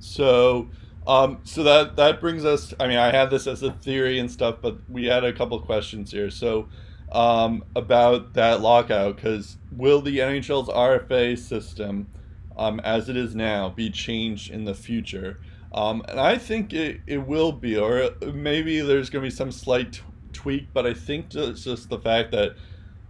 So, 0.00 0.68
um, 1.06 1.38
so 1.44 1.62
that 1.62 1.94
that 1.94 2.20
brings 2.20 2.44
us. 2.44 2.74
I 2.80 2.88
mean, 2.88 2.98
I 2.98 3.12
had 3.12 3.30
this 3.30 3.46
as 3.46 3.62
a 3.62 3.70
theory 3.70 4.18
and 4.18 4.28
stuff, 4.28 4.56
but 4.60 4.78
we 4.88 5.06
had 5.06 5.22
a 5.22 5.32
couple 5.32 5.58
questions 5.60 6.10
here. 6.10 6.30
So, 6.30 6.68
um, 7.12 7.64
about 7.74 8.34
that 8.34 8.60
lockout, 8.60 9.16
because 9.16 9.56
will 9.72 10.00
the 10.00 10.18
NHL's 10.18 10.68
RFA 10.68 11.38
system, 11.38 12.08
um, 12.56 12.80
as 12.80 13.08
it 13.08 13.16
is 13.16 13.34
now, 13.34 13.70
be 13.70 13.90
changed 13.90 14.50
in 14.50 14.64
the 14.64 14.74
future? 14.74 15.40
Um, 15.72 16.02
and 16.08 16.18
I 16.18 16.38
think 16.38 16.72
it, 16.72 17.00
it 17.06 17.26
will 17.26 17.52
be, 17.52 17.76
or 17.76 18.10
maybe 18.32 18.80
there's 18.80 19.10
going 19.10 19.22
to 19.22 19.30
be 19.30 19.34
some 19.34 19.52
slight 19.52 19.92
t- 19.94 20.00
tweak, 20.32 20.68
but 20.72 20.86
I 20.86 20.94
think 20.94 21.34
it's 21.34 21.64
just 21.64 21.90
the 21.90 21.98
fact 21.98 22.30
that 22.32 22.56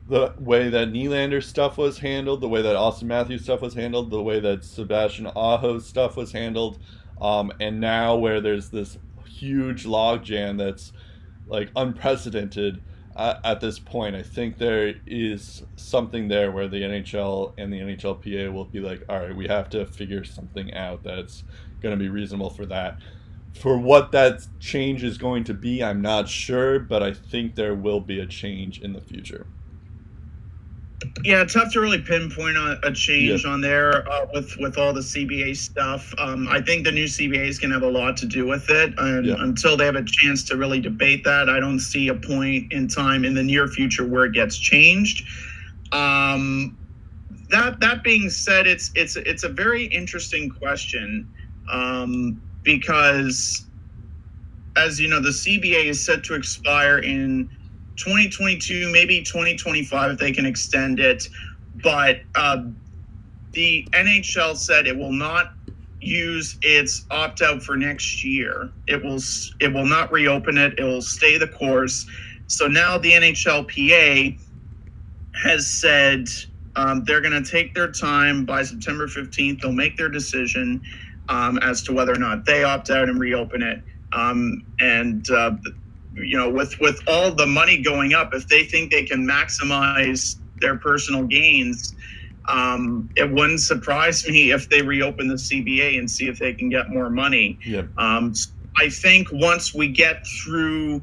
the 0.08 0.32
way 0.38 0.70
that 0.70 0.88
Nylander 0.88 1.42
stuff 1.42 1.76
was 1.76 1.98
handled, 1.98 2.40
the 2.40 2.48
way 2.48 2.62
that 2.62 2.74
Auston 2.74 3.04
Matthews 3.04 3.42
stuff 3.42 3.60
was 3.60 3.74
handled, 3.74 4.10
the 4.10 4.22
way 4.22 4.40
that 4.40 4.64
Sebastian 4.64 5.26
Aho's 5.26 5.86
stuff 5.86 6.16
was 6.16 6.32
handled, 6.32 6.78
um, 7.20 7.52
and 7.60 7.80
now 7.80 8.16
where 8.16 8.40
there's 8.40 8.70
this 8.70 8.98
huge 9.26 9.84
logjam 9.84 10.56
that's 10.58 10.92
like 11.46 11.70
unprecedented 11.76 12.80
at, 13.18 13.60
this 13.60 13.78
point, 13.78 14.14
I 14.14 14.22
think 14.22 14.58
there 14.58 14.94
is 15.06 15.64
something 15.76 16.28
there 16.28 16.52
where 16.52 16.68
the 16.68 16.82
NHL 16.82 17.52
and 17.58 17.72
the 17.72 17.80
NHLPA 17.80 18.52
will 18.52 18.64
be 18.64 18.80
like, 18.80 19.02
all 19.08 19.18
right, 19.18 19.34
we 19.34 19.48
have 19.48 19.68
to 19.70 19.86
figure 19.86 20.24
something 20.24 20.72
out 20.72 21.02
that's 21.02 21.42
going 21.82 21.96
to 21.96 22.02
be 22.02 22.08
reasonable 22.08 22.50
for 22.50 22.64
that. 22.66 22.98
For 23.54 23.76
what 23.76 24.12
that 24.12 24.46
change 24.60 25.02
is 25.02 25.18
going 25.18 25.44
to 25.44 25.54
be, 25.54 25.82
I'm 25.82 26.00
not 26.00 26.28
sure, 26.28 26.78
but 26.78 27.02
I 27.02 27.12
think 27.12 27.56
there 27.56 27.74
will 27.74 28.00
be 28.00 28.20
a 28.20 28.26
change 28.26 28.80
in 28.80 28.92
the 28.92 29.00
future. 29.00 29.46
Yeah, 31.24 31.44
tough 31.44 31.72
to 31.72 31.80
really 31.80 32.00
pinpoint 32.00 32.56
a, 32.56 32.78
a 32.82 32.92
change 32.92 33.44
yeah. 33.44 33.50
on 33.50 33.60
there 33.60 34.08
uh, 34.10 34.26
with 34.32 34.56
with 34.58 34.78
all 34.78 34.92
the 34.92 35.00
CBA 35.00 35.56
stuff. 35.56 36.12
Um, 36.18 36.48
I 36.48 36.60
think 36.60 36.84
the 36.84 36.92
new 36.92 37.04
CBA 37.04 37.46
is 37.46 37.58
going 37.58 37.70
to 37.70 37.76
have 37.76 37.84
a 37.84 37.90
lot 37.90 38.16
to 38.18 38.26
do 38.26 38.46
with 38.46 38.68
it, 38.68 38.94
and 38.98 39.26
yeah. 39.26 39.34
until 39.38 39.76
they 39.76 39.84
have 39.84 39.96
a 39.96 40.04
chance 40.04 40.42
to 40.44 40.56
really 40.56 40.80
debate 40.80 41.22
that, 41.24 41.48
I 41.48 41.60
don't 41.60 41.78
see 41.78 42.08
a 42.08 42.14
point 42.14 42.72
in 42.72 42.88
time 42.88 43.24
in 43.24 43.34
the 43.34 43.42
near 43.42 43.68
future 43.68 44.06
where 44.06 44.24
it 44.24 44.32
gets 44.32 44.58
changed. 44.58 45.24
Um, 45.92 46.76
that 47.50 47.78
that 47.80 48.02
being 48.02 48.28
said, 48.28 48.66
it's 48.66 48.90
it's 48.94 49.16
it's 49.16 49.44
a 49.44 49.48
very 49.48 49.84
interesting 49.86 50.50
question 50.50 51.28
um, 51.70 52.40
because, 52.62 53.66
as 54.76 55.00
you 55.00 55.08
know, 55.08 55.20
the 55.20 55.30
CBA 55.30 55.86
is 55.86 56.04
set 56.04 56.24
to 56.24 56.34
expire 56.34 56.98
in 56.98 57.50
2022, 57.98 58.90
maybe 58.92 59.22
2025 59.22 60.12
if 60.12 60.18
they 60.18 60.32
can 60.32 60.46
extend 60.46 61.00
it. 61.00 61.28
But 61.82 62.20
uh, 62.34 62.64
the 63.52 63.88
NHL 63.92 64.56
said 64.56 64.86
it 64.86 64.96
will 64.96 65.12
not 65.12 65.52
use 66.00 66.58
its 66.62 67.04
opt 67.10 67.42
out 67.42 67.62
for 67.62 67.76
next 67.76 68.24
year. 68.24 68.70
It 68.86 69.02
will 69.02 69.20
it 69.60 69.72
will 69.72 69.86
not 69.86 70.12
reopen 70.12 70.56
it. 70.58 70.78
It 70.78 70.84
will 70.84 71.02
stay 71.02 71.38
the 71.38 71.48
course. 71.48 72.06
So 72.46 72.66
now 72.66 72.98
the 72.98 73.12
NHLPA 73.12 74.38
has 75.42 75.66
said 75.66 76.28
um, 76.76 77.04
they're 77.04 77.20
going 77.20 77.42
to 77.42 77.48
take 77.48 77.74
their 77.74 77.90
time 77.90 78.44
by 78.44 78.62
September 78.62 79.06
15th. 79.06 79.60
They'll 79.60 79.72
make 79.72 79.96
their 79.96 80.08
decision 80.08 80.80
um, 81.28 81.58
as 81.58 81.82
to 81.82 81.92
whether 81.92 82.12
or 82.12 82.18
not 82.18 82.44
they 82.44 82.64
opt 82.64 82.90
out 82.90 83.08
and 83.08 83.20
reopen 83.20 83.62
it. 83.62 83.82
Um, 84.12 84.64
and 84.80 85.28
uh, 85.30 85.56
you 86.22 86.36
know, 86.36 86.50
with 86.50 86.78
with 86.80 87.00
all 87.06 87.32
the 87.32 87.46
money 87.46 87.78
going 87.78 88.14
up, 88.14 88.34
if 88.34 88.48
they 88.48 88.64
think 88.64 88.90
they 88.90 89.04
can 89.04 89.26
maximize 89.26 90.36
their 90.60 90.76
personal 90.76 91.24
gains, 91.24 91.94
um, 92.48 93.10
it 93.16 93.30
wouldn't 93.30 93.60
surprise 93.60 94.26
me 94.26 94.50
if 94.52 94.68
they 94.68 94.82
reopen 94.82 95.28
the 95.28 95.34
CBA 95.34 95.98
and 95.98 96.10
see 96.10 96.28
if 96.28 96.38
they 96.38 96.54
can 96.54 96.68
get 96.68 96.88
more 96.88 97.10
money. 97.10 97.58
Yep. 97.64 97.88
Um, 97.98 98.34
I 98.76 98.88
think 98.88 99.28
once 99.32 99.74
we 99.74 99.88
get 99.88 100.26
through 100.26 101.02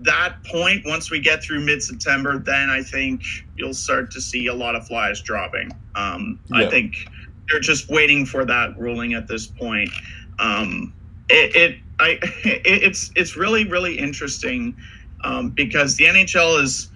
that 0.00 0.42
point, 0.44 0.84
once 0.84 1.10
we 1.10 1.20
get 1.20 1.42
through 1.42 1.60
mid 1.60 1.82
September, 1.82 2.38
then 2.38 2.70
I 2.70 2.82
think 2.82 3.22
you'll 3.56 3.74
start 3.74 4.10
to 4.12 4.20
see 4.20 4.48
a 4.48 4.54
lot 4.54 4.74
of 4.74 4.86
flies 4.86 5.20
dropping. 5.20 5.70
Um, 5.94 6.40
I 6.52 6.66
think 6.66 7.08
they're 7.48 7.60
just 7.60 7.88
waiting 7.88 8.26
for 8.26 8.44
that 8.44 8.78
ruling 8.78 9.14
at 9.14 9.28
this 9.28 9.46
point. 9.46 9.90
Um, 10.38 10.92
it, 11.28 11.56
it, 11.56 11.78
I, 12.02 12.18
it's, 12.44 13.10
it's 13.16 13.36
really, 13.36 13.66
really 13.66 13.98
interesting 13.98 14.76
um, 15.24 15.50
because 15.50 15.96
the 15.96 16.04
NHL 16.04 16.62
is 16.62 16.90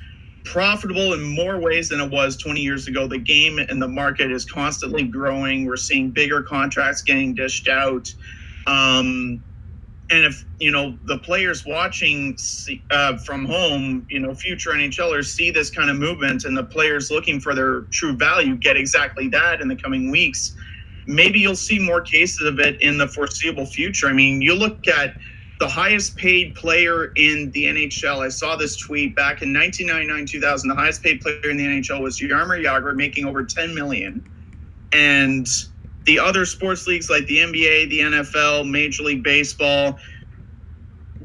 profitable 0.44 1.12
in 1.12 1.22
more 1.22 1.58
ways 1.58 1.88
than 1.88 2.00
it 2.00 2.10
was 2.10 2.36
20 2.36 2.60
years 2.60 2.88
ago. 2.88 3.06
The 3.06 3.18
game 3.18 3.58
and 3.58 3.82
the 3.82 3.88
market 3.88 4.30
is 4.30 4.44
constantly 4.44 5.04
growing. 5.04 5.66
We're 5.66 5.76
seeing 5.76 6.10
bigger 6.10 6.42
contracts 6.42 7.02
getting 7.02 7.34
dished 7.34 7.68
out. 7.68 8.12
Um, 8.66 9.42
and 10.08 10.24
if 10.24 10.44
you 10.60 10.70
know 10.70 10.96
the 11.06 11.18
players 11.18 11.66
watching 11.66 12.38
uh, 12.90 13.16
from 13.18 13.44
home, 13.44 14.06
you 14.08 14.20
know, 14.20 14.34
future 14.34 14.70
NHLers 14.70 15.26
see 15.26 15.50
this 15.50 15.68
kind 15.68 15.90
of 15.90 15.96
movement, 15.96 16.44
and 16.44 16.56
the 16.56 16.62
players 16.62 17.10
looking 17.10 17.40
for 17.40 17.54
their 17.54 17.82
true 17.90 18.16
value 18.16 18.54
get 18.56 18.76
exactly 18.76 19.28
that 19.28 19.60
in 19.60 19.66
the 19.66 19.76
coming 19.76 20.10
weeks. 20.10 20.56
Maybe 21.06 21.38
you'll 21.38 21.56
see 21.56 21.78
more 21.78 22.00
cases 22.00 22.46
of 22.46 22.58
it 22.58 22.80
in 22.80 22.98
the 22.98 23.06
foreseeable 23.06 23.66
future. 23.66 24.08
I 24.08 24.12
mean, 24.12 24.42
you 24.42 24.54
look 24.54 24.88
at 24.88 25.16
the 25.58 25.68
highest 25.68 26.16
paid 26.16 26.54
player 26.54 27.12
in 27.16 27.50
the 27.52 27.64
NHL. 27.64 28.24
I 28.24 28.28
saw 28.28 28.56
this 28.56 28.76
tweet 28.76 29.16
back 29.16 29.42
in 29.42 29.52
1999, 29.52 30.26
2000. 30.26 30.68
The 30.68 30.74
highest 30.74 31.02
paid 31.02 31.20
player 31.20 31.48
in 31.48 31.56
the 31.56 31.64
NHL 31.64 32.02
was 32.02 32.18
Jaromir 32.18 32.62
Jagr, 32.62 32.94
making 32.94 33.24
over 33.24 33.44
10 33.44 33.74
million. 33.74 34.28
And 34.92 35.48
the 36.04 36.18
other 36.18 36.44
sports 36.44 36.86
leagues 36.86 37.08
like 37.08 37.26
the 37.26 37.38
NBA, 37.38 37.88
the 37.90 38.00
NFL, 38.00 38.70
Major 38.70 39.02
League 39.04 39.22
Baseball, 39.22 39.98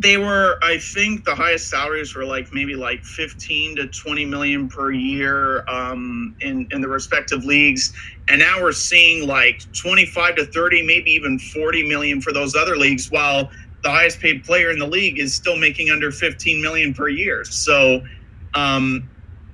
they 0.02 0.18
were, 0.18 0.58
I 0.64 0.80
think, 0.80 1.26
the 1.26 1.36
highest 1.36 1.70
salaries 1.70 2.16
were 2.16 2.26
like 2.26 2.52
maybe 2.54 2.76
like 2.76 3.04
15 3.04 3.76
to 3.76 3.88
20 3.88 4.26
million 4.26 4.68
per 4.68 4.92
year 4.92 5.64
um, 5.70 6.36
in 6.42 6.68
in 6.72 6.82
the 6.82 6.88
respective 6.88 7.46
leagues, 7.46 7.94
and 8.28 8.40
now 8.40 8.62
we're 8.62 8.72
seeing 8.72 9.28
like 9.28 9.62
25 9.74 10.38
to 10.38 10.46
30, 10.46 10.84
maybe 10.88 11.12
even 11.12 11.38
40 11.38 11.88
million 11.88 12.20
for 12.20 12.34
those 12.34 12.56
other 12.56 12.78
leagues, 12.78 13.12
while 13.12 13.52
the 13.84 13.92
highest 13.92 14.20
paid 14.20 14.44
player 14.44 14.72
in 14.72 14.80
the 14.80 14.88
league 14.88 15.20
is 15.20 15.36
still 15.36 15.58
making 15.58 15.92
under 15.92 16.12
15 16.12 16.62
million 16.62 16.94
per 16.94 17.08
year. 17.08 17.44
So, 17.44 18.02
um, 18.56 19.08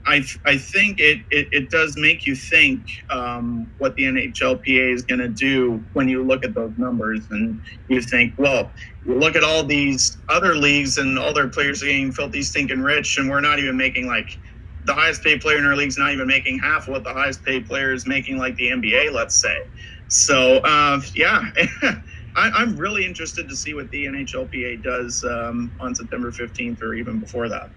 I, 0.08 0.24
I 0.45 0.58
think 0.58 1.01
it, 1.01 1.20
it, 1.32 1.49
it 1.51 1.70
does 1.70 1.97
make 1.97 2.26
you 2.26 2.34
think 2.34 3.03
um, 3.10 3.70
what 3.78 3.95
the 3.95 4.03
NHLPA 4.03 4.93
is 4.93 5.01
going 5.03 5.20
to 5.20 5.28
do 5.28 5.84
when 5.91 6.08
you 6.08 6.24
look 6.24 6.45
at 6.45 6.53
those 6.53 6.72
numbers 6.78 7.26
and 7.30 7.62
you 7.89 8.01
think, 8.01 8.34
well, 8.38 8.72
you 9.05 9.16
look 9.16 9.36
at 9.36 9.43
all 9.43 9.64
these 9.64 10.18
other 10.30 10.55
leagues 10.55 10.97
and 10.97 11.20
all 11.20 11.34
their 11.34 11.49
players 11.49 11.84
are 11.84 11.88
getting 11.88 12.14
filthy 12.14 12.41
stinking 12.41 12.80
rich, 12.80 13.18
and 13.18 13.30
we're 13.30 13.41
not 13.41 13.60
even 13.60 13.76
making 13.76 14.08
like 14.08 14.39
the 14.86 14.93
highest 14.93 15.24
paid 15.24 15.41
player 15.41 15.58
in 15.58 15.66
our 15.66 15.76
league's 15.76 15.97
not 15.97 16.14
even 16.14 16.26
making 16.26 16.60
half 16.60 16.88
what 16.88 17.03
the 17.03 17.14
highest 17.14 17.43
paid 17.43 17.68
player 17.68 17.91
is 17.91 18.08
making, 18.08 18.38
like 18.38 18.55
the 18.55 18.70
NBA, 18.70 19.12
let's 19.12 19.36
say. 19.36 19.68
So, 20.08 20.58
uh, 20.64 21.01
yeah. 21.14 21.51
I, 22.38 22.51
I'm 22.51 22.78
really 22.78 23.05
interested 23.05 23.49
to 23.49 23.55
see 23.55 23.74
what 23.74 23.89
the 23.89 24.05
NHLPA 24.05 24.84
does 24.84 25.26
um, 25.26 25.72
on 25.80 25.95
September 25.95 26.32
15th 26.32 26.82
or 26.82 26.93
even 26.93 27.20
before 27.20 27.49
that. 27.49 27.72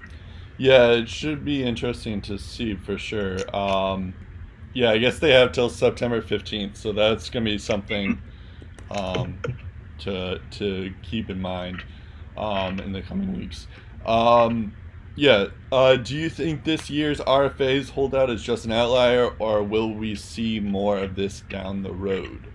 Yeah, 0.60 0.90
it 0.90 1.08
should 1.08 1.42
be 1.42 1.62
interesting 1.62 2.20
to 2.20 2.38
see 2.38 2.74
for 2.74 2.98
sure. 2.98 3.38
Um, 3.56 4.12
yeah, 4.74 4.90
I 4.90 4.98
guess 4.98 5.18
they 5.18 5.30
have 5.30 5.52
till 5.52 5.70
September 5.70 6.20
15th, 6.20 6.76
so 6.76 6.92
that's 6.92 7.30
to 7.30 7.40
be 7.40 7.56
something 7.56 8.20
um, 8.90 9.40
to, 10.00 10.38
to 10.50 10.92
keep 11.00 11.30
in 11.30 11.40
mind 11.40 11.82
um, 12.36 12.78
in 12.78 12.92
the 12.92 13.00
coming 13.00 13.34
weeks. 13.38 13.68
Um, 14.04 14.74
yeah, 15.16 15.46
uh, 15.72 15.96
do 15.96 16.14
you 16.14 16.28
think 16.28 16.64
this 16.64 16.90
year's 16.90 17.20
RFA's 17.20 17.88
holdout 17.88 18.28
is 18.28 18.42
just 18.42 18.66
an 18.66 18.72
outlier, 18.72 19.30
or 19.38 19.62
will 19.62 19.94
we 19.94 20.14
see 20.14 20.60
more 20.60 20.98
of 20.98 21.16
this 21.16 21.42
down 21.48 21.82
the 21.82 21.94
road? 21.94 22.48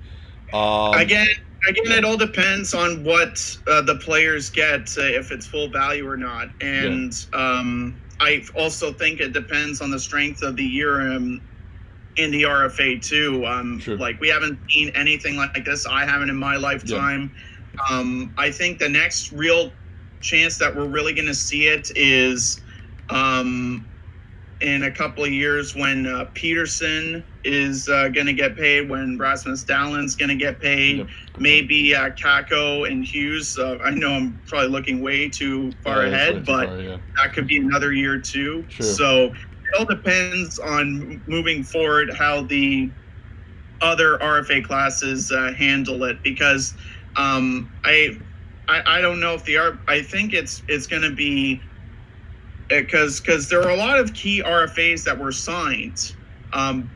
Um, 0.53 0.93
again, 0.93 1.29
again, 1.67 1.91
it 1.91 2.05
all 2.05 2.17
depends 2.17 2.73
on 2.73 3.03
what 3.03 3.57
uh, 3.67 3.81
the 3.81 3.95
players 3.95 4.49
get, 4.49 4.95
uh, 4.97 5.01
if 5.01 5.31
it's 5.31 5.45
full 5.45 5.69
value 5.69 6.07
or 6.07 6.17
not, 6.17 6.49
and 6.61 7.13
um, 7.33 7.99
I 8.19 8.43
also 8.55 8.93
think 8.93 9.19
it 9.19 9.33
depends 9.33 9.81
on 9.81 9.91
the 9.91 9.99
strength 9.99 10.41
of 10.41 10.55
the 10.55 10.63
year 10.63 11.11
um, 11.11 11.41
in 12.17 12.31
the 12.31 12.43
RFA 12.43 13.01
too. 13.01 13.45
Um, 13.45 13.79
Sure. 13.79 13.97
Like 13.97 14.19
we 14.19 14.29
haven't 14.29 14.59
seen 14.69 14.91
anything 14.95 15.35
like 15.35 15.65
this. 15.65 15.85
I 15.85 16.05
haven't 16.05 16.29
in 16.29 16.35
my 16.35 16.55
lifetime. 16.55 17.31
Um, 17.89 18.33
I 18.37 18.51
think 18.51 18.79
the 18.79 18.89
next 18.89 19.31
real 19.33 19.71
chance 20.21 20.57
that 20.57 20.73
we're 20.73 20.87
really 20.87 21.13
going 21.13 21.27
to 21.27 21.35
see 21.35 21.67
it 21.67 21.91
is 21.95 22.61
um, 23.09 23.85
in 24.61 24.83
a 24.83 24.91
couple 24.91 25.23
of 25.23 25.31
years 25.31 25.75
when 25.75 26.07
uh, 26.07 26.25
Pettersson 26.33 27.23
is 27.45 27.87
uh, 27.87 28.09
going 28.09 28.25
to 28.27 28.33
get 28.33 28.57
paid, 28.57 28.89
when 28.89 29.17
Rasmus 29.17 29.63
Dahlin's 29.65 30.15
going 30.15 30.29
to 30.29 30.35
get 30.35 30.59
paid, 30.59 30.97
Yep. 30.97 31.07
maybe 31.39 31.95
uh, 31.95 32.09
Kakko 32.09 32.89
and 32.89 33.05
Hughes. 33.05 33.57
Uh, 33.57 33.77
I 33.83 33.91
know 33.91 34.11
I'm 34.13 34.39
probably 34.47 34.69
looking 34.69 35.01
way 35.01 35.29
too 35.29 35.71
far 35.83 36.05
Yeah, 36.05 36.13
ahead, 36.13 36.33
too 36.35 36.41
but 36.41 36.67
far, 36.69 36.79
yeah. 36.81 36.97
that 37.15 37.33
could 37.33 37.47
be 37.47 37.57
another 37.57 37.93
year 37.93 38.19
too. 38.19 38.65
Sure. 38.69 38.85
So 38.85 39.25
it 39.25 39.79
all 39.79 39.85
depends 39.85 40.59
on 40.59 41.21
moving 41.27 41.63
forward 41.63 42.11
how 42.13 42.41
the 42.43 42.91
other 43.81 44.17
RFA 44.17 44.63
classes 44.65 45.31
uh, 45.31 45.53
handle 45.53 46.03
it 46.05 46.23
because 46.23 46.73
um, 47.15 47.71
I, 47.83 48.17
I 48.67 48.97
I 48.97 49.01
don't 49.01 49.19
know 49.19 49.33
if 49.35 49.43
the 49.45 49.57
R 49.57 49.77
I 49.87 50.01
think 50.01 50.33
it's 50.33 50.63
it's 50.67 50.87
going 50.87 51.03
to 51.03 51.11
be 51.13 51.61
because 52.69 53.19
because 53.19 53.49
there 53.49 53.61
are 53.61 53.69
a 53.69 53.75
lot 53.75 53.99
of 53.99 54.13
key 54.13 54.41
RFAs 54.43 55.03
that 55.05 55.17
were 55.19 55.31
signed 55.31 56.15
um, 56.53 56.89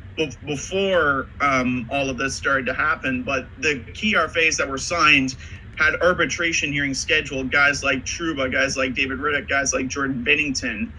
before 0.46 1.28
um, 1.42 1.88
all 1.92 2.10
of 2.10 2.18
this 2.18 2.36
started 2.36 2.66
to 2.66 2.74
happen, 2.74 3.24
but 3.24 3.48
the 3.60 3.80
key 3.94 4.16
RFAs 4.16 4.58
that 4.58 4.70
were 4.70 4.78
signed 4.78 5.36
had 5.78 5.96
arbitration 6.02 6.74
hearings 6.74 7.00
scheduled. 7.00 7.52
Guys 7.52 7.84
like 7.84 8.06
Trouba, 8.06 8.52
guys 8.52 8.76
like 8.76 8.94
David 8.94 9.20
Rittich, 9.20 9.48
guys 9.48 9.74
like 9.74 9.88
Jordan 9.88 10.24
Binnington. 10.26 10.92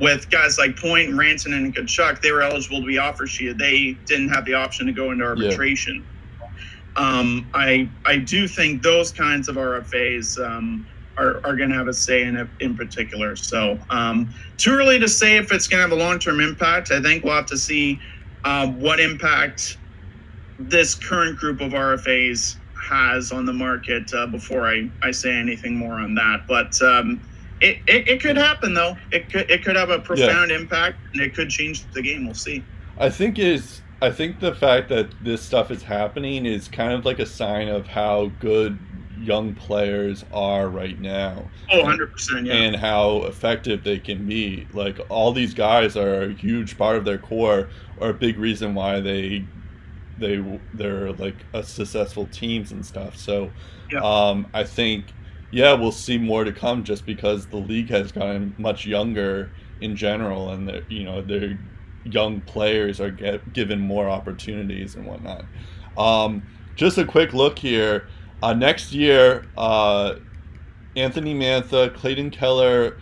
With 0.00 0.28
guys 0.28 0.58
like 0.58 0.76
Point, 0.76 1.14
Ranson, 1.14 1.52
and 1.52 1.72
Tkachuk, 1.72 2.20
they 2.20 2.32
were 2.32 2.42
eligible 2.42 2.80
to 2.80 2.86
be 2.86 2.98
offer 2.98 3.28
sheeted. 3.28 3.58
They 3.58 3.96
didn't 4.06 4.28
have 4.30 4.44
the 4.44 4.54
option 4.54 4.86
to 4.86 4.92
go 4.92 5.12
into 5.12 5.24
arbitration. 5.24 6.04
Um, 6.96 7.48
I 7.54 7.88
I 8.04 8.16
do 8.16 8.48
think 8.48 8.82
those 8.82 9.12
kinds 9.12 9.48
of 9.48 9.54
RFAs 9.54 10.44
um, 10.44 10.84
are, 11.16 11.36
are 11.46 11.56
going 11.56 11.70
to 11.70 11.76
have 11.76 11.88
a 11.88 11.92
say 11.92 12.22
in 12.22 12.36
it 12.36 12.48
in 12.60 12.76
particular. 12.76 13.36
So 13.36 13.78
um, 13.90 14.32
too 14.56 14.72
early 14.72 14.98
to 14.98 15.08
say 15.08 15.36
if 15.36 15.52
it's 15.52 15.68
going 15.68 15.78
to 15.78 15.88
have 15.88 15.96
a 15.96 16.02
long 16.02 16.18
term 16.18 16.40
impact. 16.40 16.90
I 16.90 17.00
think 17.00 17.24
we'll 17.24 17.34
have 17.34 17.46
to 17.46 17.58
see 17.58 18.00
uh, 18.44 18.68
what 18.68 19.00
impact 19.00 19.78
this 20.58 20.94
current 20.94 21.38
group 21.38 21.60
of 21.60 21.72
RFAs 21.72 22.56
has 22.80 23.32
on 23.32 23.46
the 23.46 23.52
market 23.52 24.12
uh, 24.14 24.26
before 24.26 24.68
I, 24.68 24.90
I 25.02 25.10
say 25.10 25.32
anything 25.32 25.76
more 25.76 25.94
on 25.94 26.14
that. 26.14 26.46
But 26.46 26.80
um, 26.82 27.20
it, 27.60 27.78
it, 27.86 28.08
it 28.08 28.20
could 28.20 28.36
happen 28.36 28.74
though. 28.74 28.96
It 29.10 29.30
could 29.30 29.50
it 29.50 29.64
could 29.64 29.76
have 29.76 29.90
a 29.90 29.98
profound 29.98 30.50
impact 30.50 30.98
and 31.12 31.22
it 31.22 31.34
could 31.34 31.50
change 31.50 31.84
the 31.92 32.02
game. 32.02 32.26
We'll 32.26 32.34
see. 32.34 32.62
I 32.98 33.08
think 33.10 33.38
is 33.38 33.80
I 34.02 34.10
think 34.10 34.40
the 34.40 34.54
fact 34.54 34.88
that 34.90 35.08
this 35.24 35.42
stuff 35.42 35.70
is 35.70 35.82
happening 35.82 36.44
is 36.46 36.68
kind 36.68 36.92
of 36.92 37.04
like 37.04 37.18
a 37.18 37.26
sign 37.26 37.68
of 37.68 37.86
how 37.86 38.30
good 38.38 38.78
young 39.18 39.54
players 39.54 40.24
are 40.32 40.68
right 40.68 41.00
now 41.00 41.48
Oh, 41.70 41.82
100%. 41.82 42.46
Yeah. 42.46 42.52
and 42.52 42.76
how 42.76 43.22
effective 43.22 43.82
they 43.84 43.98
can 43.98 44.26
be. 44.26 44.66
Like 44.74 44.98
all 45.08 45.32
these 45.32 45.54
guys 45.54 45.96
are 45.96 46.24
a 46.24 46.32
huge 46.34 46.76
part 46.76 46.96
of 46.96 47.04
their 47.06 47.16
core 47.16 47.70
or 47.96 48.10
a 48.10 48.14
big 48.14 48.38
reason 48.38 48.74
why 48.74 49.00
they 49.00 49.48
they 50.16 50.60
they're 50.72 51.12
like 51.14 51.46
a 51.54 51.62
successful 51.62 52.26
teams 52.26 52.72
and 52.72 52.84
stuff. 52.86 53.16
So 53.16 53.52
Yeah. 53.90 54.00
um, 54.02 54.48
I 54.54 54.64
think 54.64 55.14
yeah, 55.50 55.74
we'll 55.74 55.92
see 55.92 56.18
more 56.18 56.44
to 56.44 56.52
come 56.52 56.84
just 56.84 57.06
because 57.06 57.46
the 57.48 57.56
league 57.58 57.90
has 57.90 58.12
gotten 58.12 58.54
much 58.58 58.86
younger 58.86 59.52
in 59.80 59.94
general 59.96 60.50
and 60.50 60.68
they're, 60.68 60.82
you 60.88 61.04
know 61.04 61.22
they're 61.22 61.58
young 62.04 62.40
players 62.42 63.00
are 63.00 63.10
get, 63.10 63.52
given 63.52 63.80
more 63.80 64.08
opportunities 64.08 64.94
and 64.96 65.06
whatnot. 65.06 65.46
Um, 65.96 66.46
just 66.76 66.98
a 66.98 67.04
quick 67.04 67.32
look 67.32 67.58
here. 67.58 68.08
Uh, 68.42 68.52
next 68.52 68.92
year, 68.92 69.46
uh, 69.56 70.16
Anthony 70.96 71.34
Mantha, 71.34 71.92
Clayton 71.94 72.30
Keller, 72.30 72.98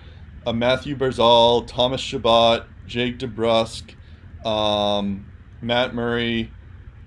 uh, 0.46 0.52
Matthew 0.52 0.96
Barzal, 0.96 1.66
Thomas 1.66 2.00
Chabot, 2.00 2.66
Jake 2.86 3.18
DeBrusk, 3.18 3.94
um, 4.44 5.26
Matt 5.60 5.94
Murray. 5.94 6.50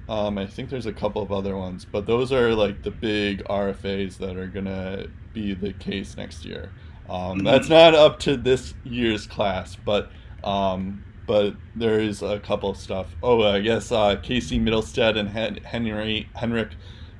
Um, 0.07 0.37
I 0.37 0.45
think 0.45 0.69
there's 0.69 0.85
a 0.85 0.93
couple 0.93 1.21
of 1.23 1.31
other 1.31 1.57
ones, 1.57 1.85
but 1.85 2.05
those 2.05 2.31
are 2.31 2.53
like 2.53 2.83
the 2.83 2.91
big 2.91 3.43
RFAs 3.45 4.17
that 4.19 4.37
are 4.37 4.47
gonna 4.47 5.07
be 5.33 5.53
the 5.55 5.73
case 5.73 6.15
next 6.15 6.45
year. 6.45 6.71
Um, 7.09 7.39
Mhm. 7.39 7.43
That's 7.43 7.69
not 7.69 7.95
up 7.95 8.19
to 8.19 8.37
this 8.37 8.75
year's 8.83 9.25
class, 9.27 9.75
but 9.75 10.11
um, 10.43 11.03
but 11.27 11.55
there 11.75 11.99
is 11.99 12.21
a 12.21 12.39
couple 12.39 12.69
of 12.69 12.77
stuff. 12.77 13.15
Oh, 13.23 13.41
I 13.41 13.59
guess 13.61 13.91
uh, 13.91 14.15
Casey 14.17 14.59
Mittelstadt 14.59 15.17
and 15.17 15.29
Hen- 15.29 15.59
Henry 15.63 16.29
Henrik 16.35 16.69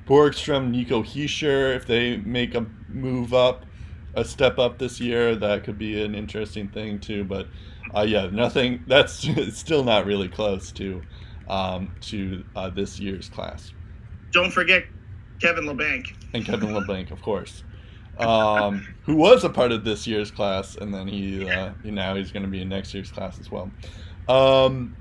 Borgstrom, 0.06 0.70
Nico 0.70 1.02
Hischier, 1.02 1.74
if 1.74 1.86
they 1.86 2.18
make 2.18 2.54
a 2.54 2.66
move 2.88 3.34
up, 3.34 3.66
a 4.14 4.24
step 4.24 4.58
up 4.60 4.78
this 4.78 5.00
year, 5.00 5.34
that 5.34 5.64
could 5.64 5.76
be 5.76 6.00
an 6.02 6.14
interesting 6.14 6.68
thing 6.68 7.00
too. 7.00 7.24
But 7.24 7.48
uh, 7.96 8.02
yeah, 8.02 8.28
nothing. 8.30 8.84
That's 8.86 9.26
still 9.58 9.84
not 9.84 10.06
really 10.06 10.28
close 10.28 10.70
to 10.72 11.02
um, 11.48 11.94
to 12.02 12.44
uh, 12.54 12.70
this 12.70 13.00
year's 13.00 13.28
class. 13.28 13.72
Don't 14.32 14.50
forget 14.50 14.84
Kevin 15.40 15.64
Labanc. 15.64 16.14
And 16.34 16.44
Kevin 16.44 16.68
Labanc, 16.74 17.10
of 17.10 17.22
course, 17.22 17.64
um, 18.18 18.86
who 19.02 19.16
was 19.16 19.44
a 19.44 19.48
part 19.48 19.72
of 19.72 19.84
this 19.84 20.06
year's 20.06 20.30
class, 20.30 20.76
and 20.76 20.92
then 20.92 21.08
he 21.08 21.48
uh, 21.48 21.72
now 21.84 22.14
he's 22.14 22.32
going 22.32 22.44
to 22.44 22.50
be 22.50 22.60
in 22.60 22.68
next 22.68 22.92
year's 22.92 23.10
class 23.10 23.40
as 23.40 23.50
well. 23.50 23.70
Um, 24.28 24.96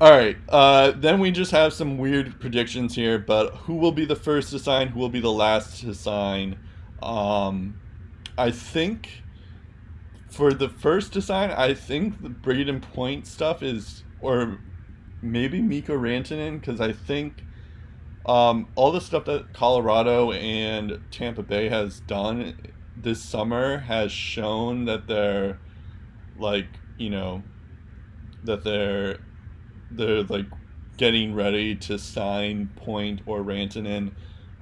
all 0.00 0.10
right, 0.10 0.36
uh, 0.48 0.92
then 0.92 1.20
we 1.20 1.30
just 1.30 1.50
have 1.50 1.72
some 1.72 1.98
weird 1.98 2.38
predictions 2.40 2.94
here, 2.94 3.18
but 3.18 3.54
who 3.54 3.74
will 3.74 3.92
be 3.92 4.04
the 4.04 4.16
first 4.16 4.50
to 4.50 4.58
sign? 4.58 4.88
Who 4.88 5.00
will 5.00 5.08
be 5.08 5.20
the 5.20 5.32
last 5.32 5.80
to 5.80 5.94
sign? 5.94 6.58
Um, 7.02 7.80
I 8.38 8.50
think 8.50 9.22
for 10.36 10.52
the 10.52 10.68
first 10.68 11.12
design, 11.12 11.50
I 11.50 11.72
think 11.72 12.22
the 12.22 12.28
Brayden 12.28 12.82
Point 12.82 13.26
stuff 13.26 13.62
is, 13.62 14.04
or 14.20 14.58
maybe 15.22 15.62
Mikko 15.62 15.96
Rantanen, 15.96 16.60
because 16.60 16.78
I 16.78 16.92
think 16.92 17.42
um, 18.26 18.68
all 18.74 18.92
the 18.92 19.00
stuff 19.00 19.24
that 19.24 19.54
Colorado 19.54 20.32
and 20.32 21.00
Tampa 21.10 21.42
Bay 21.42 21.70
has 21.70 22.00
done 22.00 22.54
this 22.96 23.22
summer 23.22 23.78
has 23.78 24.12
shown 24.12 24.84
that 24.86 25.06
they're 25.06 25.58
like 26.38 26.66
you 26.98 27.08
know 27.08 27.42
that 28.44 28.62
they're 28.64 29.18
they're 29.90 30.22
like 30.24 30.46
getting 30.98 31.34
ready 31.34 31.74
to 31.76 31.98
sign 31.98 32.68
Point 32.76 33.22
or 33.24 33.40
Rantanen, 33.40 34.12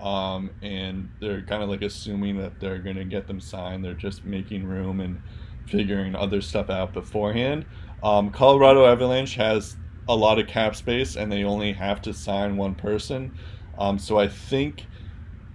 um, 0.00 0.50
and 0.62 1.10
they're 1.20 1.42
kind 1.42 1.64
of 1.64 1.68
like 1.68 1.82
assuming 1.82 2.38
that 2.38 2.60
they're 2.60 2.78
gonna 2.78 3.04
get 3.04 3.26
them 3.26 3.40
signed. 3.40 3.84
They're 3.84 3.94
just 3.94 4.24
making 4.24 4.64
room 4.66 5.00
and 5.00 5.20
figuring 5.66 6.14
other 6.14 6.40
stuff 6.40 6.70
out 6.70 6.92
beforehand. 6.92 7.64
Um, 8.02 8.30
Colorado 8.30 8.84
Avalanche 8.84 9.34
has 9.36 9.76
a 10.08 10.14
lot 10.14 10.38
of 10.38 10.46
cap 10.46 10.76
space, 10.76 11.16
and 11.16 11.32
they 11.32 11.44
only 11.44 11.72
have 11.72 12.02
to 12.02 12.12
sign 12.12 12.56
one 12.56 12.74
person. 12.74 13.36
Um, 13.78 13.98
so 13.98 14.18
I 14.18 14.28
think 14.28 14.86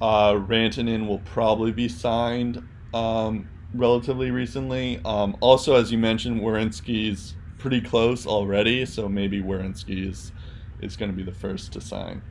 uh, 0.01 0.33
Rantanen 0.33 1.07
will 1.07 1.19
probably 1.19 1.71
be 1.71 1.87
signed 1.87 2.67
um, 2.93 3.47
relatively 3.73 4.31
recently. 4.31 4.99
Um, 5.05 5.37
also, 5.41 5.75
as 5.75 5.91
you 5.91 5.97
mentioned, 5.97 6.41
Werenski's 6.41 7.35
pretty 7.57 7.81
close 7.81 8.25
already, 8.25 8.85
so 8.85 9.07
maybe 9.07 9.41
Wierenski 9.41 10.09
is 10.09 10.31
is 10.81 10.95
going 10.95 11.11
to 11.11 11.15
be 11.15 11.23
the 11.23 11.37
first 11.37 11.73
to 11.73 11.81
sign. 11.81 12.21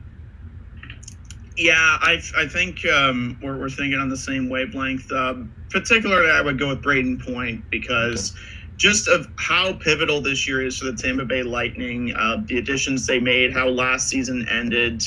Yeah, 1.59 1.97
I, 1.99 2.21
I 2.37 2.47
think 2.47 2.85
um, 2.87 3.37
we're, 3.43 3.57
we're 3.57 3.69
thinking 3.69 3.99
on 3.99 4.07
the 4.07 4.15
same 4.17 4.47
wavelength. 4.47 5.11
Um, 5.11 5.53
particularly, 5.69 6.31
I 6.31 6.39
would 6.41 6.57
go 6.57 6.69
with 6.69 6.81
Brayden 6.81 7.21
Point 7.23 7.69
because 7.69 8.33
just 8.77 9.09
of 9.09 9.27
how 9.35 9.73
pivotal 9.73 10.21
this 10.21 10.47
year 10.47 10.65
is 10.65 10.79
for 10.79 10.85
the 10.85 10.93
Tampa 10.93 11.25
Bay 11.25 11.43
Lightning, 11.43 12.15
uh, 12.15 12.37
the 12.45 12.59
additions 12.59 13.05
they 13.05 13.19
made, 13.19 13.51
how 13.51 13.67
last 13.67 14.07
season 14.07 14.47
ended. 14.49 15.03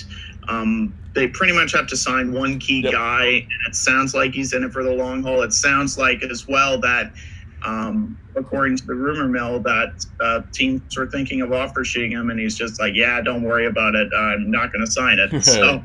Um, 0.46 0.94
they 1.14 1.26
pretty 1.26 1.54
much 1.54 1.72
have 1.72 1.86
to 1.86 1.96
sign 1.96 2.32
one 2.32 2.58
key 2.58 2.82
Yep. 2.82 2.92
guy, 2.92 3.24
and 3.24 3.58
it 3.66 3.74
sounds 3.74 4.14
like 4.14 4.34
he's 4.34 4.52
in 4.52 4.62
it 4.62 4.72
for 4.72 4.82
the 4.82 4.92
long 4.92 5.22
haul. 5.22 5.40
It 5.40 5.54
sounds 5.54 5.96
like 5.96 6.22
as 6.22 6.46
well 6.46 6.78
that, 6.80 7.12
um, 7.64 8.18
according 8.36 8.76
to 8.76 8.86
the 8.86 8.94
rumor 8.94 9.26
mill, 9.26 9.60
that 9.60 10.04
uh, 10.20 10.42
teams 10.52 10.98
are 10.98 11.06
thinking 11.06 11.40
of 11.40 11.50
offer 11.52 11.82
sheeting 11.82 12.10
him, 12.12 12.28
and 12.28 12.38
he's 12.38 12.56
just 12.56 12.78
like, 12.78 12.94
"Yeah, 12.94 13.22
don't 13.22 13.42
worry 13.42 13.66
about 13.66 13.94
it. 13.94 14.10
I'm 14.14 14.50
not 14.50 14.70
going 14.70 14.84
to 14.84 14.90
sign 14.90 15.18
it." 15.18 15.42
so. 15.44 15.82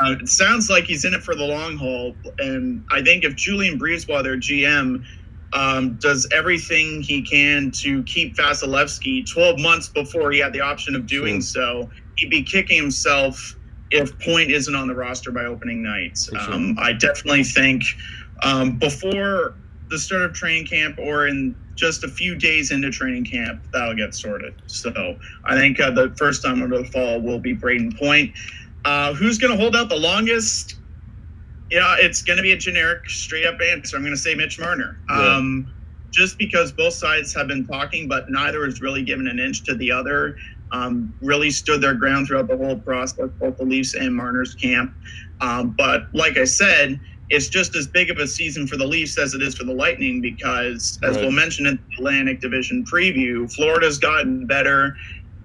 Uh, 0.00 0.16
it 0.20 0.28
sounds 0.28 0.70
like 0.70 0.84
he's 0.84 1.04
in 1.04 1.14
it 1.14 1.22
for 1.22 1.34
the 1.34 1.44
long 1.44 1.76
haul, 1.76 2.14
and 2.38 2.84
I 2.90 3.02
think 3.02 3.24
if 3.24 3.36
Julien 3.36 3.78
BriseBois, 3.78 4.22
their 4.22 4.36
GM, 4.36 5.04
um, 5.52 5.94
does 5.94 6.26
everything 6.32 7.00
he 7.00 7.22
can 7.22 7.70
to 7.70 8.02
keep 8.02 8.36
Vasilevskiy 8.36 9.30
12 9.30 9.60
months 9.60 9.88
before 9.88 10.32
he 10.32 10.40
had 10.40 10.52
the 10.52 10.60
option 10.60 10.96
of 10.96 11.06
doing 11.06 11.40
so, 11.40 11.88
he'd 12.16 12.30
be 12.30 12.42
kicking 12.42 12.76
himself 12.76 13.56
if 13.90 14.18
Point 14.18 14.50
isn't 14.50 14.74
on 14.74 14.88
the 14.88 14.94
roster 14.94 15.30
by 15.30 15.44
opening 15.44 15.82
night. 15.82 16.18
Sure. 16.18 16.38
Um, 16.38 16.76
I 16.80 16.92
definitely 16.92 17.44
think 17.44 17.84
um, 18.42 18.78
before 18.78 19.54
the 19.90 19.98
start 19.98 20.22
of 20.22 20.32
training 20.32 20.66
camp 20.66 20.98
or 20.98 21.28
in 21.28 21.54
just 21.76 22.02
a 22.02 22.08
few 22.08 22.34
days 22.34 22.72
into 22.72 22.90
training 22.90 23.24
camp, 23.24 23.62
that'll 23.72 23.94
get 23.94 24.14
sorted. 24.14 24.54
So 24.66 25.16
I 25.44 25.56
think 25.56 25.78
uh, 25.80 25.90
the 25.90 26.14
first 26.16 26.42
time 26.42 26.62
under 26.62 26.78
the 26.78 26.84
fall 26.86 27.20
will 27.20 27.38
be 27.38 27.54
Brayden 27.54 27.96
Point. 27.96 28.32
Uh, 28.84 29.14
who's 29.14 29.38
going 29.38 29.52
to 29.52 29.58
hold 29.58 29.74
out 29.76 29.88
the 29.88 29.96
longest? 29.96 30.76
Yeah, 31.70 31.96
it's 31.98 32.22
going 32.22 32.36
to 32.36 32.42
be 32.42 32.52
a 32.52 32.56
generic, 32.56 33.08
straight 33.08 33.46
up 33.46 33.58
answer. 33.60 33.96
I'm 33.96 34.02
going 34.02 34.14
to 34.14 34.20
say 34.20 34.34
Mitch 34.34 34.58
Marner. 34.60 34.98
Yeah. 35.08 35.36
Um, 35.36 35.72
just 36.10 36.38
because 36.38 36.70
both 36.70 36.92
sides 36.94 37.34
have 37.34 37.48
been 37.48 37.66
talking, 37.66 38.06
but 38.06 38.30
neither 38.30 38.64
has 38.64 38.80
really 38.80 39.02
given 39.02 39.26
an 39.26 39.38
inch 39.40 39.64
to 39.64 39.74
the 39.74 39.90
other. 39.90 40.36
Um, 40.70 41.12
really 41.20 41.50
stood 41.50 41.80
their 41.80 41.94
ground 41.94 42.26
throughout 42.28 42.48
the 42.48 42.56
whole 42.56 42.76
process, 42.78 43.28
both 43.40 43.56
the 43.56 43.64
Leafs 43.64 43.94
and 43.94 44.14
Marner's 44.14 44.54
camp. 44.54 44.92
Um, 45.40 45.74
but 45.76 46.06
like 46.14 46.36
I 46.36 46.44
said, 46.44 47.00
it's 47.30 47.48
just 47.48 47.74
as 47.74 47.86
big 47.86 48.10
of 48.10 48.18
a 48.18 48.26
season 48.26 48.66
for 48.66 48.76
the 48.76 48.86
Leafs 48.86 49.18
as 49.18 49.34
it 49.34 49.42
is 49.42 49.54
for 49.56 49.64
the 49.64 49.72
Lightning 49.72 50.20
because, 50.20 50.98
as 51.02 51.16
Right. 51.16 51.22
we'll 51.22 51.32
mention 51.32 51.66
in 51.66 51.76
the 51.76 51.96
Atlantic 51.96 52.40
Division 52.40 52.84
preview, 52.84 53.52
Florida's 53.52 53.98
gotten 53.98 54.46
better. 54.46 54.96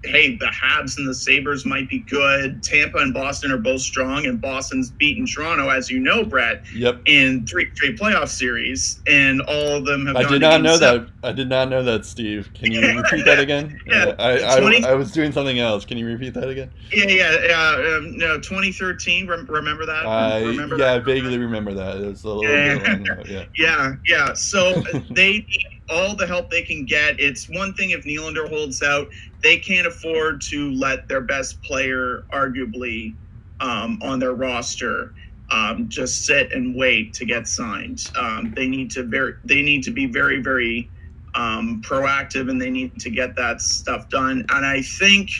Hey, 0.04 0.36
the 0.36 0.46
Habs 0.46 0.96
and 0.98 1.06
the 1.06 1.14
Sabres 1.14 1.66
might 1.66 1.88
be 1.88 1.98
good. 2.00 2.62
Tampa 2.62 2.98
and 2.98 3.12
Boston 3.12 3.52
are 3.52 3.58
both 3.58 3.80
strong, 3.82 4.26
and 4.26 4.40
Boston's 4.40 4.90
beaten 4.90 5.26
Toronto, 5.26 5.68
as 5.68 5.90
you 5.90 5.98
know, 5.98 6.24
Brett, 6.24 6.64
Yep. 6.74 7.02
in 7.06 7.46
three 7.46 7.68
straight 7.74 7.98
playoff 7.98 8.28
series, 8.28 9.00
and 9.06 9.42
all 9.42 9.76
of 9.76 9.84
them 9.84 10.06
have. 10.06 10.16
I 10.16 10.24
did 10.24 10.40
not 10.40 10.62
know 10.62 10.76
seven. 10.76 11.10
that. 11.22 11.28
I 11.28 11.32
did 11.32 11.48
not 11.48 11.68
know 11.68 11.82
that, 11.82 12.06
Steve. 12.06 12.48
Can 12.54 12.72
you 12.72 12.80
repeat 12.80 13.24
that 13.26 13.38
again? 13.38 13.78
yeah. 13.86 14.14
I, 14.18 14.38
I, 14.38 14.90
I 14.90 14.94
was 14.94 15.12
doing 15.12 15.32
something 15.32 15.58
else. 15.58 15.84
Can 15.84 15.98
you 15.98 16.06
repeat 16.06 16.32
that 16.34 16.48
again? 16.48 16.70
Yeah, 16.92 17.04
yeah, 17.06 17.36
yeah. 17.46 17.96
Um, 17.96 18.16
no, 18.16 18.40
2013. 18.40 19.26
Rem- 19.28 19.46
remember 19.46 19.84
that? 19.86 20.06
I 20.06 20.42
remember 20.42 20.78
yeah, 20.78 20.94
I 20.94 20.98
vaguely 20.98 21.38
remember 21.38 21.74
that. 21.74 21.96
It 21.98 22.06
was 22.06 22.24
a 22.24 22.28
little 22.28 22.42
Yeah. 22.44 22.78
long 22.86 23.26
yeah. 23.26 23.44
Yeah, 23.56 23.94
yeah. 24.06 24.32
So 24.32 24.80
they 25.10 25.38
need 25.40 25.79
all 25.90 26.14
the 26.14 26.26
help 26.26 26.50
they 26.50 26.62
can 26.62 26.84
get. 26.84 27.18
It's 27.18 27.48
one 27.48 27.74
thing 27.74 27.90
if 27.90 28.04
Nylander 28.04 28.48
holds 28.48 28.82
out, 28.82 29.08
they 29.42 29.58
can't 29.58 29.86
afford 29.86 30.40
to 30.42 30.72
let 30.72 31.08
their 31.08 31.20
best 31.20 31.60
player, 31.62 32.24
arguably, 32.32 33.14
um, 33.60 33.98
on 34.02 34.18
their 34.18 34.34
roster, 34.34 35.12
um, 35.50 35.88
just 35.88 36.24
sit 36.24 36.52
and 36.52 36.74
wait 36.76 37.12
to 37.14 37.24
get 37.24 37.48
signed. 37.48 38.10
Um, 38.16 38.52
they 38.54 38.68
need 38.68 38.90
to 38.92 39.02
very, 39.02 39.34
they 39.44 39.62
need 39.62 39.82
to 39.84 39.90
be 39.90 40.06
very, 40.06 40.40
very 40.40 40.88
um, 41.34 41.82
proactive, 41.82 42.48
and 42.50 42.60
they 42.60 42.70
need 42.70 42.98
to 43.00 43.10
get 43.10 43.36
that 43.36 43.60
stuff 43.60 44.08
done. 44.08 44.46
And 44.48 44.64
I 44.64 44.82
think, 44.82 45.30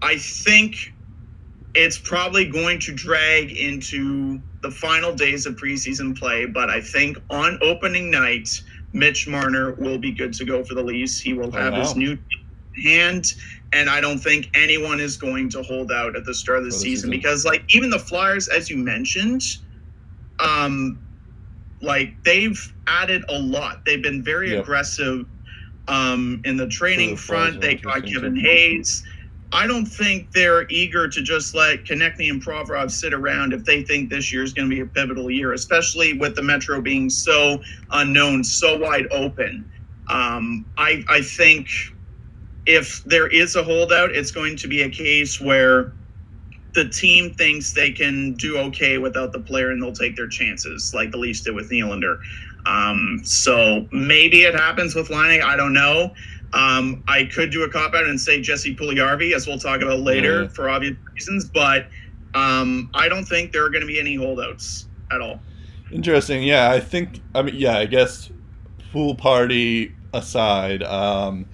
I 0.00 0.16
think 0.16 0.94
it's 1.74 1.98
probably 1.98 2.48
going 2.48 2.78
to 2.80 2.94
drag 2.94 3.52
into 3.52 4.40
the 4.62 4.70
final 4.70 5.14
days 5.14 5.46
of 5.46 5.56
preseason 5.56 6.18
play, 6.18 6.46
but 6.46 6.70
I 6.70 6.80
think 6.80 7.18
on 7.30 7.58
opening 7.62 8.10
night, 8.10 8.62
Mitch 8.92 9.28
Marner 9.28 9.72
will 9.74 9.98
be 9.98 10.12
good 10.12 10.32
to 10.34 10.44
go 10.44 10.64
for 10.64 10.74
the 10.74 10.82
Leafs. 10.82 11.20
He 11.20 11.34
will 11.34 11.54
Oh, 11.54 11.58
have 11.58 11.74
his 11.74 11.96
new 11.96 12.18
hand, 12.84 13.34
and 13.72 13.90
I 13.90 14.00
don't 14.00 14.18
think 14.18 14.50
anyone 14.54 15.00
is 15.00 15.16
going 15.16 15.50
to 15.50 15.62
hold 15.62 15.92
out 15.92 16.16
at 16.16 16.24
the 16.24 16.34
start 16.34 16.58
of 16.60 16.64
the 16.64 16.70
the 16.70 16.76
season 16.78 17.10
because, 17.10 17.44
like, 17.44 17.64
even 17.74 17.90
the 17.90 17.98
Flyers, 17.98 18.48
as 18.48 18.70
you 18.70 18.76
mentioned, 18.78 19.42
um, 20.40 21.00
like 21.82 22.14
they've 22.24 22.60
added 22.86 23.24
a 23.28 23.38
lot. 23.38 23.84
They've 23.84 24.02
been 24.02 24.22
very 24.24 24.52
Yep. 24.52 24.62
aggressive 24.64 25.26
um, 25.88 26.40
in 26.44 26.56
the 26.56 26.68
training 26.68 27.10
the 27.12 27.16
front. 27.16 27.60
They 27.60 27.76
got 27.76 28.04
Kevin. 28.06 28.36
Hayes. 28.36 29.02
I 29.52 29.66
don't 29.66 29.86
think 29.86 30.30
they're 30.32 30.68
eager 30.68 31.08
to 31.08 31.22
just 31.22 31.54
let 31.54 31.84
Konecny 31.84 32.30
and 32.30 32.42
Provorov 32.42 32.90
sit 32.90 33.14
around 33.14 33.54
if 33.54 33.64
they 33.64 33.82
think 33.82 34.10
this 34.10 34.32
year 34.32 34.42
is 34.42 34.52
going 34.52 34.68
to 34.68 34.74
be 34.74 34.82
a 34.82 34.86
pivotal 34.86 35.30
year, 35.30 35.54
especially 35.54 36.12
with 36.12 36.34
the 36.36 36.42
Metro 36.42 36.80
being 36.82 37.08
so 37.08 37.62
unknown, 37.90 38.44
so 38.44 38.76
wide 38.76 39.06
open. 39.10 39.70
Um, 40.08 40.66
I, 40.76 41.02
I 41.08 41.22
think 41.22 41.68
if 42.66 43.02
there 43.04 43.26
is 43.28 43.56
a 43.56 43.62
holdout, 43.62 44.12
it's 44.12 44.30
going 44.30 44.56
to 44.56 44.68
be 44.68 44.82
a 44.82 44.90
case 44.90 45.40
where 45.40 45.92
the 46.74 46.86
team 46.86 47.32
thinks 47.32 47.72
they 47.72 47.90
can 47.90 48.34
do 48.34 48.58
okay 48.58 48.98
without 48.98 49.32
the 49.32 49.40
player 49.40 49.70
and 49.70 49.82
they'll 49.82 49.92
take 49.92 50.14
their 50.14 50.28
chances, 50.28 50.92
like 50.92 51.10
the 51.10 51.16
Leafs 51.16 51.40
did 51.40 51.54
with 51.54 51.70
Nylander. 51.70 52.20
Um, 52.66 53.22
so 53.24 53.88
maybe 53.92 54.42
it 54.42 54.54
happens 54.54 54.94
with 54.94 55.08
Laine. 55.08 55.40
I 55.40 55.56
don't 55.56 55.72
know. 55.72 56.12
Um, 56.52 57.02
I 57.08 57.24
could 57.24 57.50
do 57.50 57.62
a 57.64 57.68
cop 57.68 57.94
out 57.94 58.04
and 58.06 58.20
say 58.20 58.40
Jesse 58.40 58.74
Puljujarvi, 58.74 59.34
as 59.34 59.46
we'll 59.46 59.58
talk 59.58 59.82
about 59.82 60.00
later 60.00 60.42
Yeah. 60.44 60.48
for 60.48 60.68
obvious 60.70 60.96
reasons, 61.14 61.44
but 61.46 61.88
um, 62.34 62.90
I 62.94 63.08
don't 63.08 63.24
think 63.24 63.52
there 63.52 63.64
are 63.64 63.70
going 63.70 63.82
to 63.82 63.86
be 63.86 64.00
any 64.00 64.14
holdouts 64.16 64.86
at 65.10 65.20
all. 65.20 65.40
Interesting. 65.92 66.42
Yeah, 66.42 66.70
I 66.70 66.80
think. 66.80 67.20
I 67.34 67.42
mean, 67.42 67.54
yeah, 67.56 67.78
I 67.78 67.86
guess 67.86 68.30
pool 68.92 69.14
party 69.14 69.94
aside, 70.12 70.82
um, 70.82 71.46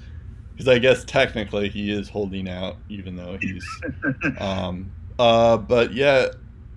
because 0.53 0.68
I 0.68 0.78
guess 0.78 1.05
technically 1.05 1.68
he 1.68 1.90
is 1.92 2.09
holding 2.09 2.49
out, 2.49 2.76
even 2.88 3.16
though 3.16 3.38
he's. 3.40 3.66
um, 4.38 4.90
uh, 5.18 5.57
but 5.57 5.92
yeah, 5.92 6.26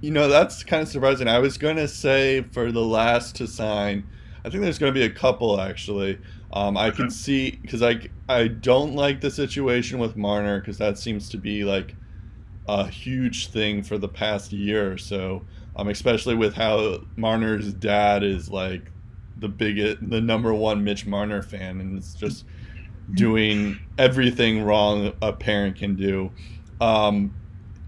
you 0.02 0.12
know 0.12 0.28
that's 0.28 0.64
kind 0.64 0.84
of 0.84 0.88
surprising. 0.90 1.28
I 1.28 1.40
was 1.40 1.58
gonna 1.58 1.88
say 1.88 2.44
for 2.52 2.72
the 2.72 2.84
last 2.84 3.36
to 3.38 3.48
sign, 3.48 4.08
I 4.46 4.50
think 4.50 4.62
there's 4.62 4.78
gonna 4.80 4.92
be 4.92 5.04
a 5.04 5.10
couple 5.10 5.60
actually. 5.60 6.20
Um, 6.58 6.76
I 6.76 6.90
can 6.90 7.12
see 7.12 7.52
because 7.52 7.84
I 7.84 8.10
I 8.28 8.48
don't 8.48 8.96
like 8.96 9.22
the 9.22 9.30
situation 9.30 10.00
with 10.00 10.18
Marner 10.18 10.60
because 10.60 10.80
that 10.80 10.98
seems 10.98 11.30
to 11.30 11.38
be 11.38 11.64
like 11.64 11.94
a 12.68 12.88
huge 12.88 13.50
thing 13.50 13.84
for 13.84 14.00
the 14.00 14.08
past 14.08 14.52
year 14.52 14.92
or 14.92 14.98
so. 14.98 15.46
Um, 15.76 15.88
especially 15.90 16.34
with 16.34 16.56
how 16.56 17.02
Marner's 17.16 17.72
dad 17.74 18.24
is 18.24 18.50
like 18.50 18.92
the 19.38 19.48
biggest, 19.48 20.10
the 20.10 20.20
number 20.20 20.52
one 20.52 20.84
Mitch 20.84 21.06
Marner 21.06 21.44
fan, 21.44 21.80
and 21.80 21.96
it's 21.96 22.16
just 22.16 22.46
doing 23.14 23.78
everything 24.00 24.64
wrong 24.64 25.14
a 25.22 25.32
parent 25.32 25.76
can 25.76 25.96
do. 25.96 26.32
Um, 26.82 27.36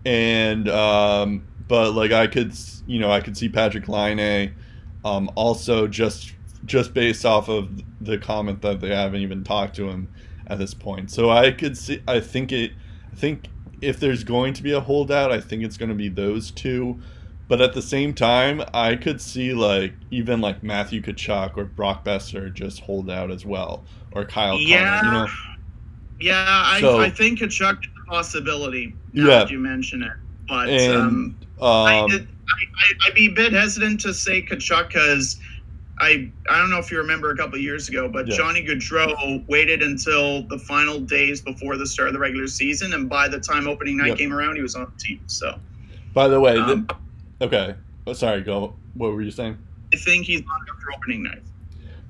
and 0.05 0.69
um, 0.69 1.43
but 1.67 1.93
like 1.93 2.11
I 2.11 2.27
could, 2.27 2.53
you 2.85 2.99
know, 2.99 3.09
I 3.09 3.19
could 3.19 3.35
see 3.35 3.49
Patrick 3.49 3.87
Laine, 3.87 4.53
um, 5.03 5.31
also 5.33 5.87
just 5.87 6.35
just 6.65 6.93
based 6.93 7.25
off 7.25 7.49
of 7.49 7.69
the 8.01 8.17
comment 8.17 8.61
that 8.61 8.79
they 8.81 8.89
haven't 8.93 9.21
even 9.21 9.43
talked 9.43 9.75
to 9.77 9.89
him 9.89 10.07
at 10.47 10.57
this 10.57 10.73
point. 10.73 11.11
So 11.11 11.29
I 11.29 11.51
could 11.51 11.77
see. 11.77 12.01
I 12.07 12.19
think 12.19 12.51
it. 12.51 12.71
I 13.11 13.15
think 13.15 13.47
if 13.81 13.99
there's 13.99 14.23
going 14.23 14.53
to 14.53 14.63
be 14.63 14.71
a 14.73 14.79
holdout, 14.79 15.31
I 15.31 15.39
think 15.39 15.63
it's 15.63 15.77
going 15.77 15.89
to 15.89 15.95
be 15.95 16.09
those 16.09 16.51
two. 16.51 16.99
But 17.47 17.61
at 17.61 17.73
the 17.73 17.81
same 17.81 18.13
time, 18.13 18.61
I 18.75 18.95
could 18.95 19.19
see 19.19 19.53
like 19.53 19.93
even 20.11 20.39
like 20.41 20.61
Matthew 20.61 21.01
Tkachuk 21.01 21.57
or 21.57 21.65
Brock 21.65 22.05
Boeser 22.05 22.53
just 22.53 22.81
hold 22.81 23.09
out 23.09 23.31
as 23.31 23.45
well, 23.45 23.83
or 24.11 24.23
Kyle 24.25 24.59
Yeah. 24.59 25.01
Connor. 25.01 25.17
You 25.17 25.23
know, 25.23 25.27
Yeah, 26.19 26.45
I, 26.47 26.79
So- 26.81 26.99
I 26.99 27.09
think 27.09 27.39
Tkachuk 27.39 27.79
is 27.81 27.89
a 28.05 28.09
possibility. 28.11 28.93
Now 29.13 29.23
Yeah. 29.27 29.39
that 29.39 29.49
you 29.51 29.57
mention 29.57 30.03
it, 30.03 30.11
but 30.47 30.69
and 30.69 30.93
um, 30.95 31.35
I, 31.59 31.99
um, 31.99 32.09
I, 32.11 32.15
I, 32.17 33.07
I'd 33.07 33.13
be 33.15 33.27
a 33.27 33.31
bit 33.31 33.53
hesitant 33.53 34.01
to 34.01 34.13
say 34.13 34.43
Tkachuk 34.43 34.89
because 34.89 35.39
I 35.99 36.31
I 36.49 36.57
don't 36.59 36.69
know 36.69 36.79
if 36.79 36.91
you 36.91 36.97
remember 36.97 37.31
a 37.31 37.37
couple 37.37 37.55
of 37.55 37.61
years 37.61 37.89
ago, 37.89 38.07
but 38.07 38.27
Yeah. 38.27 38.35
Johnny 38.37 38.65
Gaudreau 38.65 39.45
waited 39.47 39.81
until 39.83 40.43
the 40.47 40.57
final 40.57 40.99
days 40.99 41.41
before 41.41 41.77
the 41.77 41.85
start 41.85 42.07
of 42.09 42.13
the 42.13 42.19
regular 42.19 42.47
season, 42.47 42.93
and 42.93 43.09
by 43.09 43.27
the 43.27 43.39
time 43.39 43.67
opening 43.67 43.97
night 43.97 44.09
Yep. 44.09 44.17
came 44.17 44.33
around, 44.33 44.55
he 44.55 44.61
was 44.61 44.75
on 44.75 44.85
the 44.85 45.03
team. 45.03 45.19
So 45.27 45.59
by 46.13 46.27
the 46.27 46.39
way, 46.39 46.57
um, 46.57 46.87
the, 47.39 47.45
okay. 47.45 47.75
Oh, 48.07 48.13
sorry, 48.13 48.41
go. 48.41 48.75
What 48.93 49.13
were 49.13 49.21
you 49.21 49.31
saying? 49.31 49.57
I 49.93 49.97
think 49.97 50.25
he's 50.25 50.39
on 50.39 50.45
for 50.45 50.93
opening 50.93 51.23
night. 51.23 51.43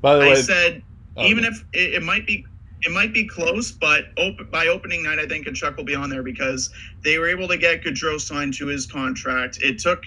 By 0.01 0.15
the 0.15 0.21
I 0.21 0.27
way, 0.27 0.31
I 0.33 0.41
said 0.41 0.83
oh, 1.17 1.25
even 1.25 1.43
if 1.43 1.65
it, 1.73 1.95
it 1.95 2.03
might 2.03 2.27
be 2.27 2.45
it 2.81 2.91
might 2.91 3.13
be 3.13 3.27
close, 3.27 3.71
but 3.71 4.05
op- 4.17 4.49
by 4.51 4.67
opening 4.67 5.03
night, 5.03 5.19
I 5.19 5.27
think 5.27 5.45
Tkachuk 5.45 5.75
will 5.75 5.83
be 5.83 5.95
on 5.95 6.09
there 6.09 6.23
because 6.23 6.69
they 7.03 7.17
were 7.17 7.27
able 7.27 7.47
to 7.49 7.57
get 7.57 7.83
Gaudreau 7.83 8.19
signed 8.21 8.53
to 8.55 8.67
his 8.67 8.85
contract. 8.85 9.59
It 9.61 9.79
took 9.79 10.01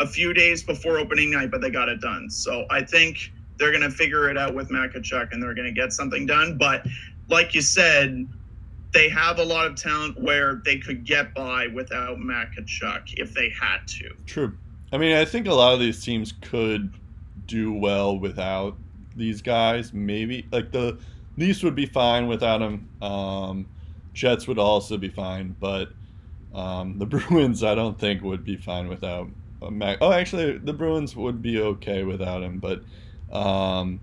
a 0.00 0.06
few 0.06 0.32
days 0.32 0.62
before 0.62 0.98
opening 0.98 1.30
night, 1.30 1.50
but 1.50 1.60
they 1.60 1.70
got 1.70 1.88
it 1.88 2.00
done. 2.00 2.30
So 2.30 2.64
I 2.70 2.82
think 2.82 3.32
they're 3.58 3.70
going 3.70 3.82
to 3.82 3.90
figure 3.90 4.30
it 4.30 4.38
out 4.38 4.54
with 4.54 4.70
Matt 4.70 4.92
Tkachuk 4.92 5.32
and 5.32 5.42
they're 5.42 5.54
going 5.54 5.72
to 5.72 5.80
get 5.80 5.92
something 5.92 6.26
done. 6.26 6.56
But 6.56 6.86
like 7.28 7.54
you 7.54 7.60
said, 7.60 8.26
they 8.92 9.08
have 9.10 9.38
a 9.38 9.44
lot 9.44 9.66
of 9.66 9.76
talent 9.76 10.20
where 10.20 10.62
they 10.64 10.78
could 10.78 11.04
get 11.04 11.34
by 11.34 11.68
without 11.68 12.18
Matt 12.18 12.48
Tkachuk 12.52 13.14
if 13.18 13.34
they 13.34 13.50
had 13.50 13.86
to. 13.86 14.10
True. 14.26 14.56
I 14.92 14.98
mean, 14.98 15.14
I 15.14 15.24
think 15.24 15.46
a 15.46 15.54
lot 15.54 15.74
of 15.74 15.80
these 15.80 16.02
teams 16.02 16.32
could 16.40 16.92
do 17.46 17.72
well 17.72 18.18
without 18.18 18.76
these 19.14 19.42
guys. 19.42 19.92
Maybe 19.92 20.46
like 20.50 20.72
the 20.72 20.98
Leafs 21.36 21.62
would 21.62 21.76
be 21.76 21.86
fine 21.86 22.26
without 22.26 22.58
them. 22.58 22.88
Um, 23.02 23.66
Jets 24.14 24.48
would 24.48 24.58
also 24.58 24.96
be 24.96 25.08
fine, 25.08 25.54
but 25.60 25.90
um, 26.54 26.98
the 26.98 27.06
Bruins, 27.06 27.62
I 27.62 27.74
don't 27.74 27.98
think, 27.98 28.22
would 28.22 28.44
be 28.44 28.56
fine 28.56 28.88
without 28.88 29.28
Mac. 29.68 29.98
Oh, 30.00 30.12
actually, 30.12 30.58
the 30.58 30.72
Bruins 30.72 31.14
would 31.16 31.42
be 31.42 31.60
okay 31.60 32.04
without 32.04 32.42
him, 32.42 32.58
but 32.58 32.82
um, 33.30 34.00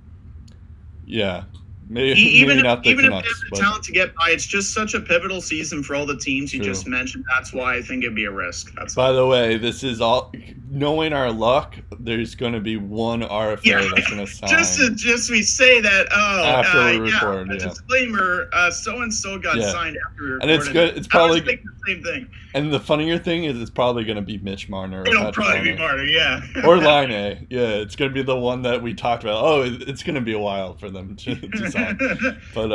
yeah, 1.06 1.46
maybe, 1.90 2.20
even 2.20 2.48
maybe 2.50 2.60
if, 2.60 2.64
not 2.66 2.84
the 2.84 2.90
even 2.90 3.06
if 3.06 3.12
they 3.12 3.16
have 3.16 3.26
the 3.52 3.58
talent 3.58 3.84
to 3.86 3.92
get 3.92 4.14
by, 4.16 4.30
it's 4.30 4.46
just 4.46 4.74
such 4.74 4.94
a 4.94 5.00
pivotal 5.00 5.42
season 5.42 5.84
for 5.84 5.96
all 5.96 6.06
the 6.06 6.18
teams 6.18 6.54
you 6.54 6.60
True. 6.62 6.70
just 6.74 6.88
mentioned. 6.88 7.26
That's 7.36 7.54
why 7.54 7.76
I 7.76 7.82
think 7.82 8.04
it'd 8.04 8.16
be 8.16 8.26
a 8.26 8.32
risk. 8.32 8.74
That's 8.76 8.96
By 8.96 9.12
the 9.12 9.26
way, 9.26 9.58
this 9.58 9.84
is 9.84 10.02
all 10.02 10.32
knowing 10.70 11.14
our 11.14 11.32
luck. 11.32 11.76
There's 12.00 12.36
going 12.36 12.54
to 12.54 12.60
be 12.60 12.78
one 12.78 13.22
RFA 13.22 13.60
Yeah, 13.64 13.90
that's 13.96 14.10
going 14.10 14.26
to 14.26 14.32
sign. 14.32 14.50
just 14.50 14.78
to 14.80 14.94
just 14.96 15.30
we 15.32 15.42
say 15.42 15.82
that. 15.82 16.08
Oh, 16.12 16.44
After 16.44 16.78
uh, 16.78 17.00
we 17.00 17.10
yeah, 17.10 17.16
record, 17.16 17.50
a 17.52 17.54
yeah. 17.54 17.60
disclaimer. 17.70 18.50
So 18.72 19.02
and 19.02 19.14
so 19.14 19.38
got 19.40 19.58
Yeah. 19.58 19.72
signed 19.72 19.98
after 20.10 20.24
we 20.24 20.30
recorded. 20.32 20.50
And 20.50 20.52
it's 20.62 20.70
good- 20.70 20.98
it's 20.98 21.08
probably- 21.08 21.40
the 21.42 21.58
same 21.88 22.04
thing. 22.04 22.28
and 22.54 22.74
the 22.74 22.80
funnier 22.82 23.18
thing 23.18 23.46
is, 23.46 23.60
it's 23.62 23.70
probably 23.72 24.04
going 24.04 24.18
to 24.18 24.22
be 24.22 24.38
Mitch 24.40 24.68
Marner. 24.68 25.02
or 25.04 25.08
It'll 25.08 25.32
probably 25.32 25.62
be 25.62 25.70
Laine. 25.70 25.78
Marty. 25.80 26.12
Yeah. 26.12 26.42
or 26.66 26.78
Line 26.82 27.12
A. 27.12 27.46
Yeah, 27.50 27.62
it's 27.68 27.96
going 27.96 28.12
to 28.12 28.14
be 28.16 28.24
the 28.24 28.36
one 28.36 28.62
that 28.64 28.82
we 28.82 28.94
talked 28.94 29.24
about. 29.24 29.44
Oh, 29.44 29.62
it's 29.64 30.04
going 30.04 30.16
to 30.16 30.22
be 30.22 30.34
a 30.34 30.40
while 30.40 30.76
for 30.76 30.90
them 30.90 31.16
to, 31.16 31.36
to 31.36 31.48
sign. 31.78 32.42
but 32.54 32.72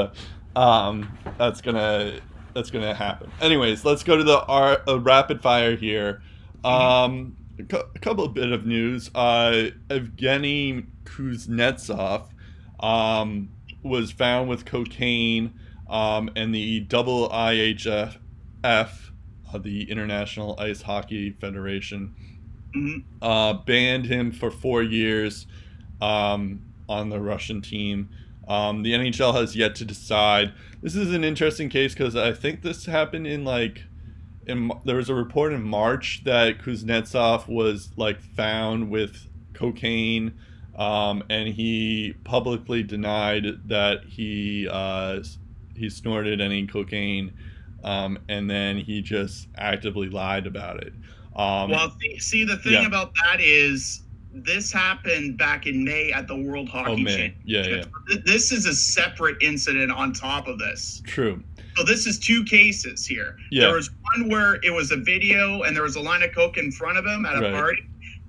uh, 0.57 0.59
um, 0.59 1.17
that's 1.39 1.61
gonna 1.61 2.21
that's 2.55 2.71
gonna 2.71 2.95
happen. 2.95 3.31
Anyways, 3.41 3.85
let's 3.85 4.03
go 4.03 4.17
to 4.17 4.25
the 4.25 4.43
R, 4.45 4.83
uh, 4.89 5.01
rapid 5.01 5.41
fire 5.43 5.77
here. 5.77 6.23
Um, 6.65 7.37
a, 7.59 7.63
cou- 7.65 7.89
a 7.95 7.99
couple 7.99 8.25
of 8.25 8.35
bit 8.35 8.53
of 8.53 8.67
news. 8.67 9.11
Uh, 9.15 9.71
Evgeny 9.89 10.87
Kuznetsov 11.05 12.29
um, 12.81 13.49
was 13.83 14.13
found 14.13 14.49
with 14.49 14.65
cocaine, 14.65 15.55
um, 15.89 16.31
and 16.37 16.55
the 16.55 16.81
double 16.81 17.29
IHF, 17.31 18.13
uh, 18.65 18.85
the 19.59 19.91
International 19.91 20.57
Ice 20.59 20.83
Hockey 20.83 21.31
Federation, 21.31 22.15
Mhm. 22.75 23.03
uh, 23.21 23.53
banned 23.55 24.07
him 24.07 24.33
for 24.33 24.51
four 24.51 24.83
years 24.83 25.47
um, 26.01 26.63
on 26.89 27.11
the 27.11 27.21
Russian 27.21 27.61
team. 27.61 28.09
Um, 28.49 28.83
the 28.83 28.93
NHL 28.93 29.35
has 29.35 29.55
yet 29.55 29.75
to 29.77 29.85
decide. 29.85 30.53
This 30.83 30.97
is 30.97 31.15
an 31.15 31.25
interesting 31.25 31.69
case 31.69 31.95
because 31.95 32.17
I 32.17 32.33
think 32.33 32.63
this 32.63 32.87
happened 32.87 33.27
in 33.27 33.45
like, 33.45 33.83
in 34.47 34.73
there 34.85 34.97
was 34.97 35.09
a 35.09 35.15
report 35.15 35.53
in 35.53 35.63
March 35.63 36.23
that 36.25 36.59
Kuznetsov 36.59 37.47
was 37.47 37.91
like 37.97 38.21
found 38.21 38.91
with 38.91 39.29
cocaine, 39.55 40.35
um, 40.77 41.23
and 41.31 41.49
he 41.49 42.15
publicly 42.25 42.83
denied 42.83 43.45
that 43.67 44.05
he 44.05 44.69
uh, 44.71 45.21
he 45.77 45.89
snorted 45.89 46.41
any 46.41 46.67
cocaine, 46.67 47.33
um, 47.85 48.19
and 48.29 48.51
then 48.51 48.79
he 48.79 49.01
just 49.01 49.49
actively 49.57 50.09
lied 50.09 50.47
about 50.47 50.83
it. 50.83 50.93
Um, 51.37 51.71
well, 51.71 51.95
see, 52.01 52.19
see, 52.19 52.45
the 52.45 52.59
thing 52.59 52.73
yeah. 52.73 52.87
about 52.87 53.13
that 53.25 53.41
is 53.41 54.03
this 54.35 54.73
happened 54.73 55.37
back 55.39 55.67
in 55.67 55.85
May 55.85 56.11
at 56.13 56.27
the 56.27 56.37
World 56.37 56.69
oh, 56.73 56.79
Hockey 56.79 56.93
oh 56.93 56.97
man, 56.97 57.35
yeah, 57.45 57.67
yeah, 57.67 57.85
This 58.25 58.53
is 58.53 58.67
a 58.67 58.75
separate 58.75 59.43
incident 59.43 59.93
on 59.93 60.13
top 60.13 60.49
of 60.49 60.59
this. 60.59 61.03
true. 61.07 61.43
So 61.77 61.85
this 61.85 62.07
is 62.07 62.19
two 62.19 62.45
cases 62.45 63.07
here. 63.07 63.37
Yeah. 63.51 63.67
There 63.67 63.75
was 63.77 63.91
one 64.17 64.29
where 64.29 64.57
it 64.63 64.73
was 64.73 64.91
a 64.91 64.97
video 64.97 65.63
and 65.63 65.75
there 65.75 65.85
was 65.85 65.97
a 65.97 66.01
line 66.01 66.23
of 66.23 66.35
coke 66.35 66.59
in 66.59 66.71
front 66.71 66.99
of 66.99 67.07
him 67.07 67.25
at 67.25 67.37
a 67.37 67.41
Right. 67.41 67.55
party. 67.55 67.83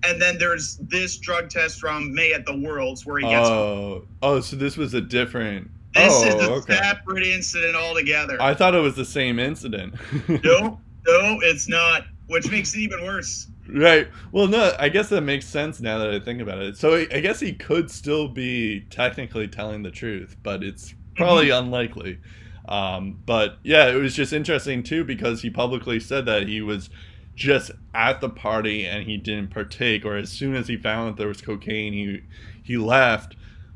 And 0.06 0.22
then 0.22 0.38
there's 0.38 0.78
this 0.78 1.18
drug 1.18 1.50
test 1.50 1.80
from 1.80 2.14
May 2.14 2.34
at 2.34 2.46
the 2.46 2.56
Worlds 2.58 3.06
where 3.06 3.20
he 3.20 3.26
gets 3.28 3.50
Oh, 3.50 4.06
oh, 4.22 4.40
so 4.42 4.56
this 4.56 4.78
was 4.78 4.94
a 4.94 5.02
different. 5.02 5.70
this 5.94 6.14
oh, 6.14 6.28
is 6.28 6.36
a 6.36 6.52
okay. 6.52 6.76
separate 6.76 7.24
incident 7.26 7.76
altogether. 7.76 8.42
I 8.42 8.54
thought 8.54 8.76
it 8.76 8.80
was 8.82 8.96
the 8.96 9.06
same 9.06 9.40
incident. 9.40 9.96
no, 10.28 10.80
no, 11.06 11.40
it's 11.42 11.68
not. 11.68 12.06
Which 12.28 12.50
makes 12.50 12.74
it 12.74 12.80
even 12.80 13.04
worse. 13.06 13.48
Right. 13.68 14.10
Well, 14.32 14.48
no, 14.48 14.74
I 14.80 14.90
guess 14.90 15.10
that 15.10 15.22
makes 15.22 15.46
sense 15.48 15.80
now 15.80 15.98
that 16.00 16.14
I 16.14 16.20
think 16.20 16.42
about 16.42 16.60
it. 16.60 16.78
So 16.78 16.96
I 16.96 17.06
guess 17.20 17.40
he 17.40 17.54
could 17.54 17.90
still 17.90 18.28
be 18.28 18.82
technically 18.90 19.48
telling 19.48 19.84
the 19.84 19.92
truth, 19.92 20.36
but 20.44 20.64
it's 20.64 20.94
probably 21.16 21.50
Mm-hmm. 21.50 21.50
unlikely. 21.50 22.20
Um, 22.68 23.20
but 23.26 23.60
yeah, 23.64 23.88
it 23.90 23.96
was 23.96 24.16
just 24.16 24.34
interesting 24.34 24.84
too 24.84 25.04
because 25.04 25.42
he 25.42 25.50
publicly 25.50 26.00
said 26.00 26.26
that 26.26 26.48
he 26.48 26.62
was 26.62 26.90
just 27.36 27.72
at 27.94 28.22
the 28.22 28.30
party 28.30 28.86
and 28.86 29.06
he 29.06 29.18
didn't 29.18 29.50
partake, 29.50 30.06
or 30.06 30.16
as 30.16 30.32
soon 30.32 30.56
as 30.56 30.68
he 30.68 30.78
found 30.78 31.10
that 31.10 31.18
there 31.18 31.28
was 31.28 31.42
cocaine, 31.42 31.94
he 31.94 32.22
he 32.64 32.78
left. 32.78 33.36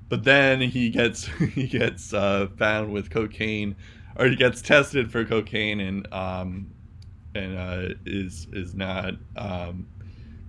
But 0.09 0.23
then 0.23 0.61
he 0.61 0.89
gets 0.89 1.25
he 1.53 1.67
gets 1.67 2.13
uh, 2.13 2.47
found 2.57 2.91
with 2.91 3.09
cocaine 3.09 3.75
or 4.15 4.27
he 4.27 4.35
gets 4.35 4.61
tested 4.61 5.11
for 5.11 5.25
cocaine 5.25 5.79
and 5.79 6.11
um, 6.13 6.71
and 7.37 7.57
uh, 7.57 7.95
is 8.05 8.47
is 8.53 8.73
not 8.73 9.13
um, 9.35 9.87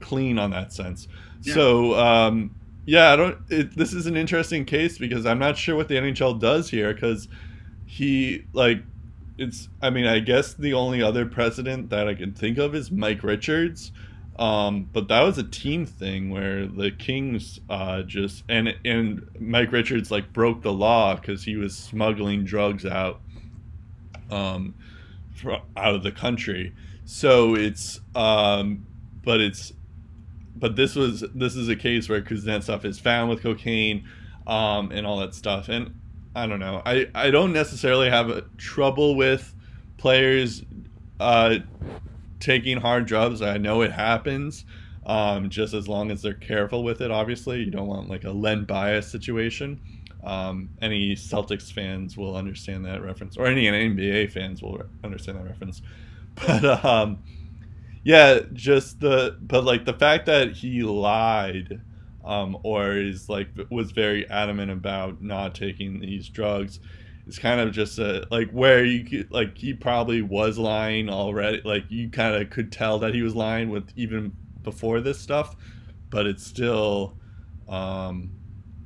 clean 0.01 0.39
on 0.39 0.51
that 0.51 0.73
sense. 0.73 1.09
Yeah. 1.43 1.55
So 1.55 1.95
um, 1.95 2.55
yeah, 2.87 3.13
I 3.13 3.17
don't. 3.17 3.39
It, 3.51 3.77
this 3.77 3.93
is 3.93 4.07
an 4.07 4.17
interesting 4.17 4.65
case 4.65 4.99
because 4.99 5.27
I'm 5.27 5.39
not 5.39 5.57
sure 5.57 5.77
what 5.77 5.89
the 5.89 5.97
NHL 5.97 6.41
does 6.41 6.71
here 6.71 6.93
because 6.95 7.29
he 7.87 8.45
like 8.53 8.83
it's. 9.37 9.69
I 9.83 9.91
mean, 9.91 10.07
I 10.07 10.21
guess 10.21 10.55
the 10.55 10.75
only 10.75 11.03
other 11.03 11.27
precedent 11.27 11.91
that 11.91 12.09
I 12.09 12.15
can 12.15 12.33
think 12.33 12.59
of 12.59 12.75
is 12.75 12.91
Mike 12.91 13.23
Richards. 13.23 13.93
Um, 14.39 14.89
but 14.93 15.09
that 15.09 15.23
was 15.23 15.37
a 15.37 15.43
team 15.43 15.85
thing 15.85 16.31
where 16.31 16.67
the 16.67 16.93
Kings 16.93 17.59
uh, 17.69 18.03
just 18.03 18.45
and 18.49 18.75
and 18.85 19.29
Mike 19.39 19.73
Richards 19.73 20.11
like 20.11 20.33
broke 20.33 20.63
the 20.63 20.73
law 20.73 21.17
because 21.17 21.43
he 21.43 21.57
was 21.57 21.77
smuggling 21.77 22.45
drugs 22.45 22.87
out 22.87 23.21
um, 24.31 24.75
out 25.77 25.95
of 25.95 26.03
the 26.03 26.13
country. 26.13 26.75
So 27.05 27.55
it's 27.55 28.01
um, 28.15 28.87
but 29.25 29.41
it's 29.41 29.73
but 30.57 30.77
this 30.77 30.95
was 30.95 31.25
this 31.35 31.57
is 31.57 31.69
a 31.69 31.77
case 31.77 32.09
where 32.09 32.21
Kuznetsov 32.21 32.85
is 32.85 32.99
found 32.99 33.31
with 33.31 33.43
cocaine 33.43 34.09
um, 34.47 34.91
and 34.93 35.07
all 35.07 35.19
that 35.19 35.35
stuff. 35.35 35.69
And 35.69 35.99
I 36.35 36.47
don't 36.47 36.61
know. 36.61 36.83
I 36.85 37.09
I 37.15 37.31
don't 37.31 37.53
necessarily 37.53 38.11
have 38.11 38.31
a 38.31 38.43
trouble 38.57 39.17
with 39.17 39.55
players 39.97 40.63
uh, 41.21 41.57
taking 42.41 42.79
hard 42.79 43.07
drugs. 43.07 43.43
I 43.43 43.59
know 43.59 43.83
it 43.83 43.93
happens. 43.93 44.65
Um, 45.07 45.49
just 45.49 45.73
as 45.73 45.89
long 45.89 46.11
as 46.11 46.21
they're 46.21 46.35
careful 46.35 46.85
with 46.85 47.01
it, 47.01 47.11
obviously, 47.11 47.61
you 47.61 47.71
don't 47.71 47.87
want 47.87 48.11
like 48.11 48.25
a 48.25 48.31
Len 48.31 48.65
bias 48.65 49.11
situation. 49.11 49.81
Um, 50.25 50.71
any 50.83 51.15
Celtics 51.15 51.73
fans 51.73 52.17
will 52.17 52.37
understand 52.37 52.85
that 52.87 53.03
reference, 53.03 53.37
or 53.37 53.47
any 53.47 53.67
NBA 53.67 54.33
fans 54.33 54.63
will 54.63 54.83
understand 55.05 55.39
that 55.39 55.45
reference. 55.45 55.83
But 56.47 56.85
um, 56.85 57.19
yeah, 58.05 58.41
just 58.53 59.01
the 59.01 59.37
but 59.41 59.65
like 59.65 59.85
the 59.85 59.93
fact 59.93 60.27
that 60.27 60.53
he 60.53 60.83
lied, 60.83 61.81
um, 62.25 62.57
or 62.63 62.93
is 62.93 63.29
like 63.29 63.49
was 63.71 63.91
very 63.91 64.29
adamant 64.31 64.71
about 64.71 65.21
not 65.21 65.55
taking 65.57 66.01
these 66.01 66.29
drugs, 66.29 66.79
is 67.27 67.39
kind 67.39 67.61
of 67.61 67.73
just 67.73 67.99
a 67.99 68.27
like 68.31 68.51
where 68.51 68.85
you 68.85 69.05
could, 69.05 69.31
like 69.31 69.59
he 69.59 69.75
probably 69.75 70.23
was 70.23 70.59
lying 70.59 71.09
already. 71.11 71.61
Like 71.65 71.85
you 71.91 72.09
kind 72.09 72.35
of 72.35 72.51
could 72.51 72.73
tell 72.73 72.99
that 73.01 73.15
he 73.15 73.23
was 73.23 73.35
lying 73.35 73.69
with 73.69 73.91
even 73.97 74.33
before 74.63 75.01
this 75.01 75.19
stuff, 75.19 75.55
but 76.11 76.27
it's 76.27 76.45
still, 76.45 77.17
um, 77.69 78.31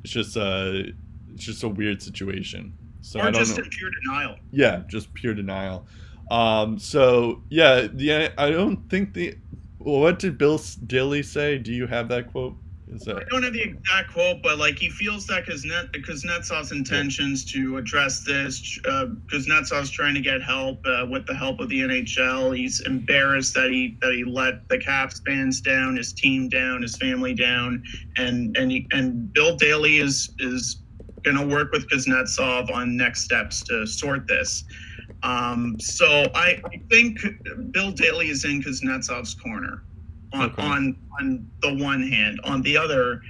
it's 0.03 0.13
just 0.13 0.37
a 0.37 0.93
it's 1.35 1.45
just 1.45 1.63
a 1.63 1.69
weird 1.69 2.03
situation. 2.03 2.77
So 3.01 3.21
or 3.21 3.25
I 3.25 3.31
don't 3.31 3.41
just 3.41 3.57
know. 3.57 3.65
in 3.65 3.71
pure 3.71 3.91
denial. 4.05 4.37
Yeah, 4.51 4.83
just 4.87 5.13
pure 5.15 5.35
denial. 5.35 5.87
Um, 6.31 6.79
so 6.79 7.43
yeah, 7.51 7.89
the 7.93 8.33
I 8.39 8.51
don't 8.51 8.89
think 8.89 9.15
the 9.15 9.37
well, 9.79 10.01
what 10.01 10.19
did 10.19 10.39
Bill 10.39 10.61
Daly 10.87 11.23
say? 11.23 11.59
Do 11.59 11.73
you 11.73 11.87
have 11.87 12.09
that 12.09 12.31
quote? 12.31 12.57
Is 12.89 13.09
I 13.09 13.23
don't 13.31 13.43
have 13.43 13.55
the 13.55 13.63
exact 13.63 14.13
quote, 14.13 14.43
but 14.43 14.59
like 14.59 14.79
he 14.79 14.91
feels 14.91 15.27
that 15.27 15.47
because 15.47 15.65
Net 15.65 15.91
because 15.93 16.25
Kuznetsov's 16.25 16.73
intentions 16.73 17.45
to 17.53 17.79
address 17.79 18.21
this, 18.21 18.79
because 18.79 18.87
uh, 18.87 19.07
Kuznetsov's 19.33 19.91
trying 19.91 20.15
to 20.15 20.21
get 20.21 20.43
help 20.43 20.85
uh, 20.87 21.07
with 21.09 21.27
the 21.27 21.35
help 21.35 21.61
of 21.61 21.71
the 21.71 21.81
NHL. 21.81 22.57
He's 22.57 22.81
embarrassed 22.81 23.55
that 23.55 23.71
he 23.71 23.97
that 24.03 24.13
he 24.13 24.25
let 24.25 24.69
the 24.69 24.79
Caps 24.79 25.23
fans 25.27 25.61
down, 25.61 25.97
his 25.97 26.13
team 26.13 26.49
down, 26.49 26.83
his 26.83 26.97
family 26.97 27.35
down, 27.35 27.83
and 28.17 28.57
and 28.57 28.71
he, 28.71 28.87
and 28.93 29.33
Bill 29.33 29.57
Daly 29.57 29.99
is 29.99 30.31
is 30.39 30.83
going 31.23 31.37
to 31.37 31.47
work 31.47 31.73
with 31.73 31.89
Kuznetsov 31.89 32.71
on 32.73 32.97
next 32.97 33.23
steps 33.23 33.63
to 33.65 33.87
sort 33.87 34.27
this. 34.27 34.65
Um, 35.23 35.79
so 35.79 36.27
I, 36.35 36.61
think 36.91 37.21
Bill 37.71 37.93
Daly 37.93 38.29
is 38.29 38.45
in 38.45 38.63
Kuznetsov's 38.63 39.35
corner 39.35 39.83
on, 40.33 40.51
Okay. 40.51 40.63
on 40.63 40.97
on 41.21 41.51
the 41.61 41.75
one 41.75 42.03
hand. 42.03 42.41
On 42.45 42.63
the 42.63 42.77
other, 42.77 43.23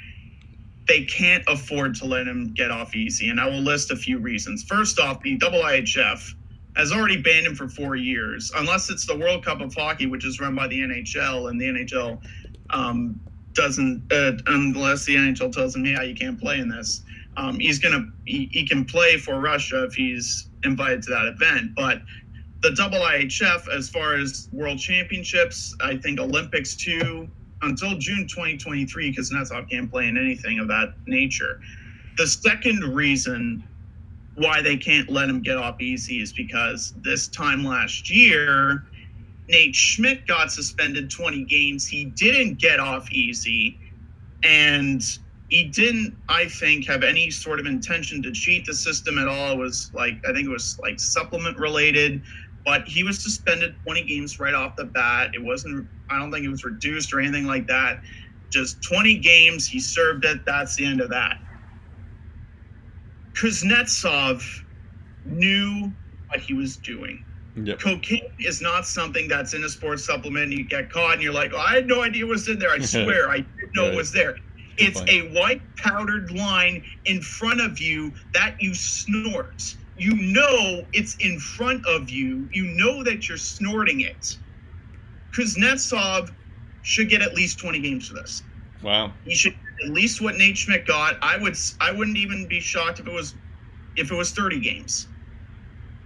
they 0.89 1.05
can't 1.05 1.45
afford 1.49 1.95
to 1.97 2.07
let 2.07 2.27
him 2.27 2.53
get 2.55 2.71
off 2.71 2.95
easy, 2.95 3.29
and 3.29 3.41
I 3.41 3.47
will 3.47 3.61
list 3.61 3.91
a 3.91 3.97
few 3.97 4.19
reasons. 4.19 4.65
First 4.65 4.99
off, 4.99 5.23
the 5.23 5.39
IIHF 5.39 6.35
has 6.77 6.93
already 6.93 7.21
banned 7.21 7.47
him 7.47 7.55
for 7.55 7.69
four 7.69 7.97
years, 7.97 8.51
unless 8.57 8.89
it's 8.91 9.07
the 9.07 9.17
World 9.17 9.45
Cup 9.45 9.61
of 9.61 9.75
Hockey, 9.75 10.07
which 10.07 10.25
is 10.25 10.41
run 10.41 10.55
by 10.55 10.69
the 10.69 10.81
NHL, 10.81 11.51
and 11.51 11.61
the 11.61 11.67
NHL 11.67 12.21
um, 12.71 13.21
doesn't, 13.53 14.11
uh, 14.11 14.33
unless 14.47 15.05
the 15.05 15.17
NHL 15.17 15.53
tells 15.53 15.77
him, 15.77 15.85
yeah, 15.85 16.03
you 16.03 16.15
can't 16.15 16.41
play 16.41 16.59
in 16.59 16.69
this. 16.69 17.03
Um, 17.37 17.59
he's 17.59 17.79
gonna, 17.79 18.07
he, 18.27 18.49
he 18.53 18.67
can 18.67 18.85
play 18.85 19.17
for 19.17 19.41
Russia 19.41 19.85
if 19.85 19.95
he's 19.95 20.49
invited 20.65 21.03
to 21.05 21.11
that 21.11 21.27
event, 21.27 21.75
but 21.75 22.03
the 22.63 22.71
double 22.73 22.99
IHF 22.99 23.69
as 23.69 23.89
far 23.89 24.15
as 24.15 24.49
World 24.53 24.79
Championships, 24.79 25.75
I 25.81 25.97
think 25.97 26.21
Olympics 26.21 26.77
too, 26.77 27.29
until 27.63 27.99
June 27.99 28.27
2023, 28.29 29.11
because 29.11 29.31
Kuznetsov 29.31 29.69
can't 29.69 29.91
play 29.91 30.09
in 30.09 30.17
anything 30.17 30.59
of 30.59 30.69
that 30.69 30.95
nature. 31.07 31.61
The 32.17 32.27
second 32.27 32.81
reason 32.95 33.65
why 34.37 34.63
they 34.63 34.77
can't 34.77 35.11
let 35.11 35.29
him 35.29 35.43
get 35.43 35.59
off 35.59 35.81
easy 35.81 36.23
is 36.23 36.33
because 36.33 36.95
this 37.03 37.29
time 37.29 37.65
last 37.65 38.11
year, 38.11 38.85
Nate 39.49 39.75
Schmidt 39.75 40.27
got 40.27 40.53
suspended 40.53 41.11
20 41.11 41.45
games. 41.45 41.87
He 41.87 42.07
didn't 42.07 42.59
get 42.59 42.81
off 42.81 43.11
easy, 43.13 43.79
and 44.43 45.03
he 45.53 45.65
didn't, 45.65 46.17
I 46.31 46.47
think, 46.49 46.87
have 46.87 47.03
any 47.05 47.31
sort 47.31 47.61
of 47.61 47.67
intention 47.67 48.23
to 48.23 48.33
cheat 48.33 48.65
the 48.65 48.73
system 48.73 49.19
at 49.19 49.29
all. 49.29 49.53
It 49.53 49.59
was 49.59 49.91
like, 49.93 50.15
I 50.27 50.33
think 50.33 50.47
it 50.47 50.51
was 50.51 50.79
like 50.81 50.99
supplement 50.99 51.59
related, 51.59 52.23
but 52.65 52.89
he 52.89 53.05
was 53.05 53.23
suspended 53.23 53.75
20 53.85 54.03
games 54.05 54.41
right 54.41 54.55
off 54.55 54.77
the 54.77 54.87
bat. 54.87 55.33
It 55.35 55.43
wasn't, 55.45 55.87
I 56.09 56.19
don't 56.19 56.33
think 56.33 56.47
it 56.47 56.49
was 56.49 56.65
reduced 56.65 57.13
or 57.13 57.21
anything 57.21 57.45
like 57.45 57.67
that. 57.67 58.01
Just 58.49 58.83
20 58.83 59.19
games, 59.19 59.67
he 59.67 59.79
served 59.79 60.25
it. 60.25 60.43
That's 60.47 60.75
the 60.75 60.87
end 60.87 61.03
of 61.03 61.11
that. 61.11 61.39
Kuznetsov 63.35 64.43
knew 65.27 65.93
what 66.29 66.41
he 66.41 66.55
was 66.55 66.79
doing. 66.79 67.23
Yep. 67.63 67.79
Cocaine 67.79 68.33
is 68.39 68.63
not 68.63 68.87
something 68.87 69.29
that's 69.29 69.53
in 69.53 69.65
a 69.65 69.69
sports 69.69 70.03
supplement. 70.03 70.51
You 70.51 70.65
get 70.65 70.91
caught 70.91 71.13
and 71.13 71.23
you're 71.23 71.35
like, 71.35 71.53
oh, 71.53 71.59
I 71.59 71.75
had 71.75 71.87
no 71.87 72.03
idea 72.03 72.27
what's 72.27 72.49
in 72.49 72.59
there. 72.59 72.71
I 72.71 72.79
swear, 72.95 73.29
I 73.29 73.41
didn't 73.41 73.75
know 73.77 73.83
Right. 73.85 73.93
it 73.93 73.97
was 73.99 74.13
there. 74.13 74.39
It's 74.79 75.03
a 75.09 75.29
white 75.33 75.63
powdered 75.77 76.31
line 76.33 76.85
in 77.05 77.21
front 77.21 77.61
of 77.61 77.79
you 77.79 78.13
that 78.35 78.57
you 78.61 78.75
snort. 78.75 79.77
You 79.97 80.15
know 80.17 80.87
it's 80.93 81.17
in 81.17 81.39
front 81.39 81.87
of 81.87 82.11
you. 82.11 82.49
You 82.53 82.65
know 82.67 83.03
that 83.05 83.29
you're 83.29 83.39
snorting 83.39 84.01
it. 84.01 84.39
Kuznetsov 85.33 86.31
should 86.83 87.09
get 87.09 87.23
at 87.23 87.35
least 87.35 87.59
20 87.59 87.81
games 87.81 88.09
for 88.09 88.15
this. 88.15 88.43
Wow. 88.83 89.13
He 89.25 89.35
should 89.35 89.53
get 89.53 89.89
at 89.89 89.93
least 89.93 90.21
what 90.21 90.37
Nate 90.37 90.57
Schmidt 90.59 90.87
got. 90.87 91.17
I 91.23 91.37
would 91.39 91.57
I 91.81 91.93
wouldn't 91.93 92.17
even 92.19 92.47
be 92.49 92.61
shocked 92.61 93.01
if 93.01 93.07
it 93.07 93.13
was 93.13 93.35
if 93.97 94.11
it 94.11 94.15
was 94.15 94.33
30 94.33 94.61
games. 94.61 95.09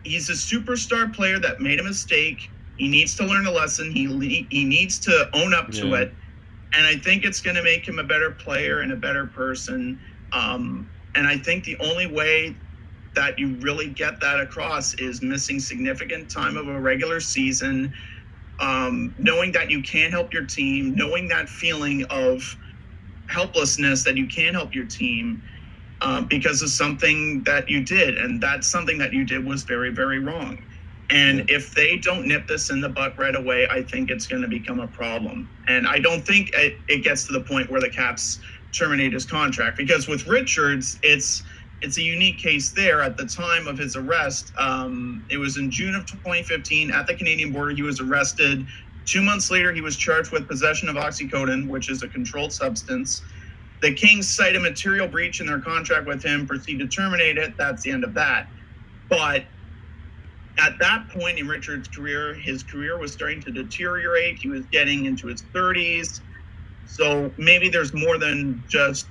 He's 0.05 0.29
a 0.29 0.33
superstar 0.33 1.13
player 1.13 1.39
that 1.41 1.61
made 1.61 1.81
a 1.81 1.83
mistake. 1.85 2.51
He 2.77 2.89
needs 2.89 3.15
to 3.17 3.25
learn 3.25 3.47
a 3.47 3.51
lesson. 3.51 3.91
He 3.91 4.47
he 4.51 4.65
needs 4.65 4.99
to 5.01 5.29
own 5.35 5.55
up 5.55 5.71
to 5.73 5.89
Yeah. 5.89 6.01
it, 6.03 6.15
and 6.77 6.87
I 6.87 6.97
think 6.97 7.25
it's 7.25 7.41
going 7.41 7.57
to 7.57 7.63
make 7.63 7.89
him 7.89 7.99
a 7.99 8.05
better 8.05 8.31
player 8.31 8.81
and 8.81 8.93
a 8.93 8.97
better 8.97 9.27
person. 9.27 9.99
Um, 10.33 10.89
and 11.15 11.27
I 11.27 11.39
think 11.39 11.65
the 11.65 11.79
only 11.79 12.07
way 12.07 12.55
that 13.15 13.39
you 13.39 13.55
really 13.57 13.89
get 13.89 14.21
that 14.21 14.39
across 14.39 14.95
is 14.95 15.23
missing 15.23 15.59
significant 15.59 16.31
time 16.31 16.59
of 16.59 16.69
a 16.69 16.79
regular 16.79 17.19
season, 17.19 17.95
um, 18.61 19.15
knowing 19.19 19.53
that 19.53 19.71
you 19.71 19.83
can't 19.83 20.13
help 20.13 20.35
your 20.35 20.45
team, 20.45 20.95
knowing 20.95 21.29
that 21.29 21.49
feeling 21.49 22.05
of 22.11 22.57
helplessness 23.29 24.05
that 24.05 24.17
you 24.17 24.27
can't 24.27 24.55
help 24.55 24.75
your 24.75 24.85
team 24.85 25.43
uh, 26.03 26.21
because 26.21 26.61
of 26.61 26.69
something 26.69 27.43
that 27.45 27.71
you 27.71 27.83
did, 27.83 28.19
and 28.19 28.41
that's 28.41 28.67
something 28.67 28.99
that 28.99 29.15
you 29.15 29.25
did 29.25 29.45
was 29.45 29.63
very, 29.63 29.91
very 29.91 30.19
wrong. 30.19 30.63
And 31.11 31.49
if 31.49 31.73
they 31.73 31.99
don't 31.99 32.27
nip 32.27 32.49
this 32.49 32.71
in 32.71 32.81
the 32.81 32.89
butt 32.89 33.17
right 33.17 33.37
away, 33.37 33.69
I 33.71 33.83
think 33.83 34.11
it's 34.11 34.27
going 34.27 34.43
to 34.43 34.49
become 34.49 34.81
a 34.81 34.89
problem. 34.89 35.49
And 35.69 35.87
I 35.87 35.99
don't 35.99 36.27
think 36.27 36.51
it, 36.55 36.79
it 36.89 37.05
gets 37.05 37.27
to 37.27 37.33
the 37.33 37.41
point 37.41 37.71
where 37.71 37.81
the 37.81 37.89
Caps 37.89 38.41
terminate 38.73 39.13
his 39.13 39.25
contract 39.25 39.77
because 39.77 40.09
with 40.09 40.27
Richards, 40.27 40.99
it's 41.03 41.43
it's 41.83 41.99
a 41.99 42.03
unique 42.03 42.39
case 42.39 42.71
there. 42.71 43.03
At 43.03 43.17
the 43.17 43.27
time 43.27 43.69
of 43.69 43.77
his 43.77 43.97
arrest, 43.97 44.53
um, 44.57 45.25
it 45.31 45.37
was 45.37 45.59
in 45.59 45.71
June 45.71 45.95
of 45.95 46.07
2015 46.07 46.91
at 46.91 47.07
the 47.07 47.15
Canadian 47.15 47.53
border. 47.53 47.75
He 47.75 47.83
was 47.83 48.01
arrested. 48.01 48.67
Two 49.05 49.23
months 49.23 49.51
later, 49.51 49.73
he 49.73 49.83
was 49.83 49.97
charged 49.97 50.33
with 50.33 50.49
possession 50.49 50.89
of 50.89 50.97
oxycodone, 50.97 51.69
which 51.69 51.91
is 51.91 52.03
a 52.03 52.09
controlled 52.09 52.53
substance. 52.53 53.23
The 53.83 53.93
Kings 53.93 54.27
cite 54.29 54.57
a 54.57 54.61
material 54.61 55.07
breach 55.07 55.41
in 55.41 55.47
their 55.47 55.61
contract 55.61 56.07
with 56.07 56.23
him, 56.23 56.47
proceed 56.47 56.79
to 56.79 56.89
terminate 56.89 57.37
it. 57.37 57.57
That's 57.59 57.83
the 57.83 57.91
end 57.91 58.05
of 58.05 58.15
that. 58.15 58.49
But 59.09 59.45
at 60.59 60.79
that 60.81 61.09
point 61.11 61.39
in 61.39 61.49
Richard's 61.49 61.89
career, 61.89 62.35
his 62.35 62.63
career 62.63 62.99
was 62.99 63.13
starting 63.13 63.41
to 63.43 63.53
deteriorate. 63.53 64.39
He 64.39 64.49
was 64.49 64.65
getting 64.67 65.05
into 65.05 65.29
his 65.29 65.43
30s. 65.55 66.21
So 66.87 67.33
maybe 67.37 67.69
there's 67.69 67.93
more 67.93 68.19
than 68.19 68.63
just 68.69 69.07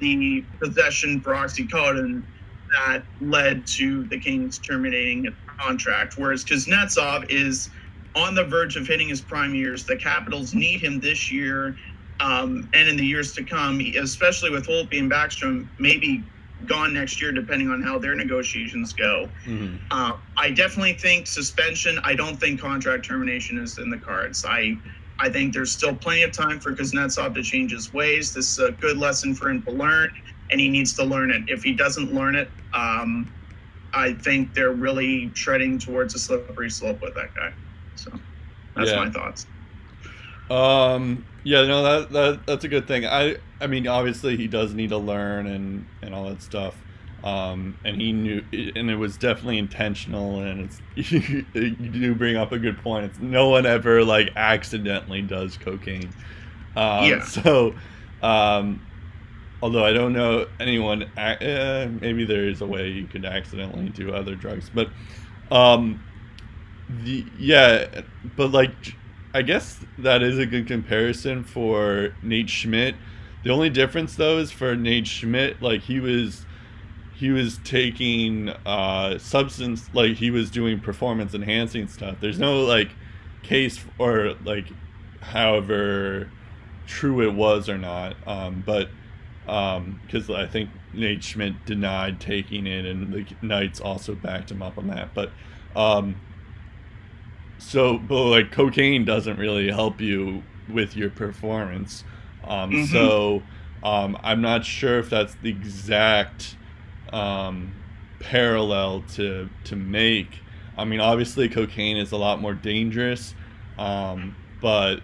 the 0.00 0.44
possession 0.62 1.20
for 1.20 1.32
oxycodone 1.34 2.22
that 2.86 3.04
led 3.20 3.66
to 3.66 4.04
the 4.04 4.18
Kings 4.18 4.58
terminating 4.58 5.24
his 5.24 5.34
contract, 5.60 6.14
whereas 6.16 6.44
Kuznetsov 6.44 7.26
is 7.30 7.68
on 8.14 8.34
the 8.34 8.44
verge 8.44 8.76
of 8.76 8.86
hitting 8.86 9.08
his 9.08 9.20
prime 9.20 9.54
years. 9.54 9.84
The 9.84 9.96
Capitals 9.96 10.54
need 10.54 10.80
him 10.80 11.00
this 11.00 11.30
year 11.30 11.76
um, 12.20 12.68
and 12.74 12.88
in 12.88 12.96
the 12.96 13.04
years 13.04 13.32
to 13.34 13.44
come, 13.44 13.80
especially 13.98 14.50
with 14.50 14.66
Holtby 14.66 14.98
and 14.98 15.10
Backstrom, 15.10 15.68
maybe 15.78 16.22
gone 16.66 16.92
next 16.92 17.20
year, 17.20 17.32
depending 17.32 17.70
on 17.70 17.82
how 17.82 17.98
their 17.98 18.14
negotiations 18.14 18.92
go. 18.92 19.28
Mm-hmm. 19.46 19.76
Uh, 19.90 20.16
I 20.36 20.50
definitely 20.50 20.94
think 20.94 21.26
suspension. 21.26 21.98
I 22.04 22.14
don't 22.14 22.36
think 22.36 22.60
contract 22.60 23.04
termination 23.04 23.58
is 23.58 23.78
in 23.78 23.90
the 23.90 23.98
cards. 23.98 24.44
I 24.44 24.76
I 25.18 25.28
think 25.28 25.52
there's 25.52 25.70
still 25.70 25.94
plenty 25.94 26.22
of 26.22 26.32
time 26.32 26.60
for 26.60 26.74
Kuznetsov 26.74 27.34
to 27.34 27.42
change 27.42 27.72
his 27.72 27.92
ways. 27.92 28.32
This 28.32 28.52
is 28.52 28.58
a 28.58 28.72
good 28.72 28.96
lesson 28.96 29.34
for 29.34 29.50
him 29.50 29.62
to 29.62 29.70
learn, 29.70 30.10
and 30.50 30.60
he 30.60 30.68
needs 30.68 30.94
to 30.94 31.04
learn 31.04 31.30
it. 31.30 31.42
If 31.48 31.62
he 31.62 31.72
doesn't 31.72 32.14
learn 32.14 32.34
it, 32.34 32.48
um, 32.72 33.30
I 33.92 34.14
think 34.14 34.54
they're 34.54 34.72
really 34.72 35.28
treading 35.34 35.78
towards 35.78 36.14
a 36.14 36.18
slippery 36.18 36.70
slope 36.70 37.02
with 37.02 37.14
that 37.16 37.34
guy. 37.34 37.52
So 37.96 38.12
that's 38.74 38.90
yeah. 38.90 38.96
my 38.96 39.10
thoughts. 39.10 39.46
Um. 40.50 41.24
Yeah. 41.44 41.66
No. 41.66 41.82
That 41.82 42.10
that 42.12 42.46
that's 42.46 42.64
a 42.64 42.68
good 42.68 42.86
thing. 42.86 43.06
I. 43.06 43.36
I 43.62 43.66
mean, 43.66 43.86
obviously, 43.86 44.36
he 44.36 44.46
does 44.48 44.72
need 44.72 44.88
to 44.88 44.98
learn 44.98 45.46
and 45.46 45.86
and 46.02 46.14
all 46.14 46.28
that 46.28 46.42
stuff. 46.42 46.74
Um, 47.22 47.76
and 47.84 48.00
he 48.00 48.12
knew, 48.12 48.42
and 48.52 48.90
it 48.90 48.96
was 48.96 49.18
definitely 49.18 49.58
intentional. 49.58 50.40
And 50.40 50.70
it's 50.96 51.12
you 51.12 51.72
do 51.72 52.14
bring 52.14 52.36
up 52.36 52.52
a 52.52 52.58
good 52.58 52.78
point. 52.78 53.06
It's 53.06 53.18
no 53.18 53.50
one 53.50 53.66
ever 53.66 54.04
like 54.04 54.30
accidentally 54.36 55.22
does 55.22 55.56
cocaine. 55.56 56.10
Um, 56.76 57.04
yeah. 57.04 57.24
So, 57.24 57.74
um, 58.22 58.86
although 59.62 59.84
I 59.84 59.92
don't 59.92 60.12
know 60.12 60.46
anyone, 60.58 61.04
uh, 61.16 61.88
maybe 62.00 62.24
there 62.24 62.48
is 62.48 62.60
a 62.60 62.66
way 62.66 62.88
you 62.88 63.06
could 63.06 63.24
accidentally 63.24 63.90
do 63.90 64.14
other 64.14 64.34
drugs, 64.34 64.70
but 64.72 64.88
um, 65.50 66.02
the 66.88 67.24
yeah, 67.38 68.02
but 68.36 68.52
like 68.52 68.96
I 69.32 69.42
guess 69.42 69.78
that 69.98 70.22
is 70.22 70.38
a 70.38 70.46
good 70.46 70.66
comparison 70.66 71.44
for 71.44 72.14
Nate 72.22 72.50
Schmidt. 72.50 72.96
The 73.44 73.50
only 73.50 73.70
difference 73.70 74.16
though 74.16 74.38
is 74.38 74.50
for 74.50 74.74
Nate 74.74 75.06
Schmidt, 75.06 75.62
like 75.62 75.82
he 75.82 76.00
was 76.00 76.44
he 77.14 77.30
was 77.30 77.58
taking 77.64 78.48
uh 78.66 79.18
substance 79.18 79.88
like 79.92 80.16
he 80.16 80.30
was 80.30 80.50
doing 80.50 80.80
performance 80.80 81.32
enhancing 81.32 81.86
stuff. 81.86 82.16
There's 82.20 82.40
no 82.40 82.62
like 82.62 82.90
case 83.42 83.78
or 83.98 84.34
like 84.44 84.66
however 85.20 86.30
true 86.86 87.22
it 87.22 87.32
was 87.32 87.68
or 87.68 87.78
not. 87.78 88.16
Um 88.26 88.64
but 88.66 88.88
um 89.46 90.00
because 90.04 90.28
I 90.28 90.46
think 90.46 90.70
Nate 90.92 91.22
Schmidt 91.22 91.64
denied 91.66 92.20
taking 92.20 92.66
it 92.66 92.84
and 92.84 93.12
the 93.12 93.26
Knights 93.42 93.80
also 93.80 94.16
backed 94.16 94.50
him 94.50 94.60
up 94.60 94.76
on 94.76 94.88
that. 94.88 95.14
But 95.14 95.30
um 95.76 96.16
so 97.60 97.98
but 97.98 98.24
like 98.24 98.50
cocaine 98.50 99.04
doesn't 99.04 99.38
really 99.38 99.70
help 99.70 100.00
you 100.00 100.42
with 100.68 100.96
your 100.96 101.10
performance 101.10 102.04
um, 102.44 102.70
mm-hmm. 102.70 102.84
so 102.92 103.42
um, 103.84 104.16
i'm 104.22 104.40
not 104.40 104.64
sure 104.64 104.98
if 104.98 105.10
that's 105.10 105.34
the 105.42 105.50
exact 105.50 106.56
um, 107.12 107.72
parallel 108.18 109.02
to 109.12 109.48
to 109.64 109.76
make 109.76 110.40
i 110.76 110.84
mean 110.84 111.00
obviously 111.00 111.48
cocaine 111.48 111.96
is 111.96 112.12
a 112.12 112.16
lot 112.16 112.40
more 112.40 112.54
dangerous 112.54 113.34
um, 113.78 114.34
but 114.60 115.00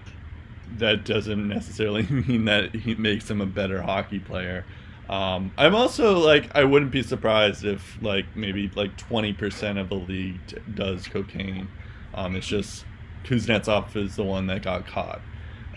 that 0.78 1.04
doesn't 1.04 1.48
necessarily 1.48 2.02
mean 2.11 2.46
that 2.46 2.74
he 2.74 2.94
makes 2.94 3.30
him 3.30 3.40
a 3.40 3.46
better 3.46 3.82
hockey 3.82 4.18
player 4.18 4.64
um, 5.09 5.52
I'm 5.57 5.74
also 5.74 6.18
like 6.18 6.50
I 6.54 6.64
wouldn't 6.64 6.90
be 6.90 7.02
surprised 7.02 7.64
if 7.64 7.96
like 8.02 8.24
maybe 8.34 8.70
like 8.74 8.96
20% 8.96 9.80
of 9.80 9.88
the 9.88 9.94
league 9.94 10.44
t- 10.48 10.57
does 10.74 11.07
cocaine. 11.07 11.68
Um, 12.16 12.34
it's 12.34 12.46
just 12.46 12.84
Kuznetsov 13.24 13.94
is 13.96 14.16
the 14.16 14.24
one 14.24 14.46
that 14.46 14.62
got 14.62 14.86
caught. 14.86 15.20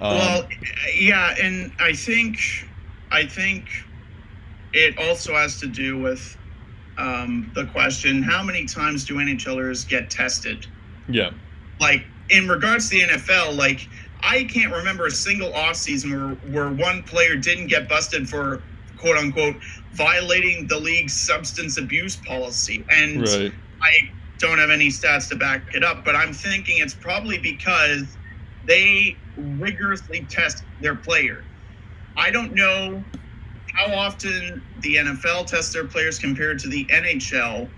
Um, 0.01 0.17
well, 0.17 0.47
yeah, 0.95 1.35
and 1.41 1.71
I 1.79 1.93
think 1.93 2.39
I 3.11 3.25
think 3.25 3.67
it 4.73 4.97
also 4.97 5.33
has 5.33 5.59
to 5.59 5.67
do 5.67 5.97
with 5.97 6.37
um, 6.97 7.51
the 7.55 7.65
question: 7.65 8.23
How 8.23 8.43
many 8.43 8.65
times 8.65 9.05
do 9.05 9.15
NHLers 9.15 9.87
get 9.87 10.09
tested? 10.09 10.65
Yeah. 11.09 11.31
Like 11.79 12.05
in 12.29 12.47
regards 12.47 12.89
to 12.89 12.95
the 12.95 13.13
NFL, 13.13 13.57
like 13.57 13.87
I 14.21 14.45
can't 14.45 14.73
remember 14.73 15.07
a 15.07 15.11
single 15.11 15.51
offseason 15.51 16.11
where 16.11 16.35
where 16.53 16.73
one 16.73 17.03
player 17.03 17.35
didn't 17.35 17.67
get 17.67 17.89
busted 17.89 18.29
for 18.29 18.61
quote 18.97 19.17
unquote 19.17 19.55
violating 19.93 20.67
the 20.67 20.79
league's 20.79 21.13
substance 21.13 21.77
abuse 21.77 22.15
policy, 22.15 22.85
and 22.89 23.21
right. 23.21 23.51
I 23.81 24.11
don't 24.39 24.57
have 24.57 24.69
any 24.69 24.87
stats 24.87 25.29
to 25.29 25.35
back 25.35 25.61
it 25.75 25.83
up, 25.83 26.03
but 26.03 26.15
I'm 26.15 26.33
thinking 26.33 26.79
it's 26.79 26.93
probably 26.93 27.37
because 27.37 28.17
they 28.65 29.15
rigorously 29.37 30.25
test 30.29 30.63
their 30.81 30.95
players. 30.95 31.45
I 32.17 32.31
don't 32.31 32.53
know 32.53 33.03
how 33.73 33.93
often 33.93 34.61
the 34.81 34.95
NFL 34.95 35.45
tests 35.47 35.73
their 35.73 35.85
players 35.85 36.19
compared 36.19 36.59
to 36.59 36.67
the 36.69 36.85
NHL, 36.85 37.69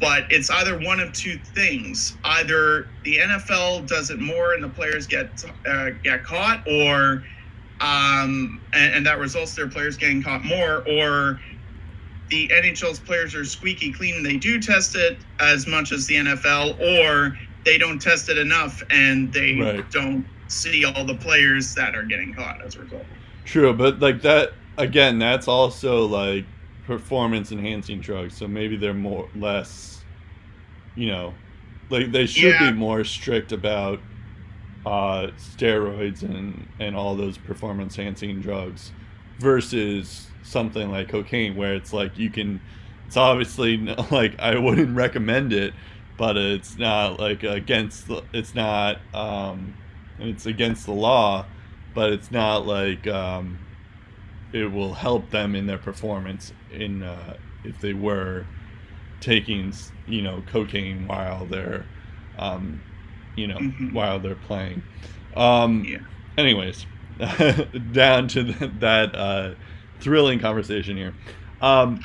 but 0.00 0.24
it's 0.30 0.50
either 0.50 0.78
one 0.78 1.00
of 1.00 1.12
two 1.12 1.38
things: 1.54 2.16
either 2.24 2.88
the 3.04 3.18
NFL 3.18 3.86
does 3.86 4.10
it 4.10 4.20
more 4.20 4.54
and 4.54 4.62
the 4.62 4.68
players 4.68 5.06
get 5.06 5.44
uh, 5.66 5.90
get 6.02 6.24
caught, 6.24 6.66
or 6.68 7.24
um, 7.80 8.60
and, 8.72 8.94
and 8.94 9.06
that 9.06 9.18
results 9.18 9.54
their 9.54 9.68
players 9.68 9.96
getting 9.96 10.22
caught 10.22 10.44
more, 10.44 10.86
or 10.88 11.40
the 12.32 12.48
NHL's 12.48 12.98
players 12.98 13.34
are 13.34 13.44
squeaky 13.44 13.92
clean 13.92 14.16
and 14.16 14.24
they 14.24 14.38
do 14.38 14.58
test 14.58 14.96
it 14.96 15.18
as 15.38 15.66
much 15.66 15.92
as 15.92 16.06
the 16.06 16.14
NFL, 16.14 16.80
or 16.80 17.38
they 17.66 17.76
don't 17.76 18.00
test 18.00 18.30
it 18.30 18.38
enough 18.38 18.82
and 18.88 19.30
they 19.34 19.60
right. 19.60 19.90
don't 19.90 20.24
see 20.48 20.82
all 20.86 21.04
the 21.04 21.14
players 21.14 21.74
that 21.74 21.94
are 21.94 22.04
getting 22.04 22.32
caught 22.32 22.62
as 22.62 22.76
a 22.76 22.80
result. 22.80 23.04
True, 23.44 23.74
but 23.74 24.00
like 24.00 24.22
that 24.22 24.54
again, 24.78 25.18
that's 25.18 25.46
also 25.46 26.06
like 26.06 26.46
performance 26.86 27.52
enhancing 27.52 28.00
drugs, 28.00 28.34
so 28.34 28.48
maybe 28.48 28.76
they're 28.76 28.94
more 28.94 29.28
less 29.36 30.02
you 30.94 31.08
know, 31.08 31.34
like 31.90 32.12
they 32.12 32.24
should 32.24 32.54
yeah. 32.54 32.70
be 32.70 32.76
more 32.76 33.04
strict 33.04 33.52
about 33.52 34.00
uh 34.86 35.28
steroids 35.36 36.22
and 36.22 36.66
and 36.80 36.96
all 36.96 37.14
those 37.14 37.36
performance 37.36 37.98
enhancing 37.98 38.40
drugs 38.40 38.90
versus 39.38 40.31
something 40.42 40.90
like 40.90 41.08
cocaine 41.08 41.56
where 41.56 41.74
it's 41.74 41.92
like 41.92 42.18
you 42.18 42.30
can 42.30 42.60
it's 43.06 43.16
obviously 43.16 43.76
like 44.10 44.38
I 44.38 44.58
wouldn't 44.58 44.96
recommend 44.96 45.52
it 45.52 45.74
but 46.16 46.36
it's 46.36 46.78
not 46.78 47.18
like 47.18 47.42
against 47.42 48.08
the, 48.08 48.22
it's 48.32 48.54
not 48.54 48.98
um 49.14 49.74
it's 50.18 50.46
against 50.46 50.86
the 50.86 50.92
law 50.92 51.46
but 51.94 52.12
it's 52.12 52.30
not 52.30 52.66
like 52.66 53.06
um 53.06 53.58
it 54.52 54.70
will 54.70 54.94
help 54.94 55.30
them 55.30 55.54
in 55.54 55.66
their 55.66 55.78
performance 55.78 56.52
in 56.70 57.02
uh, 57.02 57.36
if 57.64 57.80
they 57.80 57.94
were 57.94 58.46
taking 59.20 59.72
you 60.06 60.20
know 60.20 60.42
cocaine 60.46 61.06
while 61.06 61.46
they're 61.46 61.86
um 62.38 62.82
you 63.36 63.46
know 63.46 63.56
mm-hmm. 63.56 63.94
while 63.94 64.18
they're 64.18 64.34
playing 64.34 64.82
um 65.36 65.84
yeah 65.84 65.98
anyways 66.36 66.86
down 67.92 68.26
to 68.26 68.42
the, 68.42 68.66
that 68.78 69.14
uh 69.14 69.54
thrilling 70.02 70.38
conversation 70.38 70.96
here. 70.96 71.14
Um, 71.60 72.04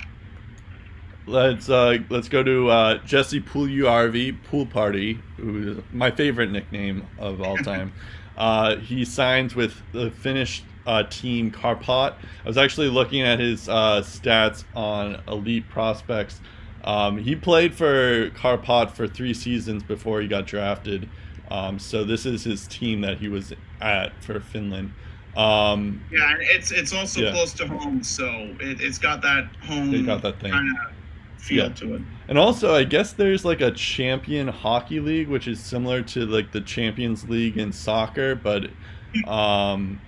let's 1.25 1.69
uh, 1.69 1.97
let's 2.09 2.29
go 2.29 2.43
to 2.43 2.69
uh, 2.69 2.97
Jesse 3.05 3.41
RV 3.41 4.43
Pool 4.45 4.65
Party, 4.65 5.19
who 5.37 5.71
is 5.71 5.77
my 5.91 6.11
favorite 6.11 6.51
nickname 6.51 7.05
of 7.19 7.41
all 7.41 7.57
time. 7.57 7.93
Uh, 8.37 8.75
he 8.75 9.03
signs 9.03 9.55
with 9.55 9.81
the 9.93 10.11
Finnish 10.11 10.61
uh, 10.85 11.01
team 11.09 11.51
Kärpät. 11.51 12.13
I 12.13 12.47
was 12.47 12.55
actually 12.55 12.87
looking 12.87 13.21
at 13.21 13.39
his 13.39 13.67
uh, 13.67 14.03
stats 14.03 14.63
on 14.75 15.21
Elite 15.27 15.67
Prospects. 15.69 16.39
Um, 16.83 17.17
he 17.17 17.35
played 17.35 17.73
for 17.73 18.29
Kärpät 18.29 18.91
for 18.91 19.07
three 19.07 19.33
seasons 19.33 19.81
before 19.81 20.21
he 20.21 20.27
got 20.27 20.45
drafted. 20.45 21.09
Um, 21.49 21.79
so 21.79 22.03
this 22.03 22.27
is 22.27 22.43
his 22.43 22.67
team 22.67 23.01
that 23.01 23.17
he 23.17 23.27
was 23.27 23.53
at 23.81 24.13
for 24.23 24.39
Finland. 24.39 24.93
Um, 25.37 26.03
yeah, 26.11 26.33
it's 26.39 26.71
it's 26.71 26.93
also 26.93 27.21
yeah. 27.21 27.31
close 27.31 27.53
to 27.53 27.67
home, 27.67 28.03
so 28.03 28.25
it, 28.59 28.79
has 28.79 28.97
got 28.97 29.21
that 29.21 29.45
home 29.61 29.93
it 29.93 30.03
got 30.03 30.23
that 30.23 30.39
thing. 30.39 30.51
kind 30.51 30.75
of 30.75 30.93
feel 31.37 31.67
yeah. 31.67 31.73
to 31.75 31.95
it. 31.95 32.01
And 32.27 32.39
also, 32.39 32.73
I 32.73 32.83
guess 32.83 33.13
there's 33.13 33.45
like 33.45 33.61
a 33.61 33.69
champion 33.69 34.47
hockey 34.47 34.99
league, 34.99 35.27
which 35.27 35.47
is 35.47 35.59
similar 35.59 36.01
to 36.01 36.25
like 36.25 36.51
the 36.51 36.61
Champions 36.61 37.29
League 37.29 37.57
in 37.57 37.71
soccer, 37.71 38.33
but 38.33 38.71
um, 39.27 40.01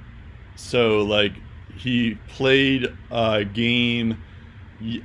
so 0.56 1.04
like 1.04 1.34
he 1.78 2.16
played 2.28 2.88
a 3.12 3.46
game 3.46 4.22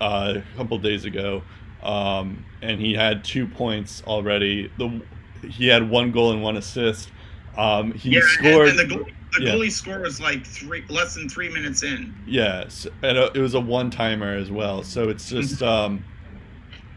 uh, 0.00 0.34
a 0.36 0.56
couple 0.56 0.78
days 0.78 1.04
ago, 1.04 1.42
um, 1.82 2.46
and 2.62 2.80
he 2.80 2.94
had 2.94 3.24
two 3.24 3.46
points 3.46 4.02
already. 4.06 4.72
The 4.78 5.02
he 5.50 5.66
had 5.66 5.90
one 5.90 6.12
goal 6.12 6.32
and 6.32 6.42
one 6.42 6.56
assist. 6.56 7.10
Um, 7.58 7.92
he 7.92 8.14
yeah, 8.14 8.20
scored. 8.24 8.70
And, 8.70 8.80
and 8.80 8.90
the 8.90 8.96
goal 8.96 9.06
the 9.36 9.44
yeah. 9.44 9.52
goalie 9.52 9.70
score 9.70 10.00
was 10.00 10.20
like 10.20 10.46
three 10.46 10.84
less 10.88 11.14
than 11.14 11.28
three 11.28 11.48
minutes 11.48 11.82
in. 11.82 12.14
Yes, 12.26 12.86
and 13.02 13.18
uh, 13.18 13.30
it 13.34 13.40
was 13.40 13.54
a 13.54 13.60
one 13.60 13.90
timer 13.90 14.34
as 14.34 14.50
well. 14.50 14.82
So 14.82 15.08
it's 15.08 15.28
just 15.30 15.62
um, 15.62 16.04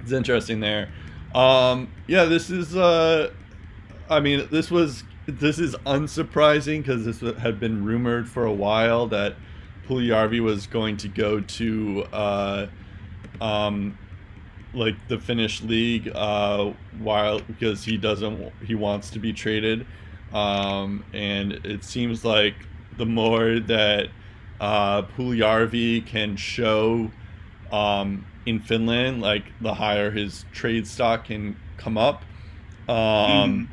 it's 0.01 0.11
interesting 0.11 0.59
there. 0.59 0.89
Um, 1.33 1.91
yeah, 2.07 2.25
this 2.25 2.49
is. 2.49 2.75
Uh, 2.75 3.31
I 4.09 4.19
mean, 4.19 4.47
this 4.51 4.71
was 4.71 5.03
this 5.27 5.59
is 5.59 5.75
unsurprising 5.85 6.77
because 6.77 7.05
this 7.05 7.37
had 7.37 7.59
been 7.59 7.83
rumored 7.83 8.29
for 8.29 8.45
a 8.45 8.53
while 8.53 9.07
that 9.07 9.35
Puljujarvi 9.87 10.41
was 10.41 10.67
going 10.67 10.97
to 10.97 11.07
go 11.09 11.41
to 11.41 12.05
uh, 12.13 12.67
um, 13.41 13.97
like 14.73 14.95
the 15.09 15.19
Finnish 15.19 15.61
league 15.61 16.11
uh, 16.15 16.71
while 16.99 17.39
because 17.39 17.83
he 17.83 17.97
doesn't 17.97 18.53
he 18.65 18.75
wants 18.75 19.09
to 19.11 19.19
be 19.19 19.33
traded, 19.33 19.85
um, 20.33 21.03
and 21.13 21.53
it 21.65 21.83
seems 21.83 22.25
like 22.25 22.55
the 22.97 23.05
more 23.05 23.59
that 23.59 24.09
uh, 24.59 25.03
Puljujarvi 25.03 26.05
can 26.05 26.35
show 26.35 27.11
um, 27.71 28.25
in 28.45 28.59
Finland, 28.59 29.21
like 29.21 29.45
the 29.61 29.73
higher 29.73 30.11
his 30.11 30.45
trade 30.51 30.87
stock 30.87 31.25
can 31.25 31.57
come 31.77 31.97
up. 31.97 32.23
Um, 32.87 32.95
mm. 32.95 33.67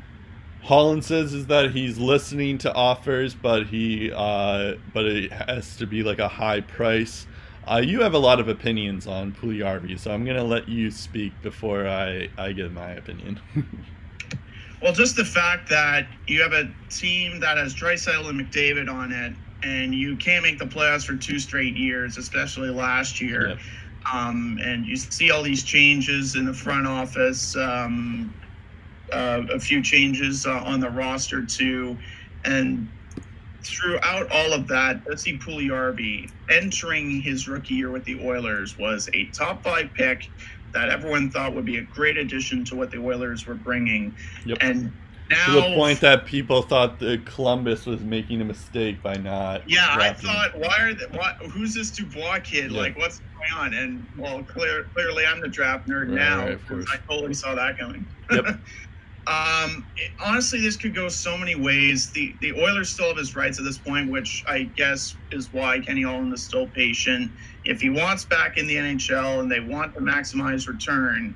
Holland 0.63 1.05
says 1.05 1.33
is 1.33 1.47
that 1.47 1.71
he's 1.71 1.97
listening 1.97 2.57
to 2.59 2.73
offers, 2.73 3.35
but 3.35 3.67
he 3.67 4.11
uh, 4.13 4.75
but 4.93 5.05
it 5.05 5.31
has 5.31 5.77
to 5.77 5.85
be 5.85 6.03
like 6.03 6.19
a 6.19 6.27
high 6.27 6.61
price. 6.61 7.27
Uh, 7.67 7.81
you 7.83 8.01
have 8.01 8.13
a 8.13 8.19
lot 8.19 8.39
of 8.39 8.47
opinions 8.47 9.07
on 9.07 9.31
Puljujarvi, 9.31 9.99
so 9.99 10.11
I'm 10.11 10.25
gonna 10.25 10.43
let 10.43 10.67
you 10.67 10.91
speak 10.91 11.33
before 11.41 11.87
I 11.87 12.29
I 12.37 12.51
give 12.51 12.71
my 12.73 12.91
opinion. 12.91 13.39
well, 14.85 14.93
just 14.93 15.15
the 15.15 15.25
fact 15.25 15.67
that 15.69 16.05
you 16.27 16.43
have 16.43 16.53
a 16.53 16.71
team 16.91 17.39
that 17.39 17.57
has 17.57 17.73
Draisaitl 17.73 18.29
and 18.29 18.39
McDavid 18.39 18.87
on 18.87 19.11
it, 19.11 19.33
and 19.63 19.95
you 19.95 20.15
can't 20.15 20.43
make 20.43 20.59
the 20.59 20.65
playoffs 20.65 21.07
for 21.07 21.15
two 21.15 21.39
straight 21.39 21.75
years, 21.75 22.19
especially 22.19 22.69
last 22.69 23.19
year. 23.19 23.49
Yep. 23.49 23.57
Um, 24.13 24.59
and 24.61 24.85
you 24.85 24.95
see 24.95 25.31
all 25.31 25.41
these 25.41 25.63
changes 25.63 26.35
in 26.35 26.45
the 26.45 26.53
front 26.53 26.85
office. 26.85 27.55
Um, 27.55 28.31
uh, 29.11 29.41
a 29.51 29.59
few 29.59 29.81
changes 29.81 30.45
uh, 30.45 30.61
on 30.63 30.79
the 30.79 30.89
roster 30.91 31.43
too, 31.43 31.97
and 32.43 32.87
throughout 33.63 34.29
all 34.31 34.53
of 34.53 34.67
that, 34.67 35.03
Jesse 35.07 35.39
Puljujarvi 35.39 36.29
entering 36.51 37.21
his 37.21 37.47
rookie 37.47 37.73
year 37.73 37.89
with 37.89 38.03
the 38.03 38.23
Oilers 38.23 38.77
was 38.77 39.09
a 39.15 39.25
top 39.31 39.63
five 39.63 39.89
pick 39.95 40.29
that 40.75 40.89
everyone 40.89 41.31
thought 41.31 41.55
would 41.55 41.65
be 41.65 41.77
a 41.77 41.81
great 41.81 42.17
addition 42.17 42.63
to 42.65 42.75
what 42.75 42.91
the 42.91 42.97
Oilers 42.97 43.47
were 43.47 43.55
bringing. 43.55 44.13
Yep. 44.45 44.57
And 44.61 44.91
now, 45.31 45.45
to 45.47 45.51
the 45.53 45.75
point 45.75 46.01
that 46.01 46.25
people 46.25 46.61
thought 46.61 46.99
that 46.99 47.25
Columbus 47.25 47.85
was 47.85 48.01
making 48.01 48.41
a 48.41 48.45
mistake 48.45 49.01
by 49.01 49.15
not. 49.15 49.67
Yeah, 49.67 49.87
I 49.89 50.13
thought, 50.13 50.55
why 50.59 50.77
are 50.79 50.93
they, 50.93 51.05
why, 51.17 51.33
who's 51.51 51.73
this 51.73 51.89
Dubois 51.89 52.39
kid? 52.41 52.71
Yeah. 52.71 52.81
Like, 52.81 52.97
what's 52.97 53.21
going 53.37 53.51
on? 53.53 53.73
And 53.73 54.05
well, 54.17 54.43
clear, 54.43 54.87
clearly, 54.93 55.25
I'm 55.25 55.39
the 55.39 55.47
draft 55.47 55.87
nerd 55.87 56.09
right, 56.09 56.15
now. 56.15 56.45
Right, 56.45 56.87
I 56.91 56.97
totally 57.07 57.33
saw 57.33 57.55
that 57.55 57.79
coming. 57.79 58.05
Yep. 58.31 58.59
Um, 59.27 59.85
honestly, 60.23 60.61
this 60.61 60.77
could 60.77 60.93
go 60.93 61.09
so 61.09 61.35
many 61.35 61.55
ways. 61.55 62.11
The 62.11 62.35
the 62.41 62.53
Oilers 62.53 62.89
still 62.89 63.07
have 63.07 63.17
his 63.17 63.35
rights 63.35 63.57
at 63.57 63.65
this 63.65 63.77
point, 63.77 64.11
which 64.11 64.43
I 64.47 64.63
guess 64.63 65.15
is 65.31 65.51
why 65.51 65.79
Kenny 65.79 66.03
Holland 66.03 66.31
is 66.33 66.43
still 66.43 66.67
patient. 66.67 67.31
If 67.63 67.81
he 67.81 67.89
wants 67.89 68.23
back 68.23 68.57
in 68.57 68.67
the 68.67 68.75
NHL 68.75 69.39
and 69.39 69.51
they 69.51 69.59
want 69.59 69.95
to 69.95 69.99
maximize 69.99 70.67
return, 70.67 71.33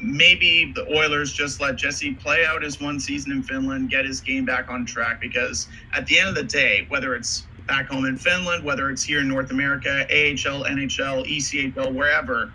maybe 0.00 0.72
the 0.74 0.86
Oilers 0.96 1.30
just 1.30 1.60
let 1.60 1.76
Jesse 1.76 2.14
play 2.14 2.46
out 2.46 2.62
his 2.62 2.80
one 2.80 2.98
season 2.98 3.32
in 3.32 3.42
Finland, 3.42 3.90
get 3.90 4.06
his 4.06 4.20
game 4.22 4.46
back 4.46 4.70
on 4.70 4.86
track. 4.86 5.20
Because 5.20 5.68
at 5.92 6.06
the 6.06 6.18
end 6.18 6.30
of 6.30 6.34
the 6.34 6.44
day, 6.44 6.86
whether 6.88 7.14
it's 7.14 7.46
back 7.66 7.88
home 7.88 8.06
in 8.06 8.16
Finland, 8.16 8.64
whether 8.64 8.88
it's 8.88 9.02
here 9.02 9.20
in 9.20 9.28
North 9.28 9.50
America, 9.50 10.06
AHL, 10.10 10.64
NHL, 10.64 11.26
ECHL, 11.26 11.92
wherever, 11.92 12.50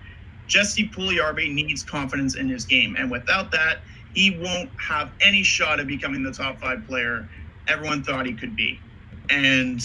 Jesse 0.47 0.89
Puljujarvi 0.89 1.53
needs 1.53 1.84
confidence 1.84 2.36
in 2.36 2.49
his 2.49 2.65
game, 2.65 2.95
and 2.97 3.11
without 3.11 3.51
that 3.51 3.79
he 4.14 4.38
won't 4.38 4.70
have 4.80 5.12
any 5.22 5.43
shot 5.43 5.80
at 5.80 5.88
becoming 5.88 6.24
the 6.24 6.32
top 6.32 6.59
five 6.59 6.86
player 6.88 7.28
everyone 7.68 8.03
thought 8.03 8.26
he 8.26 8.34
could 8.34 8.55
be. 8.55 8.80
And 9.30 9.82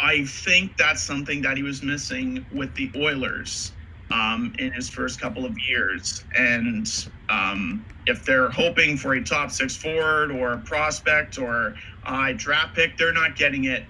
I 0.00 0.24
think 0.24 0.76
that's 0.76 1.02
something 1.02 1.42
that 1.42 1.56
he 1.56 1.62
was 1.62 1.82
missing 1.82 2.44
with 2.52 2.74
the 2.74 2.90
Oilers 2.96 3.72
um, 4.10 4.54
in 4.58 4.72
his 4.72 4.88
first 4.88 5.20
couple 5.20 5.44
of 5.44 5.56
years. 5.58 6.24
And 6.36 6.86
um, 7.28 7.84
if 8.06 8.24
they're 8.24 8.50
hoping 8.50 8.96
for 8.96 9.14
a 9.14 9.24
top 9.24 9.50
six 9.50 9.76
forward 9.76 10.30
or 10.30 10.52
a 10.52 10.58
prospect 10.58 11.38
or 11.38 11.74
a 12.06 12.34
draft 12.34 12.74
pick, 12.74 12.98
they're 12.98 13.12
not 13.12 13.36
getting 13.36 13.64
it 13.64 13.84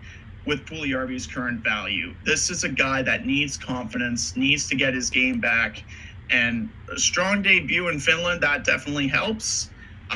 with 0.46 0.64
Puljujarvi's 0.66 1.26
current 1.26 1.64
value. 1.64 2.14
This 2.24 2.50
is 2.50 2.64
a 2.64 2.68
guy 2.68 3.02
that 3.02 3.24
needs 3.24 3.56
confidence, 3.56 4.36
needs 4.36 4.68
to 4.68 4.76
get 4.76 4.92
his 4.92 5.08
game 5.08 5.40
back 5.40 5.82
and 6.30 6.70
a 6.92 6.98
strong 6.98 7.42
debut 7.42 7.88
in 7.88 8.00
Finland, 8.00 8.42
that 8.42 8.64
definitely 8.64 9.08
helps. 9.08 9.70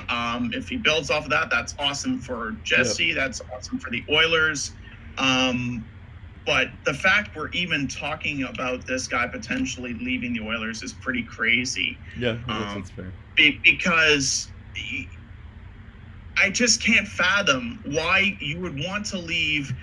Um, 0.08 0.52
if 0.54 0.68
he 0.68 0.76
builds 0.76 1.10
off 1.10 1.24
of 1.24 1.30
that, 1.30 1.50
that's 1.50 1.74
awesome 1.78 2.20
for 2.20 2.52
Jesse. 2.62 3.12
That's 3.12 3.40
awesome 3.54 3.78
for 3.78 3.90
the 3.90 4.04
Oilers. 4.10 4.72
Um, 5.16 5.84
but 6.46 6.68
the 6.84 6.94
fact 6.94 7.36
we're 7.36 7.50
even 7.50 7.88
talking 7.88 8.44
about 8.44 8.86
this 8.86 9.06
guy 9.06 9.26
potentially 9.26 9.94
leaving 9.94 10.32
the 10.32 10.40
Oilers 10.40 10.82
is 10.82 10.92
pretty 10.94 11.22
crazy. 11.22 11.98
Yeah, 12.18 12.38
um, 12.48 12.74
that's 12.76 12.90
fair. 12.90 13.12
Be, 13.36 13.60
because 13.62 14.48
he, 14.74 15.08
I 16.36 16.50
just 16.50 16.82
can't 16.82 17.06
fathom 17.06 17.80
why 17.84 18.36
you 18.40 18.60
would 18.60 18.78
want 18.78 19.04
to 19.06 19.18
leave 19.18 19.74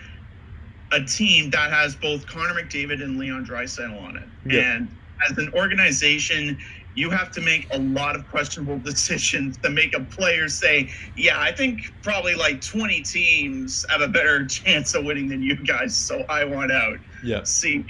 a 0.91 1.03
team 1.03 1.49
that 1.51 1.71
has 1.71 1.95
both 1.95 2.25
Connor 2.25 2.53
McDavid 2.53 3.03
and 3.03 3.19
Leon 3.19 3.45
Draisaitl 3.45 4.01
on 4.01 4.17
it. 4.17 4.27
Yep. 4.45 4.63
And 4.63 4.97
as 5.29 5.37
an 5.37 5.51
organization, 5.53 6.57
you 6.95 7.09
have 7.09 7.31
to 7.31 7.41
make 7.41 7.67
a 7.71 7.77
lot 7.77 8.15
of 8.15 8.27
questionable 8.29 8.79
decisions 8.83 9.57
to 9.57 9.69
make 9.69 9.95
a 9.95 9.99
player 9.99 10.47
say, 10.47 10.89
"Yeah, 11.15 11.39
I 11.39 11.51
think 11.51 11.93
probably 12.01 12.35
like 12.35 12.61
20 12.61 13.01
teams 13.01 13.85
have 13.89 14.01
a 14.01 14.07
better 14.07 14.45
chance 14.47 14.93
of 14.95 15.05
winning 15.05 15.27
than 15.27 15.41
you 15.41 15.55
guys, 15.55 15.95
so 15.95 16.25
I 16.29 16.45
want 16.45 16.71
out." 16.71 16.97
Yeah. 17.23 17.43
See, 17.43 17.85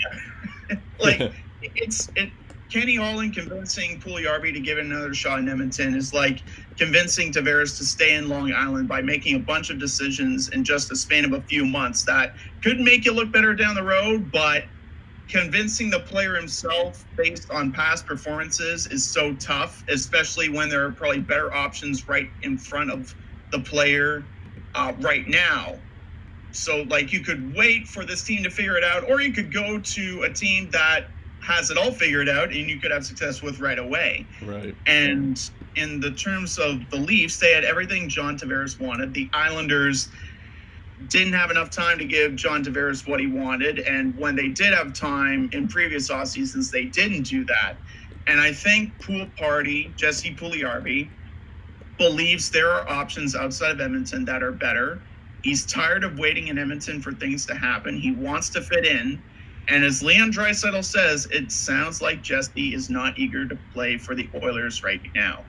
like 0.99 1.31
it's 1.61 2.09
it. 2.15 2.29
Kenny 2.67 2.95
Holland 2.95 3.35
convincing 3.35 4.01
Puljujarvi 4.01 4.51
to 4.51 4.59
give 4.59 4.79
it 4.79 4.85
another 4.85 5.13
shot 5.13 5.39
in 5.39 5.47
Edmonton 5.47 5.95
is 5.95 6.13
like 6.13 6.41
convincing 6.77 7.31
Tavares 7.31 7.77
to 7.77 7.85
stay 7.85 8.15
in 8.15 8.27
Long 8.27 8.51
Island 8.51 8.87
by 8.87 9.01
making 9.01 9.35
a 9.35 9.39
bunch 9.39 9.69
of 9.69 9.79
decisions 9.79 10.49
in 10.49 10.63
just 10.63 10.91
a 10.91 10.95
span 10.95 11.25
of 11.25 11.33
a 11.33 11.41
few 11.41 11.63
months 11.63 12.03
that 12.05 12.35
could 12.63 12.79
make 12.79 13.05
you 13.05 13.13
look 13.13 13.31
better 13.31 13.53
down 13.53 13.75
the 13.75 13.83
road, 13.83 14.31
but 14.31 14.65
convincing 15.27 15.89
the 15.89 15.99
player 15.99 16.35
himself 16.35 17.05
based 17.15 17.49
on 17.49 17.71
past 17.71 18.05
performances 18.05 18.87
is 18.87 19.05
so 19.05 19.33
tough, 19.35 19.83
especially 19.89 20.49
when 20.49 20.69
there 20.69 20.85
are 20.85 20.91
probably 20.91 21.19
better 21.19 21.53
options 21.53 22.07
right 22.07 22.29
in 22.43 22.57
front 22.57 22.91
of 22.91 23.15
the 23.51 23.59
player 23.59 24.23
uh, 24.75 24.93
right 24.99 25.27
now. 25.27 25.75
So, 26.51 26.83
like, 26.83 27.11
you 27.11 27.19
could 27.19 27.53
wait 27.55 27.87
for 27.87 28.05
this 28.05 28.23
team 28.23 28.43
to 28.43 28.49
figure 28.49 28.77
it 28.77 28.83
out, 28.83 29.09
or 29.09 29.19
you 29.19 29.33
could 29.33 29.51
go 29.51 29.79
to 29.79 30.23
a 30.23 30.31
team 30.31 30.69
that 30.71 31.07
has 31.41 31.69
it 31.69 31.77
all 31.77 31.91
figured 31.91 32.27
out 32.27 32.49
and 32.49 32.69
you 32.69 32.79
could 32.79 32.91
have 32.91 33.05
success 33.05 33.41
with 33.41 33.59
right 33.59 33.77
away. 33.77 34.25
Right. 34.43 34.75
And 34.87 35.39
in 35.75 35.99
the 35.99 36.11
terms 36.11 36.57
of 36.57 36.89
the 36.89 36.97
Leafs, 36.97 37.37
they 37.37 37.53
had 37.53 37.63
everything 37.63 38.09
John 38.09 38.37
Tavares 38.37 38.79
wanted. 38.79 39.13
The 39.13 39.29
Islanders 39.31 40.09
didn't 41.07 41.33
have 41.33 41.51
enough 41.51 41.69
time 41.69 41.97
to 41.99 42.05
give 42.05 42.35
John 42.35 42.63
Tavares 42.63 43.07
what 43.07 43.19
he 43.19 43.27
wanted. 43.27 43.79
And 43.79 44.17
when 44.17 44.35
they 44.35 44.47
did 44.49 44.73
have 44.73 44.93
time 44.93 45.49
in 45.53 45.67
previous 45.67 46.09
off 46.09 46.27
seasons, 46.27 46.71
they 46.71 46.85
didn't 46.85 47.23
do 47.23 47.45
that. 47.45 47.75
And 48.27 48.39
I 48.39 48.53
think 48.53 48.99
Pool 49.01 49.27
Party, 49.37 49.93
Jesse 49.95 50.33
Puljujarvi, 50.33 51.09
believes 51.97 52.49
there 52.49 52.71
are 52.71 52.89
options 52.89 53.35
outside 53.35 53.71
of 53.71 53.81
Edmonton 53.81 54.25
that 54.25 54.41
are 54.41 54.51
better. 54.51 55.01
He's 55.43 55.65
tired 55.65 56.03
of 56.03 56.17
waiting 56.17 56.47
in 56.47 56.57
Edmonton 56.57 57.01
for 57.01 57.13
things 57.13 57.45
to 57.47 57.55
happen. 57.55 57.99
He 57.99 58.11
wants 58.11 58.49
to 58.49 58.61
fit 58.61 58.85
in. 58.85 59.21
And 59.67 59.83
as 59.83 60.01
Leon 60.01 60.31
Draisaitl 60.31 60.83
says, 60.83 61.27
it 61.31 61.51
sounds 61.51 62.01
like 62.01 62.21
Jesse 62.21 62.73
is 62.73 62.89
not 62.89 63.17
eager 63.17 63.47
to 63.47 63.57
play 63.73 63.97
for 63.97 64.15
the 64.15 64.27
Oilers 64.35 64.83
right 64.83 65.01
now. 65.13 65.43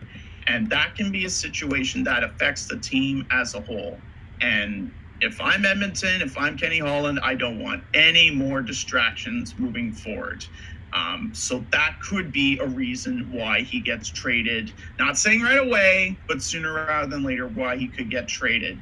And 0.46 0.70
that 0.70 0.94
can 0.94 1.10
be 1.10 1.24
a 1.24 1.30
situation 1.30 2.04
that 2.04 2.22
affects 2.22 2.66
the 2.66 2.78
team 2.78 3.26
as 3.30 3.54
a 3.54 3.60
whole. 3.60 3.98
And 4.40 4.90
if 5.20 5.40
I'm 5.40 5.64
Edmonton, 5.64 6.22
if 6.22 6.36
I'm 6.36 6.56
Kenny 6.56 6.78
Holland, 6.78 7.20
I 7.22 7.34
don't 7.34 7.62
want 7.62 7.82
any 7.94 8.30
more 8.30 8.60
distractions 8.60 9.54
moving 9.58 9.92
forward. 9.92 10.44
Um, 10.92 11.30
so 11.34 11.64
that 11.72 11.98
could 12.00 12.32
be 12.32 12.58
a 12.58 12.66
reason 12.66 13.30
why 13.32 13.60
he 13.60 13.80
gets 13.80 14.08
traded. 14.08 14.72
Not 14.98 15.18
saying 15.18 15.42
right 15.42 15.58
away, 15.58 16.18
but 16.26 16.42
sooner 16.42 16.72
rather 16.72 17.08
than 17.08 17.22
later, 17.22 17.48
why 17.48 17.76
he 17.76 17.88
could 17.88 18.10
get 18.10 18.28
traded. 18.28 18.78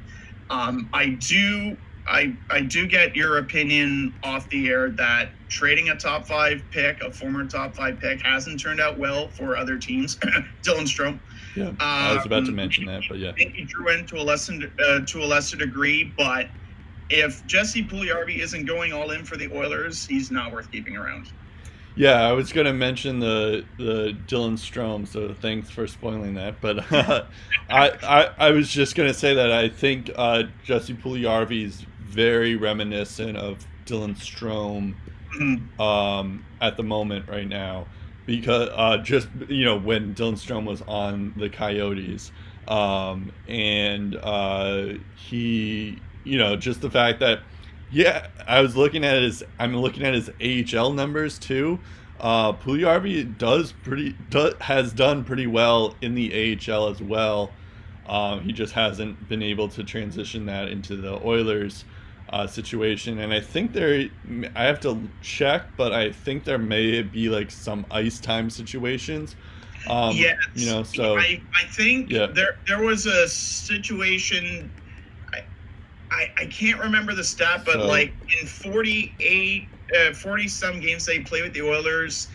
Um, 0.49 0.89
I 0.93 1.09
do, 1.09 1.75
I, 2.07 2.35
I 2.49 2.61
do 2.61 2.87
get 2.87 3.15
your 3.15 3.39
opinion 3.39 4.13
off 4.23 4.49
the 4.49 4.69
air 4.69 4.91
that 4.91 5.29
trading 5.49 5.89
a 5.89 5.95
top 5.95 6.25
five 6.25 6.63
pick, 6.71 7.01
a 7.01 7.11
former 7.11 7.45
top 7.45 7.75
five 7.75 7.99
pick, 7.99 8.21
hasn't 8.21 8.59
turned 8.59 8.79
out 8.79 8.97
well 8.97 9.27
for 9.29 9.57
other 9.57 9.77
teams. 9.77 10.15
Dylan 10.63 10.85
Strome 10.85 11.19
yeah, 11.55 11.71
I 11.79 12.15
was 12.15 12.25
about 12.25 12.45
to 12.45 12.49
um, 12.49 12.55
mention 12.55 12.85
that, 12.85 13.03
but 13.09 13.19
yeah. 13.19 13.29
I 13.29 13.33
think 13.33 13.55
he 13.55 13.63
drew 13.63 13.89
in 13.89 14.05
to 14.07 14.17
a 14.17 14.23
lesser 14.23 14.53
uh, 14.87 14.99
to 15.05 15.23
a 15.23 15.25
lesser 15.25 15.57
degree, 15.57 16.11
but 16.17 16.47
if 17.09 17.45
Jesse 17.45 17.83
Puljujarvi 17.83 18.39
isn't 18.39 18.65
going 18.65 18.93
all 18.93 19.11
in 19.11 19.23
for 19.23 19.37
the 19.37 19.51
Oilers, 19.55 20.05
he's 20.05 20.31
not 20.31 20.51
worth 20.51 20.71
keeping 20.71 20.97
around. 20.97 21.31
Yeah, 21.95 22.27
I 22.27 22.33
was 22.33 22.51
gonna 22.51 22.73
mention 22.73 23.19
the 23.19 23.65
the 23.77 24.17
Dylan 24.27 24.57
Strome, 24.57 25.07
so 25.07 25.33
thanks 25.33 25.69
for 25.69 25.87
spoiling 25.87 26.33
that. 26.35 26.59
But 26.59 26.91
uh, 26.91 27.25
I, 27.69 27.89
I 28.03 28.47
I 28.47 28.51
was 28.51 28.69
just 28.69 28.95
gonna 28.95 29.13
say 29.13 29.33
that 29.35 29.51
I 29.51 29.69
think 29.69 30.11
uh, 30.15 30.43
Jesse 30.63 30.93
Puljujarvi 30.93 31.63
is 31.63 31.85
very 32.01 32.55
reminiscent 32.55 33.37
of 33.37 33.65
Dylan 33.85 34.15
Strome 34.17 34.95
Mhm. 35.35 35.79
um, 35.79 36.45
at 36.61 36.77
the 36.77 36.83
moment 36.83 37.27
right 37.27 37.47
now 37.47 37.87
because 38.25 38.69
uh, 38.73 38.97
just 38.97 39.27
you 39.47 39.65
know 39.65 39.77
when 39.77 40.15
Dylan 40.15 40.33
Strome 40.33 40.65
was 40.65 40.81
on 40.87 41.33
the 41.37 41.49
Coyotes 41.49 42.31
um, 42.67 43.31
and 43.47 44.15
uh, 44.15 44.93
he 45.15 45.99
you 46.23 46.37
know 46.37 46.55
just 46.55 46.81
the 46.81 46.89
fact 46.89 47.19
that 47.19 47.39
yeah 47.91 48.27
I 48.47 48.61
was 48.61 48.75
looking 48.75 49.03
at 49.03 49.21
his 49.21 49.43
I'm 49.59 49.75
looking 49.75 50.03
at 50.03 50.13
his 50.13 50.75
AHL 50.75 50.91
numbers 50.93 51.37
too. 51.37 51.79
Uh, 52.19 52.53
does 52.53 53.73
pretty 53.83 54.15
do, 54.29 54.53
has 54.61 54.93
done 54.93 55.23
pretty 55.25 55.47
well 55.47 55.95
in 56.01 56.15
the 56.15 56.57
AHL 56.57 56.87
as 56.87 57.01
well. 57.01 57.51
Um, 58.07 58.41
he 58.41 58.53
just 58.53 58.73
hasn't 58.73 59.27
been 59.27 59.43
able 59.43 59.67
to 59.69 59.83
transition 59.83 60.45
that 60.45 60.69
into 60.69 60.95
the 60.95 61.19
Oilers 61.25 61.83
uh, 62.35 62.45
situation. 62.45 63.19
And 63.19 63.33
I 63.33 63.39
think 63.39 63.71
there, 63.71 64.09
I 64.55 64.63
have 64.65 64.81
to 64.81 65.09
check, 65.21 65.63
but 65.77 65.93
I 65.93 66.11
think 66.11 66.43
there 66.43 66.57
may 66.57 67.01
be 67.01 67.29
like 67.29 67.49
some 67.49 67.85
ice 67.89 68.19
time 68.19 68.49
situations. 68.49 69.37
Um, 69.89 70.17
yes. 70.17 70.37
You 70.53 70.69
know, 70.69 70.83
so 70.83 71.17
I, 71.17 71.41
I 71.55 71.65
think 71.67 72.09
Yeah. 72.11 72.25
there 72.27 72.57
there 72.67 72.81
was 72.81 73.05
a 73.05 73.29
situation. 73.29 74.69
I, 75.31 75.43
I 76.11 76.31
I 76.39 76.45
can't 76.47 76.79
remember 76.79 77.13
the 77.15 77.23
stat, 77.23 77.61
but 77.65 77.75
So- 77.75 77.87
like 77.87 78.13
in 78.41 78.47
48, 78.47 79.67
uh, 79.97 80.13
40 80.13 80.47
some 80.49 80.81
games 80.81 81.05
they 81.05 81.19
play 81.19 81.41
with 81.41 81.53
the 81.53 81.61
Oilers. 81.61 82.27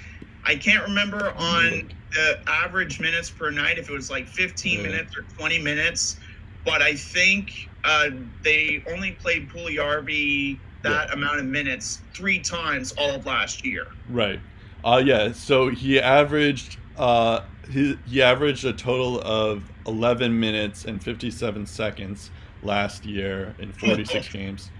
I 0.44 0.55
can't 0.56 0.82
remember 0.85 1.32
on 1.36 1.93
the 2.12 2.39
average 2.47 3.01
minutes 3.01 3.28
per 3.28 3.51
night 3.51 3.78
if 3.78 3.90
it 3.90 3.93
was 3.93 4.10
like 4.10 4.27
15 4.27 4.78
Yeah. 4.78 4.82
minutes 4.86 5.14
or 5.14 5.22
20 5.36 5.59
minutes, 5.59 6.16
but 6.64 6.81
I 6.81 6.94
think 6.94 7.68
uh, 7.85 8.11
they 8.43 8.82
only 8.90 9.12
played 9.12 9.48
Puljujarvi 9.48 10.59
that 10.82 11.12
amount 11.12 11.40
of 11.40 11.47
minutes 11.47 12.01
three 12.15 12.39
times 12.39 12.93
all 12.93 13.11
of 13.11 13.27
last 13.27 13.65
year. 13.66 13.86
Right. 14.09 14.40
Uh, 14.85 15.02
yeah. 15.05 15.32
So 15.32 15.69
he 15.69 16.01
averaged 16.01 16.78
uh, 16.97 17.43
he, 17.70 17.98
he 18.07 18.23
averaged 18.23 18.65
a 18.65 18.73
total 18.73 19.20
of 19.20 19.62
11 19.86 20.39
minutes 20.39 20.85
and 20.85 21.02
57 21.02 21.66
seconds 21.66 22.31
last 22.62 23.05
year 23.05 23.55
in 23.59 23.73
46 23.73 24.28
games. 24.32 24.70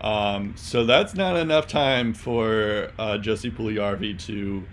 Um, 0.00 0.54
so 0.56 0.84
that's 0.84 1.14
not 1.14 1.36
enough 1.36 1.66
time 1.66 2.14
for 2.14 2.90
uh, 2.98 3.18
Jesse 3.18 3.50
Puljujarvi 3.50 4.18
to 4.26 4.64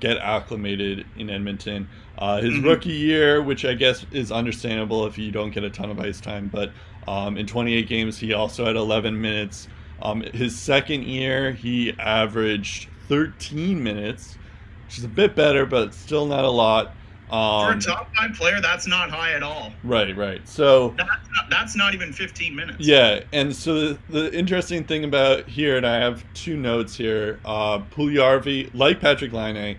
get 0.00 0.16
acclimated 0.16 1.06
in 1.18 1.28
Edmonton. 1.28 1.86
Uh, 2.18 2.40
his 2.40 2.54
Mhm. 2.54 2.64
rookie 2.64 2.90
year, 2.92 3.42
which 3.42 3.64
I 3.66 3.74
guess 3.74 4.06
is 4.10 4.32
understandable 4.32 5.06
if 5.06 5.18
you 5.18 5.30
don't 5.30 5.50
get 5.50 5.64
a 5.64 5.70
ton 5.70 5.90
of 5.90 6.00
ice 6.00 6.20
time, 6.20 6.48
but 6.52 6.72
um, 7.06 7.36
in 7.36 7.46
28 7.46 7.88
games 7.88 8.18
he 8.18 8.32
also 8.32 8.64
had 8.64 8.76
11 8.76 9.20
minutes. 9.20 9.68
Um, 10.02 10.22
his 10.22 10.58
second 10.58 11.04
year 11.04 11.52
he 11.52 11.92
averaged 11.98 12.88
13 13.08 13.82
minutes, 13.82 14.38
which 14.86 14.98
is 14.98 15.04
a 15.04 15.08
bit 15.08 15.34
better, 15.36 15.66
but 15.66 15.92
still 15.94 16.26
not 16.26 16.44
a 16.44 16.50
lot. 16.50 16.94
For 17.28 17.36
Um, 17.36 17.78
a 17.78 17.80
top 17.80 18.10
five 18.16 18.32
player, 18.34 18.60
that's 18.60 18.86
not 18.88 19.08
high 19.10 19.32
at 19.34 19.42
all. 19.44 19.72
right, 19.84 20.16
right. 20.16 20.46
So 20.48 20.90
That's 20.96 21.08
not, 21.08 21.50
that's 21.50 21.76
not 21.76 21.94
even 21.94 22.12
15 22.12 22.56
minutes. 22.56 22.78
yeah, 22.80 23.20
and 23.32 23.54
so 23.54 23.74
the, 23.92 23.98
the 24.08 24.36
interesting 24.36 24.82
thing 24.84 25.04
about 25.04 25.46
here, 25.48 25.76
and 25.76 25.86
I 25.86 25.96
have 25.96 26.24
two 26.34 26.56
notes 26.56 26.96
here. 26.96 27.38
Uh, 27.44 27.80
Puljujarvi, 27.80 28.70
like 28.74 29.00
Patrick 29.00 29.32
Laine, 29.32 29.78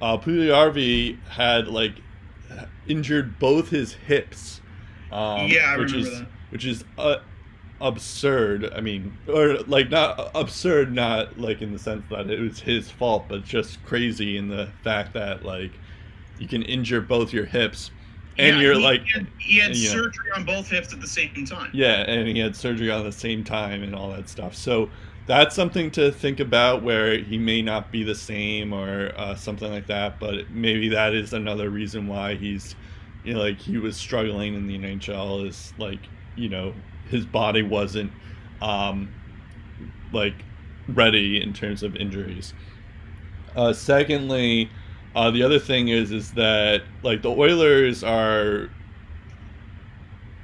uh, 0.00 0.18
Puljujarvi 0.18 1.18
had 1.28 1.68
like 1.68 2.00
injured 2.86 3.38
both 3.38 3.68
his 3.70 3.92
hips. 3.92 4.60
Um, 5.12 5.46
Yeah, 5.48 5.72
I 5.72 5.76
which 5.76 5.92
remember 5.92 5.98
is 6.10 6.18
that. 6.20 6.28
Which 6.50 6.64
is 6.66 6.84
uh, 6.98 7.16
absurd. 7.80 8.72
I 8.74 8.80
mean, 8.82 9.18
or 9.28 9.58
like 9.66 9.90
not 9.90 10.30
absurd, 10.34 10.92
not 10.94 11.38
like 11.38 11.62
in 11.62 11.72
the 11.72 11.78
sense 11.78 12.04
that 12.10 12.30
it 12.30 12.40
was 12.40 12.60
his 12.60 12.90
fault, 12.90 13.28
but 13.28 13.44
just 13.44 13.82
crazy 13.84 14.36
in 14.38 14.48
the 14.48 14.72
fact 14.84 15.14
that 15.14 15.44
like 15.44 15.80
you 16.38 16.48
can 16.48 16.62
injure 16.62 17.00
both 17.02 17.32
your 17.32 17.46
hips, 17.46 17.92
and 18.38 18.56
Yeah, 18.56 18.58
you're 18.58 18.78
he 18.78 18.80
like 18.80 19.02
had, 19.14 19.32
he 19.38 19.58
had 19.58 19.74
you 19.74 19.90
know. 19.90 19.96
surgery 19.96 20.30
on 20.36 20.44
both 20.44 20.68
hips 20.70 20.92
at 20.92 21.00
the 21.00 21.06
same 21.08 21.44
time. 21.46 21.72
yeah, 21.72 22.02
and 22.08 22.26
he 22.28 22.38
had 22.38 22.56
surgery 22.56 22.90
on 22.90 23.04
the 23.04 23.12
same 23.12 23.44
time 23.44 23.82
and 23.82 23.94
all 23.94 24.10
that 24.10 24.28
stuff. 24.28 24.54
So 24.54 24.90
that's 25.26 25.54
something 25.54 25.90
to 25.92 26.10
think 26.10 26.40
about 26.40 26.82
where 26.82 27.18
he 27.18 27.36
may 27.38 27.60
not 27.62 27.92
be 27.92 28.02
the 28.04 28.14
same 28.14 28.72
or 28.72 29.12
uh, 29.16 29.34
something 29.34 29.70
like 29.70 29.86
that. 29.88 30.18
But 30.18 30.50
maybe 30.50 30.88
that 30.90 31.14
is 31.14 31.32
another 31.34 31.68
reason 31.70 32.06
why 32.06 32.36
he's, 32.36 32.74
you 33.22 33.34
know, 33.34 33.40
like 33.40 33.60
he 33.60 33.76
was 33.78 33.98
struggling 33.98 34.54
in 34.54 34.66
the 34.66 34.74
NHL 34.74 35.42
is 35.42 35.72
like, 35.76 36.08
you 36.38 36.48
know, 36.48 36.74
his 37.10 37.26
body 37.26 37.62
wasn't, 37.62 38.12
um, 38.62 39.14
like 40.12 40.44
ready 40.88 41.42
in 41.42 41.52
terms 41.52 41.82
of 41.82 41.96
injuries. 41.96 42.54
Uh, 43.56 43.72
secondly, 43.72 44.70
uh, 45.14 45.30
the 45.30 45.42
other 45.42 45.58
thing 45.58 45.88
is 45.88 46.12
is 46.12 46.32
that 46.32 46.82
like 47.02 47.22
the 47.22 47.30
Oilers 47.30 48.02
are 48.04 48.70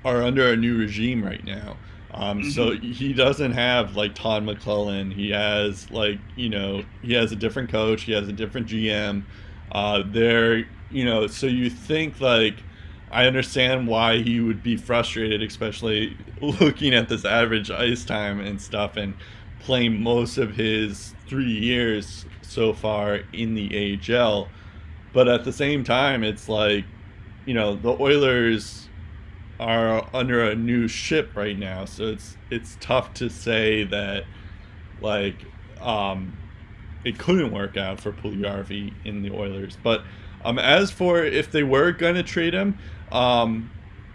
are 0.04 0.22
under 0.22 0.52
a 0.52 0.56
new 0.56 0.76
regime 0.78 1.24
right 1.24 1.44
now. 1.44 1.78
Um, 2.12 2.42
So 2.44 2.72
he 2.72 3.12
doesn't 3.12 3.52
have 3.52 3.96
like 3.96 4.14
Todd 4.14 4.44
McLellan. 4.44 5.12
He 5.12 5.30
has 5.30 5.90
like 5.90 6.20
you 6.36 6.48
know 6.48 6.84
he 7.02 7.14
has 7.14 7.32
a 7.32 7.36
different 7.36 7.70
coach. 7.70 8.02
He 8.02 8.12
has 8.12 8.28
a 8.28 8.32
different 8.32 8.66
GM. 8.68 9.26
Uh, 9.72 10.02
they're 10.06 10.66
you 10.90 11.04
know 11.04 11.26
so 11.26 11.46
you 11.46 11.70
think 11.70 12.20
like 12.20 12.62
I 13.10 13.26
understand 13.26 13.86
why 13.86 14.18
he 14.18 14.40
would 14.40 14.62
be 14.62 14.76
frustrated, 14.76 15.42
especially 15.42 16.16
looking 16.40 16.94
at 16.94 17.08
this 17.08 17.24
average 17.24 17.70
ice 17.70 18.04
time 18.04 18.40
and 18.40 18.60
stuff, 18.60 18.96
and 18.96 19.14
playing 19.60 20.02
most 20.02 20.36
of 20.36 20.56
his 20.56 21.14
three 21.26 21.50
years 21.50 22.26
so 22.42 22.72
far 22.72 23.20
in 23.32 23.54
the 23.54 23.98
AHL. 24.08 24.48
But 25.12 25.28
at 25.28 25.44
the 25.44 25.52
same 25.52 25.84
time, 25.84 26.24
it's 26.24 26.48
like, 26.48 26.84
you 27.46 27.54
know, 27.54 27.76
the 27.76 27.96
Oilers 28.00 28.88
are 29.60 30.06
under 30.12 30.42
a 30.42 30.54
new 30.54 30.88
ship 30.88 31.30
right 31.36 31.58
now, 31.58 31.84
so 31.84 32.08
it's 32.08 32.36
it's 32.50 32.76
tough 32.80 33.14
to 33.14 33.30
say 33.30 33.84
that 33.84 34.24
like 35.00 35.36
um, 35.80 36.36
it 37.04 37.18
couldn't 37.18 37.52
work 37.52 37.76
out 37.76 38.00
for 38.00 38.12
Puljujarvi 38.12 38.92
in 39.04 39.22
the 39.22 39.30
Oilers. 39.30 39.76
But 39.82 40.02
um, 40.44 40.58
as 40.58 40.90
for 40.90 41.24
if 41.24 41.50
they 41.50 41.62
were 41.62 41.92
going 41.92 42.14
to 42.14 42.22
trade 42.22 42.54
him, 42.54 42.78
um, 43.12 43.70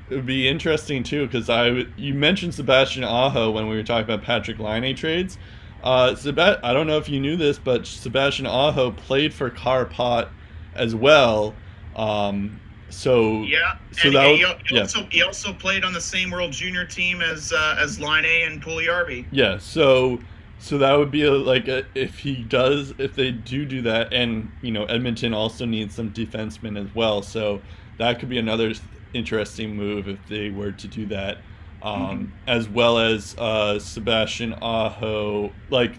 it 0.10 0.16
would 0.16 0.26
be 0.26 0.48
interesting 0.48 1.04
too 1.04 1.26
because 1.28 1.50
I 1.50 1.86
you 1.98 2.14
mentioned 2.14 2.54
Sebastian 2.56 3.04
Aho 3.04 3.52
when 3.52 3.68
we 3.70 3.76
were 3.76 3.84
talking 3.84 4.06
about 4.12 4.24
Patrick 4.26 4.60
Laine 4.60 4.96
trades. 4.96 5.38
Uh, 5.84 6.14
Seb- 6.16 6.40
I 6.40 6.74
don't 6.74 6.88
know 6.88 6.98
if 6.98 7.08
you 7.08 7.20
knew 7.22 7.38
this, 7.38 7.58
but 7.58 7.86
Sebastian 7.88 8.46
Aho 8.48 8.92
played 8.92 9.34
for 9.34 9.50
Kärpät 9.50 10.28
as 10.76 10.94
well. 10.94 11.56
Um, 11.96 12.60
so 12.90 13.44
Yeah, 13.44 13.78
So 13.92 14.08
and 14.08 14.16
that 14.18 14.36
he, 14.36 14.44
would- 14.46 14.62
he 14.68 14.76
yeah. 14.76 14.82
also 14.82 15.08
he 15.12 15.22
also 15.22 15.54
played 15.54 15.84
on 15.86 15.94
the 15.94 16.02
same 16.02 16.32
World 16.32 16.52
Junior 16.52 16.86
team 16.86 17.22
as 17.22 17.54
uh, 17.54 17.78
as 17.80 18.00
Laine 18.00 18.48
and 18.52 18.62
Puljujarvi. 18.64 19.26
Yeah, 19.32 19.58
so 19.60 20.20
so 20.60 20.78
that 20.78 20.94
would 20.94 21.10
be 21.10 21.24
a, 21.24 21.32
like 21.32 21.68
a, 21.68 21.86
if 21.96 22.20
he 22.20 22.44
does 22.44 22.94
if 22.98 23.16
they 23.16 23.32
do 23.32 23.66
do 23.66 23.82
that, 23.84 24.14
and 24.14 24.52
you 24.62 24.72
know 24.72 24.86
Edmonton 24.86 25.34
also 25.34 25.66
needs 25.66 25.96
some 25.96 26.12
defensemen 26.12 26.78
as 26.80 26.94
well, 26.94 27.22
so 27.22 27.62
that 27.98 28.20
could 28.20 28.30
be 28.30 28.38
another 28.38 28.74
interesting 29.14 29.76
move 29.76 30.08
if 30.08 30.20
they 30.28 30.50
were 30.50 30.72
to 30.74 30.88
do 30.88 31.06
that, 31.08 31.40
um, 31.82 32.34
as 32.46 32.70
well 32.70 33.00
as 33.00 33.36
uh, 33.38 33.80
Sebastian 33.80 34.54
Aho, 34.62 35.52
like, 35.70 35.94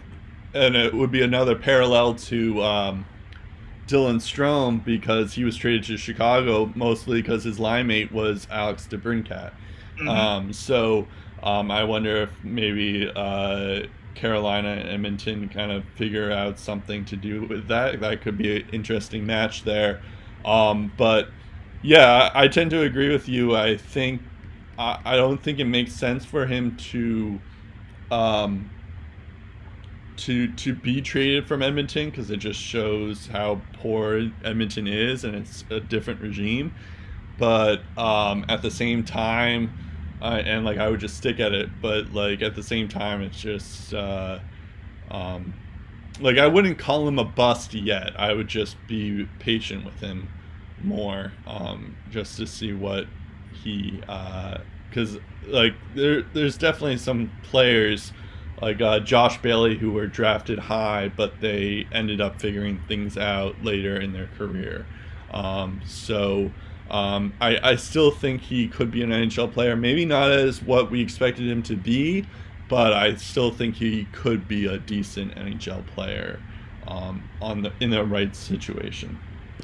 and 0.54 0.76
it 0.76 0.94
would 0.94 1.10
be 1.10 1.22
another 1.22 1.56
parallel 1.56 2.14
to. 2.14 2.62
Um, 2.62 3.06
Dylan 3.86 4.20
Strome 4.20 4.84
because 4.84 5.34
he 5.34 5.42
was 5.42 5.56
traded 5.56 5.82
to 5.86 5.96
Chicago 5.96 6.70
mostly 6.76 7.20
because 7.20 7.42
his 7.42 7.58
line 7.58 7.88
mate 7.88 8.12
was 8.12 8.46
Alex 8.48 8.86
DeBrincat. 8.88 9.50
Mhm. 9.98 10.08
Um, 10.08 10.52
so 10.52 11.08
um, 11.42 11.72
I 11.72 11.82
wonder 11.84 12.22
if 12.22 12.30
maybe 12.44 13.10
uh, 13.14 13.82
Carolina 14.14 14.68
and 14.68 14.88
Edmonton 14.88 15.48
kind 15.48 15.72
of 15.72 15.84
figure 15.96 16.30
out 16.30 16.58
something 16.58 17.04
to 17.06 17.16
do 17.16 17.44
with 17.44 17.68
that. 17.68 18.00
That 18.00 18.22
could 18.22 18.36
be 18.36 18.56
an 18.56 18.68
interesting 18.72 19.26
match 19.26 19.64
there. 19.64 20.02
Um, 20.44 20.92
but 20.96 21.28
yeah, 21.82 22.30
I 22.34 22.48
tend 22.48 22.70
to 22.70 22.82
agree 22.82 23.10
with 23.10 23.28
you. 23.28 23.56
I 23.56 23.76
think 23.76 24.22
I, 24.78 24.98
I 25.04 25.16
don't 25.16 25.42
think 25.42 25.58
it 25.58 25.64
makes 25.64 25.92
sense 25.92 26.24
for 26.24 26.46
him 26.46 26.76
to 26.76 27.40
um, 28.10 28.70
to 30.16 30.52
to 30.54 30.74
be 30.74 31.00
traded 31.00 31.46
from 31.46 31.62
Edmonton 31.62 32.10
because 32.10 32.30
it 32.30 32.38
just 32.38 32.60
shows 32.60 33.26
how 33.26 33.60
poor 33.74 34.30
Edmonton 34.44 34.86
is 34.86 35.24
and 35.24 35.34
it's 35.34 35.64
a 35.70 35.80
different 35.80 36.20
regime. 36.20 36.74
But 37.38 37.80
um, 37.96 38.44
at 38.48 38.60
the 38.60 38.70
same 38.70 39.02
time, 39.02 39.72
and 40.28 40.64
like 40.64 40.78
I 40.78 40.88
would 40.88 41.00
just 41.00 41.16
stick 41.16 41.40
at 41.40 41.52
it. 41.52 41.68
But 41.80 42.12
like 42.12 42.42
at 42.42 42.54
the 42.54 42.62
same 42.62 42.88
time, 42.88 43.22
it's 43.22 43.40
just 43.40 43.94
uh, 43.94 44.38
um, 45.10 45.54
like 46.20 46.38
I 46.38 46.46
wouldn't 46.46 46.78
call 46.78 47.06
him 47.08 47.18
a 47.18 47.24
bust 47.24 47.74
yet. 47.74 48.18
I 48.18 48.32
would 48.32 48.48
just 48.48 48.76
be 48.86 49.28
patient 49.38 49.84
with 49.84 50.00
him 50.00 50.28
more, 50.82 51.32
um, 51.46 51.96
just 52.10 52.36
to 52.38 52.46
see 52.46 52.72
what 52.72 53.06
he, 53.52 54.00
because 54.88 55.16
uh, 55.16 55.20
like 55.46 55.74
there, 55.94 56.22
there's 56.22 56.56
definitely 56.56 56.96
some 56.98 57.30
players 57.42 58.12
like 58.60 58.80
uh, 58.80 59.00
Josh 59.00 59.40
Bailey 59.40 59.76
who 59.76 59.90
were 59.92 60.06
drafted 60.06 60.58
high, 60.58 61.10
but 61.14 61.40
they 61.40 61.86
ended 61.92 62.20
up 62.20 62.40
figuring 62.40 62.80
things 62.88 63.16
out 63.16 63.62
later 63.64 63.98
in 63.98 64.12
their 64.12 64.28
career. 64.36 64.86
Um, 65.30 65.80
so 65.86 66.50
um, 66.90 67.32
I, 67.40 67.58
I 67.70 67.76
still 67.76 68.10
think 68.10 68.42
he 68.42 68.66
could 68.68 68.90
be 68.90 69.02
an 69.02 69.10
NHL 69.10 69.52
player. 69.52 69.76
Maybe 69.76 70.04
not 70.04 70.30
as 70.30 70.62
what 70.62 70.90
we 70.90 71.00
expected 71.00 71.48
him 71.48 71.62
to 71.64 71.76
be, 71.76 72.26
but 72.68 72.92
I 72.92 73.14
still 73.16 73.50
think 73.50 73.76
he 73.76 74.06
could 74.06 74.48
be 74.48 74.66
a 74.66 74.78
decent 74.78 75.34
NHL 75.36 75.86
player 75.86 76.40
um, 76.86 77.22
on 77.40 77.62
the 77.62 77.72
in 77.80 77.90
the 77.90 78.04
right 78.04 78.34
situation. 78.34 79.18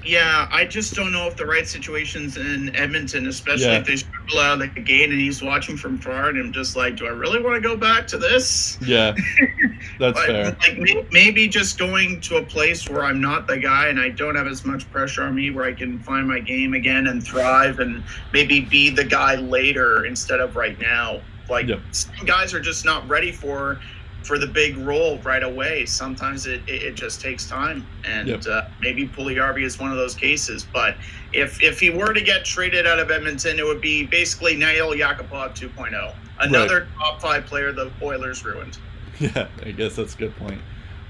Yeah, 0.04 0.48
I 0.50 0.64
just 0.64 0.94
don't 0.94 1.12
know 1.12 1.26
if 1.26 1.36
the 1.36 1.46
right 1.46 1.66
situation's 1.66 2.36
in 2.36 2.74
Edmonton, 2.74 3.26
especially 3.26 3.66
yeah. 3.66 3.78
if 3.78 3.86
they 3.86 3.96
struggle 3.96 4.38
out 4.38 4.60
of 4.60 4.74
the 4.74 4.80
gate 4.80 5.10
and 5.10 5.20
he's 5.20 5.42
watching 5.42 5.76
from 5.76 5.98
far, 5.98 6.28
and 6.28 6.38
I'm 6.38 6.52
just 6.52 6.76
like, 6.76 6.96
do 6.96 7.06
I 7.06 7.10
really 7.10 7.42
want 7.42 7.62
to 7.62 7.68
go 7.68 7.76
back 7.76 8.06
to 8.08 8.18
this? 8.18 8.78
Yeah, 8.80 9.14
that's 9.98 10.18
but, 10.18 10.26
fair. 10.26 10.56
Like 10.60 11.12
maybe 11.12 11.48
just 11.48 11.78
going 11.78 12.20
to 12.22 12.36
a 12.36 12.42
place 12.42 12.88
where 12.88 13.04
I'm 13.04 13.20
not 13.20 13.46
the 13.46 13.58
guy 13.58 13.88
and 13.88 14.00
I 14.00 14.08
don't 14.08 14.34
have 14.34 14.46
as 14.46 14.64
much 14.64 14.90
pressure 14.90 15.24
on 15.24 15.34
me, 15.34 15.50
where 15.50 15.64
I 15.64 15.72
can 15.72 15.98
find 15.98 16.26
my 16.26 16.40
game 16.40 16.74
again 16.74 17.06
and 17.06 17.22
thrive, 17.22 17.80
and 17.80 18.02
maybe 18.32 18.60
be 18.60 18.90
the 18.90 19.04
guy 19.04 19.36
later 19.36 20.04
instead 20.04 20.40
of 20.40 20.56
right 20.56 20.78
now. 20.80 21.20
Like 21.48 21.68
yep. 21.68 21.80
some 21.92 22.26
guys 22.26 22.54
are 22.54 22.60
just 22.60 22.84
not 22.84 23.08
ready 23.08 23.30
for 23.30 23.78
for 24.26 24.38
the 24.38 24.46
big 24.46 24.76
role 24.78 25.18
right 25.18 25.44
away. 25.44 25.86
Sometimes 25.86 26.46
it, 26.46 26.60
it, 26.66 26.94
just 26.94 27.20
takes 27.20 27.48
time, 27.48 27.86
and 28.04 28.28
yep. 28.28 28.46
uh, 28.46 28.62
maybe 28.80 29.06
Puljujarvi 29.06 29.62
is 29.62 29.78
one 29.78 29.92
of 29.92 29.96
those 29.96 30.14
cases. 30.14 30.66
But 30.72 30.96
if 31.32 31.62
if 31.62 31.78
he 31.78 31.90
were 31.90 32.12
to 32.12 32.20
get 32.20 32.44
traded 32.44 32.86
out 32.86 32.98
of 32.98 33.10
Edmonton, 33.10 33.58
it 33.58 33.64
would 33.64 33.80
be 33.80 34.04
basically 34.04 34.56
Nail 34.56 34.90
Yakupov 34.90 35.54
2.0, 35.54 36.14
another 36.40 36.80
right. 36.80 36.88
top 36.98 37.20
five 37.22 37.46
player 37.46 37.72
the 37.72 37.90
Oilers 38.02 38.44
ruined. 38.44 38.78
Yeah, 39.18 39.48
I 39.64 39.70
guess 39.70 39.96
that's 39.96 40.14
a 40.14 40.18
good 40.18 40.36
point. 40.36 40.60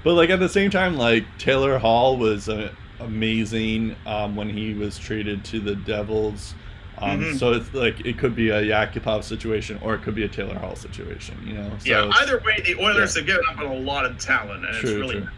But 0.05 0.13
like 0.13 0.29
at 0.29 0.39
the 0.39 0.47
same 0.47 0.71
time, 0.71 0.95
like 0.95 1.25
Taylor 1.37 1.77
Hall 1.77 2.15
was 2.15 2.47
uh, 2.47 2.71
amazing 3.01 3.97
um, 4.05 4.37
when 4.37 4.49
he 4.49 4.73
was 4.73 4.97
traded 4.97 5.43
to 5.45 5.59
the 5.59 5.75
Devils. 5.75 6.53
Um, 6.99 7.21
mm-hmm. 7.21 7.37
So 7.37 7.53
it's 7.53 7.73
like 7.73 8.05
it 8.05 8.17
could 8.17 8.35
be 8.35 8.49
a 8.49 8.61
Yakupov 8.61 9.23
situation 9.23 9.79
or 9.83 9.95
it 9.95 10.01
could 10.01 10.15
be 10.15 10.23
a 10.23 10.27
Taylor 10.27 10.57
Hall 10.57 10.75
situation, 10.75 11.37
you 11.45 11.53
know. 11.53 11.71
So 11.79 11.89
yeah, 11.89 12.11
either 12.21 12.39
way, 12.39 12.61
the 12.61 12.75
Oilers 12.81 13.15
yeah. 13.15 13.19
have 13.19 13.27
given 13.27 13.43
up 13.49 13.59
on 13.59 13.65
a 13.67 13.75
lot 13.75 14.05
of 14.05 14.17
talent, 14.17 14.65
and 14.65 14.75
true, 14.75 14.89
it's 14.89 14.99
really 14.99 15.21
true. 15.21 15.29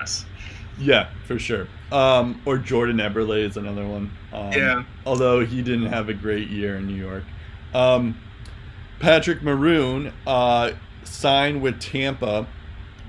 ass. 0.00 0.26
Yeah, 0.78 1.08
for 1.26 1.38
sure. 1.38 1.68
Um, 1.90 2.42
or 2.44 2.58
Jordan 2.58 2.98
Eberle 2.98 3.42
is 3.42 3.56
another 3.56 3.86
one. 3.86 4.10
Um, 4.32 4.52
yeah. 4.52 4.84
Although 5.06 5.44
he 5.44 5.62
didn't 5.62 5.86
have 5.86 6.08
a 6.08 6.14
great 6.14 6.48
year 6.48 6.76
in 6.76 6.86
New 6.86 6.94
York. 6.94 7.24
Um, 7.72 8.18
Patrick 9.00 9.42
Maroon 9.42 10.12
uh, 10.26 10.72
signed 11.04 11.62
with 11.62 11.80
Tampa 11.80 12.46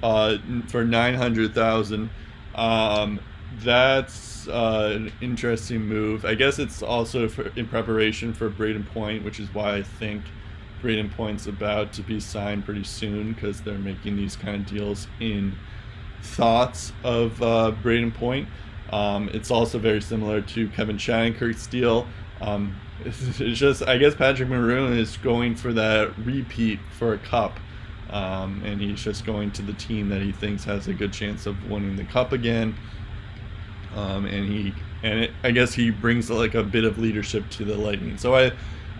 uh, 0.02 0.38
for 0.68 0.86
nine 0.86 1.16
hundred 1.16 1.54
thousand. 1.54 2.10
Um, 2.56 3.20
that's 3.60 4.48
uh, 4.48 4.92
an 4.96 5.12
interesting 5.22 5.82
move. 5.82 6.26
I 6.26 6.36
guess 6.36 6.60
it's 6.60 6.82
also 6.82 7.28
for, 7.28 7.48
in 7.56 7.68
preparation 7.68 8.34
for 8.34 8.50
Brayden 8.50 8.86
Point, 8.88 9.24
which 9.24 9.40
is 9.40 9.54
why 9.54 9.76
I 9.76 9.84
think 9.84 10.24
Brayden 10.82 11.12
Point's 11.12 11.48
about 11.48 11.94
to 11.94 12.02
be 12.02 12.20
signed 12.20 12.66
pretty 12.66 12.84
soon 12.84 13.34
because 13.34 13.62
they're 13.62 13.78
making 13.78 14.16
these 14.16 14.36
kind 14.36 14.56
of 14.62 14.66
deals 14.68 15.08
in 15.20 15.56
thoughts 16.22 16.94
of 17.04 17.42
uh, 17.42 17.74
Brayden 17.84 18.14
Point. 18.14 18.48
Um, 18.92 19.30
it's 19.34 19.52
also 19.52 19.80
very 19.80 20.02
similar 20.02 20.42
to 20.42 20.70
Kevin 20.70 20.98
Shattenkirk's 20.98 21.68
deal. 21.68 22.08
Um, 22.40 22.76
it's, 23.04 23.22
it's, 23.40 23.60
just, 23.60 23.84
I 23.84 23.98
guess 23.98 24.16
Patrick 24.16 24.50
Maroon 24.50 24.98
is 24.98 25.18
going 25.18 25.56
for 25.56 25.74
that 25.74 26.18
repeat 26.20 26.80
for 26.98 27.14
a 27.14 27.18
cup. 27.18 27.60
Um, 28.10 28.62
and 28.64 28.80
he's 28.80 29.04
just 29.04 29.26
going 29.26 29.52
to 29.52 29.62
the 29.62 29.74
team 29.74 30.08
that 30.10 30.22
he 30.22 30.32
thinks 30.32 30.64
has 30.64 30.88
a 30.88 30.94
good 30.94 31.12
chance 31.12 31.46
of 31.46 31.70
winning 31.70 31.98
the 31.98 32.06
cup 32.06 32.32
again 32.32 32.74
um, 33.98 34.26
and 34.26 34.48
he 34.48 34.74
and 35.04 35.20
it, 35.26 35.32
I 35.44 35.52
guess 35.52 35.74
he 35.74 35.90
brings 35.90 36.30
like 36.30 36.54
a 36.54 36.64
bit 36.64 36.84
of 36.84 36.98
leadership 36.98 37.50
to 37.52 37.66
the 37.66 37.76
Lightning. 37.76 38.18
So 38.18 38.36
I, 38.36 38.52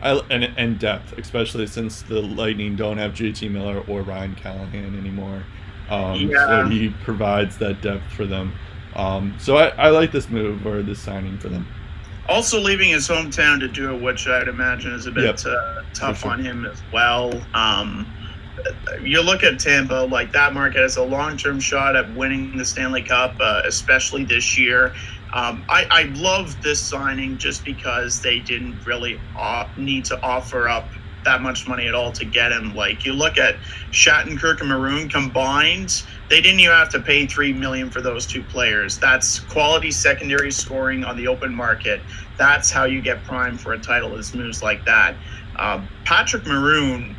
I 0.02 0.20
and, 0.30 0.46
and 0.58 0.80
depth, 0.80 1.14
especially 1.18 1.68
since 1.68 2.02
the 2.02 2.22
Lightning 2.22 2.76
don't 2.76 2.98
have 2.98 3.14
JT 3.14 3.52
Miller 3.52 3.84
or 3.88 4.02
Ryan 4.02 4.36
Callahan 4.36 4.98
anymore. 4.98 5.44
Um, 5.90 6.22
yeah. 6.22 6.64
So 6.64 6.70
he 6.70 6.90
provides 7.04 7.58
that 7.60 7.82
depth 7.82 8.12
for 8.14 8.26
them. 8.26 8.54
Um, 8.96 9.36
so 9.40 9.58
I, 9.58 9.68
I 9.70 9.90
like 9.90 10.12
this 10.12 10.30
move 10.30 10.66
or 10.66 10.82
this 10.82 11.00
signing 11.00 11.38
for 11.38 11.50
them. 11.50 11.68
Also 12.28 12.60
leaving 12.60 12.90
his 12.90 13.08
hometown 13.08 13.60
to 13.60 13.68
do 13.68 13.94
it, 13.94 14.02
which 14.02 14.28
I'd 14.28 14.48
imagine 14.48 14.92
is 14.92 15.06
a 15.06 15.12
bit 15.12 15.24
yep. 15.24 15.40
uh, 15.46 15.84
tough 15.94 16.22
sure. 16.22 16.32
on 16.32 16.44
him 16.44 16.66
as 16.66 16.82
well. 16.92 17.32
Um, 17.54 18.06
you 19.02 19.22
look 19.22 19.44
at 19.44 19.60
Tampa, 19.60 20.08
like 20.10 20.32
that 20.34 20.54
market 20.54 20.82
has 20.82 20.98
a 20.98 21.04
long 21.04 21.38
term 21.38 21.60
shot 21.60 21.96
at 21.96 22.14
winning 22.16 22.58
the 22.58 22.66
Stanley 22.66 23.04
Cup, 23.04 23.36
uh, 23.40 23.62
especially 23.66 24.24
this 24.24 24.58
year. 24.58 24.94
Um, 25.34 25.64
I, 25.68 25.86
I 25.90 26.04
love 26.16 26.62
this 26.64 26.80
signing 26.80 27.38
just 27.38 27.66
because 27.66 28.22
they 28.22 28.40
didn't 28.40 28.86
really 28.86 29.20
uh, 29.38 29.68
need 29.78 30.06
to 30.06 30.20
offer 30.22 30.70
up 30.70 30.88
that 31.26 31.42
much 31.42 31.68
money 31.68 31.88
at 31.88 31.94
all 31.94 32.12
to 32.14 32.24
get 32.24 32.54
him. 32.54 32.74
Like 32.74 33.06
you 33.06 33.12
look 33.12 33.38
at 33.38 33.56
Shattenkirk 33.92 34.62
and 34.62 34.70
Maroon 34.70 35.10
combined, 35.10 36.04
they 36.30 36.40
didn't 36.42 36.62
even 36.62 36.74
have 36.74 36.90
to 36.90 37.02
pay 37.02 37.28
three 37.28 37.52
million 37.52 37.90
for 37.90 38.02
those 38.02 38.26
two 38.26 38.42
players. 38.44 38.98
That's 38.98 39.40
quality 39.42 39.92
secondary 39.92 40.52
scoring 40.52 41.04
on 41.04 41.18
the 41.18 41.28
open 41.28 41.54
market. 41.54 42.02
That's 42.38 42.72
how 42.72 42.86
you 42.86 43.02
get 43.02 43.24
prime 43.26 43.58
for 43.58 43.74
a 43.74 43.80
title. 43.80 44.16
Is 44.16 44.34
moves 44.34 44.64
like 44.64 44.86
that. 44.86 45.16
Uh, 45.58 45.86
Patrick 46.06 46.46
Maroon 46.46 47.16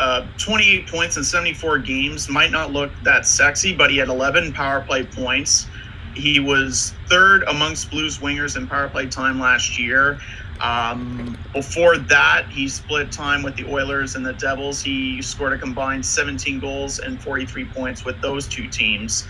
uh, 0.00 0.26
28 0.38 0.88
points 0.88 1.16
in 1.16 1.24
74 1.24 1.78
games 1.78 2.28
might 2.28 2.50
not 2.50 2.72
look 2.72 2.90
that 3.04 3.26
sexy, 3.26 3.74
but 3.74 3.90
he 3.90 3.96
had 3.96 4.08
11 4.08 4.52
power 4.52 4.80
play 4.80 5.04
points. 5.04 5.66
He 6.14 6.40
was 6.40 6.94
third 7.08 7.44
amongst 7.44 7.90
Blues 7.90 8.18
wingers 8.18 8.56
in 8.56 8.66
power 8.66 8.88
play 8.88 9.06
time 9.06 9.38
last 9.38 9.78
year. 9.78 10.18
Um, 10.60 11.36
before 11.52 11.98
that, 11.98 12.48
he 12.48 12.68
split 12.68 13.10
time 13.10 13.42
with 13.42 13.56
the 13.56 13.64
Oilers 13.66 14.14
and 14.14 14.24
the 14.24 14.32
Devils. 14.32 14.82
He 14.82 15.20
scored 15.20 15.52
a 15.52 15.58
combined 15.58 16.06
17 16.06 16.60
goals 16.60 17.00
and 17.00 17.20
43 17.20 17.64
points 17.66 18.04
with 18.04 18.20
those 18.20 18.46
two 18.46 18.68
teams. 18.68 19.26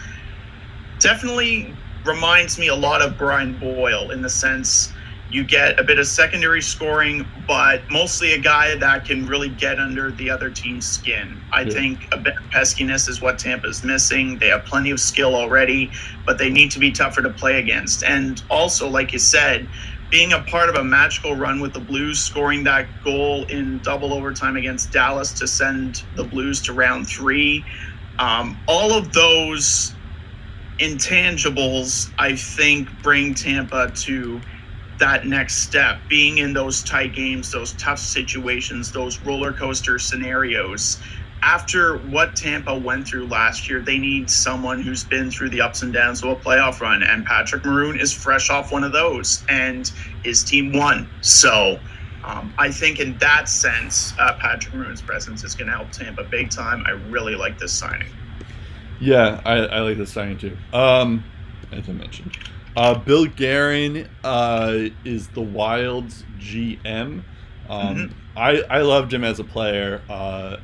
Definitely 0.99 1.75
reminds 2.05 2.59
me 2.59 2.69
a 2.69 2.75
lot 2.75 3.01
of 3.01 3.17
Brian 3.17 3.59
Boyle 3.59 4.11
in 4.11 4.21
the 4.21 4.29
sense 4.29 4.93
you 5.31 5.43
get 5.43 5.81
a 5.81 5.85
bit 5.85 5.99
of 5.99 6.07
secondary 6.07 6.63
scoring, 6.63 7.27
but 7.47 7.83
mostly 7.91 8.35
a 8.35 8.39
guy 8.39 8.77
that 8.77 9.05
can 9.05 9.27
really 9.27 9.49
get 9.49 9.79
under 9.79 10.11
the 10.13 10.31
other 10.31 10.51
team's 10.51 10.87
skin. 10.87 11.41
I 11.53 11.63
yeah. 11.63 11.73
think 11.73 12.09
a 12.13 12.19
bit 12.19 12.37
of 12.37 12.43
peskiness 12.51 13.09
is 13.09 13.21
what 13.21 13.39
Tampa's 13.39 13.83
missing. 13.83 14.39
They 14.39 14.49
have 14.49 14.65
plenty 14.65 14.91
of 14.91 15.01
skill 15.01 15.35
already, 15.35 15.91
but 16.25 16.39
they 16.39 16.51
need 16.51 16.71
to 16.73 16.79
be 16.79 16.93
tougher 16.93 17.23
to 17.23 17.31
play 17.31 17.59
against. 17.59 18.05
And 18.05 18.43
also, 18.49 18.89
like 18.89 19.13
you 19.13 19.19
said, 19.19 19.69
being 20.11 20.33
a 20.33 20.41
part 20.43 20.69
of 20.69 20.77
a 20.77 20.85
magical 20.85 21.35
run 21.35 21.61
with 21.61 21.73
the 21.73 21.81
Blues, 21.81 22.21
scoring 22.21 22.63
that 22.65 22.87
goal 23.03 23.45
in 23.47 23.79
double 23.79 24.13
overtime 24.13 24.57
against 24.57 24.93
Dallas 24.93 25.33
to 25.33 25.49
send 25.49 26.05
the 26.15 26.25
Blues 26.25 26.61
to 26.63 26.73
round 26.73 27.09
three, 27.09 27.65
um, 28.21 28.57
all 28.69 28.93
of 28.93 29.13
those 29.13 29.93
intangibles, 30.79 32.13
I 32.19 32.37
think, 32.37 32.89
bring 33.03 33.35
Tampa 33.35 33.91
to 33.91 34.41
that 34.99 35.27
next 35.27 35.57
step, 35.57 35.99
being 36.09 36.39
in 36.39 36.53
those 36.53 36.83
tight 36.83 37.15
games, 37.15 37.51
those 37.51 37.73
tough 37.73 37.99
situations, 37.99 38.93
those 38.93 39.19
roller 39.21 39.53
coaster 39.53 39.99
scenarios. 39.99 40.99
After 41.43 41.99
what 41.99 42.37
Tampa 42.37 42.75
went 42.79 43.07
through 43.07 43.27
last 43.27 43.69
year, 43.69 43.81
they 43.81 43.99
need 43.99 44.31
someone 44.31 44.81
who's 44.81 45.05
been 45.05 45.31
through 45.31 45.51
the 45.51 45.61
ups 45.61 45.83
and 45.83 45.93
downs 45.93 46.23
of 46.23 46.31
a 46.31 46.37
playoff 46.37 46.81
run. 46.81 47.03
And 47.03 47.27
Patrick 47.27 47.65
Maroon 47.65 48.01
is 48.01 48.13
fresh 48.13 48.49
off 48.49 48.73
one 48.73 48.83
of 48.83 48.93
those, 48.93 49.45
and 49.49 49.91
his 50.23 50.43
team 50.43 50.73
won. 50.73 51.09
So 51.21 51.79
um, 52.25 52.55
I 52.57 52.71
think 52.71 52.99
in 52.99 53.19
that 53.19 53.51
sense, 53.51 54.15
uh, 54.19 54.35
Patrick 54.41 54.75
Maroon's 54.75 55.03
presence 55.03 55.45
is 55.45 55.55
going 55.55 55.71
to 55.71 55.77
help 55.77 55.91
Tampa 55.91 56.25
big 56.25 56.51
time. 56.51 56.83
I 56.87 56.93
really 56.93 57.35
like 57.35 57.59
this 57.59 57.73
signing. 57.73 58.09
Yeah, 59.01 59.43
I, 59.45 59.57
I 59.57 59.81
like 59.81 59.99
this 59.99 60.13
signing 60.13 60.39
too. 60.39 60.57
Um, 60.73 61.25
as 61.73 61.89
I 61.89 61.93
mentioned. 61.93 62.39
Uh, 62.77 62.95
Bill 62.95 63.27
Guerin 63.27 64.09
uh, 64.25 64.89
is 65.05 65.29
the 65.29 65.41
Wild's 65.41 66.25
GM. 66.39 67.23
Um, 67.69 67.97
mm-hmm. 67.97 68.13
I 68.37 68.63
I 68.69 68.83
loved 68.83 69.13
him 69.13 69.25
as 69.25 69.39
a 69.39 69.45
player. 69.45 70.03
Uh, 70.09 70.57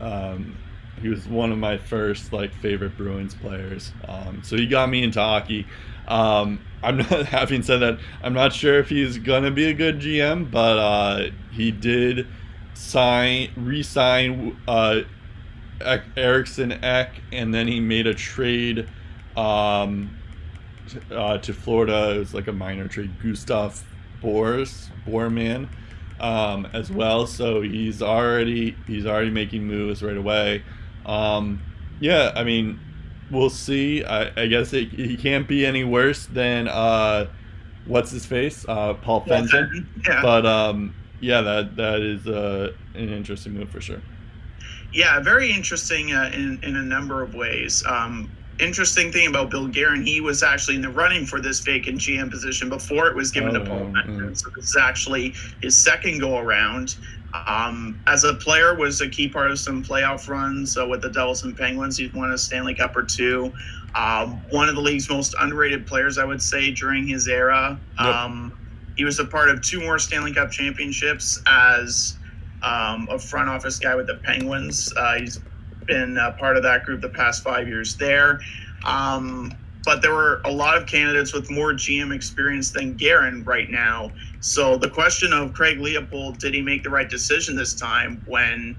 um, 0.00 0.56
he 1.00 1.08
was 1.08 1.26
one 1.28 1.52
of 1.52 1.58
my 1.58 1.78
first 1.78 2.32
like 2.32 2.52
favorite 2.54 2.96
Bruins 2.96 3.34
players. 3.34 3.92
Um, 4.08 4.42
so 4.42 4.56
he 4.56 4.66
got 4.66 4.88
me 4.88 5.02
into 5.02 5.20
hockey. 5.20 5.66
Um, 6.08 6.60
I'm 6.82 6.98
not 6.98 7.26
having 7.26 7.62
said 7.62 7.78
that. 7.78 7.98
I'm 8.22 8.32
not 8.32 8.52
sure 8.52 8.78
if 8.78 8.88
he's 8.88 9.18
gonna 9.18 9.50
be 9.50 9.66
a 9.66 9.74
good 9.74 10.00
GM, 10.00 10.50
but 10.50 10.78
uh, 10.78 11.30
he 11.52 11.70
did 11.70 12.26
sign 12.74 13.50
re-sign 13.56 14.56
uh, 14.66 15.00
Eriksson 16.16 16.72
Ek, 16.84 17.10
and 17.32 17.54
then 17.54 17.68
he 17.68 17.80
made 17.80 18.06
a 18.06 18.14
trade 18.14 18.88
um, 19.36 20.16
uh, 21.10 21.38
to 21.38 21.52
Florida. 21.52 22.14
It 22.14 22.18
was 22.18 22.34
like 22.34 22.48
a 22.48 22.52
minor 22.52 22.88
trade. 22.88 23.10
Gustav 23.22 23.84
Boers, 24.20 24.90
Boerman, 25.06 25.68
um, 26.20 26.66
as 26.72 26.90
well. 26.90 27.26
So 27.26 27.62
he's 27.62 28.02
already 28.02 28.76
he's 28.86 29.06
already 29.06 29.30
making 29.30 29.64
moves 29.64 30.02
right 30.02 30.16
away. 30.16 30.62
Um, 31.04 31.62
yeah, 32.00 32.32
I 32.34 32.44
mean, 32.44 32.80
we'll 33.30 33.50
see. 33.50 34.04
I, 34.04 34.42
I 34.42 34.46
guess 34.46 34.72
it, 34.72 34.88
he 34.88 35.16
can't 35.16 35.46
be 35.46 35.64
any 35.64 35.84
worse 35.84 36.26
than 36.26 36.68
uh, 36.68 37.26
what's 37.86 38.10
his 38.10 38.26
face, 38.26 38.64
uh, 38.68 38.94
Paul 38.94 39.20
Fenton. 39.22 39.88
Yeah. 40.06 40.22
But 40.22 40.46
um, 40.46 40.94
yeah, 41.20 41.40
that 41.40 41.76
that 41.76 42.00
is 42.00 42.26
uh, 42.26 42.72
an 42.94 43.08
interesting 43.08 43.54
move 43.54 43.70
for 43.70 43.80
sure. 43.80 44.02
Yeah, 44.92 45.20
very 45.20 45.52
interesting 45.52 46.12
uh, 46.12 46.30
in 46.32 46.60
in 46.62 46.76
a 46.76 46.82
number 46.82 47.22
of 47.22 47.34
ways. 47.34 47.84
Um, 47.86 48.30
interesting 48.60 49.12
thing 49.12 49.28
about 49.28 49.50
Bill 49.50 49.66
Guerin, 49.68 50.04
he 50.06 50.20
was 50.20 50.42
actually 50.42 50.76
in 50.76 50.82
the 50.82 50.90
running 50.90 51.26
for 51.26 51.40
this 51.40 51.60
vacant 51.60 51.98
GM 51.98 52.30
position 52.30 52.68
before 52.68 53.06
it 53.08 53.14
was 53.16 53.30
given 53.30 53.56
Oh, 53.56 53.60
to 53.60 53.68
Paul 53.68 53.78
yeah, 53.94 54.02
Fenton. 54.02 54.18
mm. 54.30 54.36
So 54.36 54.50
this 54.54 54.70
is 54.70 54.76
actually 54.76 55.34
his 55.62 55.76
second 55.76 56.20
go 56.20 56.38
around. 56.38 56.96
Um, 57.46 58.00
as 58.06 58.24
a 58.24 58.32
player, 58.34 58.74
was 58.74 59.00
a 59.02 59.08
key 59.08 59.28
part 59.28 59.50
of 59.50 59.58
some 59.58 59.84
playoff 59.84 60.28
runs 60.28 60.78
uh, 60.78 60.86
with 60.86 61.02
the 61.02 61.10
Devils 61.10 61.44
and 61.44 61.56
Penguins. 61.56 61.98
He's 61.98 62.12
won 62.14 62.30
a 62.32 62.38
Stanley 62.38 62.74
Cup 62.74 62.96
or 62.96 63.02
two. 63.02 63.52
Um, 63.94 64.40
one 64.50 64.68
of 64.68 64.74
the 64.74 64.80
league's 64.80 65.08
most 65.10 65.34
underrated 65.38 65.86
players, 65.86 66.16
I 66.18 66.24
would 66.24 66.40
say, 66.40 66.70
during 66.70 67.06
his 67.06 67.28
era. 67.28 67.78
Yep. 67.98 68.06
Um, 68.06 68.58
he 68.96 69.04
was 69.04 69.18
a 69.18 69.24
part 69.24 69.50
of 69.50 69.60
two 69.60 69.80
more 69.80 69.98
Stanley 69.98 70.32
Cup 70.32 70.50
championships 70.50 71.42
as 71.46 72.16
um, 72.62 73.06
a 73.10 73.18
front 73.18 73.50
office 73.50 73.78
guy 73.78 73.94
with 73.94 74.06
the 74.06 74.14
Penguins. 74.16 74.90
Uh, 74.96 75.18
he's 75.18 75.38
been 75.86 76.18
a 76.18 76.32
part 76.32 76.56
of 76.56 76.62
that 76.64 76.84
group 76.84 77.00
the 77.00 77.08
past 77.08 77.42
five 77.42 77.68
years 77.68 77.96
there. 77.96 78.40
Um, 78.84 79.52
but 79.84 80.02
there 80.02 80.12
were 80.12 80.40
a 80.44 80.50
lot 80.50 80.76
of 80.76 80.86
candidates 80.86 81.32
with 81.32 81.48
more 81.50 81.72
GM 81.72 82.12
experience 82.14 82.70
than 82.70 82.94
Guerin 82.94 83.44
right 83.44 83.70
now. 83.70 84.10
So 84.40 84.76
the 84.76 84.90
question 84.90 85.32
of 85.32 85.52
Craig 85.54 85.78
Leopold, 85.78 86.38
did 86.38 86.54
he 86.54 86.60
make 86.60 86.82
the 86.82 86.90
right 86.90 87.08
decision 87.08 87.54
this 87.56 87.72
time 87.72 88.20
when 88.26 88.76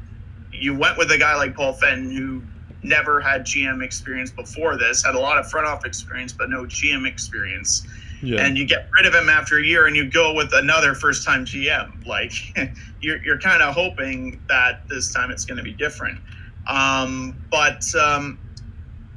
you 0.52 0.76
went 0.78 0.98
with 0.98 1.12
a 1.12 1.18
guy 1.18 1.36
like 1.36 1.56
Paul 1.56 1.74
Fenton 1.74 2.12
who 2.12 2.42
never 2.84 3.22
had 3.22 3.44
GM 3.46 3.84
experience 3.84 4.32
before 4.32 4.78
this, 4.78 5.06
had 5.06 5.16
a 5.16 5.20
lot 5.20 5.38
of 5.38 5.50
front 5.50 5.66
office 5.68 5.88
experience, 5.88 6.34
but 6.34 6.50
no 6.50 6.66
GM 6.66 7.08
experience 7.08 7.88
Yeah. 8.22 8.42
and 8.46 8.58
you 8.58 8.66
get 8.66 8.90
rid 8.98 9.06
of 9.06 9.14
him 9.16 9.30
after 9.30 9.58
a 9.60 9.64
year 9.64 9.88
and 9.88 9.96
you 9.96 10.10
go 10.10 10.34
with 10.34 10.54
another 10.54 10.94
first 10.94 11.26
time 11.26 11.46
GM. 11.46 12.06
Like 12.06 12.34
you're, 13.02 13.24
you're 13.24 13.40
kind 13.40 13.62
of 13.62 13.74
hoping 13.74 14.42
that 14.50 14.88
this 14.90 15.14
time 15.14 15.32
it's 15.32 15.46
going 15.46 15.58
to 15.58 15.64
be 15.64 15.74
different. 15.74 16.20
Um, 16.68 17.35
but 17.49 17.84
um, 17.95 18.39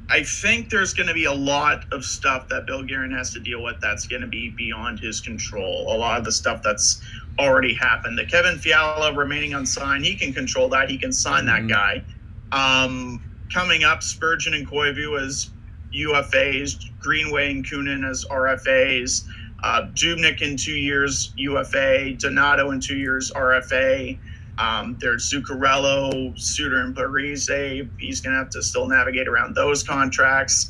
I 0.09 0.23
think 0.23 0.69
there's 0.69 0.93
going 0.93 1.07
to 1.07 1.13
be 1.13 1.25
a 1.25 1.33
lot 1.33 1.85
of 1.93 2.03
stuff 2.03 2.47
that 2.49 2.65
Bill 2.65 2.83
Guerin 2.83 3.11
has 3.11 3.31
to 3.33 3.39
deal 3.39 3.63
with 3.63 3.79
that's 3.81 4.07
going 4.07 4.21
to 4.21 4.27
be 4.27 4.49
beyond 4.49 4.99
his 4.99 5.21
control. 5.21 5.93
A 5.93 5.97
lot 5.97 6.17
of 6.17 6.25
the 6.25 6.31
stuff 6.31 6.61
that's 6.63 7.01
already 7.39 7.73
happened. 7.73 8.17
The 8.17 8.25
Kevin 8.25 8.57
Fiala 8.57 9.13
remaining 9.13 9.53
unsigned, 9.53 10.05
he 10.05 10.15
can 10.15 10.33
control 10.33 10.69
that. 10.69 10.89
He 10.89 10.97
can 10.97 11.11
sign 11.11 11.45
Mhm. 11.45 11.47
that 11.47 11.67
guy. 11.67 12.03
Um, 12.51 13.21
coming 13.53 13.83
up, 13.83 14.03
Spurgeon 14.03 14.53
and 14.53 14.67
Koivu 14.67 15.19
as 15.21 15.49
UFAs, 15.93 16.75
Greenway 16.99 17.51
and 17.51 17.65
Kunin 17.65 18.09
as 18.09 18.25
RFAs, 18.29 19.25
uh, 19.63 19.83
Dubnyk 19.93 20.41
in 20.41 20.57
two 20.57 20.73
years 20.73 21.33
UFA, 21.37 22.13
Donato 22.13 22.71
in 22.71 22.79
two 22.79 22.97
years 22.97 23.31
RFA. 23.31 24.17
Um, 24.57 24.97
there's 24.99 25.31
Zuccarello, 25.31 26.37
Suter, 26.39 26.81
and 26.81 26.95
Parise. 26.95 27.89
He's 27.99 28.21
going 28.21 28.33
to 28.33 28.39
have 28.39 28.49
to 28.51 28.61
still 28.61 28.87
navigate 28.87 29.27
around 29.27 29.55
those 29.55 29.83
contracts. 29.83 30.69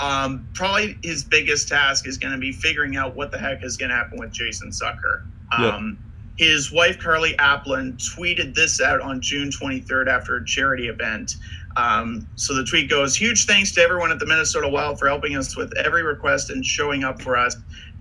Um, 0.00 0.46
probably 0.54 0.98
his 1.02 1.24
biggest 1.24 1.68
task 1.68 2.06
is 2.08 2.18
going 2.18 2.32
to 2.32 2.38
be 2.38 2.52
figuring 2.52 2.96
out 2.96 3.14
what 3.14 3.30
the 3.30 3.38
heck 3.38 3.62
is 3.62 3.76
going 3.76 3.90
to 3.90 3.96
happen 3.96 4.18
with 4.18 4.32
Jason 4.32 4.70
Zucker. 4.70 5.24
Yeah. 5.58 5.68
Um, 5.68 5.98
his 6.36 6.72
wife, 6.72 6.98
Carly 6.98 7.34
Aplin, 7.34 7.96
tweeted 7.96 8.54
this 8.54 8.80
out 8.80 9.00
on 9.00 9.20
June 9.20 9.50
23rd 9.50 10.08
after 10.08 10.36
a 10.36 10.44
charity 10.44 10.88
event. 10.88 11.36
Um, 11.76 12.28
so 12.36 12.54
the 12.54 12.64
tweet 12.64 12.90
goes 12.90 13.16
Huge 13.16 13.46
thanks 13.46 13.72
to 13.72 13.80
everyone 13.80 14.10
at 14.10 14.18
the 14.18 14.26
Minnesota 14.26 14.68
Wild 14.68 14.98
for 14.98 15.06
helping 15.06 15.36
us 15.36 15.56
with 15.56 15.76
every 15.76 16.02
request 16.02 16.50
and 16.50 16.64
showing 16.64 17.04
up 17.04 17.22
for 17.22 17.36
us. 17.36 17.56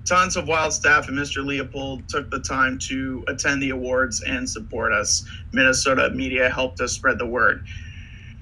Tons 0.06 0.36
of 0.36 0.48
Wild 0.48 0.74
staff 0.74 1.08
and 1.08 1.18
Mr. 1.18 1.46
Leopold 1.46 2.10
took 2.10 2.30
the 2.30 2.40
time 2.40 2.78
to 2.80 3.24
attend 3.28 3.62
the 3.62 3.70
awards 3.70 4.22
and 4.22 4.50
support 4.50 4.92
us. 4.92 5.26
Minnesota 5.54 6.10
media 6.10 6.50
helped 6.50 6.82
us 6.82 6.92
spread 6.92 7.18
the 7.18 7.26
word. 7.26 7.66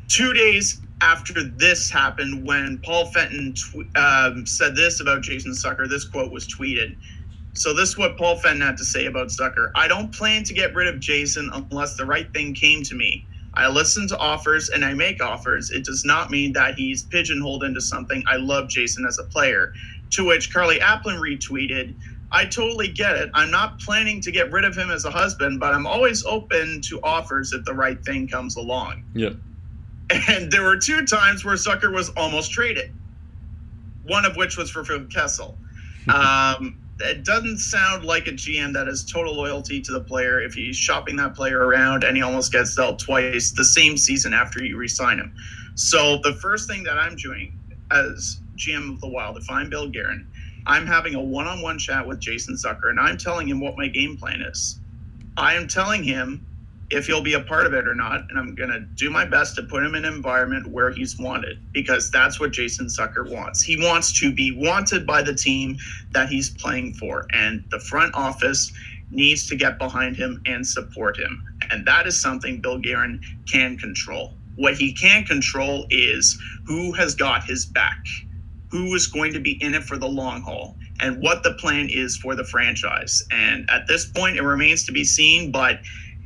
Two 0.08 0.34
days 0.34 0.82
after 1.02 1.44
this 1.44 1.90
happened, 1.90 2.46
when 2.46 2.80
Paul 2.80 3.06
Fenton 3.06 3.54
tw- 3.54 3.98
um, 3.98 4.46
said 4.46 4.76
this 4.76 5.02
about 5.02 5.22
Jason 5.22 5.52
Zucker, 5.52 5.88
this 5.88 6.04
quote 6.06 6.32
was 6.32 6.48
tweeted. 6.48 6.96
So 7.54 7.74
this 7.74 7.90
is 7.90 7.98
what 7.98 8.18
Paul 8.18 8.38
Fenton 8.38 8.62
had 8.62 8.78
to 8.78 8.86
say 8.86 9.06
about 9.06 9.28
Zucker. 9.28 9.72
I 9.76 9.88
don't 9.88 10.12
plan 10.12 10.44
to 10.46 10.54
get 10.54 10.74
rid 10.74 10.88
of 10.88 11.00
Jason 11.00 11.50
unless 11.54 11.96
the 11.96 12.06
right 12.06 12.32
thing 12.34 12.56
came 12.56 12.82
to 12.84 12.96
me. 12.96 13.26
I 13.54 13.68
listen 13.68 14.08
to 14.08 14.18
offers 14.18 14.70
and 14.70 14.86
I 14.86 14.94
make 14.94 15.22
offers. 15.22 15.72
It 15.72 15.84
does 15.84 16.06
not 16.06 16.32
mean 16.32 16.54
that 16.54 16.76
he's 16.76 17.04
pigeonholed 17.04 17.64
into 17.64 17.82
something. 17.82 18.24
I 18.28 18.38
love 18.38 18.70
Jason 18.70 19.06
as 19.06 19.20
a 19.20 19.24
player. 19.26 19.74
To 20.12 20.26
which 20.26 20.54
Carly 20.54 20.80
Aplin 20.80 21.20
retweeted, 21.20 21.96
I 22.32 22.46
totally 22.46 22.88
get 22.88 23.16
it. 23.18 23.30
I'm 23.34 23.52
not 23.52 23.80
planning 23.80 24.22
to 24.22 24.32
get 24.32 24.52
rid 24.52 24.64
of 24.64 24.76
him 24.76 24.90
as 24.90 25.06
a 25.06 25.12
husband, 25.12 25.60
but 25.60 25.74
I'm 25.74 25.86
always 25.86 26.24
open 26.26 26.82
to 26.84 27.00
offers 27.02 27.52
if 27.52 27.66
the 27.66 27.74
right 27.74 28.04
thing 28.04 28.28
comes 28.28 28.56
along. 28.56 29.04
Yep. 29.14 29.34
And 30.28 30.52
there 30.52 30.64
were 30.64 30.78
two 30.78 31.06
times 31.06 31.46
where 31.46 31.56
Zucker 31.56 31.94
was 31.94 32.10
almost 32.18 32.52
traded, 32.52 32.92
one 34.04 34.26
of 34.26 34.36
which 34.36 34.58
was 34.58 34.70
for 34.70 34.84
Phil 34.84 35.06
Kessel. 35.06 35.58
Um, 36.08 36.82
it 37.00 37.24
doesn't 37.24 37.60
sound 37.60 38.06
like 38.06 38.28
a 38.28 38.32
GM 38.32 38.74
that 38.74 38.88
has 38.88 39.04
total 39.06 39.36
loyalty 39.36 39.82
to 39.82 39.92
the 39.92 40.02
player 40.02 40.42
if 40.42 40.54
he's 40.54 40.76
shopping 40.76 41.16
that 41.18 41.36
player 41.36 41.60
around 41.60 42.04
and 42.04 42.18
he 42.18 42.24
almost 42.24 42.52
gets 42.52 42.76
dealt 42.76 43.00
twice 43.00 43.52
the 43.52 43.64
same 43.64 43.98
season 43.98 44.34
after 44.34 44.64
you 44.64 44.78
re-sign 44.78 45.20
him. 45.20 45.34
So 45.76 46.18
the 46.24 46.34
first 46.34 46.68
thing 46.68 46.84
that 46.84 46.98
I'm 46.98 47.16
doing 47.16 47.58
as 47.92 48.41
GM 48.62 48.94
of 48.94 49.02
the 49.02 49.08
Wild, 49.08 49.38
if 49.38 49.50
I'm 49.50 49.70
Bill 49.70 49.90
Guerin, 49.90 50.28
I'm 50.68 50.86
having 50.86 51.16
a 51.16 51.22
one-on-one 51.22 51.80
chat 51.80 52.08
with 52.08 52.20
Jason 52.20 52.56
Zucker 52.56 52.90
and 52.90 53.00
I'm 53.00 53.18
telling 53.18 53.48
him 53.48 53.60
what 53.60 53.76
my 53.76 53.88
game 53.88 54.16
plan 54.18 54.42
is. 54.42 54.80
I 55.36 55.56
am 55.56 55.68
telling 55.68 56.04
him 56.04 56.46
if 56.92 57.08
he'll 57.08 57.24
be 57.24 57.34
a 57.34 57.42
part 57.42 57.66
of 57.66 57.74
it 57.74 57.88
or 57.88 57.96
not, 57.96 58.30
and 58.30 58.38
I'm 58.38 58.54
gonna 58.54 58.82
do 58.82 59.10
my 59.10 59.26
best 59.26 59.56
to 59.56 59.64
put 59.64 59.82
him 59.82 59.96
in 59.96 60.06
an 60.06 60.14
environment 60.14 60.68
where 60.68 60.92
he's 60.92 61.18
wanted 61.18 61.58
because 61.72 62.12
that's 62.12 62.40
what 62.40 62.52
Jason 62.52 62.88
Zucker 62.88 63.28
wants. 63.30 63.64
He 63.64 63.78
wants 63.78 64.20
to 64.20 64.32
be 64.32 64.52
wanted 64.52 65.08
by 65.08 65.22
the 65.22 65.34
team 65.34 65.78
that 66.12 66.30
he's 66.30 66.50
playing 66.50 66.94
for, 66.96 67.26
and 67.32 67.64
the 67.72 67.80
front 67.80 68.14
office 68.14 68.72
needs 69.10 69.48
to 69.48 69.56
get 69.56 69.78
behind 69.78 70.18
him 70.18 70.42
and 70.46 70.68
support 70.68 71.18
him. 71.18 71.44
And 71.72 71.86
that 71.88 72.08
is 72.08 72.20
something 72.20 72.62
Bill 72.62 72.78
Guerin 72.78 73.22
can 73.50 73.78
control. 73.78 74.34
What 74.56 74.76
he 74.76 74.94
can't 74.94 75.26
control 75.26 75.88
is 75.90 76.38
who 76.66 76.92
has 76.94 77.16
got 77.16 77.46
his 77.46 77.66
back, 77.66 78.04
who 78.72 78.96
is 78.96 79.08
going 79.08 79.34
to 79.34 79.40
be 79.40 79.62
in 79.64 79.74
it 79.74 79.84
for 79.84 79.98
the 79.98 80.08
long 80.08 80.42
haul, 80.42 80.78
and 81.02 81.22
what 81.22 81.44
the 81.44 81.54
plan 81.56 81.90
is 81.92 82.18
for 82.18 82.36
the 82.36 82.44
franchise. 82.46 83.22
And 83.32 83.70
at 83.70 83.88
this 83.88 84.06
point, 84.06 84.38
it 84.38 84.44
remains 84.44 84.86
to 84.86 84.92
be 84.92 85.04
seen, 85.04 85.52
but 85.52 85.80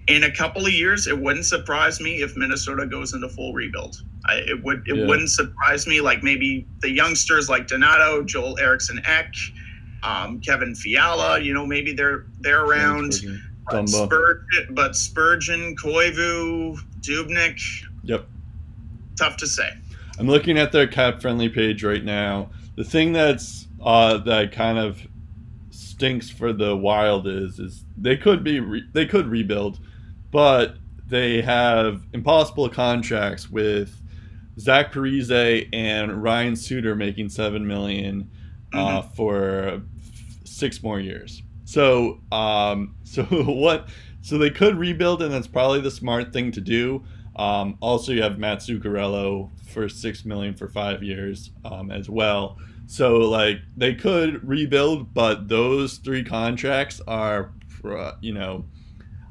in 0.08 0.24
a 0.24 0.32
couple 0.32 0.64
of 0.66 0.72
years, 0.72 1.08
it 1.08 1.20
wouldn't 1.20 1.46
surprise 1.46 2.00
me 2.00 2.22
if 2.22 2.38
Minnesota 2.38 2.86
goes 2.86 3.14
into 3.16 3.28
full 3.30 3.54
rebuild. 3.54 3.96
I, 4.28 4.36
it 4.36 4.64
would 4.64 4.84
it 4.88 4.96
Yeah. 4.96 5.08
wouldn't 5.08 5.30
surprise 5.32 5.88
me. 5.88 6.00
Like 6.02 6.22
maybe 6.22 6.68
the 6.82 6.92
youngsters 6.92 7.50
like 7.50 7.68
Donato, 7.68 8.22
Joel 8.24 8.60
Eriksson 8.60 9.02
Ek, 9.06 9.34
um, 10.04 10.40
Kevin 10.42 10.76
Fiala. 10.76 11.40
You 11.40 11.54
know, 11.56 11.66
maybe 11.66 11.94
they're 11.94 12.26
they're 12.42 12.64
around. 12.64 13.14
But. 13.72 13.90
Spurgeon, 13.90 14.68
but 14.76 14.96
Spurgeon, 14.96 15.76
Koivu, 15.76 16.78
Dubnyk, 17.02 17.60
Yep. 18.04 18.28
tough 19.18 19.38
to 19.38 19.48
say. 19.48 19.70
I'm 20.18 20.28
looking 20.28 20.58
at 20.58 20.72
their 20.72 20.88
cap 20.88 21.22
friendly 21.22 21.50
page 21.50 21.84
right 21.84 22.04
now. 22.04 22.50
The 22.76 22.84
thing 22.84 23.14
that's 23.14 23.68
uh, 23.82 24.18
that 24.20 24.52
kind 24.52 24.78
of 24.78 25.00
stinks 25.70 26.30
for 26.30 26.54
the 26.54 26.76
Wild 26.76 27.28
is 27.28 27.60
is 27.60 27.84
they 27.98 28.18
could 28.18 28.44
be 28.44 28.60
re- 28.60 28.88
they 28.94 29.06
could 29.06 29.28
rebuild, 29.28 29.80
but 30.32 30.78
they 31.08 31.42
have 31.42 32.02
impossible 32.14 32.70
contracts 32.70 33.50
with 33.50 34.02
Zach 34.60 34.92
Parise 34.92 35.70
and 35.74 36.24
Ryan 36.24 36.56
Suter 36.56 36.96
making 36.96 37.30
seven 37.30 37.68
million 37.68 38.30
uh, 38.74 39.02
for 39.02 39.82
six 40.44 40.82
more 40.82 41.00
years. 41.00 41.44
So 41.66 42.20
um, 42.32 42.96
so 43.04 43.24
what? 43.24 43.90
So 44.22 44.38
they 44.38 44.50
could 44.50 44.78
rebuild, 44.78 45.22
and 45.22 45.32
that's 45.32 45.48
probably 45.48 45.82
the 45.82 45.92
smart 45.92 46.34
thing 46.34 46.52
to 46.54 46.62
do. 46.62 47.04
Um, 47.36 47.78
also, 47.80 48.12
you 48.12 48.24
have 48.24 48.40
Matt 48.40 48.60
Zuccarello 48.60 49.52
for 49.76 49.90
six 49.90 50.24
million 50.24 50.56
for 50.56 50.70
five 50.70 51.04
years 51.04 51.52
um, 51.66 51.92
as 51.92 52.10
well. 52.10 52.58
So 52.88 53.18
like 53.18 53.60
they 53.76 53.94
could 53.94 54.48
rebuild, 54.48 55.14
but 55.14 55.50
those 55.50 55.98
three 55.98 56.24
contracts 56.24 57.02
are, 57.08 57.52
you 58.22 58.34
know, 58.34 58.66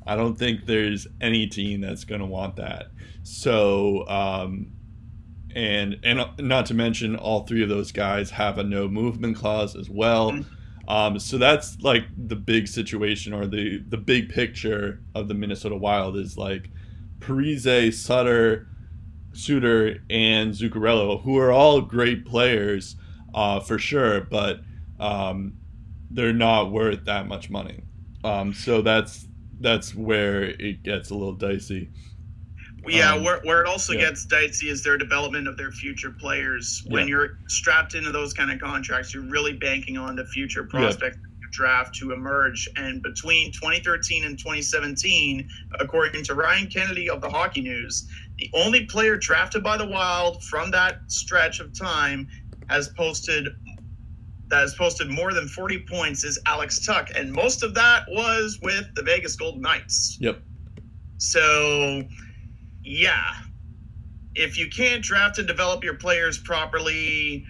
I 0.06 0.16
don't 0.16 0.38
think 0.38 0.66
there's 0.66 1.06
any 1.20 1.46
team 1.46 1.80
that's 1.80 2.04
going 2.04 2.20
to 2.20 2.26
want 2.26 2.56
that. 2.56 2.88
So 3.22 4.06
um, 4.06 4.70
and 5.54 5.96
and 6.04 6.20
not 6.38 6.66
to 6.66 6.74
mention 6.74 7.16
all 7.16 7.46
three 7.46 7.62
of 7.62 7.70
those 7.70 7.90
guys 7.90 8.30
have 8.30 8.58
a 8.58 8.64
no 8.64 8.86
movement 8.86 9.36
clause 9.36 9.74
as 9.74 9.88
well. 9.88 10.32
Mhm. 10.32 10.44
Um, 10.86 11.18
so 11.18 11.38
that's 11.38 11.80
like 11.80 12.04
the 12.28 12.36
big 12.36 12.68
situation 12.68 13.32
or 13.32 13.46
the 13.46 13.82
the 13.88 13.96
big 13.96 14.28
picture 14.28 15.00
of 15.14 15.28
the 15.28 15.34
Minnesota 15.34 15.76
Wild 15.76 16.16
is 16.18 16.36
like 16.36 16.68
Parise, 17.20 17.94
Sutter, 17.94 18.68
Suter, 19.36 19.98
and 20.10 20.52
Zuccarello, 20.52 21.22
who 21.22 21.38
are 21.38 21.52
all 21.52 21.80
great 21.80 22.24
players 22.24 22.96
uh, 23.34 23.60
for 23.60 23.78
sure, 23.78 24.22
but 24.22 24.60
um, 25.00 25.54
they're 26.10 26.32
not 26.32 26.70
worth 26.70 27.04
that 27.06 27.26
much 27.26 27.50
money. 27.50 27.82
Um, 28.22 28.54
so 28.54 28.80
that's 28.82 29.26
that's 29.60 29.94
where 29.94 30.44
it 30.44 30.82
gets 30.82 31.10
a 31.10 31.14
little 31.14 31.34
dicey. 31.34 31.90
Yeah, 32.86 33.14
Um, 33.14 33.24
where, 33.24 33.40
where 33.44 33.62
it 33.62 33.66
also 33.66 33.92
yeah. 33.94 34.00
gets 34.00 34.26
dicey 34.26 34.68
is 34.68 34.82
their 34.82 34.98
development 34.98 35.48
of 35.48 35.56
their 35.56 35.70
future 35.72 36.10
players. 36.10 36.84
When 36.88 37.02
Yeah. 37.04 37.08
you're 37.10 37.38
strapped 37.48 37.94
into 37.94 38.12
those 38.12 38.34
kind 38.34 38.50
of 38.50 38.60
contracts, 38.60 39.14
you're 39.14 39.22
really 39.22 39.54
banking 39.54 39.96
on 39.96 40.16
the 40.16 40.26
future 40.26 40.64
prospect 40.64 41.16
your 41.40 41.48
draft 41.50 41.94
to 41.96 42.12
emerge. 42.12 42.68
And 42.76 43.02
between 43.02 43.52
2013 43.52 44.24
and 44.24 44.38
2017, 44.38 45.48
according 45.80 46.24
to 46.24 46.34
Ryan 46.34 46.66
Kennedy 46.66 47.08
of 47.08 47.22
the 47.22 47.30
Hockey 47.30 47.62
News, 47.62 48.06
the 48.38 48.50
only 48.54 48.86
player 48.86 49.16
drafted 49.16 49.62
by 49.62 49.76
the 49.76 49.86
Wild 49.86 50.42
from 50.44 50.70
that 50.72 50.98
stretch 51.06 51.60
of 51.60 51.76
time 51.78 52.28
has 52.68 52.88
posted 52.88 53.48
that 54.48 54.60
has 54.60 54.74
posted 54.74 55.08
more 55.08 55.32
than 55.32 55.48
40 55.48 55.84
points 55.88 56.22
is 56.22 56.38
Alex 56.46 56.84
Tuch, 56.84 57.10
and 57.16 57.32
most 57.32 57.62
of 57.62 57.74
that 57.74 58.04
was 58.08 58.58
with 58.62 58.84
the 58.94 59.02
Vegas 59.02 59.36
Golden 59.36 59.62
Knights. 59.62 60.18
Yep. 60.20 60.42
So, 61.16 62.02
yeah, 62.82 63.32
if 64.34 64.58
you 64.58 64.68
can't 64.68 65.02
draft 65.02 65.38
and 65.38 65.48
develop 65.48 65.82
your 65.82 65.94
players 65.94 66.38
properly, 66.38 67.44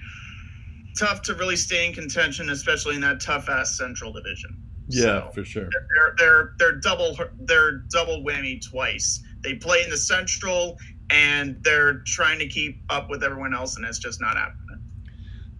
tough 0.97 1.21
to 1.23 1.35
really 1.35 1.57
stay 1.57 1.87
in 1.87 1.93
contention, 1.93 2.51
especially 2.51 2.95
in 2.95 3.01
that 3.01 3.21
tough 3.21 3.49
ass 3.49 3.77
Central 3.77 4.13
Division. 4.13 4.63
Yeah, 4.89 5.03
So, 5.03 5.31
for 5.35 5.45
sure. 5.45 5.69
they're 5.71 6.15
they're 6.19 6.55
they're 6.59 6.79
double 6.81 7.19
they're 7.41 7.79
double 7.91 8.23
whammy 8.23 8.61
twice. 8.65 9.21
They 9.45 9.55
play 9.55 9.83
in 9.85 9.91
the 9.91 9.97
Central 9.97 10.79
and 11.11 11.63
they're 11.63 11.99
trying 12.07 12.39
to 12.39 12.49
keep 12.49 12.83
up 12.91 13.11
with 13.11 13.23
everyone 13.23 13.55
else, 13.55 13.77
and 13.77 13.85
it's 13.85 13.99
just 13.99 14.21
not 14.21 14.37
happening. 14.37 14.83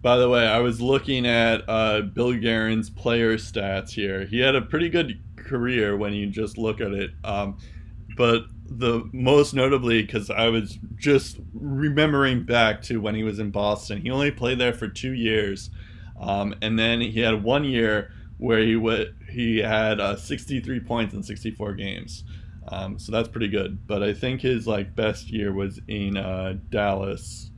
By 0.01 0.17
the 0.17 0.29
way, 0.29 0.47
I 0.47 0.59
was 0.59 0.81
looking 0.81 1.25
at 1.25 1.63
uh, 1.67 2.01
Bill 2.01 2.33
Guerin's 2.33 2.89
player 2.89 3.37
stats 3.37 3.91
here. 3.91 4.25
He 4.25 4.39
had 4.39 4.55
a 4.55 4.61
pretty 4.61 4.89
good 4.89 5.19
career 5.35 5.95
when 5.95 6.13
you 6.13 6.27
just 6.27 6.57
look 6.57 6.81
at 6.81 6.91
it. 6.91 7.11
Um, 7.23 7.57
but 8.17 8.45
the 8.67 9.07
most 9.13 9.53
notably, 9.53 10.01
because 10.01 10.29
I 10.29 10.49
was 10.49 10.77
just 10.97 11.39
remembering 11.53 12.43
back 12.45 12.81
to 12.83 12.99
when 12.99 13.15
he 13.15 13.23
was 13.23 13.39
in 13.39 13.51
Boston, 13.51 14.01
he 14.01 14.09
only 14.09 14.31
played 14.31 14.59
there 14.59 14.73
for 14.73 14.87
two 14.87 15.13
years, 15.13 15.69
um, 16.19 16.55
and 16.61 16.77
then 16.77 17.01
he 17.01 17.19
had 17.21 17.43
one 17.43 17.63
year 17.63 18.11
where 18.37 18.59
he 18.59 18.73
w- 18.73 19.13
he 19.29 19.59
had 19.59 19.99
uh, 19.99 20.15
63 20.15 20.79
points 20.81 21.13
in 21.13 21.23
64 21.23 21.73
games. 21.73 22.23
Um, 22.69 22.97
so 22.97 23.11
that's 23.11 23.27
pretty 23.27 23.47
good. 23.47 23.85
But 23.87 24.01
I 24.03 24.13
think 24.13 24.41
his 24.41 24.65
like 24.67 24.95
best 24.95 25.29
year 25.29 25.53
was 25.53 25.79
in 25.87 26.17
uh, 26.17 26.55
Dallas. 26.69 27.51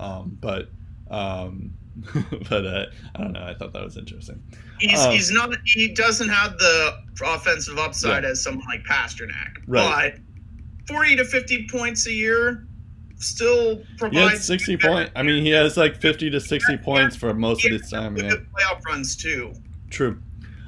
Um, 0.00 0.36
but 0.40 0.70
um, 1.10 1.74
but 2.48 2.66
uh, 2.66 2.86
I 3.14 3.18
don't 3.20 3.32
know. 3.32 3.44
I 3.44 3.54
thought 3.54 3.72
that 3.72 3.84
was 3.84 3.96
interesting. 3.96 4.42
He's 4.80 4.98
Uh, 4.98 5.10
he's 5.10 5.30
not 5.30 5.50
he 5.64 5.88
doesn't 5.92 6.28
have 6.28 6.58
the 6.58 6.98
offensive 7.24 7.78
upside 7.78 8.24
as 8.24 8.42
someone 8.42 8.64
like 8.66 8.82
Pastrnak, 8.84 9.58
Right. 9.66 10.14
but 10.14 10.20
forty 10.88 11.14
to 11.16 11.24
fifty 11.24 11.68
points 11.68 12.06
a 12.06 12.12
year 12.12 12.66
still 13.18 13.80
provides 13.98 14.32
had 14.32 14.40
60 14.40 14.76
point. 14.78 15.10
I 15.14 15.22
mean, 15.22 15.44
he 15.44 15.50
has 15.50 15.76
like 15.76 16.00
50 16.00 16.30
to 16.30 16.40
60 16.40 16.78
points 16.78 17.14
for 17.14 17.32
most 17.32 17.64
of 17.64 17.70
his 17.70 17.88
time. 17.88 18.16
Good 18.16 18.24
Yeah, 18.24 18.34
playoff 18.52 18.84
runs 18.84 19.14
too. 19.14 19.52
true. 19.90 20.20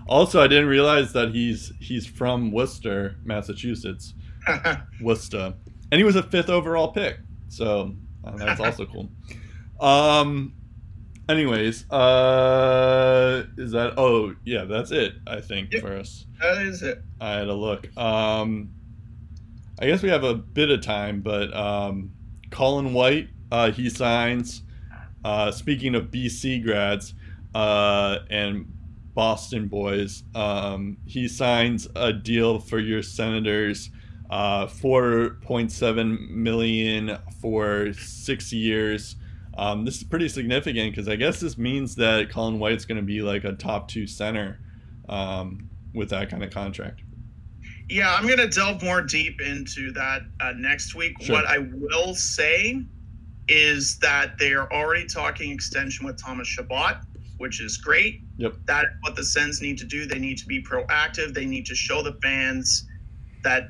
Also, 0.06 0.42
I 0.42 0.46
didn't 0.48 0.66
realize 0.66 1.12
that 1.14 1.30
he's 1.30 1.72
he's 1.80 2.06
from 2.06 2.50
Worcester, 2.52 3.16
Massachusetts. 3.24 4.14
Worcester, 5.00 5.54
and 5.90 5.98
he 5.98 6.04
was 6.04 6.16
a 6.16 6.22
fifth 6.22 6.50
overall 6.50 6.92
pick. 6.92 7.18
So 7.48 7.94
uh, 8.24 8.36
that's 8.36 8.60
also 8.60 8.84
cool. 8.92 9.08
Um. 9.80 10.54
Anyways, 11.26 11.90
uh, 11.90 13.44
is 13.56 13.72
that? 13.72 13.94
Oh, 13.96 14.34
yeah, 14.44 14.64
that's 14.64 14.90
it. 14.90 15.14
I 15.26 15.40
think 15.40 15.72
Yep. 15.72 15.80
for 15.82 15.96
us. 15.96 16.26
that 16.38 16.58
is 16.62 16.82
it. 16.82 17.02
I 17.18 17.32
had 17.32 17.48
a 17.48 17.54
look. 17.54 17.88
Um, 17.96 18.74
I 19.80 19.86
guess 19.86 20.02
we 20.02 20.10
have 20.10 20.22
a 20.22 20.34
bit 20.34 20.68
of 20.68 20.82
time, 20.82 21.22
but 21.22 21.54
um, 21.56 22.12
Colin 22.50 22.92
White, 22.92 23.30
uh, 23.50 23.70
he 23.70 23.88
signs. 23.88 24.62
Uh, 25.24 25.50
speaking 25.50 25.94
of 25.94 26.10
BC 26.10 26.62
grads 26.62 27.14
uh, 27.54 28.18
and 28.28 28.70
Boston 29.14 29.68
boys, 29.68 30.24
um, 30.34 30.96
he 31.06 31.28
signs 31.28 31.88
a 31.94 32.12
deal 32.12 32.58
for 32.58 32.78
your 32.78 33.02
Senators, 33.02 33.90
uh, 34.30 34.66
four 34.66 35.38
point 35.42 35.70
seven 35.70 36.28
million 36.30 37.18
for 37.40 37.92
six 37.94 38.52
years. 38.52 39.16
Um, 39.56 39.84
this 39.84 39.98
is 39.98 40.04
pretty 40.04 40.28
significant 40.28 40.92
because 40.92 41.08
I 41.08 41.16
guess 41.16 41.38
this 41.38 41.56
means 41.56 41.94
that 41.96 42.30
Colin 42.30 42.58
White's 42.58 42.84
going 42.84 42.96
to 42.96 43.02
be 43.02 43.22
like 43.22 43.44
a 43.44 43.52
top 43.52 43.86
two 43.88 44.06
center 44.06 44.58
um, 45.08 45.70
with 45.94 46.10
that 46.10 46.28
kind 46.28 46.42
of 46.42 46.50
contract. 46.50 47.02
Yeah, 47.88 48.14
I'm 48.14 48.26
gonna 48.26 48.48
delve 48.48 48.82
more 48.82 49.02
deep 49.02 49.40
into 49.40 49.92
that 49.92 50.22
uh, 50.40 50.52
next 50.56 50.94
week. 50.94 51.20
Sure. 51.20 51.36
What 51.36 51.46
I 51.46 51.58
will 51.58 52.14
say 52.14 52.82
is 53.48 53.98
that 53.98 54.38
they 54.38 54.52
are 54.54 54.72
already 54.72 55.06
talking 55.06 55.50
extension 55.52 56.06
with 56.06 56.16
Thomas 56.16 56.48
Chabot, 56.48 57.02
which 57.38 57.60
is 57.60 57.76
great. 57.76 58.20
Yep. 58.36 58.54
That 58.66 58.86
what 59.00 59.16
the 59.16 59.24
Sens 59.24 59.60
need 59.60 59.78
to 59.78 59.84
do. 59.84 60.06
They 60.06 60.18
need 60.18 60.38
to 60.38 60.46
be 60.46 60.62
proactive. 60.62 61.34
They 61.34 61.46
need 61.46 61.66
to 61.66 61.74
show 61.74 62.02
the 62.02 62.16
fans 62.22 62.86
that 63.42 63.68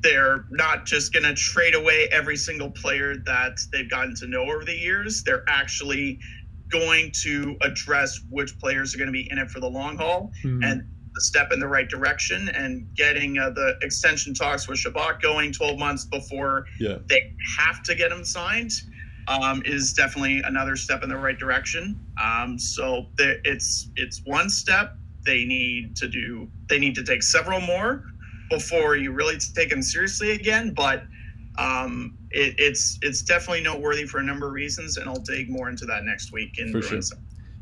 they're 0.00 0.44
not 0.50 0.84
just 0.86 1.12
going 1.12 1.24
to 1.24 1.34
trade 1.34 1.74
away 1.74 2.08
every 2.12 2.36
single 2.36 2.70
player 2.70 3.16
that 3.24 3.58
they've 3.72 3.90
gotten 3.90 4.14
to 4.16 4.26
know 4.26 4.42
over 4.42 4.64
the 4.64 4.76
years. 4.76 5.22
They're 5.24 5.44
actually 5.48 6.18
going 6.70 7.12
to 7.22 7.56
address 7.62 8.20
which 8.30 8.58
players 8.58 8.94
are 8.94 8.98
going 8.98 9.08
to 9.08 9.12
be 9.12 9.28
in 9.30 9.38
it 9.38 9.50
for 9.50 9.60
the 9.60 9.68
long 9.70 9.96
haul 9.96 10.30
and 10.44 10.82
the 11.14 11.20
step 11.20 11.50
in 11.52 11.58
the 11.60 11.66
right 11.66 11.88
direction 11.88 12.50
and 12.50 12.86
getting 12.94 13.38
uh, 13.38 13.50
the 13.50 13.76
extension 13.82 14.34
talks 14.34 14.68
with 14.68 14.78
Chabot 14.78 15.22
going 15.22 15.50
12 15.52 15.78
months 15.78 16.04
before 16.04 16.66
Yeah. 16.78 16.98
they 17.08 17.32
have 17.58 17.82
to 17.84 17.94
get 17.94 18.12
him 18.12 18.22
signed 18.24 18.72
um, 19.28 19.62
is 19.64 19.92
definitely 19.92 20.40
another 20.42 20.76
step 20.76 21.02
in 21.02 21.08
the 21.08 21.16
right 21.16 21.38
direction. 21.38 21.98
Um, 22.22 22.58
so 22.58 23.06
there, 23.16 23.38
it's 23.44 23.90
it's 23.96 24.22
one 24.24 24.48
step. 24.48 24.96
They 25.24 25.44
need 25.44 25.96
to 25.96 26.08
do. 26.08 26.48
They 26.68 26.78
need 26.78 26.94
to 26.96 27.04
take 27.04 27.22
several 27.22 27.60
more 27.60 28.04
before 28.50 28.96
you 28.96 29.12
really 29.12 29.38
take 29.54 29.70
them 29.70 29.82
seriously 29.82 30.30
again. 30.32 30.72
But 30.72 31.04
um, 31.58 32.16
it, 32.30 32.54
it's 32.58 32.98
it's 33.02 33.22
definitely 33.22 33.62
noteworthy 33.62 34.06
for 34.06 34.18
a 34.18 34.22
number 34.22 34.46
of 34.46 34.52
reasons, 34.52 34.96
and 34.96 35.08
I'll 35.08 35.16
dig 35.16 35.50
more 35.50 35.68
into 35.68 35.86
that 35.86 36.04
next 36.04 36.32
week 36.32 36.58
in 36.58 36.72
For 36.72 36.82
sure. 36.82 37.00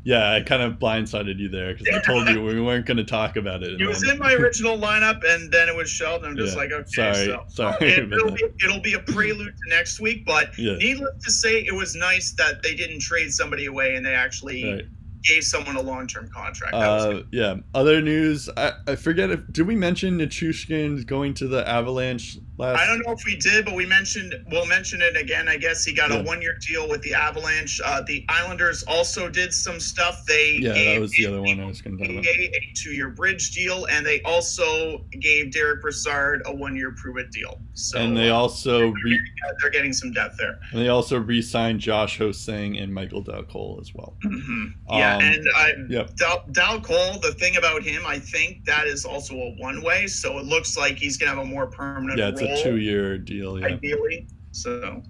Yeah, 0.05 0.33
I 0.33 0.41
kind 0.41 0.61
of 0.61 0.73
blindsided 0.73 1.39
you 1.39 1.49
there 1.49 1.73
because 1.73 1.87
I 1.95 1.99
told 1.99 2.29
you 2.29 2.39
we 2.43 2.61
weren't 2.61 2.85
going 2.85 2.97
to 2.97 3.03
talk 3.03 3.37
about 3.37 3.63
it. 3.63 3.81
It 3.81 3.87
was 3.87 4.01
then- 4.01 4.11
in 4.13 4.19
my 4.19 4.33
original 4.33 4.77
lineup, 4.77 5.23
and 5.27 5.51
then 5.51 5.67
it 5.67 5.75
was 5.75 5.89
shelved. 5.89 6.23
I'm 6.23 6.37
just 6.37 6.53
Yeah. 6.53 6.59
like, 6.61 6.71
okay, 6.71 6.85
Sorry. 6.91 7.25
so 7.25 7.43
Sorry 7.49 7.89
It, 7.91 8.09
will 8.09 8.31
be 8.31 8.43
it'll 8.63 8.79
be 8.81 8.93
a 8.93 8.99
prelude 8.99 9.53
to 9.63 9.69
next 9.75 9.99
week. 9.99 10.23
But 10.23 10.57
Yeah. 10.59 10.75
needless 10.77 11.23
to 11.25 11.31
say, 11.31 11.61
it 11.65 11.73
was 11.73 11.95
nice 11.95 12.33
that 12.33 12.61
they 12.61 12.75
didn't 12.75 12.99
trade 13.01 13.31
somebody 13.31 13.65
away 13.65 13.95
and 13.95 14.05
they 14.05 14.13
actually 14.13 14.63
Right. 14.71 14.85
gave 15.23 15.43
someone 15.43 15.75
a 15.75 15.81
long 15.81 16.05
term 16.05 16.29
contract. 16.31 16.73
That 16.73 16.81
Uh, 16.87 17.23
yeah. 17.31 17.55
Other 17.73 17.99
news. 17.99 18.47
I, 18.55 18.73
I 18.87 18.95
forget 18.95 19.31
if 19.31 19.39
did 19.51 19.65
we 19.65 19.75
mention 19.75 20.19
Nichushkin 20.19 21.03
going 21.07 21.33
to 21.35 21.47
the 21.47 21.67
Avalanche 21.67 22.37
last? 22.57 22.79
I 22.79 22.85
don't 22.85 22.99
know 23.05 23.11
if 23.13 23.23
we 23.25 23.35
did, 23.35 23.65
but 23.65 23.73
we 23.75 23.85
mentioned 23.85 24.33
we'll 24.51 24.65
mention 24.65 25.01
it 25.01 25.15
again. 25.17 25.47
I 25.47 25.57
guess 25.57 25.83
he 25.83 25.93
got 25.93 26.09
Yeah. 26.11 26.17
a 26.19 26.23
one 26.23 26.41
year 26.41 26.57
deal 26.67 26.87
with 26.89 27.01
the 27.01 27.13
Avalanche. 27.13 27.79
Uh, 27.83 28.01
the 28.01 28.25
Islanders 28.29 28.83
also 28.83 29.29
did 29.29 29.53
some 29.53 29.79
stuff. 29.79 30.23
They 30.27 30.57
Yeah, 30.61 30.73
that 30.73 30.99
was 31.01 31.11
the 31.11 31.25
other 31.27 31.41
one 31.41 31.59
I 31.59 31.65
was 31.65 31.81
going 31.81 31.97
to 31.97 32.03
talk 32.03 32.11
about. 32.13 32.25
a 32.25 32.73
two 32.75 32.91
year 32.91 33.09
bridge 33.09 33.51
deal, 33.51 33.85
and 33.85 34.05
they 34.05 34.21
also 34.21 35.05
gave 35.19 35.51
Derek 35.51 35.81
Brassard 35.81 36.41
a 36.45 36.53
one 36.53 36.75
year 36.75 36.91
prove 36.95 37.17
it 37.17 37.31
deal. 37.31 37.61
So 37.73 37.99
And 37.99 38.15
they 38.15 38.29
uh, 38.29 38.35
also 38.35 38.87
re- 38.87 39.19
they're 39.61 39.69
getting 39.71 39.93
some 39.93 40.11
depth 40.13 40.37
there. 40.37 40.59
and 40.71 40.81
they 40.81 40.89
also 40.89 41.19
re-signed 41.19 41.79
Josh 41.79 42.17
Ho-Sang 42.17 42.77
and 42.77 42.93
Michael 42.93 43.21
Dal 43.21 43.43
Colle 43.43 43.79
as 43.81 43.93
well. 43.93 44.17
Mhm. 44.23 44.73
Yeah, 44.89 45.15
Um, 45.17 45.21
and 45.23 45.47
I, 45.55 45.73
Yep. 45.89 46.15
Dal, 46.15 46.45
Dal 46.51 46.81
Colle, 46.81 47.19
the 47.19 47.33
thing 47.33 47.57
about 47.57 47.83
him, 47.83 48.03
I 48.05 48.19
think 48.19 48.65
that 48.65 48.87
is 48.87 49.05
also 49.05 49.35
a 49.35 49.49
one 49.59 49.81
way. 49.81 50.07
So 50.07 50.37
it 50.39 50.45
looks 50.45 50.77
like 50.77 50.97
he's 50.97 51.17
going 51.17 51.31
to 51.31 51.37
have 51.37 51.45
a 51.45 51.49
more 51.49 51.67
permanent 51.67 52.17
Yeah, 52.19 52.31
a 52.45 52.63
two-year 52.63 53.17
deal. 53.17 53.59
Yeah. 53.59 53.67
ideally. 53.67 54.27
So, 54.51 55.01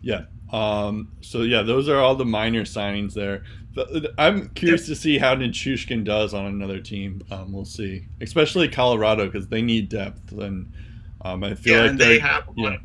yeah. 0.00 0.22
Um, 0.52 1.12
so 1.20 1.42
yeah, 1.42 1.62
those 1.62 1.88
are 1.88 1.98
all 1.98 2.16
the 2.16 2.24
minor 2.24 2.62
signings 2.62 3.14
there. 3.14 3.44
I'm 4.18 4.48
curious 4.50 4.86
to 4.86 4.96
see 4.96 5.16
how 5.16 5.36
Nichushkin 5.36 6.04
does 6.04 6.34
on 6.34 6.46
another 6.46 6.80
team. 6.80 7.22
Um, 7.30 7.52
we'll 7.52 7.64
see, 7.64 8.06
especially 8.20 8.68
Colorado 8.68 9.26
because 9.26 9.46
they 9.46 9.62
need 9.62 9.88
depth, 9.88 10.32
and 10.32 10.72
um, 11.24 11.44
I 11.44 11.54
feel 11.54 11.76
yeah, 11.76 11.90
like 11.90 11.98
they 11.98 12.18
have 12.18 12.48
yeah. 12.56 12.76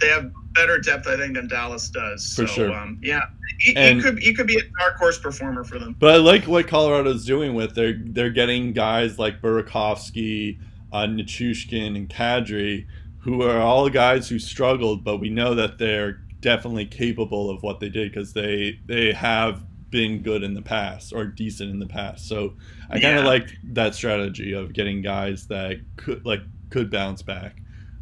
they 0.00 0.08
have 0.08 0.32
better 0.54 0.78
depth, 0.78 1.06
I 1.06 1.18
think, 1.18 1.34
than 1.34 1.46
Dallas 1.46 1.90
does. 1.90 2.34
For 2.34 2.46
so, 2.46 2.54
sure. 2.54 2.72
Um, 2.72 2.98
yeah, 3.02 3.20
he, 3.58 3.76
And- 3.76 3.98
he 3.98 4.02
could 4.02 4.18
he 4.18 4.34
could 4.34 4.46
be 4.46 4.56
a 4.56 4.62
dark 4.78 4.96
horse 4.96 5.18
performer 5.18 5.62
for 5.62 5.78
them. 5.78 5.94
But 5.98 6.14
I 6.14 6.16
like 6.16 6.44
what 6.44 6.66
Colorado's 6.66 7.26
doing 7.26 7.54
with 7.54 7.74
they're 7.74 8.00
they're 8.02 8.30
getting 8.30 8.72
guys 8.72 9.18
like 9.18 9.42
Burakovsky, 9.42 10.58
uh, 10.90 11.04
Nichushkin, 11.04 11.96
and 11.96 12.08
Kadri, 12.08 12.86
who 13.20 13.42
are 13.42 13.58
all 13.60 13.88
guys 13.88 14.28
who 14.28 14.38
struggled, 14.38 15.04
but 15.04 15.18
we 15.18 15.28
know 15.30 15.54
that 15.54 15.78
they're 15.78 16.20
definitely 16.40 16.86
capable 16.86 17.50
of 17.50 17.62
what 17.62 17.80
they 17.80 17.88
did 17.88 18.10
because 18.10 18.32
they 18.32 18.78
they 18.86 19.12
have 19.12 19.62
been 19.90 20.22
good 20.22 20.42
in 20.42 20.54
the 20.54 20.62
past 20.62 21.12
or 21.12 21.24
decent 21.24 21.70
in 21.70 21.78
the 21.80 21.86
past. 21.86 22.28
So 22.28 22.54
I 22.88 23.00
kind 23.00 23.18
of 23.18 23.24
Yeah. 23.24 23.30
like 23.30 23.48
that 23.72 23.94
strategy 23.94 24.52
of 24.52 24.72
getting 24.72 25.02
guys 25.02 25.46
that 25.48 25.78
could 25.96 26.24
like 26.24 26.40
could 26.70 26.90
bounce 26.90 27.22
back. 27.22 27.60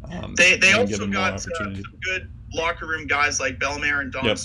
Um, 0.09 0.35
They 0.35 0.55
they 0.57 0.73
also 0.73 1.07
got 1.07 1.33
uh, 1.33 1.37
some 1.39 1.83
good 2.03 2.31
locker 2.53 2.87
room 2.87 3.05
guys 3.07 3.39
like 3.39 3.59
Bellemare 3.59 4.01
and 4.01 4.11
Don 4.11 4.25
Yep. 4.25 4.37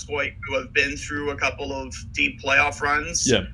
Who 0.47 0.55
have 0.59 0.73
been 0.73 0.97
through 0.97 1.29
a 1.31 1.35
couple 1.37 1.71
of 1.71 1.93
deep 2.13 2.41
playoff 2.41 2.81
runs. 2.81 3.29
Yeah. 3.29 3.45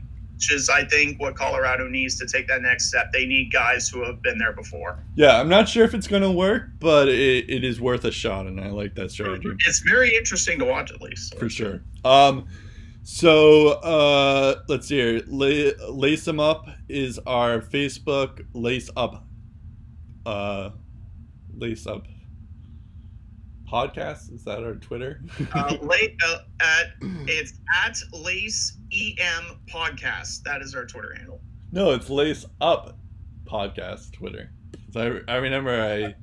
Which 0.41 0.51
is, 0.53 0.69
I 0.69 0.83
think, 0.85 1.19
what 1.19 1.35
Colorado 1.35 1.87
needs 1.87 2.17
to 2.17 2.25
take 2.25 2.47
that 2.47 2.63
next 2.63 2.87
step. 2.87 3.11
They 3.13 3.27
need 3.27 3.51
guys 3.53 3.87
who 3.87 4.03
have 4.03 4.23
been 4.23 4.39
there 4.39 4.53
before. 4.53 4.97
Yeah, 5.13 5.39
I'm 5.39 5.47
not 5.49 5.69
sure 5.69 5.85
if 5.85 5.93
it's 5.93 6.07
going 6.07 6.23
to 6.23 6.31
work, 6.31 6.63
but 6.79 7.09
it, 7.09 7.47
it 7.47 7.63
is 7.63 7.79
worth 7.79 8.05
a 8.05 8.11
shot, 8.11 8.47
and 8.47 8.59
I 8.59 8.69
like 8.71 8.95
that 8.95 9.11
strategy. 9.11 9.49
It's 9.67 9.81
very 9.87 10.15
interesting 10.15 10.57
to 10.57 10.65
watch, 10.65 10.91
at 10.91 10.99
least. 10.99 11.37
for 11.37 11.47
sure. 11.47 11.83
Um, 12.03 12.47
so 13.03 13.67
uh, 13.83 14.61
let's 14.67 14.87
see 14.87 14.95
here. 14.95 15.21
La- 15.27 15.89
Lace 15.93 16.27
'em 16.27 16.39
up 16.39 16.65
is 16.89 17.19
our 17.27 17.59
Facebook. 17.61 18.43
Lace 18.53 18.89
up, 18.97 19.23
uh, 20.25 20.71
lace 21.55 21.85
up 21.85 22.07
podcast. 23.71 24.33
Is 24.33 24.43
that 24.43 24.63
our 24.63 24.75
Twitter? 24.75 25.21
Uh, 25.53 25.77
late 25.81 26.15
uh, 26.27 26.39
at 26.59 26.87
it's 27.27 27.53
at 27.83 27.97
Lace 28.13 28.77
EM 28.91 29.59
Podcast. 29.69 30.43
That 30.43 30.61
is 30.61 30.75
our 30.75 30.85
Twitter 30.85 31.13
handle. 31.15 31.41
no, 31.71 31.91
it's 31.91 32.09
Lace 32.09 32.45
up 32.59 32.97
podcast 33.45 34.11
Twitter. 34.13 34.51
So 34.91 35.21
I, 35.27 35.33
I 35.33 35.35
remember 35.37 35.81
I 35.81 36.15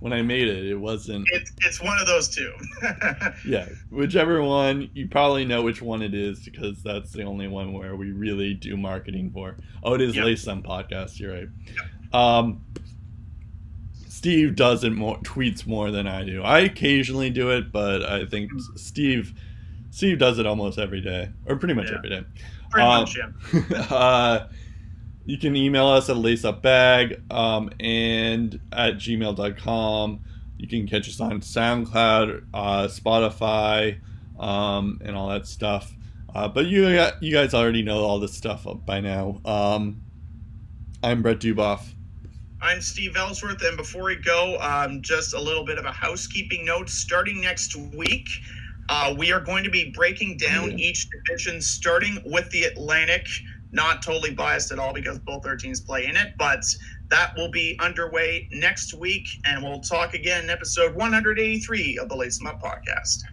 when 0.00 0.12
I 0.12 0.22
made 0.22 0.48
it, 0.48 0.66
it 0.66 0.74
wasn't. 0.76 1.24
It's 1.32 1.50
it's 1.64 1.82
one 1.82 1.98
of 2.00 2.06
those 2.06 2.28
two. 2.28 2.52
Yeah, 3.46 3.68
whichever 3.90 4.42
one, 4.42 4.88
you 4.94 5.08
probably 5.08 5.44
know 5.44 5.62
which 5.62 5.82
one 5.82 6.00
it 6.02 6.14
is 6.14 6.40
because 6.44 6.82
that's 6.82 7.12
the 7.12 7.22
only 7.24 7.48
one 7.48 7.72
where 7.72 7.94
we 7.96 8.10
really 8.12 8.54
do 8.54 8.76
marketing 8.76 9.30
for. 9.32 9.56
Oh, 9.82 9.94
it 9.94 10.00
is 10.00 10.14
Yep. 10.16 10.24
Lace 10.24 10.42
Some 10.42 10.62
Podcast. 10.62 11.18
You're 11.18 11.34
right. 11.34 11.48
Um, 12.12 12.64
Steve 14.24 14.56
doesn't 14.56 14.94
more 14.94 15.18
tweets 15.18 15.66
more 15.66 15.90
than 15.90 16.06
I 16.06 16.24
do. 16.24 16.42
I 16.42 16.60
occasionally 16.60 17.28
do 17.28 17.50
it, 17.50 17.70
but 17.70 18.02
I 18.02 18.24
think 18.24 18.50
Steve 18.74 19.34
Steve 19.90 20.18
does 20.18 20.38
it 20.38 20.46
almost 20.46 20.78
every 20.78 21.02
day, 21.02 21.28
or 21.44 21.56
pretty 21.56 21.74
much 21.74 21.90
Yeah. 21.90 21.98
every 21.98 22.08
day. 22.08 22.22
Pretty 22.70 22.86
Um, 22.88 23.00
much, 23.00 23.18
yeah. 23.18 23.80
uh, 23.94 24.48
you 25.26 25.36
can 25.36 25.54
email 25.54 25.86
us 25.88 26.08
at 26.08 26.16
laceupbag 26.16 27.30
um, 27.30 27.68
and 27.80 28.58
at 28.72 28.94
gmail.com. 28.94 30.20
You 30.56 30.68
can 30.68 30.86
catch 30.88 31.06
us 31.06 31.20
on 31.20 31.40
SoundCloud, 31.42 32.44
uh, 32.54 32.84
Spotify, 32.88 33.98
um, 34.40 35.02
and 35.04 35.14
all 35.14 35.28
that 35.28 35.46
stuff. 35.46 35.92
Uh, 36.34 36.48
but 36.48 36.64
you 36.64 36.88
you 37.20 37.30
guys 37.30 37.52
already 37.52 37.82
know 37.82 37.98
all 37.98 38.18
this 38.20 38.32
stuff 38.32 38.66
by 38.86 39.00
now. 39.00 39.42
Um, 39.44 40.00
I'm 41.02 41.20
Brett 41.20 41.40
Duboff. 41.40 41.93
I'm 42.64 42.80
Steve 42.80 43.14
Ellsworth, 43.14 43.60
and 43.62 43.76
before 43.76 44.04
we 44.04 44.16
go, 44.16 44.56
um, 44.58 45.02
just 45.02 45.34
a 45.34 45.38
little 45.38 45.66
bit 45.66 45.76
of 45.76 45.84
a 45.84 45.92
housekeeping 45.92 46.64
note. 46.64 46.88
Starting 46.88 47.42
next 47.42 47.76
week, 47.76 48.26
uh, 48.88 49.14
we 49.18 49.32
are 49.32 49.40
going 49.40 49.64
to 49.64 49.70
be 49.70 49.90
breaking 49.90 50.38
down 50.38 50.70
Yeah. 50.70 50.86
each 50.86 51.06
division, 51.10 51.60
starting 51.60 52.22
with 52.24 52.48
the 52.52 52.64
Atlantic. 52.64 53.26
Not 53.70 54.02
totally 54.02 54.30
biased 54.30 54.72
at 54.72 54.78
all 54.78 54.94
because 54.94 55.18
both 55.18 55.44
our 55.44 55.56
teams 55.56 55.82
play 55.82 56.06
in 56.06 56.16
it, 56.16 56.36
but 56.38 56.64
that 57.10 57.36
will 57.36 57.50
be 57.50 57.76
underway 57.80 58.48
next 58.50 58.94
week, 58.94 59.28
and 59.44 59.62
we'll 59.62 59.80
talk 59.80 60.14
again 60.14 60.44
in 60.44 60.50
episode 60.50 60.94
183 60.94 61.98
of 61.98 62.08
the 62.08 62.16
Lace 62.16 62.40
'em 62.40 62.46
Up 62.46 62.62
podcast. 62.62 63.24